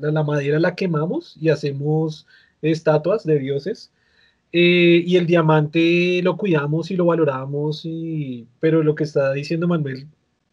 La, 0.00 0.22
madera 0.24 0.58
la 0.58 0.74
quemamos 0.74 1.36
y 1.40 1.48
hacemos 1.48 2.26
estatuas 2.60 3.24
de 3.24 3.38
dioses. 3.38 3.92
Eh, 4.52 5.02
y 5.06 5.16
el 5.16 5.26
diamante 5.26 6.20
lo 6.22 6.36
cuidamos 6.36 6.90
y 6.90 6.96
lo 6.96 7.06
valoramos, 7.06 7.82
y, 7.84 8.46
pero 8.60 8.82
lo 8.82 8.94
que 8.94 9.04
está 9.04 9.32
diciendo 9.32 9.68
Manuel, 9.68 10.06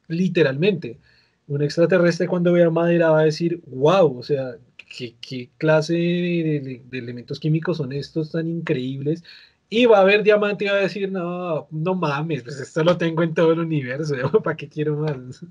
literalmente, 0.08 1.00
un 1.48 1.62
extraterrestre 1.62 2.28
cuando 2.28 2.54
vea 2.54 2.70
madera 2.70 3.12
va 3.12 3.22
a 3.22 3.26
decir, 3.26 3.62
wow, 3.68 4.18
o 4.18 4.24
sea, 4.24 4.56
¿qué, 4.78 5.50
clase 5.58 5.94
de, 5.94 6.84
elementos 6.92 7.40
químicos 7.40 7.78
son 7.78 7.94
estos 7.94 8.32
tan 8.32 8.48
increíbles? 8.48 9.24
Y 9.70 9.86
va 9.86 10.00
a 10.00 10.02
haber 10.02 10.24
diamante 10.24 10.66
y 10.66 10.68
va 10.70 10.76
a 10.76 10.78
decir, 10.78 11.12
no, 11.12 11.68
no 11.72 11.96
mames, 11.96 12.44
pues 12.44 12.60
esto 12.60 12.84
lo 12.84 12.98
tengo 12.98 13.24
en 13.24 13.34
todo 13.34 13.54
el 13.54 13.60
universo, 13.60 14.16
¿para 14.44 14.58
qué 14.58 14.70
quiero 14.70 14.98
más? 14.98 15.46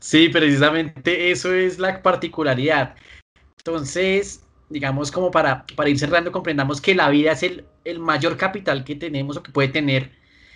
Sí, 0.00 0.28
precisamente 0.28 1.30
eso 1.30 1.54
es 1.54 1.78
la 1.78 2.02
particularidad. 2.02 2.96
Entonces, 3.58 4.44
digamos, 4.72 5.10
como 5.10 5.30
para, 5.30 5.64
para 5.76 5.90
ir 5.90 5.98
cerrando, 5.98 6.32
comprendamos 6.32 6.80
que 6.80 6.94
la 6.94 7.08
vida 7.10 7.32
es 7.32 7.42
el, 7.42 7.64
el, 7.84 7.98
mayor 7.98 8.36
capital 8.36 8.84
que 8.84 8.96
tenemos 8.96 9.36
o 9.36 9.42
que 9.42 9.52
puede 9.52 9.68
tener. 9.68 10.10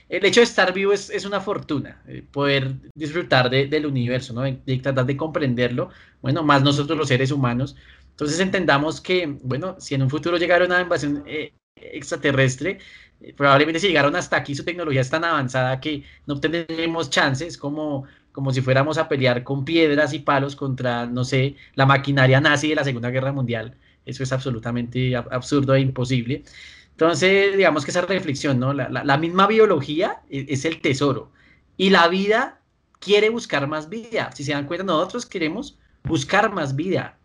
El 0.08 0.24
hecho 0.24 0.40
de 0.40 0.44
estar 0.44 0.72
vivo 0.72 0.92
es, 0.92 1.10
es 1.10 1.24
una 1.24 1.40
fortuna, 1.40 2.02
eh, 2.06 2.22
poder 2.30 2.74
disfrutar 2.94 3.50
de, 3.50 3.66
del 3.66 3.86
universo, 3.86 4.32
¿no? 4.32 4.42
de 4.42 4.78
tratar 4.82 5.04
de 5.06 5.16
comprenderlo, 5.16 5.90
bueno, 6.22 6.42
más 6.42 6.62
nosotros 6.62 6.96
los 6.96 7.08
seres 7.08 7.32
humanos, 7.32 7.76
entonces 8.16 8.40
entendamos 8.40 9.00
que, 9.02 9.26
bueno, 9.42 9.76
si 9.78 9.94
en 9.94 10.02
un 10.02 10.08
futuro 10.08 10.38
llegara 10.38 10.64
una 10.64 10.80
invasión 10.80 11.22
eh, 11.26 11.52
extraterrestre, 11.76 12.78
eh, 13.20 13.34
probablemente 13.36 13.78
si 13.78 13.88
llegaron 13.88 14.16
hasta 14.16 14.36
aquí 14.38 14.54
su 14.54 14.64
tecnología 14.64 15.02
es 15.02 15.10
tan 15.10 15.22
avanzada 15.24 15.80
que 15.80 16.02
no 16.26 16.40
tendremos 16.40 17.10
chances 17.10 17.58
como, 17.58 18.04
como 18.32 18.52
si 18.52 18.62
fuéramos 18.62 18.96
a 18.96 19.08
pelear 19.08 19.44
con 19.44 19.66
piedras 19.66 20.14
y 20.14 20.20
palos 20.20 20.56
contra, 20.56 21.04
no 21.06 21.24
sé, 21.24 21.56
la 21.74 21.84
maquinaria 21.84 22.40
nazi 22.40 22.70
de 22.70 22.76
la 22.76 22.84
Segunda 22.84 23.10
Guerra 23.10 23.32
Mundial. 23.32 23.76
Eso 24.06 24.22
es 24.22 24.32
absolutamente 24.32 25.14
absurdo 25.16 25.74
e 25.74 25.80
imposible. 25.80 26.44
Entonces, 26.92 27.56
digamos 27.56 27.84
que 27.84 27.90
esa 27.90 28.02
reflexión, 28.02 28.58
¿no? 28.58 28.72
La, 28.72 28.88
la 28.88 29.18
misma 29.18 29.46
biología 29.46 30.22
es, 30.30 30.46
es 30.48 30.64
el 30.64 30.80
tesoro 30.80 31.30
y 31.76 31.90
la 31.90 32.08
vida 32.08 32.60
quiere 33.00 33.28
buscar 33.28 33.66
más 33.66 33.90
vida. 33.90 34.30
Si 34.34 34.44
se 34.44 34.52
dan 34.52 34.66
cuenta, 34.66 34.84
nosotros 34.84 35.26
queremos 35.26 35.78
buscar 36.04 36.52
más 36.52 36.74
vida 36.74 37.18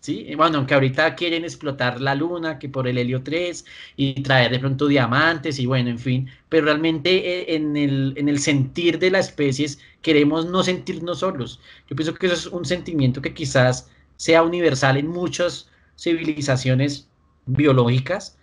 ¿sí? 0.00 0.34
Bueno, 0.36 0.58
aunque 0.58 0.74
ahorita 0.74 1.14
quieren 1.14 1.44
explotar 1.44 2.00
la 2.00 2.14
luna, 2.14 2.58
que 2.58 2.68
por 2.68 2.88
el 2.88 2.98
helio 2.98 3.22
3 3.22 3.64
y 3.96 4.22
traer 4.22 4.50
de 4.52 4.58
pronto 4.58 4.86
diamantes 4.86 5.58
y 5.58 5.66
bueno, 5.66 5.90
en 5.90 5.98
fin, 5.98 6.28
pero 6.48 6.66
realmente 6.66 7.10
eh, 7.52 7.56
en 7.56 7.76
el, 7.76 8.14
en 8.16 8.28
el 8.28 8.38
sentir 8.38 8.98
de 8.98 9.10
las 9.10 9.28
especies 9.28 9.78
queremos 10.02 10.46
no 10.46 10.62
sentirnos 10.62 11.20
solos. 11.20 11.60
Yo 11.88 11.96
pienso 11.96 12.14
que 12.14 12.26
eso 12.26 12.34
es 12.34 12.46
un 12.46 12.64
sentimiento 12.64 13.22
que 13.22 13.34
quizás 13.34 13.90
sea 14.16 14.42
universal 14.42 14.96
en 14.96 15.08
muchas 15.08 15.68
civilizaciones 15.98 17.08
biológicas, 17.46 18.38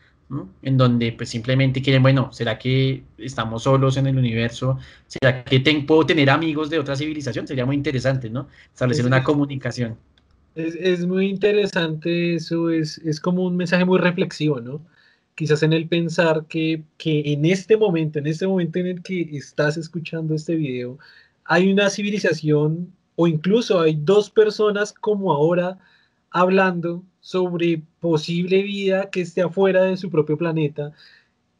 en 0.64 0.78
donde 0.78 1.12
pues 1.12 1.30
simplemente 1.30 1.82
quieren, 1.82 2.02
bueno, 2.02 2.34
¿será 2.34 2.58
que 2.58 3.04
estamos 3.18 3.64
solos 3.64 3.96
en 3.98 4.08
el 4.08 4.18
universo? 4.18 4.80
¿Será 5.08 5.44
que 5.44 5.60
puedo 5.88 6.06
tener 6.06 6.30
amigos 6.30 6.70
de 6.70 6.80
otra 6.80 6.96
civilización? 6.96 7.48
Sería 7.48 7.66
muy 7.66 7.76
interesante, 7.76 8.30
¿no? 8.30 8.48
Establecer 8.72 9.06
una 9.06 9.24
comunicación. 9.24 9.98
Es, 10.56 11.06
muy 11.06 11.28
interesante 11.28 12.36
eso, 12.36 12.70
es, 12.70 12.98
es, 13.00 13.20
como 13.20 13.44
un 13.44 13.58
mensaje 13.58 13.86
muy 13.86 14.00
reflexivo, 14.00 14.62
¿no? 14.62 14.82
Quizás 15.36 15.64
en 15.64 15.74
el 15.74 15.88
pensar 15.88 16.46
que, 16.48 16.82
que 16.98 17.34
en 17.34 17.46
este 17.46 17.76
momento, 17.78 18.20
en 18.20 18.28
este 18.28 18.48
momento 18.48 18.80
en 18.80 18.88
el 18.88 19.04
que 19.04 19.22
estás 19.34 19.76
escuchando 19.78 20.34
este 20.34 20.56
video, 20.56 20.98
hay 21.44 21.72
una 21.72 21.90
civilización 21.90 22.92
o 23.16 23.28
incluso 23.28 23.80
hay 23.82 24.00
dos 24.02 24.30
personas 24.30 24.94
como 24.94 25.34
ahora 25.34 25.78
hablando 26.36 27.06
sobre 27.22 27.82
posible 28.02 28.62
vida 28.62 29.10
que 29.10 29.22
esté 29.22 29.42
afuera 29.42 29.84
de 29.84 29.96
su 29.96 30.10
propio 30.10 30.38
planeta 30.38 30.92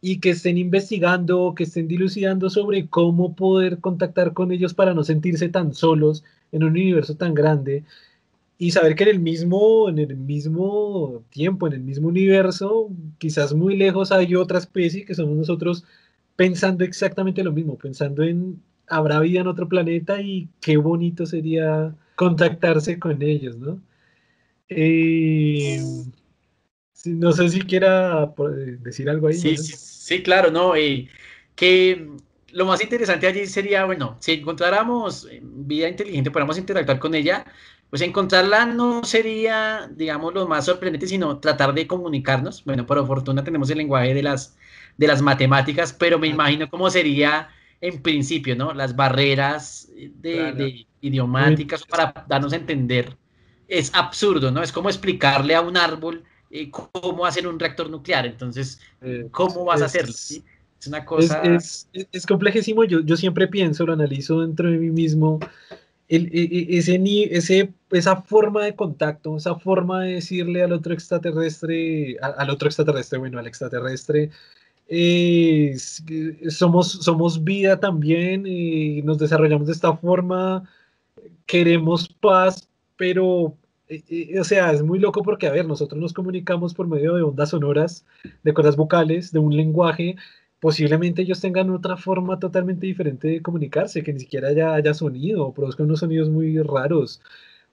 y 0.02 0.20
que 0.20 0.32
estén 0.32 0.58
investigando, 0.58 1.54
que 1.56 1.64
estén 1.64 1.88
dilucidando 1.88 2.50
sobre 2.50 2.90
cómo 2.90 3.36
poder 3.36 3.80
contactar 3.80 4.34
con 4.34 4.52
ellos 4.52 4.74
para 4.74 4.94
no 4.94 5.06
sentirse 5.06 5.48
tan 5.48 5.74
solos 5.74 6.26
en 6.52 6.66
un 6.66 6.72
universo 6.72 7.16
tan 7.16 7.34
grande 7.34 7.86
y 8.58 8.72
saber 8.72 8.96
que 8.96 9.04
en 9.06 9.12
el 9.12 9.20
mismo, 9.22 9.88
en 9.88 10.00
el 10.00 10.18
mismo 10.18 11.24
tiempo, 11.30 11.68
en 11.68 11.74
el 11.74 11.82
mismo 11.82 12.10
universo, 12.10 12.90
quizás 13.18 13.54
muy 13.54 13.78
lejos 13.78 14.12
hay 14.12 14.36
otra 14.36 14.60
especie 14.60 15.06
que 15.06 15.16
somos 15.16 15.38
nosotros 15.38 15.86
pensando 16.36 16.84
exactamente 16.84 17.44
lo 17.46 17.54
mismo, 17.54 17.78
pensando 17.78 18.24
en 18.24 18.62
habrá 18.88 19.22
vida 19.22 19.40
en 19.40 19.48
otro 19.48 19.70
planeta 19.70 20.22
y 20.22 20.50
qué 20.60 20.76
bonito 20.76 21.26
sería 21.26 21.96
contactarse 22.16 23.00
con 23.00 23.22
ellos, 23.22 23.58
¿no? 23.58 23.80
Eh, 24.70 25.80
no 27.06 27.32
sé 27.32 27.50
si 27.50 27.62
quiera 27.62 28.34
decir 28.80 29.10
algo 29.10 29.28
ahí. 29.28 29.36
Sí, 29.36 29.58
sí, 29.58 30.24
claro, 30.24 30.52
¿no? 30.52 30.76
Eh, 30.76 31.08
que 31.56 32.10
lo 32.52 32.66
más 32.66 32.82
interesante 32.82 33.28
allí 33.28 33.46
sería, 33.48 33.86
bueno, 33.86 34.18
si 34.20 34.34
encontráramos 34.34 35.28
vida 35.42 35.90
inteligente, 35.90 36.32
podamos 36.32 36.58
interactuar 36.58 37.00
con 37.00 37.14
ella, 37.14 37.46
pues 37.90 38.02
encontrarla 38.02 38.66
no 38.66 39.04
sería, 39.04 39.90
digamos, 39.94 40.34
lo 40.34 40.48
más 40.48 40.66
sorprendente, 40.66 41.08
sino 41.08 41.40
tratar 41.40 41.74
de 41.74 41.86
comunicarnos. 41.86 42.64
Bueno, 42.66 42.86
por 42.86 43.06
fortuna 43.06 43.44
tenemos 43.44 43.70
el 43.70 43.78
lenguaje 43.78 44.14
de 44.14 44.24
las, 44.24 44.58
de 44.98 45.08
las 45.08 45.22
matemáticas, 45.22 45.94
pero 45.94 46.18
me 46.18 46.28
imagino 46.28 46.70
cómo 46.70 46.90
sería 46.90 47.50
en 47.82 48.02
principio, 48.02 48.56
¿no? 48.56 48.74
Las 48.74 48.96
barreras 48.96 49.90
de, 49.96 50.88
idiomáticas 51.02 51.86
para 51.86 52.26
darnos 52.28 52.54
a 52.54 52.56
entender. 52.56 53.16
Es 53.68 53.92
absurdo, 53.94 54.52
¿no? 54.52 54.62
Es 54.62 54.72
como 54.72 54.90
explicarle 54.90 55.56
a 55.56 55.62
un 55.62 55.78
árbol 55.78 56.24
eh, 56.52 56.70
cómo 56.70 57.26
hacer 57.26 57.48
un 57.48 57.60
reactor 57.60 57.90
nuclear. 57.90 58.26
Entonces, 58.26 58.80
eh, 59.02 59.28
¿cómo 59.32 59.66
vas 59.66 59.82
a 59.82 59.86
hacerlo? 59.86 60.14
Es 60.14 60.88
una 60.88 61.06
cosa... 61.06 61.42
Es, 61.42 61.90
es, 61.94 62.26
complejísimo. 62.26 62.84
Yo, 62.84 63.02
yo 63.02 63.18
siempre 63.18 63.48
pienso, 63.48 63.86
lo 63.86 63.94
analizo 63.94 64.42
dentro 64.42 64.70
de 64.70 64.78
mí 64.78 64.92
mismo 64.92 65.40
el, 66.08 66.28
e, 66.34 66.44
e, 66.44 66.78
ese, 66.78 67.02
ese, 67.32 67.74
esa 67.92 68.22
forma 68.22 68.66
de 68.66 68.76
contacto, 68.76 69.38
esa 69.38 69.56
forma 69.56 70.04
de 70.04 70.14
decirle 70.16 70.64
al 70.64 70.74
otro 70.74 70.94
extraterrestre, 70.94 72.18
al, 72.22 72.50
otro 72.50 72.68
extraterrestre, 72.68 73.20
bueno, 73.20 73.40
al 73.40 73.48
extraterrestre, 73.48 74.30
somos, 76.50 76.92
somos 76.92 77.44
vida 77.44 77.80
también, 77.80 78.46
y 78.46 79.02
nos 79.02 79.18
desarrollamos 79.18 79.68
de 79.68 79.74
esta 79.74 79.96
forma, 79.98 80.64
queremos 81.46 82.08
paz, 82.08 82.70
pero, 82.98 83.58
e, 83.88 84.40
o 84.40 84.44
sea, 84.44 84.72
es 84.72 84.82
muy 84.84 85.00
loco 85.00 85.22
porque, 85.24 85.48
a 85.48 85.52
ver, 85.52 85.66
nosotros 85.66 86.00
nos 86.02 86.14
comunicamos 86.14 86.74
por 86.74 86.88
medio 86.88 87.16
de 87.16 87.24
ondas 87.24 87.50
sonoras, 87.50 88.06
de 88.44 88.54
cosas 88.54 88.76
vocales, 88.76 89.32
de 89.32 89.40
un 89.40 89.56
lenguaje, 89.56 90.16
posiblemente 90.60 91.22
ellos 91.22 91.42
tengan 91.42 91.70
otra 91.70 91.98
forma 91.98 92.40
totalmente 92.40 92.88
diferente 92.88 93.28
de 93.28 93.42
comunicarse, 93.42 94.04
que 94.04 94.14
ni 94.14 94.20
siquiera 94.22 94.50
haya, 94.50 94.74
haya 94.74 94.94
sonido, 94.94 95.48
o 95.48 95.54
produzcan 95.54 95.86
unos 95.86 96.00
sonidos 96.00 96.30
muy 96.30 96.60
raros. 96.62 97.22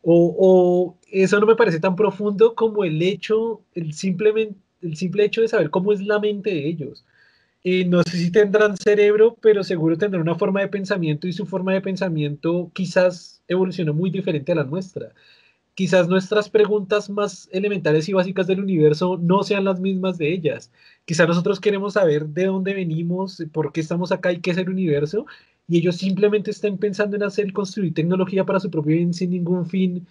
O, 0.02 0.96
eso 1.10 1.38
no 1.40 1.46
me 1.46 1.56
parece 1.56 1.80
tan 1.80 1.96
profundo 1.96 2.54
como 2.54 2.84
el 2.84 3.00
hecho, 3.02 3.62
el, 3.74 3.94
simplemente, 3.94 4.56
el 4.82 4.96
simple 4.96 5.24
hecho 5.24 5.40
de 5.40 5.48
saber 5.48 5.70
cómo 5.70 5.92
es 5.92 6.00
la 6.02 6.18
mente 6.18 6.50
de 6.50 6.66
ellos. 6.68 7.04
y 7.62 7.84
no 7.84 8.02
sé 8.02 8.18
si 8.18 8.30
tendrán 8.32 8.76
cerebro, 8.76 9.36
pero 9.40 9.64
seguro 9.64 9.96
tendrán 9.96 10.22
una 10.22 10.34
forma 10.34 10.60
de 10.60 10.68
pensamiento 10.68 11.28
y 11.28 11.32
su 11.32 11.46
forma 11.46 11.72
de 11.72 11.80
pensamiento 11.80 12.70
quizás 12.74 13.31
evolucionó 13.48 13.94
muy 13.94 14.10
diferente 14.10 14.52
a 14.52 14.56
la 14.56 14.64
nuestra 14.64 15.12
quizás 15.74 16.08
nuestras 16.08 16.50
preguntas 16.50 17.08
más 17.10 17.48
elementales 17.52 18.08
y 18.08 18.12
básicas 18.12 18.46
del 18.46 18.60
universo 18.60 19.18
no 19.20 19.42
sean 19.42 19.64
las 19.64 19.80
mismas 19.80 20.18
de 20.18 20.32
ellas. 20.32 20.70
Quizás 21.04 21.28
nosotros 21.28 21.60
queremos 21.60 21.94
saber 21.94 22.26
de 22.26 22.46
dónde 22.46 22.74
venimos, 22.74 23.42
por 23.52 23.72
qué 23.72 23.80
estamos 23.80 24.12
acá 24.12 24.32
y 24.32 24.40
qué 24.40 24.50
es 24.50 24.58
el 24.58 24.68
universo, 24.68 25.26
y 25.68 25.78
ellos 25.78 25.96
simplemente 25.96 26.50
están 26.50 26.78
pensando 26.78 27.16
en 27.16 27.22
hacer 27.22 27.48
y 27.48 27.52
construir 27.52 27.94
tecnología 27.94 28.44
para 28.44 28.60
su 28.60 28.70
propio 28.70 28.96
bien 28.96 29.14
sin 29.14 29.30
ningún 29.30 29.66
fin 29.66 30.06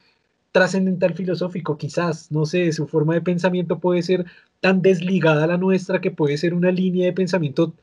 trascendental 0.52 1.14
filosófico. 1.14 1.78
Quizás, 1.78 2.32
no 2.32 2.45
sé, 2.45 2.72
su 2.74 2.88
forma 2.88 3.14
de 3.14 3.22
pensamiento 3.22 3.80
puede 3.80 4.02
ser 4.02 4.26
tan 4.60 4.82
desligada 4.82 5.44
a 5.45 5.48
la 5.48 5.58
nuestra 5.58 6.02
que 6.02 6.12
puede 6.12 6.38
ser 6.38 6.53
una 6.53 6.72
línea 6.72 7.06
de 7.06 7.14
pensamiento 7.14 7.74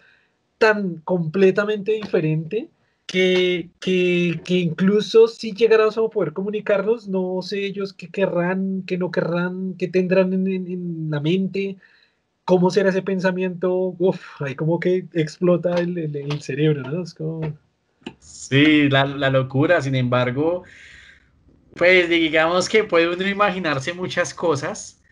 tan 0.59 0.97
completamente 1.05 1.93
diferente 1.93 2.69
que, 3.09 3.71
que, 3.81 4.41
que, 4.45 4.55
incluso 4.55 5.29
si 5.29 5.53
llegáramos 5.55 5.97
a 5.97 6.03
poder 6.09 6.35
comunicarnos, 6.35 7.09
no 7.09 7.41
sé 7.41 7.65
ellos 7.65 7.95
qué 7.95 8.11
querrán, 8.11 8.85
qué 8.87 8.99
no 8.99 9.11
querrán, 9.11 9.75
qué 9.79 9.89
tendrán 9.89 10.35
en, 10.35 10.47
en, 10.47 11.11
la 11.11 11.19
mente, 11.19 11.79
cómo 12.45 12.71
será 12.71 12.91
ese 12.91 13.03
pensamiento, 13.03 13.97
Uf, 13.99 14.43
ahí 14.43 14.55
como 14.55 14.79
que 14.79 15.07
explota 15.15 15.77
el, 15.77 15.97
el, 15.97 16.43
cerebro, 16.43 16.83
¿no? 16.83 17.03
Es 17.03 17.15
como... 17.15 17.57
Sí, 18.19 18.91
la, 18.91 19.07
la, 19.07 19.31
locura, 19.31 19.81
sin 19.81 19.95
embargo, 19.95 20.65
pues 21.77 22.11
digamos 22.11 22.69
que 22.69 22.85
puede 22.85 23.09
uno 23.09 23.27
imaginarse 23.27 23.95
muchas 23.95 24.35
cosas 24.35 25.03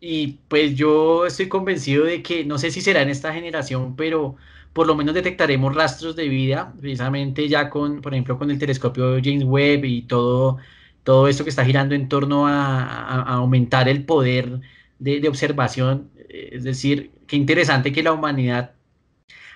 y 0.00 0.38
pues 0.48 0.74
yo 0.74 1.26
estoy 1.26 1.48
convencido 1.48 2.06
de 2.06 2.22
que, 2.22 2.44
no 2.44 2.56
sé 2.56 2.70
si 2.70 2.80
será 2.80 3.02
en 3.02 3.10
esta 3.10 3.34
generación, 3.34 3.96
pero 3.96 4.36
por 4.72 4.86
lo 4.86 4.94
menos 4.94 5.14
detectaremos 5.14 5.74
rastros 5.74 6.16
de 6.16 6.28
vida, 6.28 6.72
precisamente 6.80 7.48
ya 7.48 7.70
con, 7.70 8.00
por 8.00 8.14
ejemplo, 8.14 8.38
con 8.38 8.50
el 8.50 8.58
telescopio 8.58 9.18
James 9.22 9.44
Webb 9.44 9.84
y 9.84 10.02
todo, 10.02 10.58
todo 11.04 11.28
esto 11.28 11.44
que 11.44 11.50
está 11.50 11.64
girando 11.64 11.94
en 11.94 12.08
torno 12.08 12.46
a, 12.46 13.22
aumentar 13.34 13.88
el 13.88 14.04
poder 14.04 14.60
de, 14.98 15.28
observación. 15.28 16.10
Es 16.28 16.64
decir, 16.64 17.12
qué 17.26 17.36
interesante 17.36 17.92
que 17.92 18.02
la 18.02 18.12
humanidad, 18.12 18.72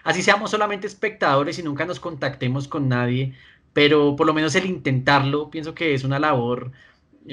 así 0.04 0.22
seamos 0.22 0.50
solamente 0.50 0.86
espectadores 0.86 1.58
y 1.58 1.62
nunca 1.62 1.86
nos 1.86 2.00
contactemos 2.00 2.68
con 2.68 2.88
nadie, 2.88 3.34
pero 3.72 4.16
por 4.16 4.26
lo 4.26 4.34
menos 4.34 4.54
el 4.54 4.66
intentarlo, 4.66 5.50
pienso 5.50 5.74
que 5.74 5.94
es 5.94 6.04
una 6.04 6.18
labor 6.18 6.72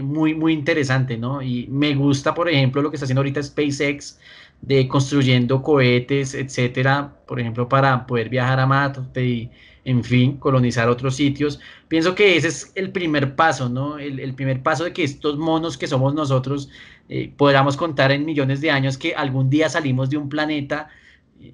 muy, 0.01 0.33
muy 0.33 0.53
interesante, 0.53 1.17
¿no? 1.17 1.41
Y 1.41 1.67
me 1.67 1.95
gusta, 1.95 2.33
por 2.33 2.49
ejemplo, 2.49 2.81
lo 2.81 2.89
que 2.89 2.95
está 2.95 3.05
haciendo 3.05 3.21
ahorita 3.21 3.43
SpaceX, 3.43 4.19
de 4.63 4.87
construyendo 4.87 5.61
cohetes, 5.61 6.33
etcétera, 6.33 7.13
por 7.27 7.39
ejemplo, 7.39 7.67
para 7.67 8.07
poder 8.07 8.29
viajar 8.29 8.61
a 8.61 8.65
Marte 8.65 9.25
y, 9.25 9.51
en 9.83 10.03
fin, 10.05 10.37
colonizar 10.37 10.87
otros 10.87 11.17
sitios. 11.17 11.59
Pienso 11.89 12.15
que 12.15 12.37
ese 12.37 12.47
es 12.47 12.71
el 12.75 12.91
primer 12.91 13.35
paso, 13.35 13.67
¿no? 13.67 13.99
El, 13.99 14.33
primer 14.35 14.63
paso 14.63 14.85
de 14.85 14.93
que 14.93 15.03
estos 15.03 15.37
monos 15.37 15.77
que 15.77 15.87
somos 15.87 16.13
nosotros 16.13 16.69
eh, 17.09 17.33
podamos 17.35 17.75
contar 17.75 18.13
en 18.13 18.23
millones 18.25 18.61
de 18.61 18.71
años 18.71 18.97
que 18.97 19.13
algún 19.13 19.49
día 19.49 19.67
salimos 19.67 20.09
de 20.09 20.15
un 20.15 20.29
planeta 20.29 20.87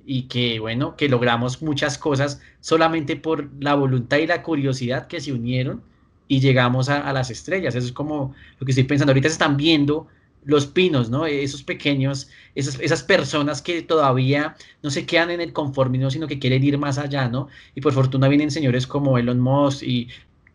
y 0.05 0.23
que, 0.27 0.59
bueno, 0.59 0.95
que 0.95 1.09
logramos 1.09 1.63
muchas 1.63 1.97
cosas 1.97 2.39
solamente 2.59 3.15
por 3.15 3.49
la 3.59 3.73
voluntad 3.73 4.17
y 4.17 4.27
la 4.27 4.43
curiosidad 4.43 5.07
que 5.07 5.19
se 5.19 5.33
unieron 5.33 5.81
y 6.27 6.41
llegamos 6.41 6.89
a, 6.89 6.99
a 7.09 7.11
las 7.11 7.31
estrellas. 7.31 7.73
Eso 7.73 7.87
es 7.87 7.93
como 7.93 8.35
lo 8.59 8.65
que 8.65 8.71
estoy 8.71 8.83
pensando. 8.83 9.11
Ahorita 9.11 9.29
se 9.29 9.33
están 9.33 9.57
viendo 9.57 10.07
los 10.45 10.67
pinos, 10.67 11.09
¿no? 11.09 11.25
Esos 11.25 11.63
pequeños, 11.63 12.29
esas, 12.55 12.79
esas, 12.79 13.03
personas 13.03 13.61
que 13.61 13.81
todavía 13.81 14.55
no 14.81 14.89
se 14.89 15.05
quedan 15.05 15.31
en 15.31 15.41
el 15.41 15.53
conformismo, 15.53 16.09
sino 16.09 16.27
que 16.27 16.39
quieren 16.39 16.63
ir 16.63 16.77
más 16.77 16.97
allá, 16.97 17.27
¿no? 17.27 17.47
Y 17.75 17.81
por 17.81 17.93
fortuna 17.93 18.27
vienen 18.27 18.51
señores 18.51 18.87
como 18.87 19.17
Elon 19.17 19.39
Musk 19.39 19.83
y 19.83 20.07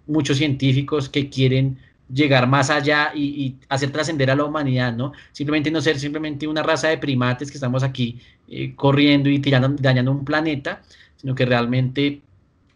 muchos 0.06 0.38
científicos 0.38 1.08
que 1.08 1.28
quieren 1.28 1.78
llegar 2.12 2.46
más 2.46 2.70
allá 2.70 3.12
y, 3.14 3.56
hacer 3.68 3.90
trascender 3.90 4.30
a 4.30 4.36
la 4.36 4.44
humanidad, 4.44 4.94
¿no? 4.94 5.12
Simplemente 5.32 5.70
no 5.70 5.80
ser 5.80 5.98
simplemente 5.98 6.46
una 6.46 6.62
raza 6.62 6.88
de 6.88 6.98
primates 6.98 7.50
que 7.50 7.56
estamos 7.56 7.82
aquí 7.82 8.20
eh, 8.48 8.74
corriendo 8.74 9.28
y 9.28 9.38
tirando, 9.38 9.68
dañando 9.80 10.12
un 10.12 10.24
planeta, 10.24 10.82
sino 11.16 11.34
que 11.34 11.46
realmente 11.46 12.20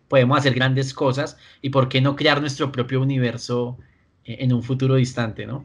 podemos 0.09 0.39
hacer 0.39 0.55
grandes 0.55 0.95
cosas 0.95 1.37
y 1.63 1.71
por 1.71 1.89
qué 1.89 2.01
no 2.01 2.17
crear 2.17 2.41
nuestro 2.41 2.73
propio 2.73 3.03
universo 3.03 3.79
eh, 4.25 4.39
en 4.41 4.53
un 4.53 4.63
futuro 4.63 4.95
distante, 4.95 5.47
¿no? 5.47 5.65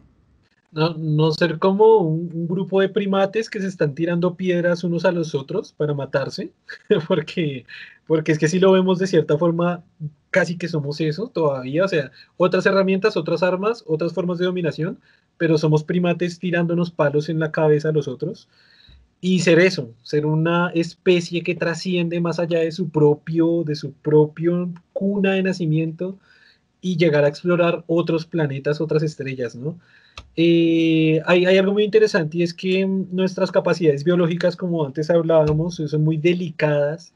No, 0.74 0.96
no 0.96 1.32
ser 1.32 1.60
como 1.60 1.98
un, 2.00 2.48
grupo 2.48 2.82
de 2.82 2.90
primates 2.90 3.50
que 3.50 3.62
se 3.62 3.68
están 3.68 3.94
tirando 3.94 4.36
piedras 4.36 4.84
unos 4.84 5.06
a 5.06 5.12
los 5.12 5.36
otros 5.36 5.72
para 5.72 5.94
matarse, 5.94 6.52
porque, 7.08 7.66
porque 8.08 8.32
es 8.32 8.40
que 8.40 8.48
si 8.48 8.60
lo 8.60 8.72
vemos 8.72 8.98
de 8.98 9.06
cierta 9.06 9.38
forma, 9.38 9.84
casi 10.32 10.58
que 10.58 10.68
somos 10.68 11.00
eso 11.00 11.28
todavía, 11.28 11.86
o 11.86 11.88
sea, 11.88 12.12
otras 12.38 12.66
herramientas, 12.66 13.16
otras 13.18 13.44
armas, 13.44 13.84
otras 13.86 14.14
formas 14.14 14.40
de 14.40 14.46
dominación, 14.46 15.00
pero 15.38 15.60
somos 15.60 15.84
primates 15.84 16.40
tirándonos 16.40 16.90
palos 16.90 17.30
en 17.30 17.40
la 17.40 17.52
cabeza 17.52 17.90
a 17.90 17.92
los 17.92 18.08
otros. 18.08 18.50
Y 19.22 19.40
ser 19.40 19.60
eso, 19.60 19.94
ser 20.02 20.26
una 20.26 20.70
especie 20.74 21.44
que 21.44 21.56
trasciende 21.56 22.20
más 22.20 22.40
allá 22.40 22.60
de 22.60 22.72
su 22.72 22.90
propio, 22.90 23.64
de 23.64 23.76
su 23.76 23.94
propio 23.94 24.74
cuna 24.92 25.34
de 25.34 25.44
nacimiento 25.44 26.18
y 26.82 26.98
llegar 26.98 27.24
a 27.24 27.30
explorar 27.30 27.84
otros 27.88 28.26
planetas, 28.26 28.82
otras 28.82 29.04
estrellas, 29.04 29.56
¿no? 29.56 29.80
Eh, 30.36 31.22
hay, 31.26 31.46
algo 31.46 31.74
muy 31.74 31.84
interesante 31.84 32.40
y 32.40 32.44
es 32.44 32.54
que 32.54 32.86
nuestras 32.86 33.52
capacidades 33.52 34.04
biológicas, 34.04 34.56
como 34.56 34.86
antes 34.86 35.10
hablábamos, 35.10 35.76
son 35.76 36.04
muy 36.04 36.18
delicadas. 36.18 37.14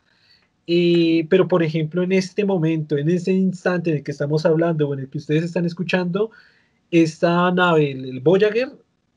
Eh, 0.67 1.25
pero, 1.29 1.47
por 1.47 1.63
ejemplo, 1.63 2.03
en 2.03 2.11
este 2.11 2.45
momento, 2.45 2.97
en 2.97 3.09
este 3.09 3.31
instante 3.33 3.89
en 3.91 3.97
el 3.97 4.03
que 4.03 4.11
estamos 4.11 4.45
hablando 4.45 4.87
o 4.89 4.93
en 4.93 5.01
el 5.01 5.09
que 5.09 5.17
ustedes 5.17 5.43
están 5.43 5.65
escuchando, 5.65 6.31
esta 6.91 7.51
nave, 7.51 7.91
el, 7.91 8.19
Voyager 8.21 8.71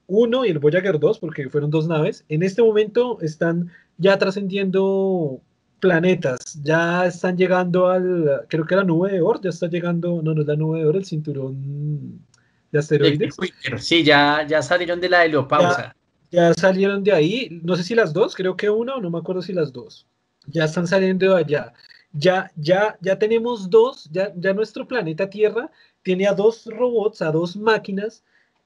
1 0.07 0.45
y 0.47 0.51
el 0.51 0.59
Voyager 0.59 0.99
2, 0.99 1.19
porque 1.19 1.49
fueron 1.51 1.71
dos 1.71 1.89
naves, 1.89 2.25
en 2.29 2.43
este 2.43 2.63
momento 2.63 3.21
están 3.21 3.71
ya 3.99 4.19
trascendiendo 4.19 5.41
planetas, 5.81 6.61
ya 6.63 7.07
están 7.07 7.37
llegando 7.37 7.89
al, 7.89 8.43
creo 8.49 8.67
que 8.67 8.77
la 8.77 8.85
nube 8.85 9.13
de 9.13 9.21
Oort, 9.21 9.43
ya 9.45 9.51
está 9.51 9.69
llegando, 9.69 10.23
no, 10.23 10.35
no 10.35 10.43
es 10.43 10.47
la 10.47 10.57
nube 10.57 10.81
de 10.81 10.87
Oort, 10.87 10.97
el 10.99 11.05
cinturón 11.05 12.21
de 12.73 12.79
asteroides. 12.79 13.37
Sí, 13.79 14.03
ya, 14.05 14.47
ya 14.47 14.63
salieron 14.63 15.01
de 15.01 15.09
la 15.09 15.25
heliopausa. 15.25 15.95
Ya, 16.31 16.55
salieron 16.55 17.03
de 17.03 17.13
ahí, 17.13 17.61
no 17.65 17.75
sé 17.77 17.83
si 17.83 17.95
las 17.95 18.13
dos, 18.13 18.37
creo 18.37 18.57
que 18.57 18.71
una 18.71 18.95
o 18.95 19.01
no 19.01 19.11
me 19.11 19.19
acuerdo 19.19 19.43
si 19.43 19.53
las 19.53 19.73
dos. 19.73 20.07
Ya 20.47 20.65
están 20.65 20.87
saliendo 20.87 21.35
de 21.35 21.41
allá. 21.41 21.73
Ya, 22.13 22.51
ya, 22.57 22.97
ya 23.01 23.19
tenemos 23.19 23.69
dos, 23.69 24.09
ya, 24.13 24.33
ya 24.37 24.53
nuestro 24.53 24.87
planeta 24.87 25.29
Tierra 25.29 25.71
tiene 26.03 26.27
a 26.27 26.35
dos 26.35 26.67
robots, 26.67 27.23
a 27.23 27.31
dos 27.33 27.57
máquinas 27.57 28.25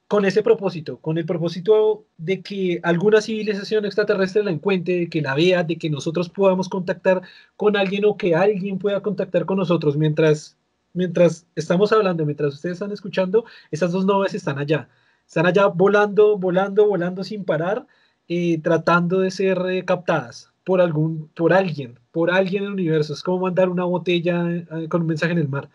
con 0.09 0.25
ese 0.25 0.43
propósito, 0.43 0.99
con 0.99 1.19
el 1.19 1.25
propósito 1.25 2.05
de 2.19 2.43
que 2.43 2.81
alguna 2.83 3.21
civilización 3.21 3.85
extraterrestre 3.85 4.45
la 4.45 4.51
encuentre, 4.51 4.97
de 4.97 5.09
que 5.09 5.23
la 5.23 5.35
vea, 5.35 5.65
de 5.65 5.77
que 5.77 5.91
nosotros 5.91 6.29
podamos 6.29 6.69
contactar 6.69 7.23
con 7.57 7.77
alguien 7.77 8.05
o 8.05 8.17
que 8.17 8.35
alguien 8.35 8.79
pueda 8.79 9.01
contactar 9.01 9.47
con 9.47 9.59
nosotros 9.59 9.97
mientras 9.97 10.57
mientras 10.95 11.47
estamos 11.55 11.93
hablando, 11.93 12.25
mientras 12.25 12.55
ustedes 12.55 12.75
están 12.75 12.93
escuchando, 12.93 13.45
esas 13.71 13.93
dos 13.93 14.07
naves 14.07 14.35
están 14.35 14.59
allá. 14.59 14.89
Están 15.27 15.47
allá 15.47 15.67
volando, 15.67 16.39
volando, 16.39 16.87
volando 16.87 17.25
sin 17.25 17.45
parar, 17.45 17.87
eh, 18.29 18.61
tratando 18.63 19.21
de 19.21 19.31
ser 19.31 19.59
eh, 19.69 19.85
captadas 19.85 20.53
por 20.65 20.81
algún, 20.81 21.29
por 21.35 21.53
alguien, 21.53 21.99
por 22.11 22.31
alguien 22.31 22.63
en 22.63 22.69
el 22.69 22.75
universo. 22.75 23.13
Es 23.13 23.23
como 23.23 23.41
mandar 23.41 23.69
una 23.69 23.85
botella 23.85 24.45
eh, 24.51 24.89
con 24.89 25.03
un 25.03 25.09
mensaje 25.09 25.33
en 25.33 25.39
el 25.39 25.49
mar. 25.49 25.69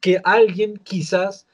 Que 0.00 0.20
alguien 0.24 0.78
quizás 0.78 1.46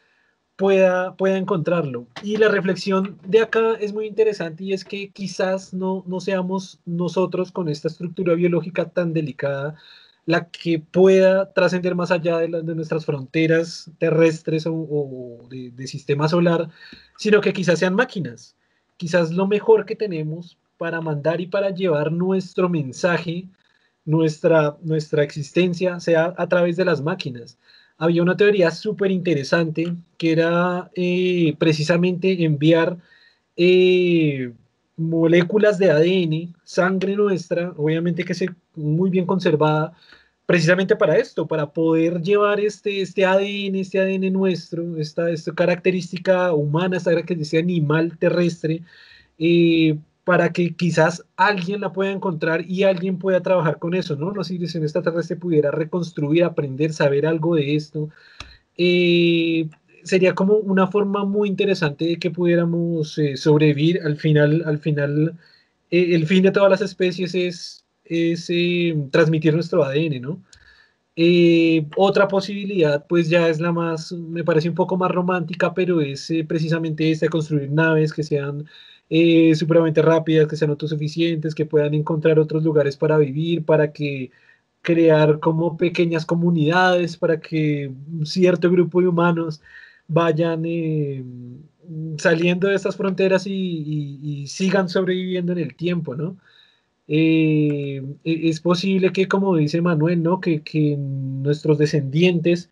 pueda, 0.56 1.16
pueda 1.16 1.36
encontrarlo. 1.36 2.06
Y 2.22 2.36
la 2.36 2.48
reflexión 2.48 3.18
de 3.26 3.40
acá 3.40 3.74
es 3.80 3.92
muy 3.92 4.06
interesante 4.06 4.64
y 4.64 4.72
es 4.72 4.84
que 4.84 5.10
quizás 5.10 5.74
no, 5.74 6.04
no 6.06 6.20
seamos 6.20 6.80
nosotros 6.86 7.52
con 7.52 7.68
esta 7.68 7.88
estructura 7.88 8.34
biológica 8.34 8.88
tan 8.90 9.12
delicada 9.12 9.76
la 10.26 10.48
que 10.48 10.78
pueda 10.78 11.52
trascender 11.52 11.94
más 11.94 12.10
allá 12.10 12.38
de, 12.38 12.48
nuestras 12.48 13.04
fronteras 13.04 13.90
terrestres 13.98 14.64
o, 14.66 15.46
de, 15.50 15.86
sistema 15.86 16.28
solar, 16.28 16.70
sino 17.18 17.40
que 17.40 17.52
quizás 17.52 17.78
sean 17.78 17.94
máquinas. 17.94 18.56
Quizás 18.96 19.32
lo 19.32 19.46
mejor 19.46 19.84
que 19.84 19.96
tenemos 19.96 20.56
para 20.78 21.00
mandar 21.00 21.40
y 21.40 21.46
para 21.46 21.70
llevar 21.70 22.10
nuestro 22.12 22.68
mensaje, 22.68 23.46
nuestra, 24.04 24.76
nuestra 24.82 25.22
existencia, 25.22 26.00
sea 26.00 26.34
a 26.36 26.48
través 26.48 26.76
de 26.76 26.84
las 26.84 27.02
máquinas. 27.02 27.58
Había 27.98 28.22
una 28.22 28.36
teoría 28.36 28.70
súper 28.70 29.10
interesante 29.10 29.94
que 30.18 30.32
era 30.32 30.90
eh, 30.94 31.54
precisamente 31.58 32.44
enviar 32.44 32.98
eh, 33.56 34.52
moléculas 34.96 35.78
de 35.78 35.90
ADN, 35.90 36.54
sangre 36.64 37.16
nuestra, 37.16 37.72
obviamente 37.76 38.24
que 38.24 38.34
sea 38.34 38.54
muy 38.74 39.10
bien 39.10 39.26
conservada, 39.26 39.92
precisamente 40.46 40.94
para 40.96 41.16
esto, 41.16 41.46
para 41.46 41.72
poder 41.72 42.20
llevar 42.20 42.60
este, 42.60 43.00
este 43.00 43.24
ADN, 43.24 43.76
este 43.76 43.98
ADN 43.98 44.32
nuestro, 44.32 44.96
esta, 44.98 45.30
esta 45.30 45.52
característica 45.52 46.52
humana, 46.52 46.96
esta 46.96 47.10
característica 47.10 47.62
animal 47.62 48.16
terrestre, 48.18 48.82
eh, 49.38 49.98
para 50.24 50.52
que 50.52 50.74
quizás 50.74 51.24
alguien 51.36 51.80
la 51.80 51.92
pueda 51.92 52.10
encontrar 52.10 52.64
y 52.68 52.84
alguien 52.84 53.18
pueda 53.18 53.42
trabajar 53.42 53.78
con 53.78 53.94
eso, 53.94 54.16
¿no? 54.16 54.34
La 54.34 54.44
civilización 54.44 54.82
extraterrestre 54.82 55.36
pudiera 55.36 55.70
reconstruir, 55.70 56.44
aprender, 56.44 56.92
saber 56.92 57.26
algo 57.26 57.56
de 57.56 57.76
esto. 57.76 58.08
Eh, 58.76 59.68
sería 60.04 60.34
como 60.34 60.54
una 60.56 60.86
forma 60.88 61.24
muy 61.24 61.48
interesante 61.48 62.04
de 62.06 62.18
que 62.18 62.30
pudiéramos 62.30 63.18
eh, 63.18 63.36
sobrevivir. 63.36 64.00
Al 64.04 64.16
final, 64.16 64.62
al 64.66 64.78
final, 64.78 65.38
el 65.90 66.26
fin 66.26 66.42
de 66.44 66.52
todas 66.52 66.70
las 66.70 66.80
especies 66.82 67.34
es 67.34 67.84
es 68.04 68.46
eh, 68.50 68.96
transmitir 69.10 69.54
nuestro 69.54 69.84
ADN, 69.84 70.20
¿no? 70.20 70.42
Eh, 71.16 71.86
otra 71.96 72.28
posibilidad, 72.28 73.06
pues 73.06 73.28
ya 73.28 73.48
es 73.48 73.60
la 73.60 73.72
más, 73.72 74.12
me 74.12 74.44
parece 74.44 74.68
un 74.68 74.74
poco 74.74 74.96
más 74.96 75.10
romántica, 75.12 75.74
pero 75.74 76.00
es 76.00 76.30
eh, 76.30 76.44
precisamente 76.46 77.10
esta, 77.10 77.28
construir 77.28 77.70
naves 77.70 78.12
que 78.12 78.22
sean 78.24 78.66
supremamente 79.54 80.02
rápidas, 80.02 80.48
que 80.48 80.56
sean 80.56 80.70
autosuficientes, 80.70 81.54
que 81.54 81.66
puedan 81.66 81.94
encontrar 81.94 82.38
otros 82.38 82.64
lugares 82.64 82.96
para 82.96 83.18
vivir, 83.18 83.64
para 83.64 83.92
que 83.92 84.30
crear 84.82 85.40
como 85.40 85.76
pequeñas 85.76 86.26
comunidades, 86.26 87.16
para 87.16 87.40
que 87.40 87.92
cierto 88.24 88.70
grupo 88.70 89.00
de 89.00 89.08
humanos 89.08 89.60
vayan 90.08 90.64
saliendo 92.18 92.68
de 92.68 92.74
estas 92.74 92.96
fronteras 92.96 93.46
y 93.46 94.46
sigan 94.48 94.88
sobreviviendo 94.88 95.52
en 95.52 95.58
el 95.58 95.74
tiempo, 95.74 96.14
¿no? 96.14 96.36
Eh, 97.08 98.02
e, 98.24 98.48
es 98.48 98.60
posible 98.60 99.12
que, 99.12 99.28
como 99.28 99.56
dice 99.56 99.80
Manuel, 99.82 100.22
¿no? 100.22 100.40
que, 100.40 100.62
nuestros 100.98 101.78
descendientes 101.78 102.70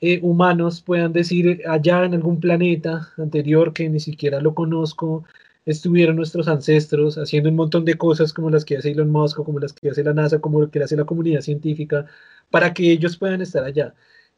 eh, 0.00 0.20
humanos 0.22 0.82
puedan 0.82 1.12
decir 1.12 1.62
allá 1.68 2.04
en 2.04 2.14
algún 2.14 2.40
planeta 2.40 3.08
anterior 3.18 3.72
que 3.72 3.88
ni 3.88 4.00
siquiera 4.00 4.40
lo 4.40 4.54
conozco, 4.54 5.24
estuvieron 5.66 6.16
nuestros 6.16 6.48
ancestros 6.48 7.18
haciendo 7.18 7.50
un 7.50 7.56
montón 7.56 7.84
de 7.84 7.94
cosas 7.96 8.32
como 8.32 8.50
las 8.50 8.64
que 8.64 8.76
hace 8.78 8.90
Elon 8.92 9.10
Musk, 9.10 9.38
como 9.44 9.58
las 9.60 9.72
que 9.72 9.90
hace 9.90 10.04
la 10.04 10.14
NASA, 10.14 10.40
como 10.40 10.60
lo 10.60 10.70
que 10.70 10.82
hace 10.82 10.96
la 10.96 11.04
comunidad 11.04 11.42
científica, 11.42 12.06
para 12.50 12.74
que 12.74 12.90
ellos 12.92 13.16
puedan 13.16 13.42
estar 13.42 13.64
allá. 13.64 13.94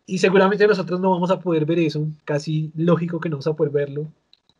Y 0.07 0.19
seguramente 0.19 0.66
nosotros 0.66 1.01
no 1.01 1.11
vamos 1.11 1.31
a 1.31 1.41
poder 1.41 1.65
ver 1.65 1.79
eso, 1.79 2.09
casi 2.24 2.73
lógico 2.77 3.20
que 3.20 3.29
no 3.29 3.37
vamos 3.37 3.47
a 3.47 3.55
poder 3.55 3.73
verlo, 3.73 4.12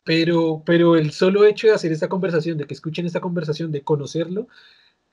pero, 0.03 0.63
pero 0.65 0.95
el 0.95 1.11
solo 1.11 1.45
hecho 1.45 1.67
de 1.67 1.73
hacer 1.73 1.91
esta 1.91 2.09
conversación, 2.09 2.57
de 2.57 2.65
que 2.65 2.73
escuchen 2.73 3.05
esta 3.05 3.21
conversación, 3.21 3.71
de 3.71 3.83
conocerlo, 3.83 4.47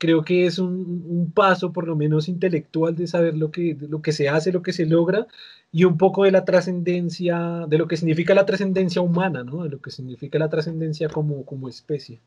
creo 0.01 0.23
que 0.23 0.47
es 0.47 0.59
un, 0.59 1.31
paso 1.35 1.71
por 1.71 1.87
lo 1.87 1.95
menos 1.95 2.27
intelectual 2.27 2.95
de 2.95 3.07
saber 3.07 3.37
lo 3.37 3.51
que, 3.51 3.77
lo 3.79 4.01
que 4.01 4.11
se 4.13 4.29
hace, 4.29 4.51
lo 4.51 4.63
que 4.63 4.73
se 4.73 4.85
logra 4.87 5.27
y 5.71 5.85
un 5.85 5.97
poco 5.97 6.23
de 6.23 6.31
la 6.31 6.43
trascendencia, 6.45 7.65
de 7.67 7.77
lo 7.77 7.87
que 7.87 7.97
significa 7.97 8.33
la 8.33 8.45
trascendencia 8.45 9.01
humana, 9.01 9.43
¿no? 9.43 9.63
de 9.63 9.69
lo 9.69 9.79
que 9.81 9.91
significa 9.91 10.39
la 10.39 10.49
trascendencia 10.49 11.07
como, 11.09 11.45
como 11.45 11.69
especie. 11.69 12.19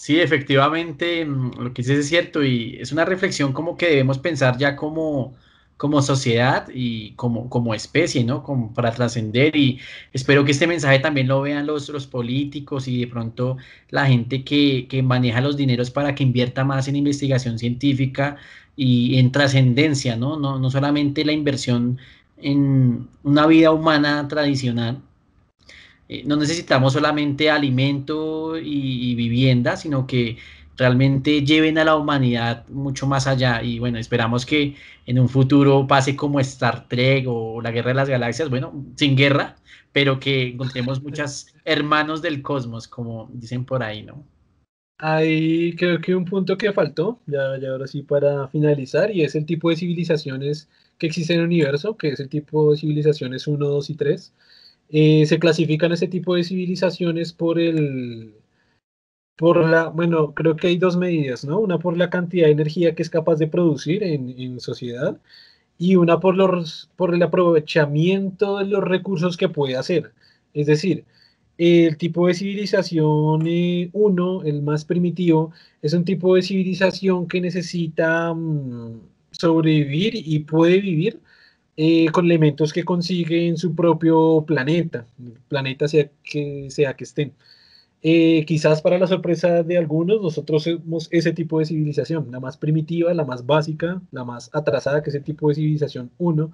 Sí, 0.00 0.18
efectivamente, 0.18 1.26
mm, 1.26 1.58
lo 1.60 1.74
que 1.74 1.82
dices 1.82 1.98
es 1.98 2.08
cierto 2.08 2.42
y 2.42 2.76
es 2.80 2.90
una 2.90 3.04
reflexión 3.04 3.52
como 3.52 3.76
que 3.76 3.86
debemos 3.86 4.18
pensar 4.18 4.56
ya 4.58 4.74
como 4.74 5.34
como 5.76 6.02
sociedad 6.02 6.68
y 6.74 7.12
como, 7.14 7.48
como 7.48 7.74
especie, 7.74 8.22
¿no? 8.24 8.42
Como 8.42 8.72
para 8.74 8.92
trascender 8.92 9.56
y 9.56 9.80
espero 10.12 10.44
que 10.44 10.52
este 10.52 10.66
mensaje 10.66 10.98
también 10.98 11.26
lo 11.28 11.40
vean 11.40 11.66
los, 11.66 11.88
los 11.88 12.06
políticos 12.06 12.86
y 12.86 13.00
de 13.00 13.06
pronto 13.06 13.56
la 13.88 14.06
gente 14.06 14.44
que, 14.44 14.86
que 14.88 15.02
maneja 15.02 15.40
los 15.40 15.56
dineros 15.56 15.90
para 15.90 16.14
que 16.14 16.22
invierta 16.22 16.64
más 16.64 16.86
en 16.88 16.96
investigación 16.96 17.58
científica 17.58 18.36
y 18.76 19.18
en 19.18 19.32
trascendencia, 19.32 20.16
¿no? 20.16 20.38
¿no? 20.38 20.58
No 20.58 20.70
solamente 20.70 21.24
la 21.24 21.32
inversión 21.32 21.98
en 22.36 23.08
una 23.22 23.46
vida 23.46 23.70
humana 23.72 24.28
tradicional. 24.28 25.02
Eh, 26.10 26.24
no 26.26 26.34
necesitamos 26.34 26.92
solamente 26.92 27.50
alimento 27.50 28.58
y 28.58 29.14
vivienda, 29.14 29.76
sino 29.76 30.08
que 30.08 30.38
realmente 30.80 31.44
lleven 31.44 31.76
a 31.78 31.84
la 31.84 31.94
humanidad 31.94 32.66
mucho 32.68 33.06
más 33.06 33.26
allá. 33.26 33.62
Y 33.62 33.78
bueno, 33.78 33.98
esperamos 33.98 34.46
que 34.46 34.74
en 35.06 35.18
un 35.20 35.28
futuro 35.28 35.86
pase 35.86 36.16
como 36.16 36.40
Star 36.40 36.88
Trek 36.88 37.26
o 37.28 37.60
la 37.60 37.70
Guerra 37.70 37.90
de 37.90 37.94
las 37.94 38.08
Galaxias, 38.08 38.48
bueno, 38.48 38.72
sin 38.96 39.14
guerra, 39.14 39.56
pero 39.92 40.18
que 40.18 40.48
encontremos 40.48 41.02
muchos 41.04 41.48
hermanos 41.64 42.22
del 42.22 42.42
cosmos, 42.42 42.88
como 42.88 43.28
dicen 43.32 43.64
por 43.64 43.82
ahí, 43.82 44.02
¿no? 44.02 44.24
Hay 44.98 45.76
creo 45.76 46.00
que 46.00 46.14
un 46.14 46.24
punto 46.24 46.58
que 46.58 46.72
faltó, 46.72 47.20
ya, 47.26 47.58
ya 47.58 47.70
ahora 47.70 47.86
sí 47.86 48.02
para 48.02 48.48
finalizar, 48.48 49.14
y 49.14 49.22
es 49.22 49.34
el 49.34 49.46
tipo 49.46 49.70
de 49.70 49.76
civilizaciones 49.76 50.68
que 50.98 51.06
existen 51.06 51.36
en 51.36 51.40
el 51.42 51.46
universo, 51.46 51.96
que 51.96 52.08
es 52.08 52.20
el 52.20 52.28
tipo 52.28 52.72
de 52.72 52.78
civilizaciones 52.78 53.46
1, 53.46 53.66
2 53.66 53.90
y 53.90 53.94
3. 53.94 54.32
Eh, 54.90 55.24
se 55.26 55.38
clasifican 55.38 55.92
ese 55.92 56.08
tipo 56.08 56.34
de 56.34 56.44
civilizaciones 56.44 57.32
por 57.32 57.58
el, 57.60 58.34
por 59.36 59.64
la, 59.68 59.88
bueno, 59.88 60.34
creo 60.34 60.56
que 60.56 60.68
hay 60.68 60.78
dos 60.78 60.96
medidas, 60.96 61.44
¿no? 61.44 61.60
Una 61.60 61.78
por 61.78 61.96
la 61.96 62.10
cantidad 62.10 62.46
de 62.46 62.52
energía 62.52 62.94
que 62.94 63.02
es 63.02 63.10
capaz 63.10 63.36
de 63.36 63.46
producir 63.48 64.02
en, 64.02 64.28
en 64.38 64.60
sociedad 64.60 65.18
y 65.78 65.96
una 65.96 66.20
por, 66.20 66.36
los, 66.36 66.90
por 66.96 67.14
el 67.14 67.22
aprovechamiento 67.22 68.58
de 68.58 68.66
los 68.66 68.84
recursos 68.84 69.36
que 69.36 69.48
puede 69.48 69.76
hacer. 69.76 70.12
Es 70.54 70.66
decir, 70.66 71.04
el 71.58 71.96
tipo 71.98 72.26
de 72.26 72.34
civilización 72.34 73.42
1, 73.44 73.46
eh, 73.46 73.90
el 74.48 74.62
más 74.62 74.84
primitivo, 74.84 75.52
es 75.82 75.92
un 75.94 76.04
tipo 76.04 76.34
de 76.34 76.42
civilización 76.42 77.28
que 77.28 77.40
necesita 77.40 78.32
mm, 78.34 79.00
sobrevivir 79.30 80.12
y 80.14 80.40
puede 80.40 80.80
vivir 80.80 81.20
eh, 81.76 82.06
con 82.12 82.26
elementos 82.26 82.72
que 82.72 82.84
consigue 82.84 83.48
en 83.48 83.56
su 83.56 83.74
propio 83.74 84.44
planeta, 84.46 85.06
planeta 85.48 85.88
sea 85.88 86.10
que, 86.22 86.68
sea 86.70 86.94
que 86.94 87.04
estén. 87.04 87.32
Eh, 88.02 88.44
quizás 88.46 88.80
para 88.80 88.98
la 88.98 89.06
sorpresa 89.06 89.62
de 89.62 89.76
algunos, 89.76 90.22
nosotros 90.22 90.64
somos 90.64 91.08
ese 91.10 91.32
tipo 91.32 91.58
de 91.58 91.66
civilización, 91.66 92.30
la 92.30 92.40
más 92.40 92.56
primitiva, 92.56 93.12
la 93.12 93.24
más 93.24 93.44
básica, 93.44 94.00
la 94.10 94.24
más 94.24 94.50
atrasada 94.54 95.02
que 95.02 95.10
ese 95.10 95.20
tipo 95.20 95.48
de 95.48 95.56
civilización 95.56 96.10
1. 96.18 96.50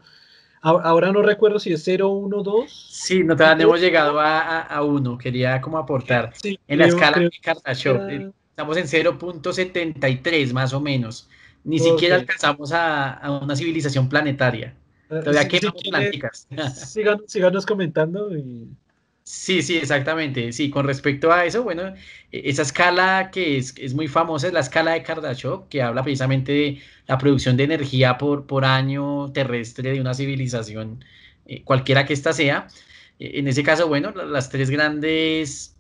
Ahora 0.63 1.13
no 1.13 1.23
recuerdo 1.23 1.61
si 1.61 1.73
es 1.73 1.85
0, 1.85 2.09
1, 2.09 2.43
2. 2.43 2.89
Sí, 2.91 3.23
no 3.23 3.35
hemos 3.35 3.81
llegado 3.81 4.19
a, 4.19 4.63
a, 4.63 4.83
1, 4.83 5.19
quería 5.19 5.61
como 5.61 5.79
aportar. 5.79 6.33
en 6.43 6.79
la 6.79 6.87
escala 6.87 7.19
de 7.19 7.31
Kardashev, 7.41 8.09
eh, 8.11 8.31
estamos 8.51 8.77
en 8.77 8.87
0.73 8.87 10.53
más 10.53 10.73
o 10.73 10.81
menos. 10.81 11.29
Ni 11.63 11.79
siquiera 11.79 12.17
alcanzamos 12.17 12.73
a, 12.73 13.13
a, 13.13 13.39
una 13.39 13.55
civilización 13.55 14.09
planetaria. 14.09 14.75
Eh, 15.11 15.21
Todavía 15.23 15.49
quemamos 15.49 15.83
síganos 17.27 17.67
comentando 17.67 18.37
y 18.37 18.69
Sí, 19.29 19.61
sí, 19.61 19.77
exactamente. 19.77 20.53
Sí, 20.53 20.71
con 20.71 20.87
respecto 20.87 21.33
a 21.33 21.45
eso, 21.45 21.65
bueno, 21.65 21.89
e-, 22.31 22.49
esa 22.49 22.63
escala 22.63 23.31
que 23.33 23.59
es, 23.59 23.75
es 23.77 23.93
muy 23.93 24.07
famosa 24.07 24.47
es 24.47 24.53
la 24.53 24.61
escala 24.61 24.93
de 24.93 25.03
Kardashev, 25.03 25.69
que 25.69 25.83
habla 25.83 26.05
precisamente 26.05 26.53
de 26.53 26.83
la 27.09 27.19
producción 27.19 27.57
de 27.57 27.65
energía 27.65 28.19
por, 28.19 28.47
por 28.47 28.65
año 28.65 29.33
terrestre 29.33 29.91
de 29.93 30.01
una 30.01 30.15
civilización, 30.15 31.05
eh, 31.47 31.65
cualquiera 31.65 32.07
que 32.07 32.13
ésta 32.13 32.33
sea. 32.33 32.69
E-, 33.19 33.41
en 33.41 33.49
ese 33.49 33.65
caso, 33.65 33.89
bueno, 33.89 34.13
las 34.13 34.49
tres 34.49 34.71
grandes, 34.71 35.77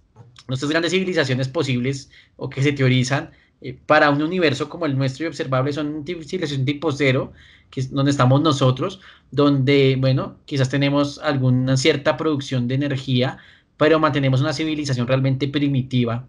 las 0.48 0.58
tres 0.58 0.70
grandes 0.70 0.90
civilizaciones 0.92 1.48
posibles 1.48 2.10
o 2.36 2.50
que 2.50 2.62
se 2.62 2.72
teorizan 2.72 3.30
eh, 3.60 3.78
para 3.86 4.10
un 4.10 4.22
universo 4.22 4.68
como 4.68 4.86
el 4.86 4.96
nuestro 4.96 5.24
y 5.24 5.28
observable 5.28 5.72
son 5.72 6.04
civilización 6.04 6.64
tipo 6.64 6.92
cero, 6.92 7.32
que 7.70 7.80
es 7.80 7.90
donde 7.92 8.10
estamos 8.10 8.40
nosotros, 8.42 9.00
donde, 9.30 9.96
bueno, 9.98 10.36
quizás 10.44 10.68
tenemos 10.68 11.18
alguna 11.18 11.76
cierta 11.76 12.16
producción 12.16 12.68
de 12.68 12.74
energía, 12.76 13.38
pero 13.76 13.98
mantenemos 13.98 14.40
una 14.40 14.52
civilización 14.52 15.06
realmente 15.06 15.48
primitiva. 15.48 16.26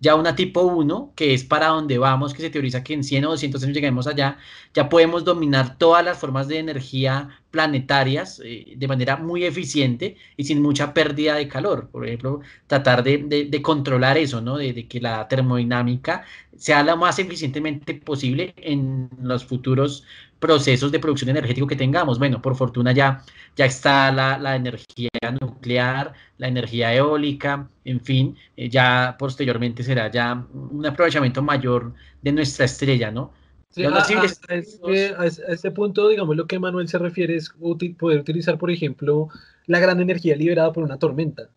Ya 0.00 0.14
una 0.14 0.34
tipo 0.34 0.62
1, 0.62 1.12
que 1.16 1.34
es 1.34 1.44
para 1.44 1.68
donde 1.68 1.98
vamos, 1.98 2.34
que 2.34 2.42
se 2.42 2.50
teoriza 2.50 2.82
que 2.84 2.94
en 2.94 3.04
100 3.04 3.24
o 3.26 3.30
200 3.30 3.62
años 3.62 3.74
lleguemos 3.74 4.06
allá, 4.06 4.38
ya 4.74 4.88
podemos 4.88 5.24
dominar 5.24 5.78
todas 5.78 6.04
las 6.04 6.18
formas 6.18 6.48
de 6.48 6.58
energía 6.58 7.39
planetarias 7.50 8.40
eh, 8.44 8.74
de 8.76 8.88
manera 8.88 9.16
muy 9.16 9.44
eficiente 9.44 10.16
y 10.36 10.44
sin 10.44 10.62
mucha 10.62 10.94
pérdida 10.94 11.34
de 11.34 11.48
calor. 11.48 11.88
Por 11.90 12.06
ejemplo, 12.06 12.40
tratar 12.66 13.02
de, 13.02 13.60
controlar 13.62 14.18
eso, 14.18 14.40
¿no? 14.40 14.56
De, 14.56 14.86
que 14.86 15.00
la 15.00 15.26
termodinámica 15.28 16.24
sea 16.56 16.82
lo 16.82 16.96
más 16.96 17.18
eficientemente 17.18 17.94
posible 17.94 18.54
en 18.56 19.08
los 19.22 19.44
futuros 19.44 20.04
procesos 20.38 20.90
de 20.90 20.98
producción 20.98 21.30
energético 21.30 21.66
que 21.66 21.76
tengamos. 21.76 22.18
Bueno, 22.18 22.40
por 22.40 22.56
fortuna 22.56 22.92
ya, 22.92 23.22
ya 23.56 23.66
está 23.66 24.10
la, 24.12 24.56
energía 24.56 25.10
nuclear, 25.40 26.12
la 26.38 26.48
energía 26.48 26.94
eólica, 26.94 27.68
en 27.84 28.00
fin, 28.00 28.36
eh, 28.56 28.68
ya 28.68 29.16
posteriormente 29.18 29.82
será 29.82 30.10
ya 30.10 30.46
un 30.52 30.84
aprovechamiento 30.86 31.42
mayor 31.42 31.94
de 32.22 32.32
nuestra 32.32 32.64
estrella, 32.64 33.10
¿no? 33.10 33.32
Sí, 33.70 33.84
a, 33.84 33.90
a, 33.94 35.26
este, 35.26 35.70
punto, 35.70 36.08
digamos, 36.08 36.36
lo 36.36 36.46
que 36.46 36.58
Manuel 36.58 36.88
se 36.88 36.98
refiere 36.98 37.36
es 37.36 37.50
poder 37.98 38.18
utilizar, 38.18 38.58
por 38.58 38.70
ejemplo, 38.70 39.28
la 39.66 39.78
gran 39.78 40.00
energía 40.00 40.34
liberada 40.34 40.72
por 40.72 40.82
una 40.82 40.98
tormenta, 40.98 41.50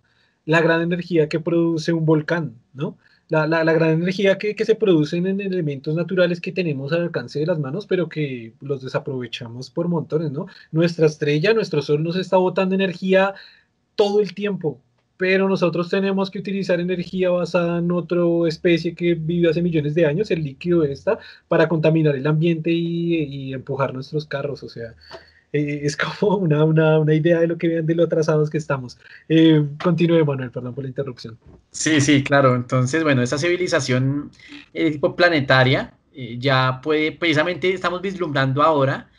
la 0.45 0.61
gran 0.61 0.81
energía 0.81 1.27
que 1.27 1.39
produce 1.39 1.91
un 1.91 2.05
volcán, 2.05 2.55
¿no? 2.73 2.97
la, 3.29 3.47
la, 3.47 3.73
gran 3.73 3.91
energía 3.91 4.37
que, 4.37 4.55
que, 4.55 4.65
se 4.65 4.75
producen 4.75 5.25
en 5.25 5.41
elementos 5.41 5.95
naturales 5.95 6.39
que 6.39 6.51
tenemos 6.51 6.91
al 6.91 7.01
alcance 7.03 7.39
de 7.39 7.47
las 7.47 7.57
manos, 7.57 7.87
pero 7.87 8.09
que 8.09 8.53
los 8.61 8.83
desaprovechamos 8.83 9.69
por 9.71 9.87
montones, 9.87 10.31
¿no? 10.31 10.45
Nuestra 10.71 11.07
estrella, 11.07 11.53
nuestro 11.53 11.81
sol 11.81 12.03
nos 12.03 12.15
está 12.15 12.37
botando 12.37 12.75
energía 12.75 13.33
todo 13.95 14.19
el 14.19 14.33
tiempo, 14.33 14.81
pero 15.17 15.47
nosotros 15.47 15.89
tenemos 15.89 16.31
que 16.31 16.39
utilizar 16.39 16.79
energía 16.79 17.29
basada 17.29 17.79
en 17.79 17.91
otra 17.91 18.21
especie 18.47 18.95
que 18.95 19.13
vive 19.13 19.49
hace 19.49 19.61
millones 19.61 19.95
de 19.95 20.05
años, 20.05 20.31
el 20.31 20.43
líquido 20.43 20.83
esta, 20.83 21.19
para 21.47 21.67
contaminar 21.69 22.15
el 22.15 22.27
ambiente 22.27 22.71
y, 22.71 23.53
empujar 23.53 23.93
nuestros 23.93 24.25
carros, 24.25 24.63
o 24.63 24.69
sea, 24.69 24.95
eh, 25.51 25.81
es 25.83 25.95
como 25.97 26.37
una, 26.37 26.63
una, 26.63 26.99
una, 26.99 27.13
idea 27.13 27.39
de 27.39 27.47
lo 27.47 27.57
que 27.57 27.67
vean 27.67 27.85
de 27.85 27.95
lo 27.95 28.03
atrasados 28.03 28.49
que 28.49 28.57
estamos. 28.57 28.97
Eh, 29.29 29.63
continúe, 29.83 30.25
Manuel, 30.25 30.49
perdón 30.49 30.73
por 30.73 30.83
la 30.83 30.89
interrupción. 30.89 31.37
Sí, 31.71 32.01
sí, 32.01 32.23
claro. 32.23 32.55
Entonces, 32.55 33.03
bueno, 33.03 33.21
esa 33.21 33.37
civilización 33.37 34.31
eh, 34.73 34.91
tipo 34.91 35.15
planetaria 35.15 35.93
eh, 36.15 36.37
ya 36.39 36.79
puede, 36.81 37.11
precisamente 37.11 37.73
estamos 37.73 38.01
vislumbrando 38.01 38.61
ahora, 38.61 39.09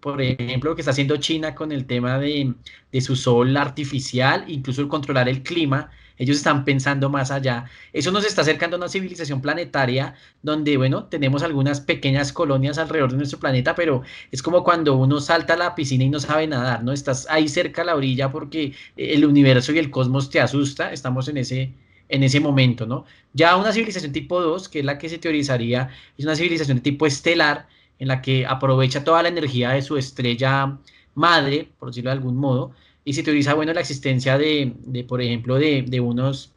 por 0.00 0.20
ejemplo, 0.22 0.70
lo 0.70 0.76
que 0.76 0.82
está 0.82 0.92
haciendo 0.92 1.16
China 1.18 1.54
con 1.54 1.72
el 1.72 1.86
tema 1.86 2.18
de, 2.18 2.54
de 2.92 3.00
su 3.00 3.16
sol 3.16 3.56
artificial, 3.56 4.44
incluso 4.48 4.80
el 4.82 4.88
controlar 4.88 5.28
el 5.28 5.42
clima 5.42 5.90
ellos 6.16 6.36
están 6.36 6.64
pensando 6.64 7.10
más 7.10 7.30
allá. 7.30 7.64
Eso 7.92 8.10
nos 8.12 8.24
está 8.24 8.42
acercando 8.42 8.76
a 8.76 8.78
una 8.78 8.88
civilización 8.88 9.40
planetaria 9.40 10.14
donde, 10.42 10.76
bueno, 10.76 11.04
tenemos 11.06 11.42
algunas 11.42 11.80
pequeñas 11.80 12.32
colonias 12.32 12.78
alrededor 12.78 13.10
de 13.12 13.16
nuestro 13.18 13.40
planeta, 13.40 13.74
pero 13.74 14.02
es 14.30 14.42
como 14.42 14.62
cuando 14.62 14.96
uno 14.96 15.20
salta 15.20 15.54
a 15.54 15.56
la 15.56 15.74
piscina 15.74 16.04
y 16.04 16.10
no 16.10 16.20
sabe 16.20 16.46
nadar, 16.46 16.84
¿no? 16.84 16.92
Estás 16.92 17.26
ahí 17.30 17.48
cerca 17.48 17.82
a 17.82 17.84
la 17.84 17.96
orilla 17.96 18.30
porque 18.30 18.74
el 18.96 19.24
universo 19.24 19.72
y 19.72 19.78
el 19.78 19.90
cosmos 19.90 20.30
te 20.30 20.40
asusta. 20.40 20.92
Estamos 20.92 21.28
en 21.28 21.38
ese, 21.38 21.74
en 22.08 22.22
ese 22.22 22.40
momento, 22.40 22.86
¿no? 22.86 23.04
Ya 23.32 23.56
una 23.56 23.72
civilización 23.72 24.12
tipo 24.12 24.40
2, 24.40 24.68
que 24.68 24.80
es 24.80 24.84
la 24.84 24.98
que 24.98 25.08
se 25.08 25.18
teorizaría, 25.18 25.90
es 26.16 26.24
una 26.24 26.36
civilización 26.36 26.78
de 26.78 26.82
tipo 26.82 27.06
estelar, 27.06 27.66
en 27.98 28.08
la 28.08 28.22
que 28.22 28.46
aprovecha 28.46 29.04
toda 29.04 29.22
la 29.22 29.28
energía 29.28 29.70
de 29.70 29.82
su 29.82 29.96
estrella 29.96 30.78
madre, 31.14 31.70
por 31.78 31.88
decirlo 31.88 32.10
de 32.10 32.16
algún 32.16 32.36
modo, 32.36 32.72
y 33.04 33.12
se 33.14 33.22
teoriza, 33.22 33.54
bueno, 33.54 33.72
la 33.72 33.80
existencia 33.80 34.38
de, 34.38 34.74
de 34.78 35.04
por 35.04 35.20
ejemplo, 35.20 35.56
de, 35.56 35.82
de, 35.82 36.00
unos, 36.00 36.52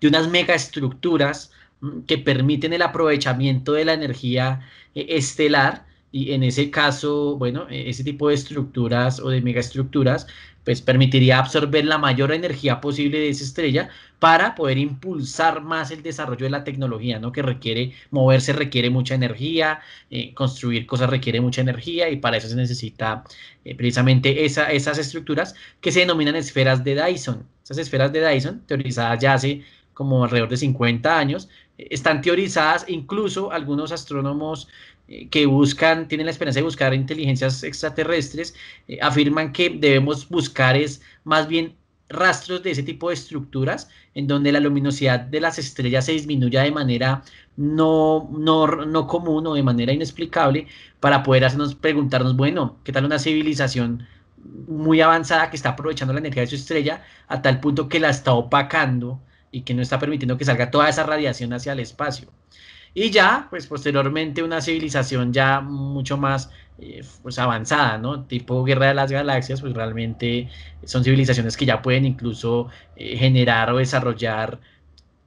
de 0.00 0.08
unas 0.08 0.28
megaestructuras 0.28 1.52
mm, 1.80 2.00
que 2.02 2.18
permiten 2.18 2.72
el 2.72 2.82
aprovechamiento 2.82 3.72
de 3.72 3.84
la 3.84 3.92
energía 3.94 4.60
eh, 4.94 5.06
estelar 5.10 5.86
y 6.12 6.32
en 6.32 6.42
ese 6.42 6.70
caso, 6.70 7.36
bueno, 7.36 7.66
e, 7.68 7.90
ese 7.90 8.04
tipo 8.04 8.28
de 8.28 8.34
estructuras 8.34 9.20
o 9.20 9.28
de 9.28 9.40
megaestructuras, 9.42 10.26
pues 10.70 10.82
permitiría 10.82 11.40
absorber 11.40 11.84
la 11.84 11.98
mayor 11.98 12.30
energía 12.30 12.80
posible 12.80 13.18
de 13.18 13.30
esa 13.30 13.42
estrella 13.42 13.88
para 14.20 14.54
poder 14.54 14.78
impulsar 14.78 15.62
más 15.62 15.90
el 15.90 16.00
desarrollo 16.00 16.44
de 16.44 16.50
la 16.50 16.62
tecnología, 16.62 17.18
¿no? 17.18 17.32
Que 17.32 17.42
requiere, 17.42 17.92
moverse 18.12 18.52
requiere 18.52 18.88
mucha 18.88 19.16
energía, 19.16 19.80
eh, 20.12 20.32
construir 20.32 20.86
cosas 20.86 21.10
requiere 21.10 21.40
mucha 21.40 21.60
energía 21.60 22.08
y 22.08 22.18
para 22.18 22.36
eso 22.36 22.46
se 22.46 22.54
necesita 22.54 23.24
eh, 23.64 23.74
precisamente 23.74 24.44
esa, 24.44 24.70
esas 24.70 24.96
estructuras 24.98 25.56
que 25.80 25.90
se 25.90 25.98
denominan 25.98 26.36
esferas 26.36 26.84
de 26.84 26.94
Dyson. 26.94 27.48
Esas 27.64 27.78
esferas 27.78 28.12
de 28.12 28.24
Dyson, 28.24 28.62
teorizadas 28.64 29.20
ya 29.20 29.34
hace 29.34 29.64
como 29.92 30.22
alrededor 30.22 30.50
de 30.50 30.56
50 30.56 31.18
años, 31.18 31.48
eh, 31.78 31.88
están 31.90 32.22
teorizadas, 32.22 32.84
incluso 32.86 33.50
algunos 33.50 33.90
astrónomos 33.90 34.68
que 35.30 35.46
buscan, 35.46 36.06
tienen 36.08 36.26
la 36.26 36.32
esperanza 36.32 36.60
de 36.60 36.64
buscar 36.64 36.94
inteligencias 36.94 37.62
extraterrestres, 37.64 38.54
afirman 39.02 39.52
que 39.52 39.70
debemos 39.70 40.28
buscar 40.28 40.76
es 40.76 41.02
más 41.24 41.48
bien 41.48 41.74
rastros 42.10 42.62
de 42.62 42.72
ese 42.72 42.82
tipo 42.82 43.08
de 43.08 43.14
estructuras 43.14 43.88
en 44.14 44.26
donde 44.26 44.52
la 44.52 44.60
luminosidad 44.60 45.20
de 45.20 45.40
las 45.40 45.58
estrellas 45.58 46.06
se 46.06 46.12
disminuya 46.12 46.62
de 46.62 46.72
manera 46.72 47.22
no, 47.56 48.28
no, 48.32 48.66
no 48.66 49.06
común 49.06 49.46
o 49.46 49.54
de 49.54 49.62
manera 49.62 49.92
inexplicable 49.92 50.66
para 50.98 51.22
poder 51.22 51.44
hacernos 51.44 51.74
preguntarnos, 51.74 52.36
bueno, 52.36 52.78
¿qué 52.84 52.92
tal 52.92 53.04
una 53.04 53.18
civilización 53.18 54.06
muy 54.66 55.00
avanzada 55.00 55.50
que 55.50 55.56
está 55.56 55.70
aprovechando 55.70 56.12
la 56.12 56.20
energía 56.20 56.42
de 56.42 56.48
su 56.48 56.56
estrella 56.56 57.04
a 57.28 57.42
tal 57.42 57.60
punto 57.60 57.88
que 57.88 58.00
la 58.00 58.10
está 58.10 58.32
opacando 58.32 59.20
y 59.52 59.62
que 59.62 59.74
no 59.74 59.82
está 59.82 59.98
permitiendo 59.98 60.36
que 60.38 60.44
salga 60.44 60.70
toda 60.70 60.88
esa 60.88 61.04
radiación 61.04 61.52
hacia 61.52 61.72
el 61.72 61.80
espacio? 61.80 62.28
Y 62.94 63.10
ya, 63.10 63.46
pues 63.50 63.66
posteriormente 63.66 64.42
una 64.42 64.60
civilización 64.60 65.32
ya 65.32 65.60
mucho 65.60 66.16
más 66.16 66.50
eh, 66.78 67.02
pues 67.22 67.38
avanzada, 67.38 67.98
¿no? 67.98 68.24
Tipo 68.24 68.64
Guerra 68.64 68.88
de 68.88 68.94
las 68.94 69.12
Galaxias, 69.12 69.60
pues 69.60 69.74
realmente 69.74 70.48
son 70.84 71.04
civilizaciones 71.04 71.56
que 71.56 71.66
ya 71.66 71.82
pueden 71.82 72.04
incluso 72.04 72.68
eh, 72.96 73.16
generar 73.16 73.70
o 73.72 73.78
desarrollar 73.78 74.60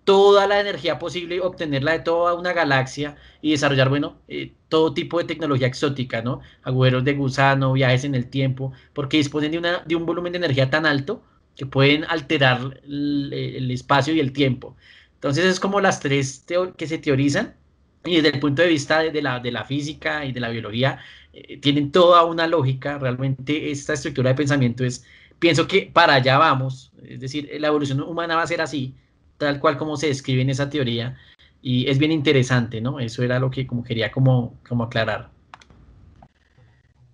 toda 0.04 0.48
la 0.48 0.60
energía 0.60 1.00
posible, 1.00 1.40
obtenerla 1.42 1.94
de 1.94 2.00
toda 2.00 2.34
una 2.34 2.54
galaxia 2.54 3.16
y 3.42 3.52
desarrollar, 3.52 3.90
bueno, 3.90 4.18
eh, 4.28 4.54
todo 4.70 4.94
tipo 4.94 5.18
de 5.20 5.26
tecnología 5.26 5.68
exótica, 5.68 6.22
¿no? 6.22 6.42
Agujeros 6.64 7.04
de 7.04 7.14
gusano, 7.14 7.74
viajes 7.74 8.04
en 8.04 8.16
el 8.16 8.30
tiempo, 8.30 8.74
porque 8.94 9.18
disponen 9.18 9.52
de, 9.52 9.58
una, 9.60 9.80
de 9.86 9.96
un 9.96 10.06
volumen 10.06 10.34
de 10.34 10.40
energía 10.40 10.70
tan 10.70 10.86
alto 10.86 11.24
que 11.56 11.66
pueden 11.66 12.04
alterar 12.06 12.82
el, 12.84 13.70
espacio 13.72 14.14
y 14.14 14.20
el 14.20 14.34
tiempo. 14.34 14.76
Entonces 15.24 15.46
es 15.46 15.60
como 15.62 15.80
las 15.80 16.02
tres 16.02 16.46
que 16.76 16.86
se 16.86 16.98
teorizan 16.98 17.56
y 18.04 18.18
desde 18.18 18.36
el 18.36 18.42
punto 18.42 18.62
de 18.62 18.68
vista 18.68 19.00
de, 19.00 19.22
la, 19.22 19.40
de 19.40 19.54
la, 19.54 19.64
física 19.64 20.26
y 20.26 20.34
de 20.34 20.42
la 20.42 20.50
biología, 20.50 21.00
eh, 21.32 21.60
tienen 21.62 21.94
toda 21.94 22.26
una 22.26 22.46
lógica. 22.46 22.98
Realmente 23.00 23.72
esta 23.72 23.94
estructura 23.94 24.32
de 24.32 24.36
pensamiento 24.36 24.84
es, 24.84 25.06
pienso 25.40 25.66
que 25.66 25.90
para 25.94 26.16
allá 26.16 26.38
vamos, 26.38 26.92
es 27.02 27.22
decir, 27.22 27.50
la 27.58 27.68
evolución 27.68 28.02
humana 28.02 28.36
va 28.36 28.42
a 28.42 28.48
ser 28.48 28.60
así, 28.60 28.96
tal 29.38 29.62
cual 29.62 29.78
como 29.78 29.96
se 29.96 30.08
describe 30.08 30.42
en 30.42 30.50
esa 30.50 30.70
teoría, 30.70 31.18
y 31.62 31.90
es 31.90 32.00
bien 32.00 32.12
interesante, 32.12 32.82
¿no? 32.82 33.00
Eso 33.00 33.24
era 33.24 33.40
lo 33.40 33.50
que 33.50 33.66
como 33.66 33.82
quería 33.82 34.12
como, 34.12 34.60
como 34.68 34.84
aclarar. 34.84 35.30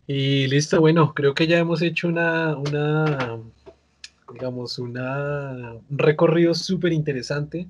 Y 0.08 0.48
listo, 0.48 0.80
bueno, 0.80 1.14
creo 1.14 1.36
que 1.36 1.46
ya 1.46 1.60
hemos 1.60 1.84
hecho 1.84 2.08
una, 2.08 2.58
una 2.58 3.38
digamos, 4.34 4.80
un 4.80 4.98
recorrido 5.92 6.56
súper 6.56 6.92
interesante 6.92 7.68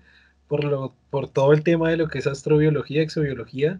por, 0.49 0.65
lo, 0.65 0.93
por 1.11 1.29
todo 1.29 1.53
el 1.53 1.63
tema 1.63 1.89
de 1.91 1.97
lo 1.97 2.09
que 2.09 2.19
es 2.19 2.27
astrobiología, 2.27 3.01
exobiología. 3.03 3.79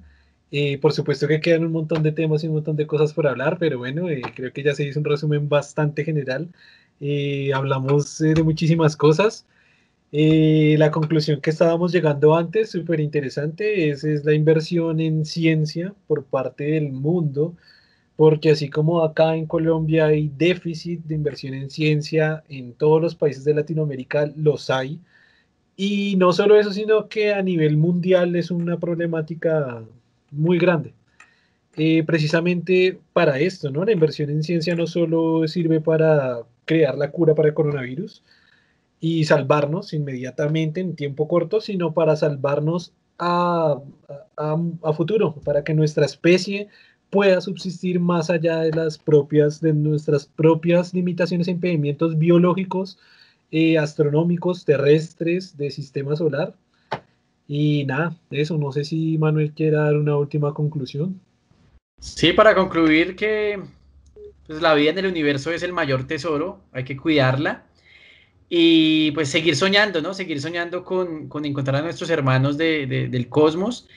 y 0.52 0.78
por 0.78 0.94
supuesto 0.94 1.28
que 1.28 1.42
quedan 1.42 1.66
un 1.66 1.74
montón 1.74 2.04
de 2.04 2.12
temas 2.14 2.44
y 2.44 2.48
un 2.48 2.56
montón 2.56 2.76
de 2.78 2.88
cosas 2.88 3.14
por 3.14 3.28
hablar, 3.28 3.58
pero 3.60 3.80
bueno, 3.80 4.10
eh, 4.10 4.22
creo 4.36 4.54
que 4.54 4.64
ya 4.64 4.74
se 4.76 4.86
hizo 4.86 5.00
un 5.00 5.06
resumen 5.06 5.50
bastante 5.50 6.06
general. 6.06 6.50
Eh, 7.02 7.52
hablamos 7.54 8.22
eh, 8.22 8.34
de 8.36 8.44
muchísimas 8.44 8.96
cosas. 8.98 9.46
la 10.12 10.92
conclusión 10.92 11.42
que 11.42 11.50
estábamos 11.52 11.92
llegando 11.92 12.36
antes, 12.36 12.72
súper 12.72 13.00
interesante, 13.00 13.90
es, 13.90 14.04
es 14.04 14.26
la 14.26 14.34
inversión 14.34 15.00
en 15.00 15.26
ciencia 15.26 15.94
por 16.08 16.26
parte 16.26 16.64
del 16.66 16.92
mundo 16.92 17.56
porque 18.20 18.52
así 18.52 18.70
como 18.70 19.02
acá 19.02 19.36
en 19.36 19.46
Colombia 19.46 20.08
hay 20.08 20.30
déficit 20.38 21.02
de 21.06 21.16
inversión 21.16 21.54
en 21.54 21.70
ciencia, 21.70 22.44
en 22.50 22.74
todos 22.74 23.02
los 23.02 23.16
países 23.16 23.46
de 23.46 23.54
Latinoamérica 23.54 24.30
los 24.36 24.70
hay. 24.70 25.00
Y 25.82 26.18
no 26.18 26.34
solo 26.34 26.60
eso, 26.60 26.74
sino 26.74 27.08
que 27.08 27.34
a 27.34 27.42
nivel 27.42 27.78
mundial 27.78 28.36
es 28.36 28.52
una 28.52 28.78
problemática 28.78 29.82
muy 30.30 30.60
grande. 30.60 30.94
Eh, 31.78 32.04
precisamente 32.04 33.00
para 33.14 33.40
esto, 33.40 33.72
¿no? 33.72 33.86
La 33.86 33.94
inversión 33.94 34.30
en 34.30 34.44
ciencia 34.44 34.76
no 34.76 34.88
solo 34.88 35.48
sirve 35.48 35.80
para 35.80 36.42
crear 36.66 36.98
la 36.98 37.12
cura 37.12 37.34
para 37.34 37.48
el 37.48 37.54
coronavirus 37.54 38.22
y 39.00 39.24
salvarnos 39.24 39.94
inmediatamente 39.94 40.82
en 40.82 40.98
tiempo 40.98 41.30
corto, 41.30 41.62
sino 41.62 41.94
para 41.94 42.18
salvarnos 42.18 42.92
a, 43.18 43.80
a 44.36 44.94
futuro, 44.94 45.36
para 45.46 45.64
que 45.64 45.74
nuestra 45.74 46.06
especie 46.06 46.68
pueda 47.10 47.40
subsistir 47.40 48.02
más 48.02 48.30
allá 48.30 48.60
de 48.60 48.72
las 48.72 48.98
propias, 48.98 49.62
de 49.62 49.72
nuestras 49.72 50.26
propias 50.26 50.94
limitaciones 50.94 51.48
e 51.48 51.52
impedimentos 51.52 52.18
biológicos, 52.18 53.00
eh, 53.52 53.78
astronómicos, 53.78 54.66
terrestres, 54.66 55.58
de 55.58 55.72
sistema 55.72 56.16
solar. 56.16 56.56
Y 57.48 57.86
nada, 57.86 58.16
eso, 58.30 58.58
no 58.58 58.72
sé 58.72 58.84
si 58.84 59.18
Manuel 59.18 59.52
quiere 59.52 59.78
dar 59.78 59.96
una 59.96 60.16
última 60.18 60.54
conclusión. 60.54 61.20
Sí, 62.00 62.32
para 62.34 62.56
concluir 62.56 63.16
que 63.16 63.62
pues, 64.48 64.62
la 64.62 64.74
vida 64.74 64.92
en 64.92 65.00
el 65.00 65.08
universo 65.08 65.52
es 65.52 65.64
el 65.64 65.74
mayor 65.74 66.06
tesoro, 66.06 66.60
hay 66.72 66.84
que 66.84 66.98
cuidarla 66.98 67.66
y 68.50 69.12
pues 69.12 69.30
seguir 69.30 69.56
soñando, 69.56 70.02
¿no? 70.02 70.14
Seguir 70.14 70.42
soñando 70.42 70.84
con, 70.84 71.30
con 71.30 71.46
encontrar 71.46 71.78
a 71.78 71.82
nuestros 71.84 72.10
hermanos 72.10 72.58
de, 72.58 72.88
del 72.88 73.30
cosmos 73.30 73.88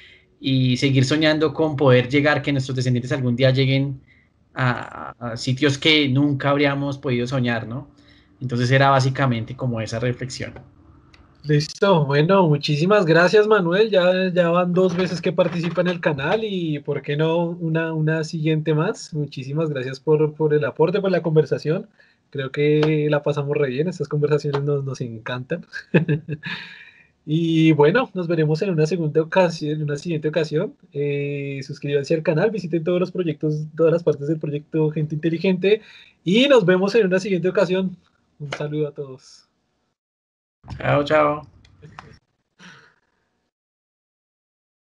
y 0.40 0.76
seguir 0.76 1.04
soñando 1.04 1.54
con 1.54 1.76
poder 1.76 2.08
llegar, 2.08 2.42
que 2.42 2.52
nuestros 2.52 2.76
descendientes 2.76 3.12
algún 3.12 3.34
día 3.34 3.50
lleguen 3.50 4.02
a, 4.54 5.34
sitios 5.36 5.78
que 5.78 6.08
nunca 6.08 6.50
habríamos 6.50 6.98
podido 6.98 7.26
soñar, 7.26 7.66
¿no? 7.66 7.88
Entonces 8.42 8.72
era 8.72 8.90
básicamente 8.90 9.56
como 9.56 9.80
esa 9.80 10.00
reflexión. 10.00 10.52
Listo, 11.44 12.04
bueno, 12.04 12.46
muchísimas 12.48 13.04
gracias 13.06 13.46
Manuel, 13.46 13.90
ya, 13.90 14.30
ya 14.32 14.48
van 14.50 14.72
dos 14.72 14.96
veces 14.96 15.20
que 15.20 15.32
participa 15.32 15.80
en 15.80 15.88
el 15.88 16.00
canal 16.00 16.40
y 16.44 16.78
por 16.80 17.02
qué 17.02 17.16
no 17.16 17.46
una, 17.46 17.92
una 17.92 18.24
siguiente 18.24 18.74
más. 18.74 19.14
Muchísimas 19.14 19.70
gracias 19.70 20.00
por, 20.00 20.34
por 20.34 20.54
el 20.54 20.64
aporte, 20.64 21.00
por 21.00 21.10
la 21.10 21.22
conversación. 21.22 21.88
Creo 22.30 22.50
que 22.50 23.06
la 23.10 23.22
pasamos 23.22 23.56
re 23.56 23.68
bien, 23.68 23.88
estas 23.88 24.08
conversaciones 24.08 24.62
nos, 24.62 24.84
nos 24.84 25.00
encantan. 25.00 25.64
Y 27.24 27.70
bueno, 27.72 28.10
nos 28.14 28.26
veremos 28.26 28.60
en 28.62 28.70
una 28.70 28.84
segunda 28.86 29.22
ocasión, 29.22 29.74
en 29.76 29.82
una 29.84 29.96
siguiente 29.96 30.26
ocasión. 30.28 30.74
Eh, 30.92 31.60
suscríbanse 31.62 32.14
al 32.14 32.22
canal, 32.24 32.50
visiten 32.50 32.82
todos 32.82 32.98
los 32.98 33.12
proyectos, 33.12 33.66
todas 33.76 33.92
las 33.92 34.02
partes 34.02 34.26
del 34.26 34.40
proyecto 34.40 34.90
Gente 34.90 35.14
Inteligente 35.14 35.82
y 36.24 36.48
nos 36.48 36.66
vemos 36.66 36.94
en 36.96 37.06
una 37.06 37.20
siguiente 37.20 37.48
ocasión. 37.48 37.96
Un 38.42 38.50
saludo 38.50 38.88
a 38.88 38.92
todos. 38.92 39.48
Chao, 40.76 41.04
chao. 41.04 41.51